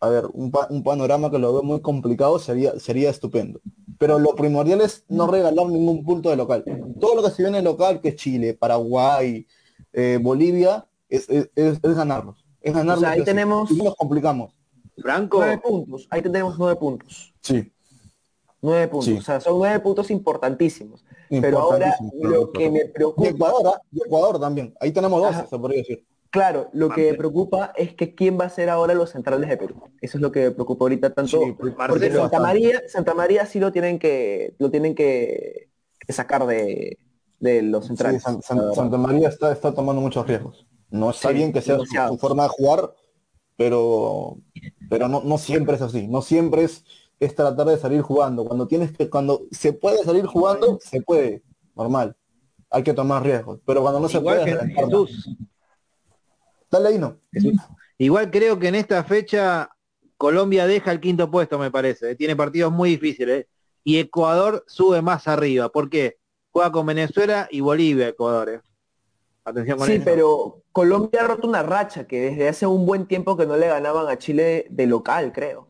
a 0.00 0.08
ver, 0.08 0.24
un, 0.32 0.50
pa- 0.50 0.66
un 0.70 0.82
panorama 0.82 1.30
que 1.30 1.38
lo 1.38 1.52
veo 1.52 1.62
muy 1.62 1.80
complicado 1.80 2.38
sería, 2.38 2.78
sería 2.78 3.10
estupendo. 3.10 3.60
Pero 3.98 4.18
lo 4.18 4.34
primordial 4.34 4.80
es 4.80 5.04
no 5.08 5.26
regalar 5.26 5.66
ningún 5.66 6.04
punto 6.04 6.30
de 6.30 6.36
local. 6.36 6.64
Todo 7.00 7.16
lo 7.16 7.22
que 7.22 7.30
se 7.30 7.42
viene 7.42 7.58
de 7.58 7.64
local, 7.64 8.00
que 8.00 8.08
es 8.10 8.16
Chile, 8.16 8.54
Paraguay, 8.54 9.46
eh, 9.92 10.18
Bolivia, 10.22 10.86
es, 11.10 11.28
es, 11.28 11.50
es- 11.54 11.80
es 11.82 11.94
ganarlos. 11.96 12.44
Es 12.60 12.74
ganarlos. 12.74 13.04
ahí 13.04 13.20
o 13.20 13.22
sí. 13.22 13.24
tenemos- 13.24 13.70
Y 13.70 13.76
no 13.76 13.84
nos 13.84 13.96
complicamos. 13.96 14.54
Franco, 14.98 15.38
Nueve 15.38 15.58
puntos. 15.58 16.06
Ahí 16.10 16.20
tenemos 16.22 16.58
nueve 16.58 16.76
puntos. 16.76 17.32
Sí. 17.40 17.72
Nueve 18.62 18.88
puntos. 18.88 19.06
Sí. 19.06 19.16
O 19.18 19.22
sea, 19.22 19.40
son 19.40 19.58
nueve 19.58 19.80
puntos 19.80 20.10
importantísimos. 20.10 21.04
Pero 21.28 21.58
ahora 21.60 21.94
lo 22.20 22.50
que 22.52 22.68
me 22.70 22.80
Y 22.80 22.88
preocupa, 22.88 23.28
Ecuador, 23.28 23.72
¿ah? 23.76 23.80
Y 23.92 24.00
Ecuador 24.04 24.40
también. 24.40 24.74
Ahí 24.80 24.90
tenemos 24.92 25.22
dos, 25.22 25.48
se 25.48 25.58
podría 25.58 25.78
decir. 25.78 26.04
claro, 26.30 26.68
lo 26.72 26.88
que 26.90 27.12
me 27.12 27.16
preocupa 27.16 27.72
es 27.76 27.94
que 27.94 28.14
quién 28.16 28.38
va 28.38 28.46
a 28.46 28.50
ser 28.50 28.68
ahora 28.68 28.94
los 28.94 29.10
centrales 29.10 29.48
de 29.48 29.56
Perú. 29.56 29.76
Eso 30.00 30.18
es 30.18 30.22
lo 30.22 30.32
que 30.32 30.40
me 30.46 30.50
preocupa 30.50 30.84
ahorita 30.84 31.14
tanto. 31.14 31.40
Sí, 31.40 31.54
porque 31.58 32.10
Santa 32.12 32.40
María, 32.40 32.82
Santa 32.88 33.14
María 33.14 33.46
sí 33.46 33.60
lo 33.60 33.70
tienen 33.72 33.98
que, 34.00 34.54
lo 34.58 34.70
tienen 34.72 34.94
que, 34.96 35.70
sacar 36.08 36.44
de, 36.46 36.98
de 37.38 37.62
los 37.62 37.84
Sí, 37.84 37.88
centrales. 37.88 38.22
San- 38.22 38.42
San-. 38.42 38.74
Santa 38.74 38.96
María 38.98 39.28
está, 39.28 39.52
está 39.52 39.72
tomando 39.72 40.02
muchos 40.02 40.26
riesgos. 40.26 40.66
No 40.90 41.10
está 41.10 41.28
Sí, 41.28 41.34
bien 41.34 41.52
que 41.52 41.62
sea 41.62 41.78
su, 41.78 42.18
forma 42.18 42.44
de 42.44 42.48
jugar, 42.48 42.94
pero, 43.56 44.38
pero 44.88 45.08
no, 45.08 45.22
no 45.22 45.38
siempre 45.38 45.76
es 45.76 45.82
así. 45.82 46.08
No 46.08 46.22
siempre 46.22 46.64
es, 46.64 46.84
es 47.20 47.34
tratar 47.34 47.66
de 47.68 47.78
salir 47.78 48.00
jugando. 48.02 48.44
Cuando 48.44 48.66
tienes 48.66 48.96
que, 48.96 49.08
cuando 49.08 49.42
se 49.52 49.72
puede 49.72 50.02
salir 50.04 50.26
jugando, 50.26 50.78
se 50.82 51.00
puede, 51.02 51.42
normal. 51.76 52.16
Hay 52.70 52.82
que 52.82 52.94
tomar 52.94 53.22
riesgos. 53.22 53.60
Pero 53.64 53.82
cuando 53.82 54.00
no 54.00 54.08
se 54.08 54.20
puede. 54.20 54.44
Jesús, 54.74 55.28
Dale 56.70 56.88
ahí, 56.90 56.98
no. 56.98 57.16
igual 57.98 58.30
creo 58.30 58.58
que 58.58 58.68
en 58.68 58.76
esta 58.76 59.02
fecha 59.02 59.70
Colombia 60.16 60.66
deja 60.66 60.92
el 60.92 61.00
quinto 61.00 61.30
puesto, 61.30 61.58
me 61.58 61.70
parece. 61.70 62.10
eh. 62.12 62.14
Tiene 62.14 62.36
partidos 62.36 62.72
muy 62.72 62.90
difíciles. 62.90 63.40
eh. 63.44 63.48
Y 63.82 63.98
Ecuador 63.98 64.64
sube 64.66 65.02
más 65.02 65.26
arriba. 65.26 65.68
¿Por 65.70 65.88
qué? 65.90 66.18
Juega 66.52 66.70
con 66.70 66.86
Venezuela 66.86 67.48
y 67.50 67.60
Bolivia, 67.60 68.08
Ecuador. 68.08 68.62
Atención 69.50 69.78
con 69.78 69.86
Sí, 69.86 69.94
eso. 69.94 70.04
pero 70.04 70.62
Colombia 70.72 71.24
ha 71.24 71.26
roto 71.28 71.48
una 71.48 71.62
racha 71.62 72.06
que 72.06 72.20
desde 72.20 72.48
hace 72.48 72.66
un 72.66 72.86
buen 72.86 73.06
tiempo 73.06 73.36
que 73.36 73.46
no 73.46 73.56
le 73.56 73.68
ganaban 73.68 74.08
a 74.08 74.16
Chile 74.18 74.66
de 74.70 74.86
local, 74.86 75.32
creo. 75.32 75.68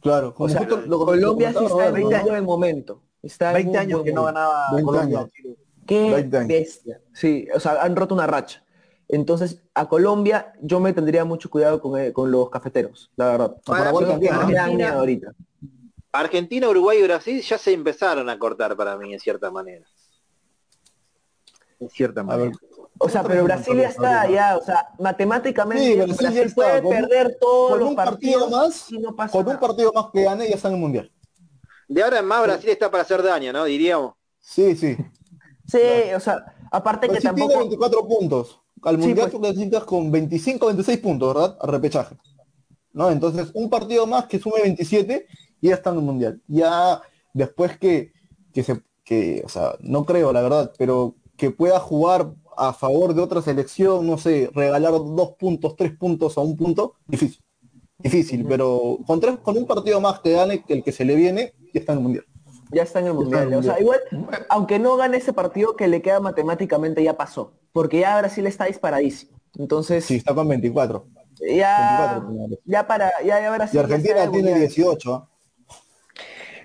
Claro. 0.00 0.28
O 0.28 0.34
como 0.34 0.48
sea, 0.48 0.60
justo 0.60 0.76
lo- 0.82 0.98
lo 0.98 1.04
Colombia 1.06 1.48
sí 1.52 1.64
está 1.64 1.86
en 1.88 1.94
Roberto, 1.94 2.06
un 2.08 2.12
¿no? 2.12 2.22
buen 2.30 2.44
momento. 2.44 3.02
Está 3.22 3.48
en 3.50 3.54
20 3.54 3.70
un 3.70 3.76
años 3.78 4.02
que 4.02 4.12
no 4.12 4.24
ganaba 4.24 4.66
20 4.72 4.84
Colombia. 4.84 5.18
años. 5.20 5.30
Chile. 5.32 5.56
Qué 5.86 6.10
20 6.14 6.36
años. 6.36 6.48
bestia. 6.48 7.00
Sí, 7.12 7.48
o 7.54 7.60
sea, 7.60 7.82
han 7.82 7.96
roto 7.96 8.14
una 8.14 8.26
racha. 8.26 8.64
Entonces, 9.08 9.62
a 9.74 9.88
Colombia 9.88 10.52
yo 10.62 10.80
me 10.80 10.92
tendría 10.92 11.24
mucho 11.24 11.50
cuidado 11.50 11.80
con, 11.80 12.00
eh, 12.00 12.12
con 12.12 12.30
los 12.30 12.48
cafeteros, 12.50 13.10
la 13.16 13.26
verdad. 13.32 13.56
Argentina, 16.12 16.68
Uruguay 16.68 16.98
y 16.98 17.02
Brasil 17.02 17.40
ya 17.42 17.58
se 17.58 17.72
empezaron 17.72 18.28
a 18.30 18.38
cortar 18.38 18.76
para 18.76 18.96
mí, 18.96 19.12
en 19.12 19.20
cierta 19.20 19.50
manera. 19.50 19.84
En 21.80 21.90
cierta 21.90 22.22
A 22.22 22.24
manera. 22.24 22.50
ver, 22.50 22.58
O 22.98 23.08
sea, 23.08 23.22
pero 23.22 23.44
Brasil 23.44 23.76
ya 23.76 23.88
está 23.88 24.20
allá, 24.22 24.56
o 24.56 24.62
sea, 24.62 24.88
matemáticamente 24.98 25.84
Sí, 25.84 25.96
Brasil 25.96 26.16
ya 26.16 26.16
Brasil 26.28 26.46
está, 26.46 26.54
puede 26.54 26.82
un- 26.82 26.88
perder 26.88 27.36
todos 27.40 27.70
con 27.70 27.78
los 27.80 27.88
un 27.90 27.96
partido 27.96 28.40
partidos 28.40 28.50
más, 28.50 28.92
y 28.92 28.98
no 28.98 29.14
pasa 29.16 29.32
con 29.32 29.48
un 29.48 29.58
partido 29.60 29.92
más 29.92 30.06
que 30.12 30.22
gane 30.24 30.48
ya 30.48 30.54
está 30.54 30.68
en 30.68 30.74
el 30.74 30.80
mundial. 30.80 31.10
De 31.88 32.02
ahora 32.02 32.18
en 32.18 32.26
más 32.26 32.42
Brasil 32.42 32.70
está 32.70 32.90
para 32.90 33.02
hacer 33.02 33.22
daño, 33.22 33.52
¿no? 33.52 33.64
Diríamos. 33.64 34.14
Sí, 34.40 34.76
sí. 34.76 34.96
Sí, 35.66 35.78
o 36.14 36.20
sea, 36.20 36.44
aparte 36.70 37.06
que 37.06 37.12
Brasil 37.12 37.34
tiene 37.34 37.48
tampoco 37.48 37.58
24 37.60 38.06
puntos. 38.08 38.60
Al 38.82 38.96
Sí, 38.96 39.00
mundial 39.00 39.24
pues. 39.26 39.32
tú 39.32 39.40
clasificas 39.40 39.84
con 39.84 40.10
25, 40.10 40.66
26 40.66 40.98
puntos, 40.98 41.34
¿verdad? 41.34 41.56
Al 41.60 41.68
repechaje. 41.70 42.16
¿No? 42.92 43.10
Entonces, 43.10 43.50
un 43.54 43.70
partido 43.70 44.06
más 44.06 44.26
que 44.26 44.38
sume 44.40 44.62
27 44.62 45.26
y 45.60 45.68
ya 45.68 45.74
está 45.76 45.90
en 45.90 45.96
el 45.96 46.02
mundial. 46.02 46.42
Ya 46.48 47.02
después 47.32 47.78
que, 47.78 48.12
que 48.52 48.62
se, 48.64 48.82
que, 49.04 49.42
o 49.44 49.48
sea, 49.48 49.76
no 49.80 50.04
creo, 50.06 50.32
la 50.32 50.42
verdad, 50.42 50.72
pero 50.78 51.16
que 51.36 51.50
pueda 51.50 51.80
jugar 51.80 52.32
a 52.56 52.72
favor 52.72 53.14
de 53.14 53.22
otra 53.22 53.42
selección, 53.42 54.06
no 54.06 54.18
sé, 54.18 54.50
regalar 54.54 54.92
dos 54.92 55.32
puntos, 55.38 55.74
tres 55.76 55.92
puntos 55.96 56.38
a 56.38 56.40
un 56.40 56.56
punto, 56.56 56.94
difícil. 57.06 57.40
Difícil, 57.98 58.44
pero 58.46 58.98
con 59.06 59.20
tres, 59.20 59.38
con 59.42 59.56
un 59.56 59.66
partido 59.66 60.00
más 60.00 60.20
que 60.20 60.32
gane 60.32 60.62
que 60.62 60.74
el 60.74 60.82
que 60.84 60.92
se 60.92 61.04
le 61.04 61.14
viene, 61.14 61.54
ya 61.72 61.80
está 61.80 61.92
en 61.92 61.98
el 61.98 62.02
mundial. 62.04 62.24
Ya 62.70 62.82
está 62.82 62.98
en 62.98 63.06
el 63.06 63.10
en 63.12 63.16
mundial. 63.16 63.54
O 63.54 63.62
sea, 63.62 63.80
igual, 63.80 64.00
aunque 64.48 64.78
no 64.78 64.96
gane 64.96 65.16
ese 65.16 65.32
partido 65.32 65.76
que 65.76 65.88
le 65.88 66.02
queda 66.02 66.20
matemáticamente 66.20 67.02
ya 67.02 67.16
pasó. 67.16 67.52
Porque 67.72 68.00
ya 68.00 68.18
Brasil 68.18 68.46
está 68.46 68.66
disparadísimo. 68.66 69.38
Entonces, 69.58 70.04
Sí, 70.04 70.16
está 70.16 70.34
con 70.34 70.48
24. 70.48 71.06
ya, 71.40 72.18
24 72.20 72.28
finales. 72.28 72.58
ya 72.64 72.86
para, 72.86 73.12
ya, 73.24 73.40
ya 73.40 73.50
Brasil 73.52 73.76
Y 73.80 73.82
Argentina 73.82 74.14
tiene 74.30 74.50
mundial. 74.50 74.60
18. 74.60 75.14
¿ah? 75.14 75.28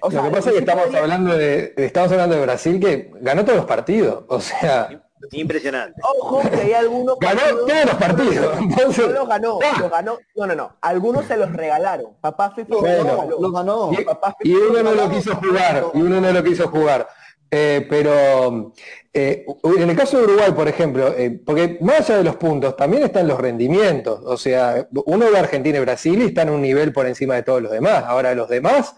O 0.01 0.11
sea, 0.11 0.21
lo 0.21 0.29
que 0.29 0.35
pasa 0.35 0.49
es 0.49 0.53
que 0.55 0.59
estamos 0.61 0.95
hablando 0.95 1.37
de, 1.37 1.73
estamos 1.77 2.11
hablando 2.11 2.35
de 2.35 2.41
Brasil 2.41 2.79
que 2.79 3.11
ganó 3.21 3.43
todos 3.43 3.57
los 3.57 3.65
partidos. 3.65 4.23
O 4.27 4.39
sea, 4.39 4.89
Impresionante. 5.31 6.01
Ojo 6.17 6.41
que 6.49 6.55
hay 6.61 6.73
algunos 6.73 7.17
ganó 7.19 7.39
partidos- 7.41 7.67
todos 7.67 7.85
los 7.85 7.95
partidos. 7.95 8.57
Entonces, 8.59 9.07
No 9.07 9.13
los 9.13 9.27
ganó, 9.27 9.59
los 9.79 9.91
ganó. 9.91 10.17
No, 10.35 10.47
no, 10.47 10.55
no. 10.55 10.75
Algunos 10.81 11.25
se 11.25 11.35
los 11.37 11.51
regalaron. 11.51 12.13
Papá 12.21 12.51
FIFA 12.55 12.69
los 12.69 12.81
Bueno, 12.81 13.03
regaló. 13.03 13.37
Lo 13.41 13.51
ganó. 13.51 13.91
y, 13.93 14.03
papá 14.05 14.35
y 14.41 14.53
uno 14.53 14.81
no 14.81 14.93
lo 14.95 15.09
quiso 15.09 15.35
jugar, 15.35 15.85
y 15.93 16.01
uno 16.01 16.21
no 16.21 16.31
lo 16.31 16.43
quiso 16.43 16.67
jugar. 16.69 17.07
Eh, 17.51 17.85
pero 17.89 18.71
eh, 19.13 19.45
en 19.63 19.89
el 19.89 19.95
caso 19.97 20.19
de 20.19 20.23
Uruguay, 20.23 20.51
por 20.53 20.67
ejemplo, 20.67 21.13
eh, 21.17 21.39
porque 21.45 21.77
más 21.81 22.01
allá 22.01 22.17
de 22.19 22.23
los 22.23 22.35
puntos, 22.37 22.77
también 22.77 23.03
están 23.03 23.27
los 23.27 23.39
rendimientos. 23.39 24.21
O 24.23 24.37
sea, 24.37 24.87
uno 25.05 25.29
ve 25.29 25.35
a 25.37 25.41
Argentina 25.41 25.77
y 25.79 25.81
Brasil 25.81 26.21
y 26.21 26.25
están 26.27 26.47
a 26.49 26.51
un 26.53 26.61
nivel 26.61 26.93
por 26.93 27.05
encima 27.07 27.35
de 27.35 27.43
todos 27.43 27.61
los 27.61 27.71
demás. 27.71 28.03
Ahora 28.05 28.33
los 28.35 28.47
demás, 28.49 28.95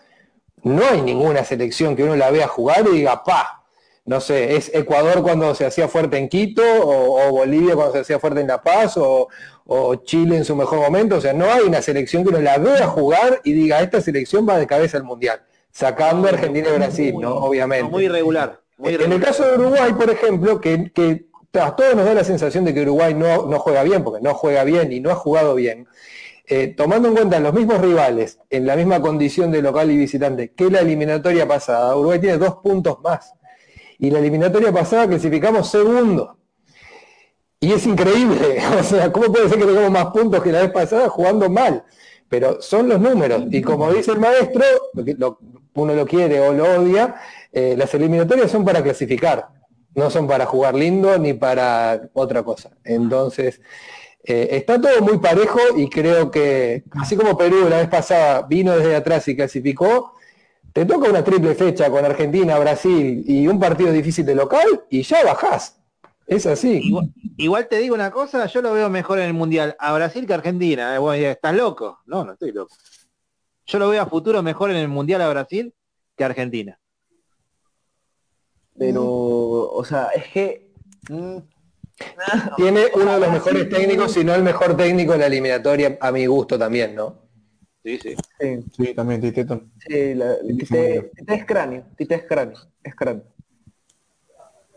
no 0.64 0.84
hay 0.86 1.02
ninguna 1.02 1.44
selección 1.44 1.96
que 1.96 2.04
uno 2.04 2.16
la 2.16 2.32
vea 2.32 2.48
jugar 2.48 2.86
y 2.88 2.98
diga, 2.98 3.24
pa, 3.24 3.64
no 4.06 4.20
sé, 4.20 4.56
es 4.56 4.74
Ecuador 4.74 5.22
cuando 5.22 5.54
se 5.56 5.66
hacía 5.66 5.88
fuerte 5.88 6.18
en 6.18 6.28
Quito, 6.28 6.64
o, 6.64 7.28
o 7.28 7.32
Bolivia 7.32 7.76
cuando 7.76 7.94
se 7.94 8.00
hacía 8.00 8.20
fuerte 8.20 8.42
en 8.42 8.48
La 8.48 8.62
Paz, 8.62 8.98
o, 8.98 9.28
o 9.66 9.96
Chile 9.96 10.38
en 10.38 10.46
su 10.46 10.56
mejor 10.56 10.80
momento. 10.80 11.18
O 11.18 11.22
sea, 11.22 11.34
no 11.34 11.46
hay 11.46 11.62
una 11.62 11.82
selección 11.82 12.24
que 12.24 12.30
uno 12.30 12.42
la 12.42 12.58
vea 12.58 12.88
jugar 12.88 13.42
y 13.44 13.54
diga, 13.54 13.82
esta 13.82 14.02
selección 14.02 14.48
va 14.48 14.58
de 14.58 14.68
cabeza 14.68 14.98
al 14.98 15.04
Mundial, 15.04 15.42
sacando 15.72 16.28
a 16.28 16.32
Argentina 16.32 16.70
y 16.70 16.78
Brasil, 16.78 17.16
¿no? 17.20 17.36
Obviamente. 17.36 17.90
Muy 17.90 18.06
irregular. 18.06 18.60
Muy 18.78 18.96
En 18.96 19.12
el 19.12 19.22
caso 19.22 19.46
de 19.46 19.58
Uruguay, 19.60 19.94
por 19.94 20.10
ejemplo, 20.10 20.60
que, 20.60 20.92
que 20.92 21.28
a 21.60 21.76
todos 21.76 21.96
nos 21.96 22.06
da 22.06 22.14
la 22.14 22.24
sensación 22.24 22.66
de 22.66 22.74
que 22.74 22.82
Uruguay 22.82 23.14
no, 23.14 23.46
no 23.46 23.60
juega 23.60 23.84
bien, 23.84 24.04
porque 24.04 24.22
no 24.22 24.34
juega 24.34 24.64
bien 24.64 24.92
y 24.92 25.00
no 25.00 25.12
ha 25.12 25.16
jugado 25.16 25.54
bien, 25.56 25.88
eh, 26.48 26.68
tomando 26.76 27.08
en 27.08 27.16
cuenta 27.16 27.40
los 27.40 27.54
mismos 27.54 27.80
rivales, 27.80 28.40
en 28.50 28.66
la 28.66 28.76
misma 28.76 29.02
condición 29.02 29.52
de 29.52 29.62
local 29.62 29.90
y 29.92 29.98
visitante, 29.98 30.54
que 30.54 30.70
la 30.70 30.80
eliminatoria 30.80 31.48
pasada, 31.48 31.96
Uruguay 31.96 32.20
tiene 32.20 32.38
dos 32.38 32.56
puntos 32.56 33.00
más. 33.02 33.34
Y 34.00 34.10
la 34.10 34.20
eliminatoria 34.20 34.72
pasada 34.72 35.08
clasificamos 35.08 35.70
segundo. 35.70 36.38
Y 37.60 37.74
es 37.74 37.86
increíble, 37.86 38.58
o 38.80 38.84
sea, 38.84 39.12
¿cómo 39.12 39.32
puede 39.32 39.48
ser 39.48 39.60
que 39.60 39.66
tengamos 39.66 39.92
más 39.92 40.08
puntos 40.08 40.42
que 40.42 40.52
la 40.52 40.62
vez 40.62 40.72
pasada 40.72 41.08
jugando 41.10 41.50
mal? 41.50 41.84
Pero 42.28 42.62
son 42.62 42.90
los 42.90 43.00
números. 43.00 43.44
Y 43.52 43.62
como 43.62 43.92
dice 43.94 44.12
el 44.12 44.20
maestro, 44.20 44.64
uno 45.76 45.94
lo 45.94 46.06
quiere 46.08 46.40
o 46.40 46.54
lo 46.54 46.64
odia, 46.64 47.16
eh, 47.52 47.76
las 47.78 47.94
eliminatorias 47.94 48.50
son 48.50 48.66
para 48.66 48.82
clasificar, 48.82 49.50
no 49.94 50.10
son 50.10 50.28
para 50.28 50.46
jugar 50.46 50.74
lindo 50.74 51.18
ni 51.20 51.34
para 51.34 52.10
otra 52.14 52.42
cosa. 52.44 52.72
Entonces, 52.84 53.62
eh, 54.24 54.50
está 54.52 54.80
todo 54.80 55.02
muy 55.02 55.18
parejo 55.18 55.60
y 55.76 55.90
creo 55.90 56.30
que, 56.30 56.84
así 56.92 57.16
como 57.16 57.38
Perú 57.38 57.68
la 57.70 57.78
vez 57.78 57.90
pasada 57.90 58.44
vino 58.44 58.76
desde 58.78 58.96
atrás 58.96 59.28
y 59.28 59.36
clasificó, 59.36 60.16
te 60.74 60.86
toca 60.86 61.10
una 61.10 61.24
triple 61.24 61.56
fecha 61.56 61.90
con 61.90 62.06
Argentina, 62.06 62.60
Brasil 62.60 63.24
y 63.26 63.48
un 63.48 63.60
partido 63.60 63.92
difícil 63.92 64.26
de 64.26 64.36
local 64.36 64.86
y 64.90 65.02
ya 65.02 65.24
bajás. 65.24 65.82
Es 66.28 66.46
así. 66.46 66.82
Igual, 66.84 67.12
igual 67.38 67.68
te 67.68 67.80
digo 67.80 67.96
una 67.96 68.12
cosa, 68.12 68.46
yo 68.46 68.62
lo 68.62 68.74
veo 68.74 68.90
mejor 68.90 69.20
en 69.20 69.26
el 69.26 69.34
Mundial 69.34 69.76
a 69.80 69.92
Brasil 69.94 70.26
que 70.26 70.34
a 70.34 70.38
Argentina. 70.38 70.96
Eh, 70.96 71.00
vos 71.00 71.16
dirás, 71.16 71.36
¿Estás 71.36 71.56
loco? 71.56 72.00
No, 72.06 72.24
no 72.24 72.34
estoy 72.34 72.52
loco. 72.52 72.76
Yo 73.66 73.80
lo 73.80 73.90
veo 73.90 74.02
a 74.02 74.06
futuro 74.06 74.42
mejor 74.42 74.70
en 74.72 74.78
el 74.78 74.88
Mundial 74.88 75.22
a 75.22 75.30
Brasil 75.30 75.74
que 76.16 76.24
a 76.24 76.28
Argentina. 76.28 76.80
Pero, 78.78 79.04
o 79.04 79.84
sea, 79.84 80.10
es 80.16 80.28
que 80.30 80.72
Tiene 82.56 82.82
uno 82.96 83.14
de 83.14 83.20
los 83.20 83.32
mejores 83.32 83.70
técnicos, 83.70 84.14
si 84.14 84.24
no 84.24 84.34
el 84.36 84.44
mejor 84.44 84.76
técnico 84.78 85.14
de 85.14 85.18
la 85.20 85.26
eliminatoria, 85.28 85.98
a 86.00 86.12
mi 86.12 86.26
gusto 86.26 86.58
también, 86.58 86.96
¿no? 86.96 87.22
Sí, 87.84 87.98
sí. 87.98 88.16
sí, 88.40 88.60
Sí, 88.78 88.94
también, 88.94 89.22
Tite. 89.22 89.46
sí, 89.88 90.14
la- 90.14 90.38
Tite, 90.40 91.12
Tite 91.16 91.34
es 91.34 91.46
cráneo, 91.46 91.84
Tite 91.98 92.16
es 92.16 92.24
cráneo, 92.26 92.58
es 92.84 92.96
cráneo. 92.96 93.24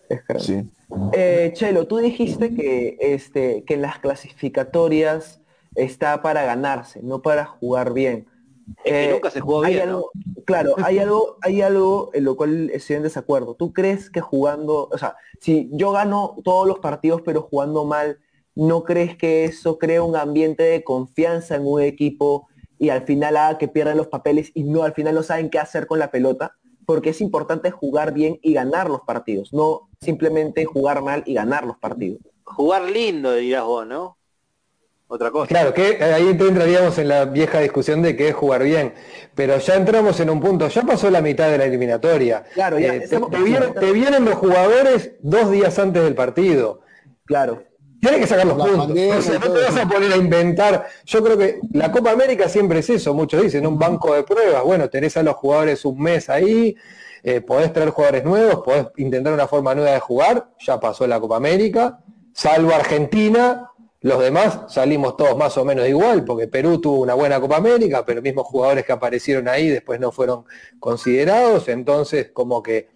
Es 0.09 0.23
cráneo. 0.23 0.45
Sí. 0.45 0.71
Eh, 1.13 1.51
Chelo, 1.55 1.87
tú 1.87 1.99
dijiste 1.99 2.55
que, 2.55 2.97
este, 3.01 3.65
que 3.65 3.75
en 3.75 3.83
las 3.83 3.99
clasificatorias 3.99 5.41
está 5.75 6.23
para 6.23 6.45
ganarse, 6.45 7.01
no 7.03 7.21
para 7.23 7.45
jugar 7.47 7.93
bien. 7.93 8.27
Es 8.85 8.93
que 8.97 9.09
Eh, 9.09 9.13
nunca 9.13 9.31
se 9.31 9.41
jugó 9.41 9.63
hay 9.65 9.75
bien, 9.75 9.89
algo, 9.89 10.11
claro, 10.45 10.75
hay 10.83 10.99
algo, 10.99 11.37
hay 11.43 11.63
algo 11.63 12.11
en 12.15 12.25
lo 12.25 12.37
cual 12.37 12.71
estoy 12.71 12.97
en 12.97 13.03
desacuerdo. 13.03 13.55
¿Tú 13.55 13.73
crees 13.73 14.11
que 14.11 14.21
jugando, 14.21 14.89
o 14.91 14.99
sea, 14.99 15.17
si 15.41 15.69
yo 15.73 15.93
gano 15.93 16.37
todos 16.45 16.67
los 16.67 16.79
partidos 16.79 17.23
pero 17.23 17.43
jugando 17.43 17.85
mal, 17.85 18.19
¿no 18.55 18.85
crees 18.85 19.17
que 19.17 19.45
eso 19.45 19.79
crea 19.79 20.03
un 20.03 20.17
ambiente 20.17 20.63
de 20.63 20.85
confianza 20.85 21.57
en 21.57 21.67
un 21.67 21.81
equipo 21.83 22.49
y 22.79 22.91
al 22.91 23.03
final 23.03 23.37
haga 23.37 23.59
que 23.59 23.69
pierdan 23.69 23.97
los 23.97 24.09
papeles 24.09 24.51
y 24.55 24.65
no 24.65 24.83
al 24.83 24.95
final 24.95 25.15
no 25.15 25.23
saben 25.23 25.51
qué 25.51 25.59
hacer 25.59 25.87
con 25.87 25.99
la 25.99 26.11
pelota? 26.11 26.53
Porque 26.87 27.11
es 27.11 27.21
importante 27.21 27.71
jugar 27.71 28.13
bien 28.13 28.39
y 28.43 28.53
ganar 28.53 28.91
los 28.91 29.01
partidos, 29.03 29.53
no 29.53 29.89
simplemente 30.01 30.65
jugar 30.67 31.03
mal 31.03 31.23
y 31.27 31.35
ganar 31.35 31.65
los 31.67 31.79
partidos. 31.79 32.21
Jugar 32.45 32.83
lindo, 32.91 33.33
dirás 33.35 33.65
vos, 33.65 33.87
¿no? 33.87 34.19
Otra 35.07 35.31
cosa. 35.31 35.49
Claro, 35.49 35.75
que 35.75 36.03
ahí 36.03 36.29
entraríamos 36.29 36.99
en 36.99 37.09
la 37.09 37.27
vieja 37.27 37.61
discusión 37.61 38.01
de 38.03 38.17
qué 38.17 38.29
es 38.29 38.35
jugar 38.35 38.63
bien, 38.63 38.95
pero 39.35 39.59
ya 39.59 39.75
entramos 39.75 40.19
en 40.21 40.31
un 40.31 40.41
punto, 40.41 40.67
ya 40.69 40.83
pasó 40.83 41.11
la 41.11 41.21
mitad 41.21 41.51
de 41.51 41.59
la 41.59 41.67
eliminatoria. 41.67 42.45
Claro, 42.55 42.79
ya, 42.79 42.95
Eh, 42.95 43.09
te, 43.09 43.19
vienen, 43.43 43.75
te 43.75 43.93
vienen 43.93 44.25
los 44.25 44.35
jugadores 44.35 45.13
dos 45.21 45.51
días 45.51 45.79
antes 45.79 46.03
del 46.03 46.15
partido. 46.15 46.81
Claro. 47.27 47.63
Tienes 48.01 48.21
que 48.21 48.27
sacar 48.27 48.47
los 48.47 48.59
La 48.59 48.65
puntos. 48.65 48.87
pandemia 48.87 49.17
O 49.17 49.23
sea, 49.23 49.37
y 49.37 49.39
no 49.39 49.53
te 49.55 49.63
vas 49.63 49.77
a 49.77 49.89
poner 49.89 50.13
a 50.13 50.17
inventar. 50.17 50.87
Yo 51.07 51.23
creo 51.25 51.39
que 51.39 51.61
la 51.73 51.91
Copa 51.91 52.11
América 52.11 52.49
siempre 52.51 52.81
es 52.81 52.91
eso. 52.91 53.15
Muchos 53.15 53.41
dicen 53.43 53.67
un 53.67 53.79
banco 53.79 54.15
de 54.15 54.25
pruebas. 54.25 54.63
Bueno, 54.63 54.91
tenés 54.91 55.17
a 55.17 55.23
los 55.23 55.35
jugadores 55.37 55.85
un 55.87 56.03
mes 56.03 56.29
ahí, 56.29 56.77
eh, 57.23 57.41
podés 57.41 57.73
traer 57.73 57.91
jugadores 57.91 58.25
nuevos, 58.25 58.57
podés 58.63 58.87
intentar 58.99 59.33
una 59.33 59.47
forma 59.47 59.75
nueva 59.75 59.93
de 59.93 60.01
jugar. 60.01 60.51
Ya 60.61 60.79
pasó 60.81 61.07
la 61.07 61.19
Copa 61.19 61.37
América, 61.37 61.99
salvo 62.35 62.75
Argentina. 62.75 63.71
Los 64.05 64.21
demás 64.21 64.61
salimos 64.69 65.17
todos 65.17 65.35
más 65.35 65.57
o 65.57 65.65
menos 65.65 65.89
igual, 65.89 66.27
porque 66.27 66.47
Perú 66.47 66.79
tuvo 66.79 67.01
una 67.01 67.15
buena 67.15 67.41
Copa 67.41 67.57
América, 67.57 68.05
pero 68.05 68.21
mismos 68.21 68.47
jugadores 68.47 68.85
que 68.85 68.93
aparecieron 68.93 69.49
ahí 69.49 69.71
después 69.71 69.99
no 69.99 70.13
fueron 70.13 70.45
considerados. 70.79 71.71
Entonces, 71.71 72.29
como 72.31 72.63
que 72.63 72.91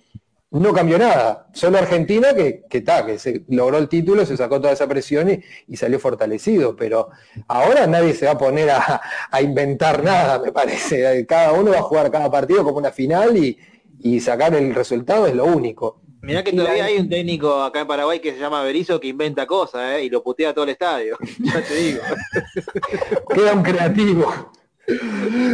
no 0.51 0.71
cambió 0.75 0.99
nada. 0.99 1.49
Solo 1.55 1.79
Argentina 1.79 2.35
que, 2.35 2.83
ta, 2.83 3.07
que 3.07 3.19
se 3.19 3.43
logró 3.49 3.79
el 3.79 3.89
título, 3.89 4.27
se 4.27 4.37
sacó 4.37 4.61
toda 4.61 4.75
esa 4.75 4.87
presión 4.87 5.43
y, 5.67 5.77
salió 5.79 5.99
fortalecido. 5.99 6.77
Pero 6.77 7.09
ahora 7.47 7.87
nadie 7.87 8.13
se 8.13 8.27
va 8.27 8.33
a 8.33 8.39
poner 8.39 8.69
a, 9.31 9.41
inventar 9.41 10.05
nada, 10.05 10.39
me 10.41 10.53
parece. 10.53 11.25
Cada 11.25 11.55
uno 11.55 11.71
va 11.71 11.79
a 11.79 11.83
jugar 11.85 12.11
cada 12.11 12.31
partido 12.31 12.63
como 12.65 12.77
una 12.77 12.93
final 12.93 13.35
y 13.35 14.21
sacar 14.21 14.55
el 14.55 14.75
resultado 14.75 15.27
es 15.27 15.35
lo 15.35 15.47
único. 15.47 16.03
Mirá 16.23 16.43
que 16.43 16.53
todavía 16.53 16.85
hay 16.87 16.99
un 16.99 17.09
técnico 17.09 17.63
acá 17.63 17.81
en 17.81 17.87
Paraguay 17.87 18.21
que 18.21 18.33
se 18.33 18.39
llama 18.41 18.63
Berizzo 18.63 18.99
que 19.01 19.09
inventa 19.09 19.47
cosas, 19.47 19.97
¿eh? 19.99 20.05
Y 20.05 20.11
lo 20.11 20.23
putea 20.23 20.53
todo 20.53 20.65
el 20.65 20.71
estadio. 20.71 21.17
ya 21.39 21.63
te 21.63 21.75
digo. 21.75 22.03
Queda 23.35 23.53
un 23.55 23.63
creativo. 23.63 24.51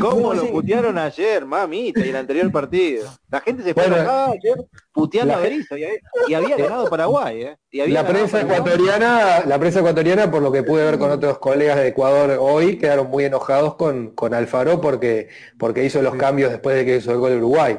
¿Cómo 0.00 0.32
No, 0.32 0.34
lo 0.34 0.42
sí. 0.42 0.48
putearon 0.52 0.96
ayer, 0.96 1.44
mamita, 1.44 2.06
y 2.06 2.10
el 2.10 2.14
anterior 2.16 2.52
partido? 2.52 3.10
La 3.28 3.40
gente 3.40 3.64
se 3.64 3.74
fue 3.74 3.82
Bueno, 3.82 3.96
enojada 3.98 4.26
ayer 4.30 4.54
puteando 4.92 5.34
a 5.34 5.38
Berizzo 5.40 5.76
y, 5.76 5.84
y 6.28 6.34
había 6.34 6.56
ganado 6.56 6.88
Paraguay, 6.88 7.42
¿eh? 7.42 7.56
Y 7.72 7.80
había 7.80 8.02
La 8.02 8.08
prensa 8.08 8.38
Paraguay. 8.42 8.58
ecuatoriana, 8.60 9.44
la 9.44 9.58
prensa 9.58 9.80
ecuatoriana, 9.80 10.30
por 10.30 10.40
lo 10.40 10.52
que 10.52 10.62
pude 10.62 10.84
ver 10.84 10.98
con 11.00 11.10
otros 11.10 11.38
colegas 11.40 11.78
de 11.78 11.88
Ecuador 11.88 12.36
hoy, 12.40 12.78
quedaron 12.78 13.08
muy 13.10 13.24
enojados 13.24 13.74
con, 13.74 14.10
con 14.14 14.34
Alfaro 14.34 14.80
porque, 14.80 15.28
porque 15.58 15.84
hizo 15.84 16.00
los 16.00 16.14
cambios 16.14 16.52
después 16.52 16.76
de 16.76 16.84
que 16.84 16.96
hizo 16.98 17.10
el 17.10 17.18
gol 17.18 17.30
de 17.32 17.38
Uruguay. 17.38 17.78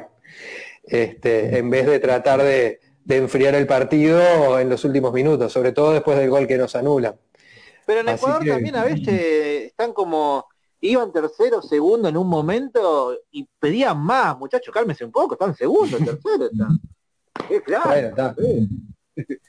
Este, 0.86 1.58
en 1.58 1.68
vez 1.70 1.86
de 1.86 1.98
tratar 1.98 2.42
de, 2.42 2.80
de 3.04 3.16
enfriar 3.16 3.54
el 3.54 3.66
partido 3.66 4.58
en 4.58 4.68
los 4.68 4.84
últimos 4.84 5.12
minutos, 5.12 5.52
sobre 5.52 5.72
todo 5.72 5.92
después 5.92 6.16
del 6.18 6.30
gol 6.30 6.46
que 6.46 6.56
nos 6.58 6.74
anulan. 6.76 7.14
Pero 7.86 8.00
en 8.00 8.08
Así 8.08 8.24
Ecuador 8.24 8.42
que- 8.44 8.50
también 8.50 8.76
a 8.76 8.84
veces 8.84 9.66
están 9.66 9.92
como, 9.92 10.46
iban 10.80 11.12
tercero, 11.12 11.62
segundo 11.62 12.08
en 12.08 12.16
un 12.16 12.28
momento 12.28 13.16
y 13.30 13.48
pedían 13.58 13.98
más, 13.98 14.36
muchachos, 14.38 14.72
cálmense 14.72 15.04
un 15.04 15.12
poco, 15.12 15.34
están 15.34 15.54
segundo, 15.56 15.98
tercero 15.98 16.46
están. 16.50 16.78
Eh, 17.50 17.60
claro, 17.62 17.90
Bueno, 17.90 18.08
está. 18.08 18.34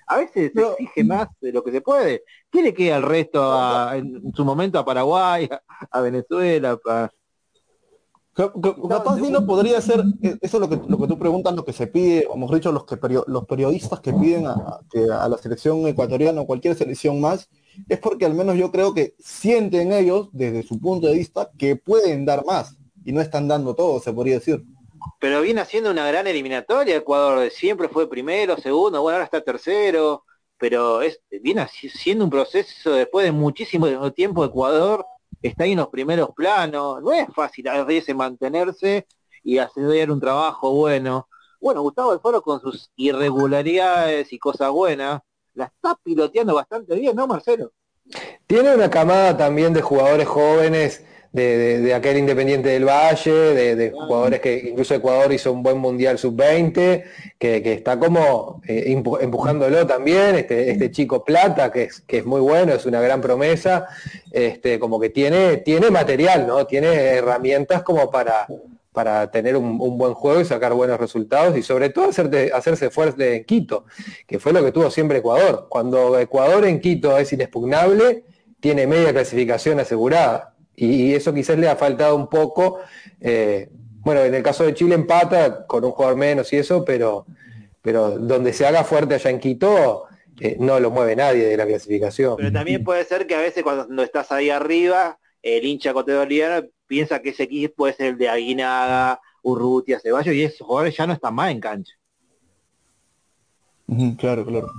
a 0.08 0.18
veces 0.18 0.52
se 0.54 0.62
exige 0.62 1.04
más 1.04 1.30
de 1.42 1.52
lo 1.52 1.64
que 1.64 1.72
se 1.72 1.82
puede. 1.82 2.24
¿Qué 2.52 2.62
le 2.62 2.74
queda 2.74 2.98
al 2.98 3.04
resto 3.04 3.42
a- 3.42 3.98
en 3.98 4.32
su 4.36 4.46
momento 4.46 4.78
a 4.78 4.86
Paraguay, 4.86 5.50
a, 5.52 5.62
a 5.98 6.02
Venezuela? 6.02 6.78
a- 6.88 7.10
Capaz 8.88 9.18
sí 9.20 9.32
no 9.32 9.46
podría 9.46 9.82
ser, 9.82 10.02
eh, 10.22 10.38
eso 10.42 10.58
es 10.58 10.62
lo 10.62 10.70
que, 10.70 10.80
lo 10.88 10.98
que 11.00 11.08
tú 11.08 11.18
preguntas, 11.18 11.56
lo 11.56 11.66
que 11.66 11.74
se 11.74 11.88
pide, 11.88 12.28
o 12.30 12.38
mejor 12.38 12.56
dicho, 12.56 12.72
los, 12.72 12.86
que 12.86 12.96
perio- 12.98 13.24
los 13.28 13.46
periodistas 13.46 14.00
que 14.00 14.14
piden 14.14 14.46
a, 14.46 14.52
a- 14.54 14.82
que 14.92 15.06
a 15.12 15.28
la 15.28 15.38
selección 15.38 15.88
ecuatoriana 15.88 16.42
o 16.42 16.46
cualquier 16.48 16.76
selección 16.76 17.20
más, 17.20 17.50
es 17.90 18.00
porque 18.00 18.26
al 18.26 18.36
menos 18.36 18.56
yo 18.58 18.72
creo 18.72 18.94
que 18.94 19.16
sienten 19.20 19.92
ellos, 19.92 20.30
desde 20.34 20.64
su 20.64 20.80
punto 20.80 21.08
de 21.08 21.14
vista, 21.16 21.50
que 21.58 21.76
pueden 21.76 22.26
dar 22.26 22.46
más 22.46 22.78
y 23.04 23.12
no 23.12 23.22
están 23.22 23.48
dando 23.48 23.76
todo, 23.76 24.00
se 24.00 24.14
podría 24.14 24.36
decir. 24.36 24.64
pero 25.20 25.42
viene 25.42 25.62
haciendo 25.62 25.92
una 25.92 26.08
gran 26.08 26.28
eliminatoria. 26.28 26.98
Ecuador 26.98 27.50
siempre 27.52 27.90
fue 27.90 28.10
primero, 28.10 28.58
segundo, 28.58 29.02
bueno, 29.02 29.16
ahora 29.16 29.26
está 29.26 29.42
tercero, 29.42 30.24
pero 30.58 31.02
es, 31.02 31.22
viene 31.42 31.68
siendo 31.70 32.24
un 32.26 32.30
proceso 32.30 32.92
después 32.92 33.26
de 33.26 33.32
muchísimo 33.32 34.12
tiempo 34.14 34.44
Ecuador 34.46 35.06
está 35.42 35.64
ahí 35.64 35.74
en 35.74 35.80
los 35.80 35.90
primeros 35.90 36.30
planos. 36.36 37.02
No 37.02 37.12
es 37.12 37.28
fácil 37.34 37.68
a 37.68 37.84
veces 37.84 38.16
mantenerse 38.16 39.08
y 39.44 39.58
hacer 39.58 40.12
un 40.12 40.20
trabajo 40.20 40.74
bueno. 40.74 41.28
Bueno, 41.60 41.82
Gustavo 41.82 42.12
del 42.12 42.20
Foro 42.20 42.42
con 42.42 42.62
sus 42.62 42.92
irregularidades 42.96 44.32
y 44.32 44.38
cosas 44.38 44.70
buenas, 44.70 45.22
la 45.54 45.66
está 45.66 45.98
piloteando 46.04 46.54
bastante 46.54 46.96
bien, 46.96 47.16
¿no, 47.16 47.26
Marcelo? 47.26 47.72
Tiene 48.46 48.76
una 48.76 48.90
camada 48.90 49.36
también 49.36 49.74
de 49.74 49.82
jugadores 49.82 50.28
jóvenes 50.28 51.04
de, 51.32 51.94
aquel 51.94 52.18
Independiente 52.18 52.70
del 52.70 52.86
Valle, 52.86 53.32
de, 53.32 53.92
jugadores 53.92 54.40
que 54.40 54.70
incluso 54.70 54.96
Ecuador 54.96 55.32
hizo 55.32 55.52
un 55.52 55.64
buen 55.64 55.78
Mundial 55.78 56.18
Sub-20, 56.18 57.04
que, 57.38 57.74
está 57.74 58.00
como 58.00 58.62
eh, 58.68 58.86
empujándolo 59.22 59.86
también, 59.86 60.36
este, 60.36 60.72
este 60.72 60.92
chico 60.92 61.24
Plata, 61.24 61.72
que 61.72 61.84
es, 61.84 62.02
que 62.02 62.20
es 62.20 62.26
muy 62.26 62.42
bueno, 62.42 62.74
es 62.74 62.86
una 62.86 63.02
gran 63.02 63.22
promesa, 63.22 63.88
este, 64.32 64.80
como 64.80 65.00
que 65.00 65.10
tiene, 65.10 65.58
tiene 65.58 65.92
material, 65.92 66.48
¿no? 66.48 66.66
Tiene 66.66 66.88
herramientas 66.88 67.84
como 67.84 68.10
para, 68.10 68.48
para 68.98 69.30
tener 69.30 69.56
un, 69.56 69.78
buen 69.78 70.16
juego 70.16 70.42
y 70.42 70.46
sacar 70.46 70.74
buenos 70.74 71.00
resultados 71.00 71.56
y 71.56 71.62
sobre 71.62 71.92
todo 71.92 72.10
hacerse 72.54 72.90
fuerte 72.90 73.36
en 73.36 73.44
Quito, 73.44 73.86
que 74.26 74.40
fue 74.40 74.54
lo 74.54 74.64
que 74.64 74.72
tuvo 74.72 74.90
siempre 74.90 75.20
Ecuador. 75.20 75.68
Cuando 75.70 76.18
Ecuador 76.18 76.66
en 76.66 76.82
Quito 76.82 77.16
es 77.16 77.32
inexpugnable, 77.32 78.24
tiene 78.60 78.88
media 78.88 79.14
clasificación 79.14 79.80
asegurada. 79.80 80.56
Y, 80.80 81.14
eso 81.16 81.34
quizás 81.34 81.58
le 81.58 81.68
ha 81.68 81.76
faltado 81.76 82.16
un 82.16 82.28
poco. 82.28 82.80
Eh, 83.20 83.70
bueno, 84.02 84.22
en 84.22 84.34
el 84.34 84.44
caso 84.44 84.64
de 84.64 84.74
Chile 84.74 84.96
empata 84.96 85.66
con 85.66 85.84
un 85.84 85.92
jugador 85.92 86.16
menos 86.16 86.54
y 86.54 86.58
eso, 86.58 86.86
pero, 86.86 87.26
pero 87.82 88.18
donde 88.20 88.54
se 88.54 88.66
haga 88.66 88.84
fuerte 88.84 89.16
allá 89.16 89.32
en 89.32 89.40
Quito, 89.40 90.06
eh, 90.40 90.56
no 90.60 90.80
lo 90.80 90.92
mueve 90.92 91.16
nadie 91.16 91.46
de 91.46 91.58
la 91.58 91.66
clasificación. 91.66 92.36
Pero 92.38 92.52
también 92.52 92.84
puede 92.84 93.04
ser 93.06 93.26
que 93.26 93.36
a 93.36 93.42
veces 93.42 93.64
cuando 93.64 94.04
estás 94.04 94.32
ahí 94.32 94.52
arriba, 94.52 95.20
el 95.42 95.66
hincha 95.66 95.94
cotedoliano 95.94 96.68
piensa 96.86 97.22
que 97.22 97.30
ese 97.30 97.44
equipo 97.44 97.76
puede 97.76 97.94
ser 97.94 98.08
el 98.10 98.18
de 98.18 98.30
Aguinaga, 98.30 99.20
Urrutia, 99.42 100.00
Ceballos, 100.00 100.36
y 100.36 100.44
esos 100.44 100.66
jugadores 100.66 100.96
ya 100.96 101.08
no 101.08 101.14
están 101.14 101.34
más 101.34 101.52
en 101.52 101.60
cancha. 101.60 101.94
claro, 104.20 104.46
claro. 104.46 104.70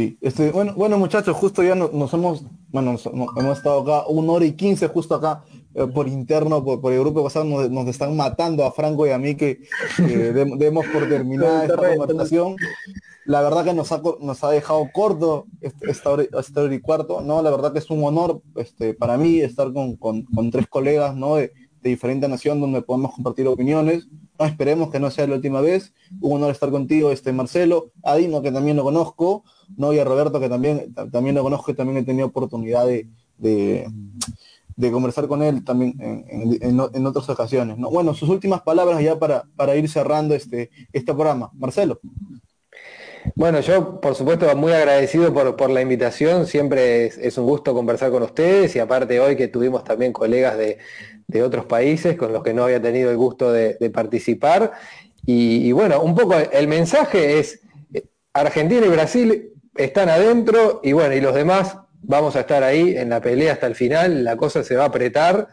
Sí, 0.00 0.16
este, 0.22 0.50
bueno, 0.50 0.72
bueno 0.74 0.96
muchachos, 0.96 1.36
justo 1.36 1.62
ya 1.62 1.74
nos, 1.74 2.14
hemos, 2.14 2.42
bueno, 2.70 2.96
hemos 3.36 3.58
estado 3.58 3.80
acá 3.82 4.06
una 4.08 4.32
hora 4.32 4.46
y 4.46 4.52
quince 4.52 4.88
justo 4.88 5.14
acá 5.14 5.44
eh, 5.74 5.86
por 5.88 6.08
interno, 6.08 6.64
por, 6.64 6.90
el 6.90 7.00
grupo 7.00 7.22
pasado, 7.22 7.44
nos, 7.44 7.86
están 7.86 8.16
matando 8.16 8.64
a 8.64 8.72
Franco 8.72 9.06
y 9.06 9.10
a 9.10 9.18
mí 9.18 9.34
que 9.34 9.60
demos 9.98 10.86
por 10.86 11.06
terminada 11.06 11.66
esta 11.66 11.76
conversación. 11.76 12.56
La 13.26 13.42
verdad 13.42 13.62
que 13.62 13.74
nos 13.74 13.92
ha, 13.92 14.00
nos 14.22 14.42
ha 14.42 14.50
dejado 14.50 14.88
corto 14.90 15.44
este, 15.60 15.90
esta, 15.90 16.08
hora, 16.08 16.24
y 16.74 16.80
cuarto, 16.80 17.20
¿no? 17.20 17.42
La 17.42 17.50
verdad 17.50 17.74
que 17.74 17.80
es 17.80 17.90
un 17.90 18.02
honor 18.02 18.40
este, 18.56 18.94
para 18.94 19.18
mí 19.18 19.40
estar 19.40 19.70
con, 19.70 20.50
tres 20.50 20.66
colegas, 20.66 21.14
¿no? 21.14 21.36
De, 21.36 21.52
diferente 21.82 22.26
nación 22.26 22.58
donde 22.58 22.80
podemos 22.80 23.12
compartir 23.12 23.46
opiniones. 23.48 24.08
No, 24.38 24.46
esperemos 24.46 24.90
que 24.90 24.98
no 24.98 25.10
sea 25.10 25.26
la 25.26 25.34
última 25.34 25.60
vez. 25.60 25.92
Un 26.22 26.36
honor 26.36 26.52
estar 26.52 26.70
contigo, 26.70 27.10
este 27.10 27.34
Marcelo, 27.34 27.92
a 28.02 28.16
Dino, 28.16 28.40
que 28.40 28.50
también 28.50 28.78
lo 28.78 28.82
conozco, 28.82 29.44
¿no? 29.76 29.92
y 29.92 29.98
a 29.98 30.04
Roberto, 30.04 30.40
que 30.40 30.48
también, 30.48 30.94
también 31.12 31.34
lo 31.34 31.42
conozco 31.42 31.70
y 31.70 31.74
también 31.74 31.98
he 31.98 32.02
tenido 32.04 32.26
oportunidad 32.26 32.86
de, 32.86 33.06
de, 33.38 33.86
conversar 34.90 35.28
con 35.28 35.42
él 35.42 35.64
también 35.64 35.94
en, 35.98 37.06
otras 37.06 37.28
ocasiones. 37.28 37.78
¿no? 37.78 37.90
Bueno, 37.90 38.14
sus 38.14 38.28
últimas 38.28 38.62
palabras 38.62 39.02
ya 39.02 39.18
para, 39.18 39.44
para 39.56 39.76
ir 39.76 39.88
cerrando 39.88 40.34
este, 40.34 40.70
este 40.92 41.12
programa. 41.12 41.50
Marcelo. 41.54 42.00
Bueno, 43.34 43.60
yo 43.60 44.00
por 44.00 44.14
supuesto 44.14 44.54
muy 44.56 44.72
agradecido 44.72 45.32
por, 45.32 45.70
la 45.70 45.82
invitación, 45.82 46.46
siempre 46.46 47.06
es, 47.06 47.38
un 47.38 47.46
gusto 47.46 47.74
conversar 47.74 48.10
con 48.10 48.22
ustedes 48.22 48.74
y 48.76 48.78
aparte 48.78 49.20
hoy 49.20 49.36
que 49.36 49.48
tuvimos 49.48 49.84
también 49.84 50.12
colegas 50.12 50.56
de, 50.56 50.78
otros 51.42 51.64
países 51.66 52.16
con 52.16 52.32
los 52.32 52.42
que 52.42 52.52
no 52.52 52.64
había 52.64 52.82
tenido 52.82 53.10
el 53.10 53.16
gusto 53.16 53.52
de, 53.52 53.90
participar. 53.90 54.72
Y, 55.26 55.70
bueno, 55.72 56.00
un 56.02 56.14
poco 56.14 56.34
el 56.34 56.66
mensaje 56.66 57.38
es, 57.38 57.60
Argentina 58.32 58.86
y 58.86 58.88
Brasil 58.88 59.49
están 59.74 60.08
adentro 60.08 60.80
y 60.82 60.92
bueno, 60.92 61.14
y 61.14 61.20
los 61.20 61.34
demás 61.34 61.76
vamos 62.02 62.36
a 62.36 62.40
estar 62.40 62.62
ahí 62.62 62.96
en 62.96 63.10
la 63.10 63.20
pelea 63.20 63.52
hasta 63.52 63.66
el 63.66 63.74
final, 63.74 64.24
la 64.24 64.36
cosa 64.36 64.64
se 64.64 64.76
va 64.76 64.84
a 64.84 64.86
apretar 64.86 65.48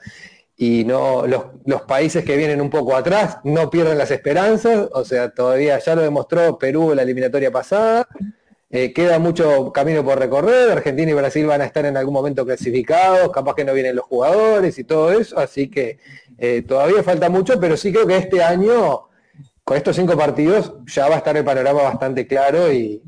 y 0.55 0.83
no 0.85 1.25
los, 1.27 1.81
países 1.83 2.25
que 2.25 2.35
vienen 2.35 2.61
un 2.61 2.69
poco 2.69 2.95
atrás 2.95 3.37
no 3.43 3.69
pierden 3.69 3.97
las 3.97 4.09
esperanzas, 4.11 4.89
o 4.91 5.05
sea, 5.05 5.29
todavía 5.29 5.77
ya 5.77 5.95
lo 5.95 6.01
demostró 6.01 6.57
Perú 6.57 6.91
en 6.91 6.97
la 6.97 7.03
eliminatoria 7.03 7.51
pasada, 7.51 8.07
eh, 8.69 8.91
queda 8.91 9.19
mucho 9.19 9.71
camino 9.71 10.03
por 10.03 10.19
recorrer, 10.19 10.71
Argentina 10.71 11.11
y 11.11 11.13
Brasil 11.13 11.45
van 11.45 11.61
a 11.61 11.65
estar 11.65 11.85
en 11.85 11.95
algún 11.95 12.13
momento 12.13 12.45
clasificados, 12.45 13.31
capaz 13.31 13.55
que 13.55 13.63
no 13.63 13.73
vienen 13.73 13.95
los 13.95 14.05
jugadores 14.05 14.79
y 14.79 14.83
todo 14.83 15.11
eso, 15.11 15.37
así 15.37 15.69
que 15.69 15.99
eh, 16.37 16.63
todavía 16.67 17.03
falta 17.03 17.29
mucho, 17.29 17.59
pero 17.59 17.77
sí 17.77 17.91
creo 17.91 18.07
que 18.07 18.17
este 18.17 18.43
año, 18.43 19.09
con 19.63 19.77
estos 19.77 19.95
cinco 19.95 20.17
partidos, 20.17 20.73
ya 20.87 21.07
va 21.07 21.15
a 21.15 21.17
estar 21.19 21.37
el 21.37 21.45
panorama 21.45 21.83
bastante 21.83 22.25
claro 22.25 22.73
y, 22.73 23.03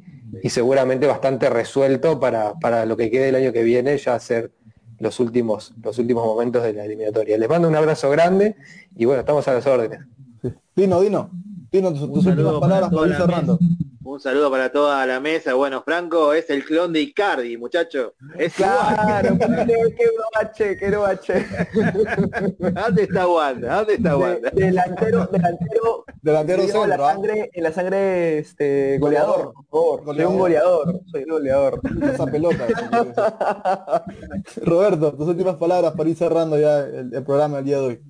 seguramente 0.49 1.07
bastante 1.07 1.49
resuelto 1.49 2.19
para, 2.19 2.53
para 2.55 2.85
lo 2.85 2.97
que 2.97 3.09
quede 3.09 3.29
el 3.29 3.35
año 3.35 3.53
que 3.53 3.63
viene, 3.63 3.97
ya 3.97 4.19
ser 4.19 4.51
los 4.99 5.19
últimos, 5.19 5.73
los 5.81 5.97
últimos 5.97 6.25
momentos 6.25 6.63
de 6.63 6.73
la 6.73 6.85
eliminatoria. 6.85 7.37
Les 7.37 7.49
mando 7.49 7.67
un 7.67 7.75
abrazo 7.75 8.09
grande 8.09 8.55
y 8.95 9.05
bueno, 9.05 9.21
estamos 9.21 9.47
a 9.47 9.53
las 9.53 9.65
órdenes. 9.65 10.01
Dino, 10.75 11.01
Dino, 11.01 11.31
Dino, 11.71 11.93
tus, 11.93 12.25
últimas 12.25 12.59
palabras 12.59 12.89
para 12.91 13.07
ir 13.07 13.15
cerrando. 13.15 13.59
Un 14.09 14.19
saludo 14.19 14.49
para 14.49 14.71
toda 14.71 15.05
la 15.05 15.19
mesa. 15.19 15.53
Bueno, 15.53 15.83
Franco 15.83 16.33
es 16.33 16.49
el 16.49 16.65
clon 16.65 16.91
de 16.91 17.01
Icardi, 17.01 17.57
muchacho. 17.57 18.15
Es 18.39 18.55
claro, 18.55 19.37
qué 20.57 20.77
qué 20.79 20.89
bache. 20.95 21.45
¿Dónde 22.57 23.03
está 23.03 23.27
Wanda? 23.27 23.75
¿Dónde 23.75 23.93
está 23.93 24.17
Wanda? 24.17 24.49
delantero, 24.51 25.27
delantero, 25.27 26.05
delantero 26.23 26.63
centro, 26.63 26.87
la 26.87 26.95
¿ah? 26.95 27.13
sangre, 27.13 27.51
en 27.53 27.63
la 27.63 27.71
sangre 27.71 28.39
este 28.39 28.97
goleador, 28.97 29.53
por 29.69 30.03
favor. 30.03 30.15
Soy 30.15 30.25
un 30.25 30.39
goleador, 30.39 31.01
soy 31.11 31.23
un 31.23 31.29
goleador. 31.29 31.81
Esa 32.01 32.25
pelota. 32.25 32.65
Roberto, 34.63 35.13
tus 35.13 35.27
últimas 35.27 35.57
palabras 35.57 35.93
para 35.95 36.09
ir 36.09 36.15
cerrando 36.15 36.59
ya 36.59 36.79
el, 36.79 37.13
el 37.13 37.23
programa 37.23 37.57
del 37.57 37.65
día 37.65 37.77
de 37.77 37.85
hoy. 37.85 38.08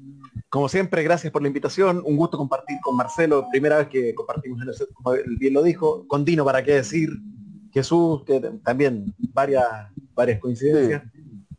Como 0.50 0.68
siempre, 0.68 1.04
gracias 1.04 1.32
por 1.32 1.44
la 1.44 1.48
invitación. 1.48 2.02
Un 2.04 2.18
gusto 2.18 2.38
compartir 2.38 2.80
con 2.82 2.96
Marcelo. 2.96 3.48
Primera 3.52 3.78
vez 3.78 3.88
que 3.88 4.16
compartimos 4.16 4.62
en 4.62 4.70
el 4.70 4.74
set, 4.74 4.92
como 4.94 5.14
él 5.14 5.38
bien 5.38 5.54
lo 5.54 5.62
dijo. 5.62 6.08
Con 6.08 6.26
Dino, 6.26 6.44
para 6.44 6.64
qué 6.64 6.74
decir. 6.74 7.10
Jesús, 7.72 8.24
que 8.26 8.40
también 8.64 9.14
varias, 9.32 9.66
varias 10.16 10.40
coincidencias. 10.40 11.04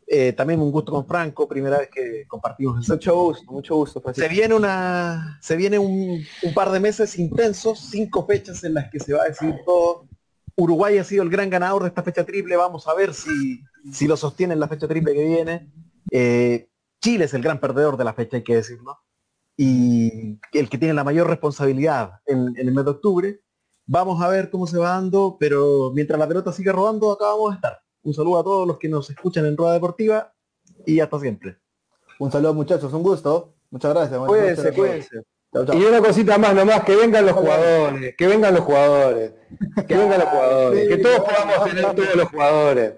Eh, 0.05 0.33
también 0.33 0.59
un 0.59 0.71
gusto 0.71 0.91
con 0.91 1.07
Franco, 1.07 1.47
primera 1.47 1.77
vez 1.77 1.89
que 1.89 2.25
compartimos 2.27 2.77
el 2.77 2.83
set. 2.83 2.95
Mucho 2.95 3.15
gusto, 3.15 3.51
mucho 3.53 3.75
gusto. 3.75 4.03
Se 4.13 4.27
viene 4.27 4.53
una, 4.53 5.39
se 5.41 5.55
viene 5.55 5.79
un, 5.79 6.21
par 6.53 6.69
de 6.69 6.81
meses 6.81 7.17
intensos, 7.17 7.79
cinco 7.79 8.25
fechas 8.25 8.61
en 8.65 8.73
las 8.73 8.91
que 8.91 8.99
se 8.99 9.13
va 9.13 9.23
a 9.23 9.29
decir 9.29 9.55
todo. 9.65 10.09
Uruguay 10.57 10.97
ha 10.97 11.05
sido 11.05 11.23
el 11.23 11.29
gran 11.29 11.49
ganador 11.49 11.83
de 11.83 11.87
esta 11.87 12.03
fecha 12.03 12.25
triple. 12.25 12.57
Vamos 12.57 12.89
a 12.89 12.93
ver 12.93 13.13
si, 13.13 13.63
si 13.89 14.05
lo 14.05 14.17
sostiene 14.17 14.53
en 14.53 14.59
la 14.59 14.67
fecha 14.67 14.85
triple 14.85 15.13
que 15.13 15.25
viene. 15.25 15.71
Eh, 16.11 16.67
Chile 17.01 17.25
es 17.25 17.33
el 17.33 17.41
gran 17.41 17.59
perdedor 17.59 17.97
de 17.97 18.03
la 18.03 18.13
fecha, 18.13 18.37
hay 18.37 18.43
que 18.43 18.55
decirlo, 18.55 18.99
y 19.57 20.39
el 20.53 20.69
que 20.69 20.77
tiene 20.77 20.93
la 20.93 21.03
mayor 21.03 21.27
responsabilidad 21.27 22.19
en, 22.25 22.53
el 22.55 22.71
mes 22.71 22.85
de 22.85 22.91
octubre. 22.91 23.41
Vamos 23.87 24.21
a 24.21 24.29
ver 24.29 24.49
cómo 24.49 24.67
se 24.67 24.77
va 24.77 24.91
dando, 24.91 25.37
pero 25.39 25.91
mientras 25.93 26.19
la 26.19 26.27
pelota 26.27 26.51
sigue 26.51 26.71
rodando, 26.71 27.11
acá 27.11 27.25
vamos 27.25 27.51
a 27.51 27.55
estar. 27.55 27.81
Un 28.03 28.13
saludo 28.13 28.39
a 28.39 28.43
todos 28.43 28.67
los 28.67 28.77
que 28.77 28.87
nos 28.87 29.09
escuchan 29.09 29.45
en 29.45 29.57
Rueda 29.57 29.73
Deportiva 29.73 30.33
y 30.85 30.99
hasta 30.99 31.19
siempre. 31.19 31.57
Un 32.19 32.31
saludo 32.31 32.53
muchachos, 32.53 32.93
un 32.93 33.03
gusto. 33.03 33.55
Muchas 33.71 33.93
gracias. 33.93 34.19
Cuídense, 34.19 34.71
cuídense. 34.71 35.23
Y 35.73 35.83
una 35.83 35.99
cosita 35.99 36.37
más 36.37 36.55
nomás, 36.55 36.83
que 36.83 36.95
vengan 36.95 37.25
los 37.25 37.35
jugadores, 37.35 38.15
que 38.15 38.27
vengan 38.27 38.53
los 38.53 38.63
jugadores, 38.63 39.33
que 39.87 39.97
vengan 39.97 40.19
los 40.19 40.29
jugadores, 40.29 40.87
que 40.87 40.97
todos 40.97 41.19
podamos 41.19 41.69
tener 41.69 41.95
todos 41.95 42.15
los 42.15 42.29
jugadores. 42.29 42.93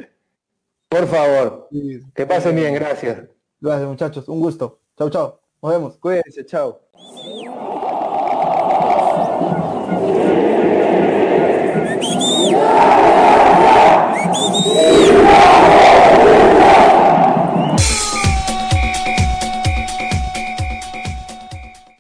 Por 0.88 1.07
favor, 1.07 1.69
que 2.13 2.25
pasen 2.27 2.55
bien, 2.55 2.75
gracias. 2.75 3.23
Gracias 3.64 3.88
muchachos, 3.88 4.27
un 4.27 4.41
gusto. 4.41 4.81
Chao, 4.98 5.10
chao. 5.10 5.40
Nos 5.61 5.72
vemos. 5.72 5.98
Cuídense, 5.98 6.45
chao. 6.45 6.81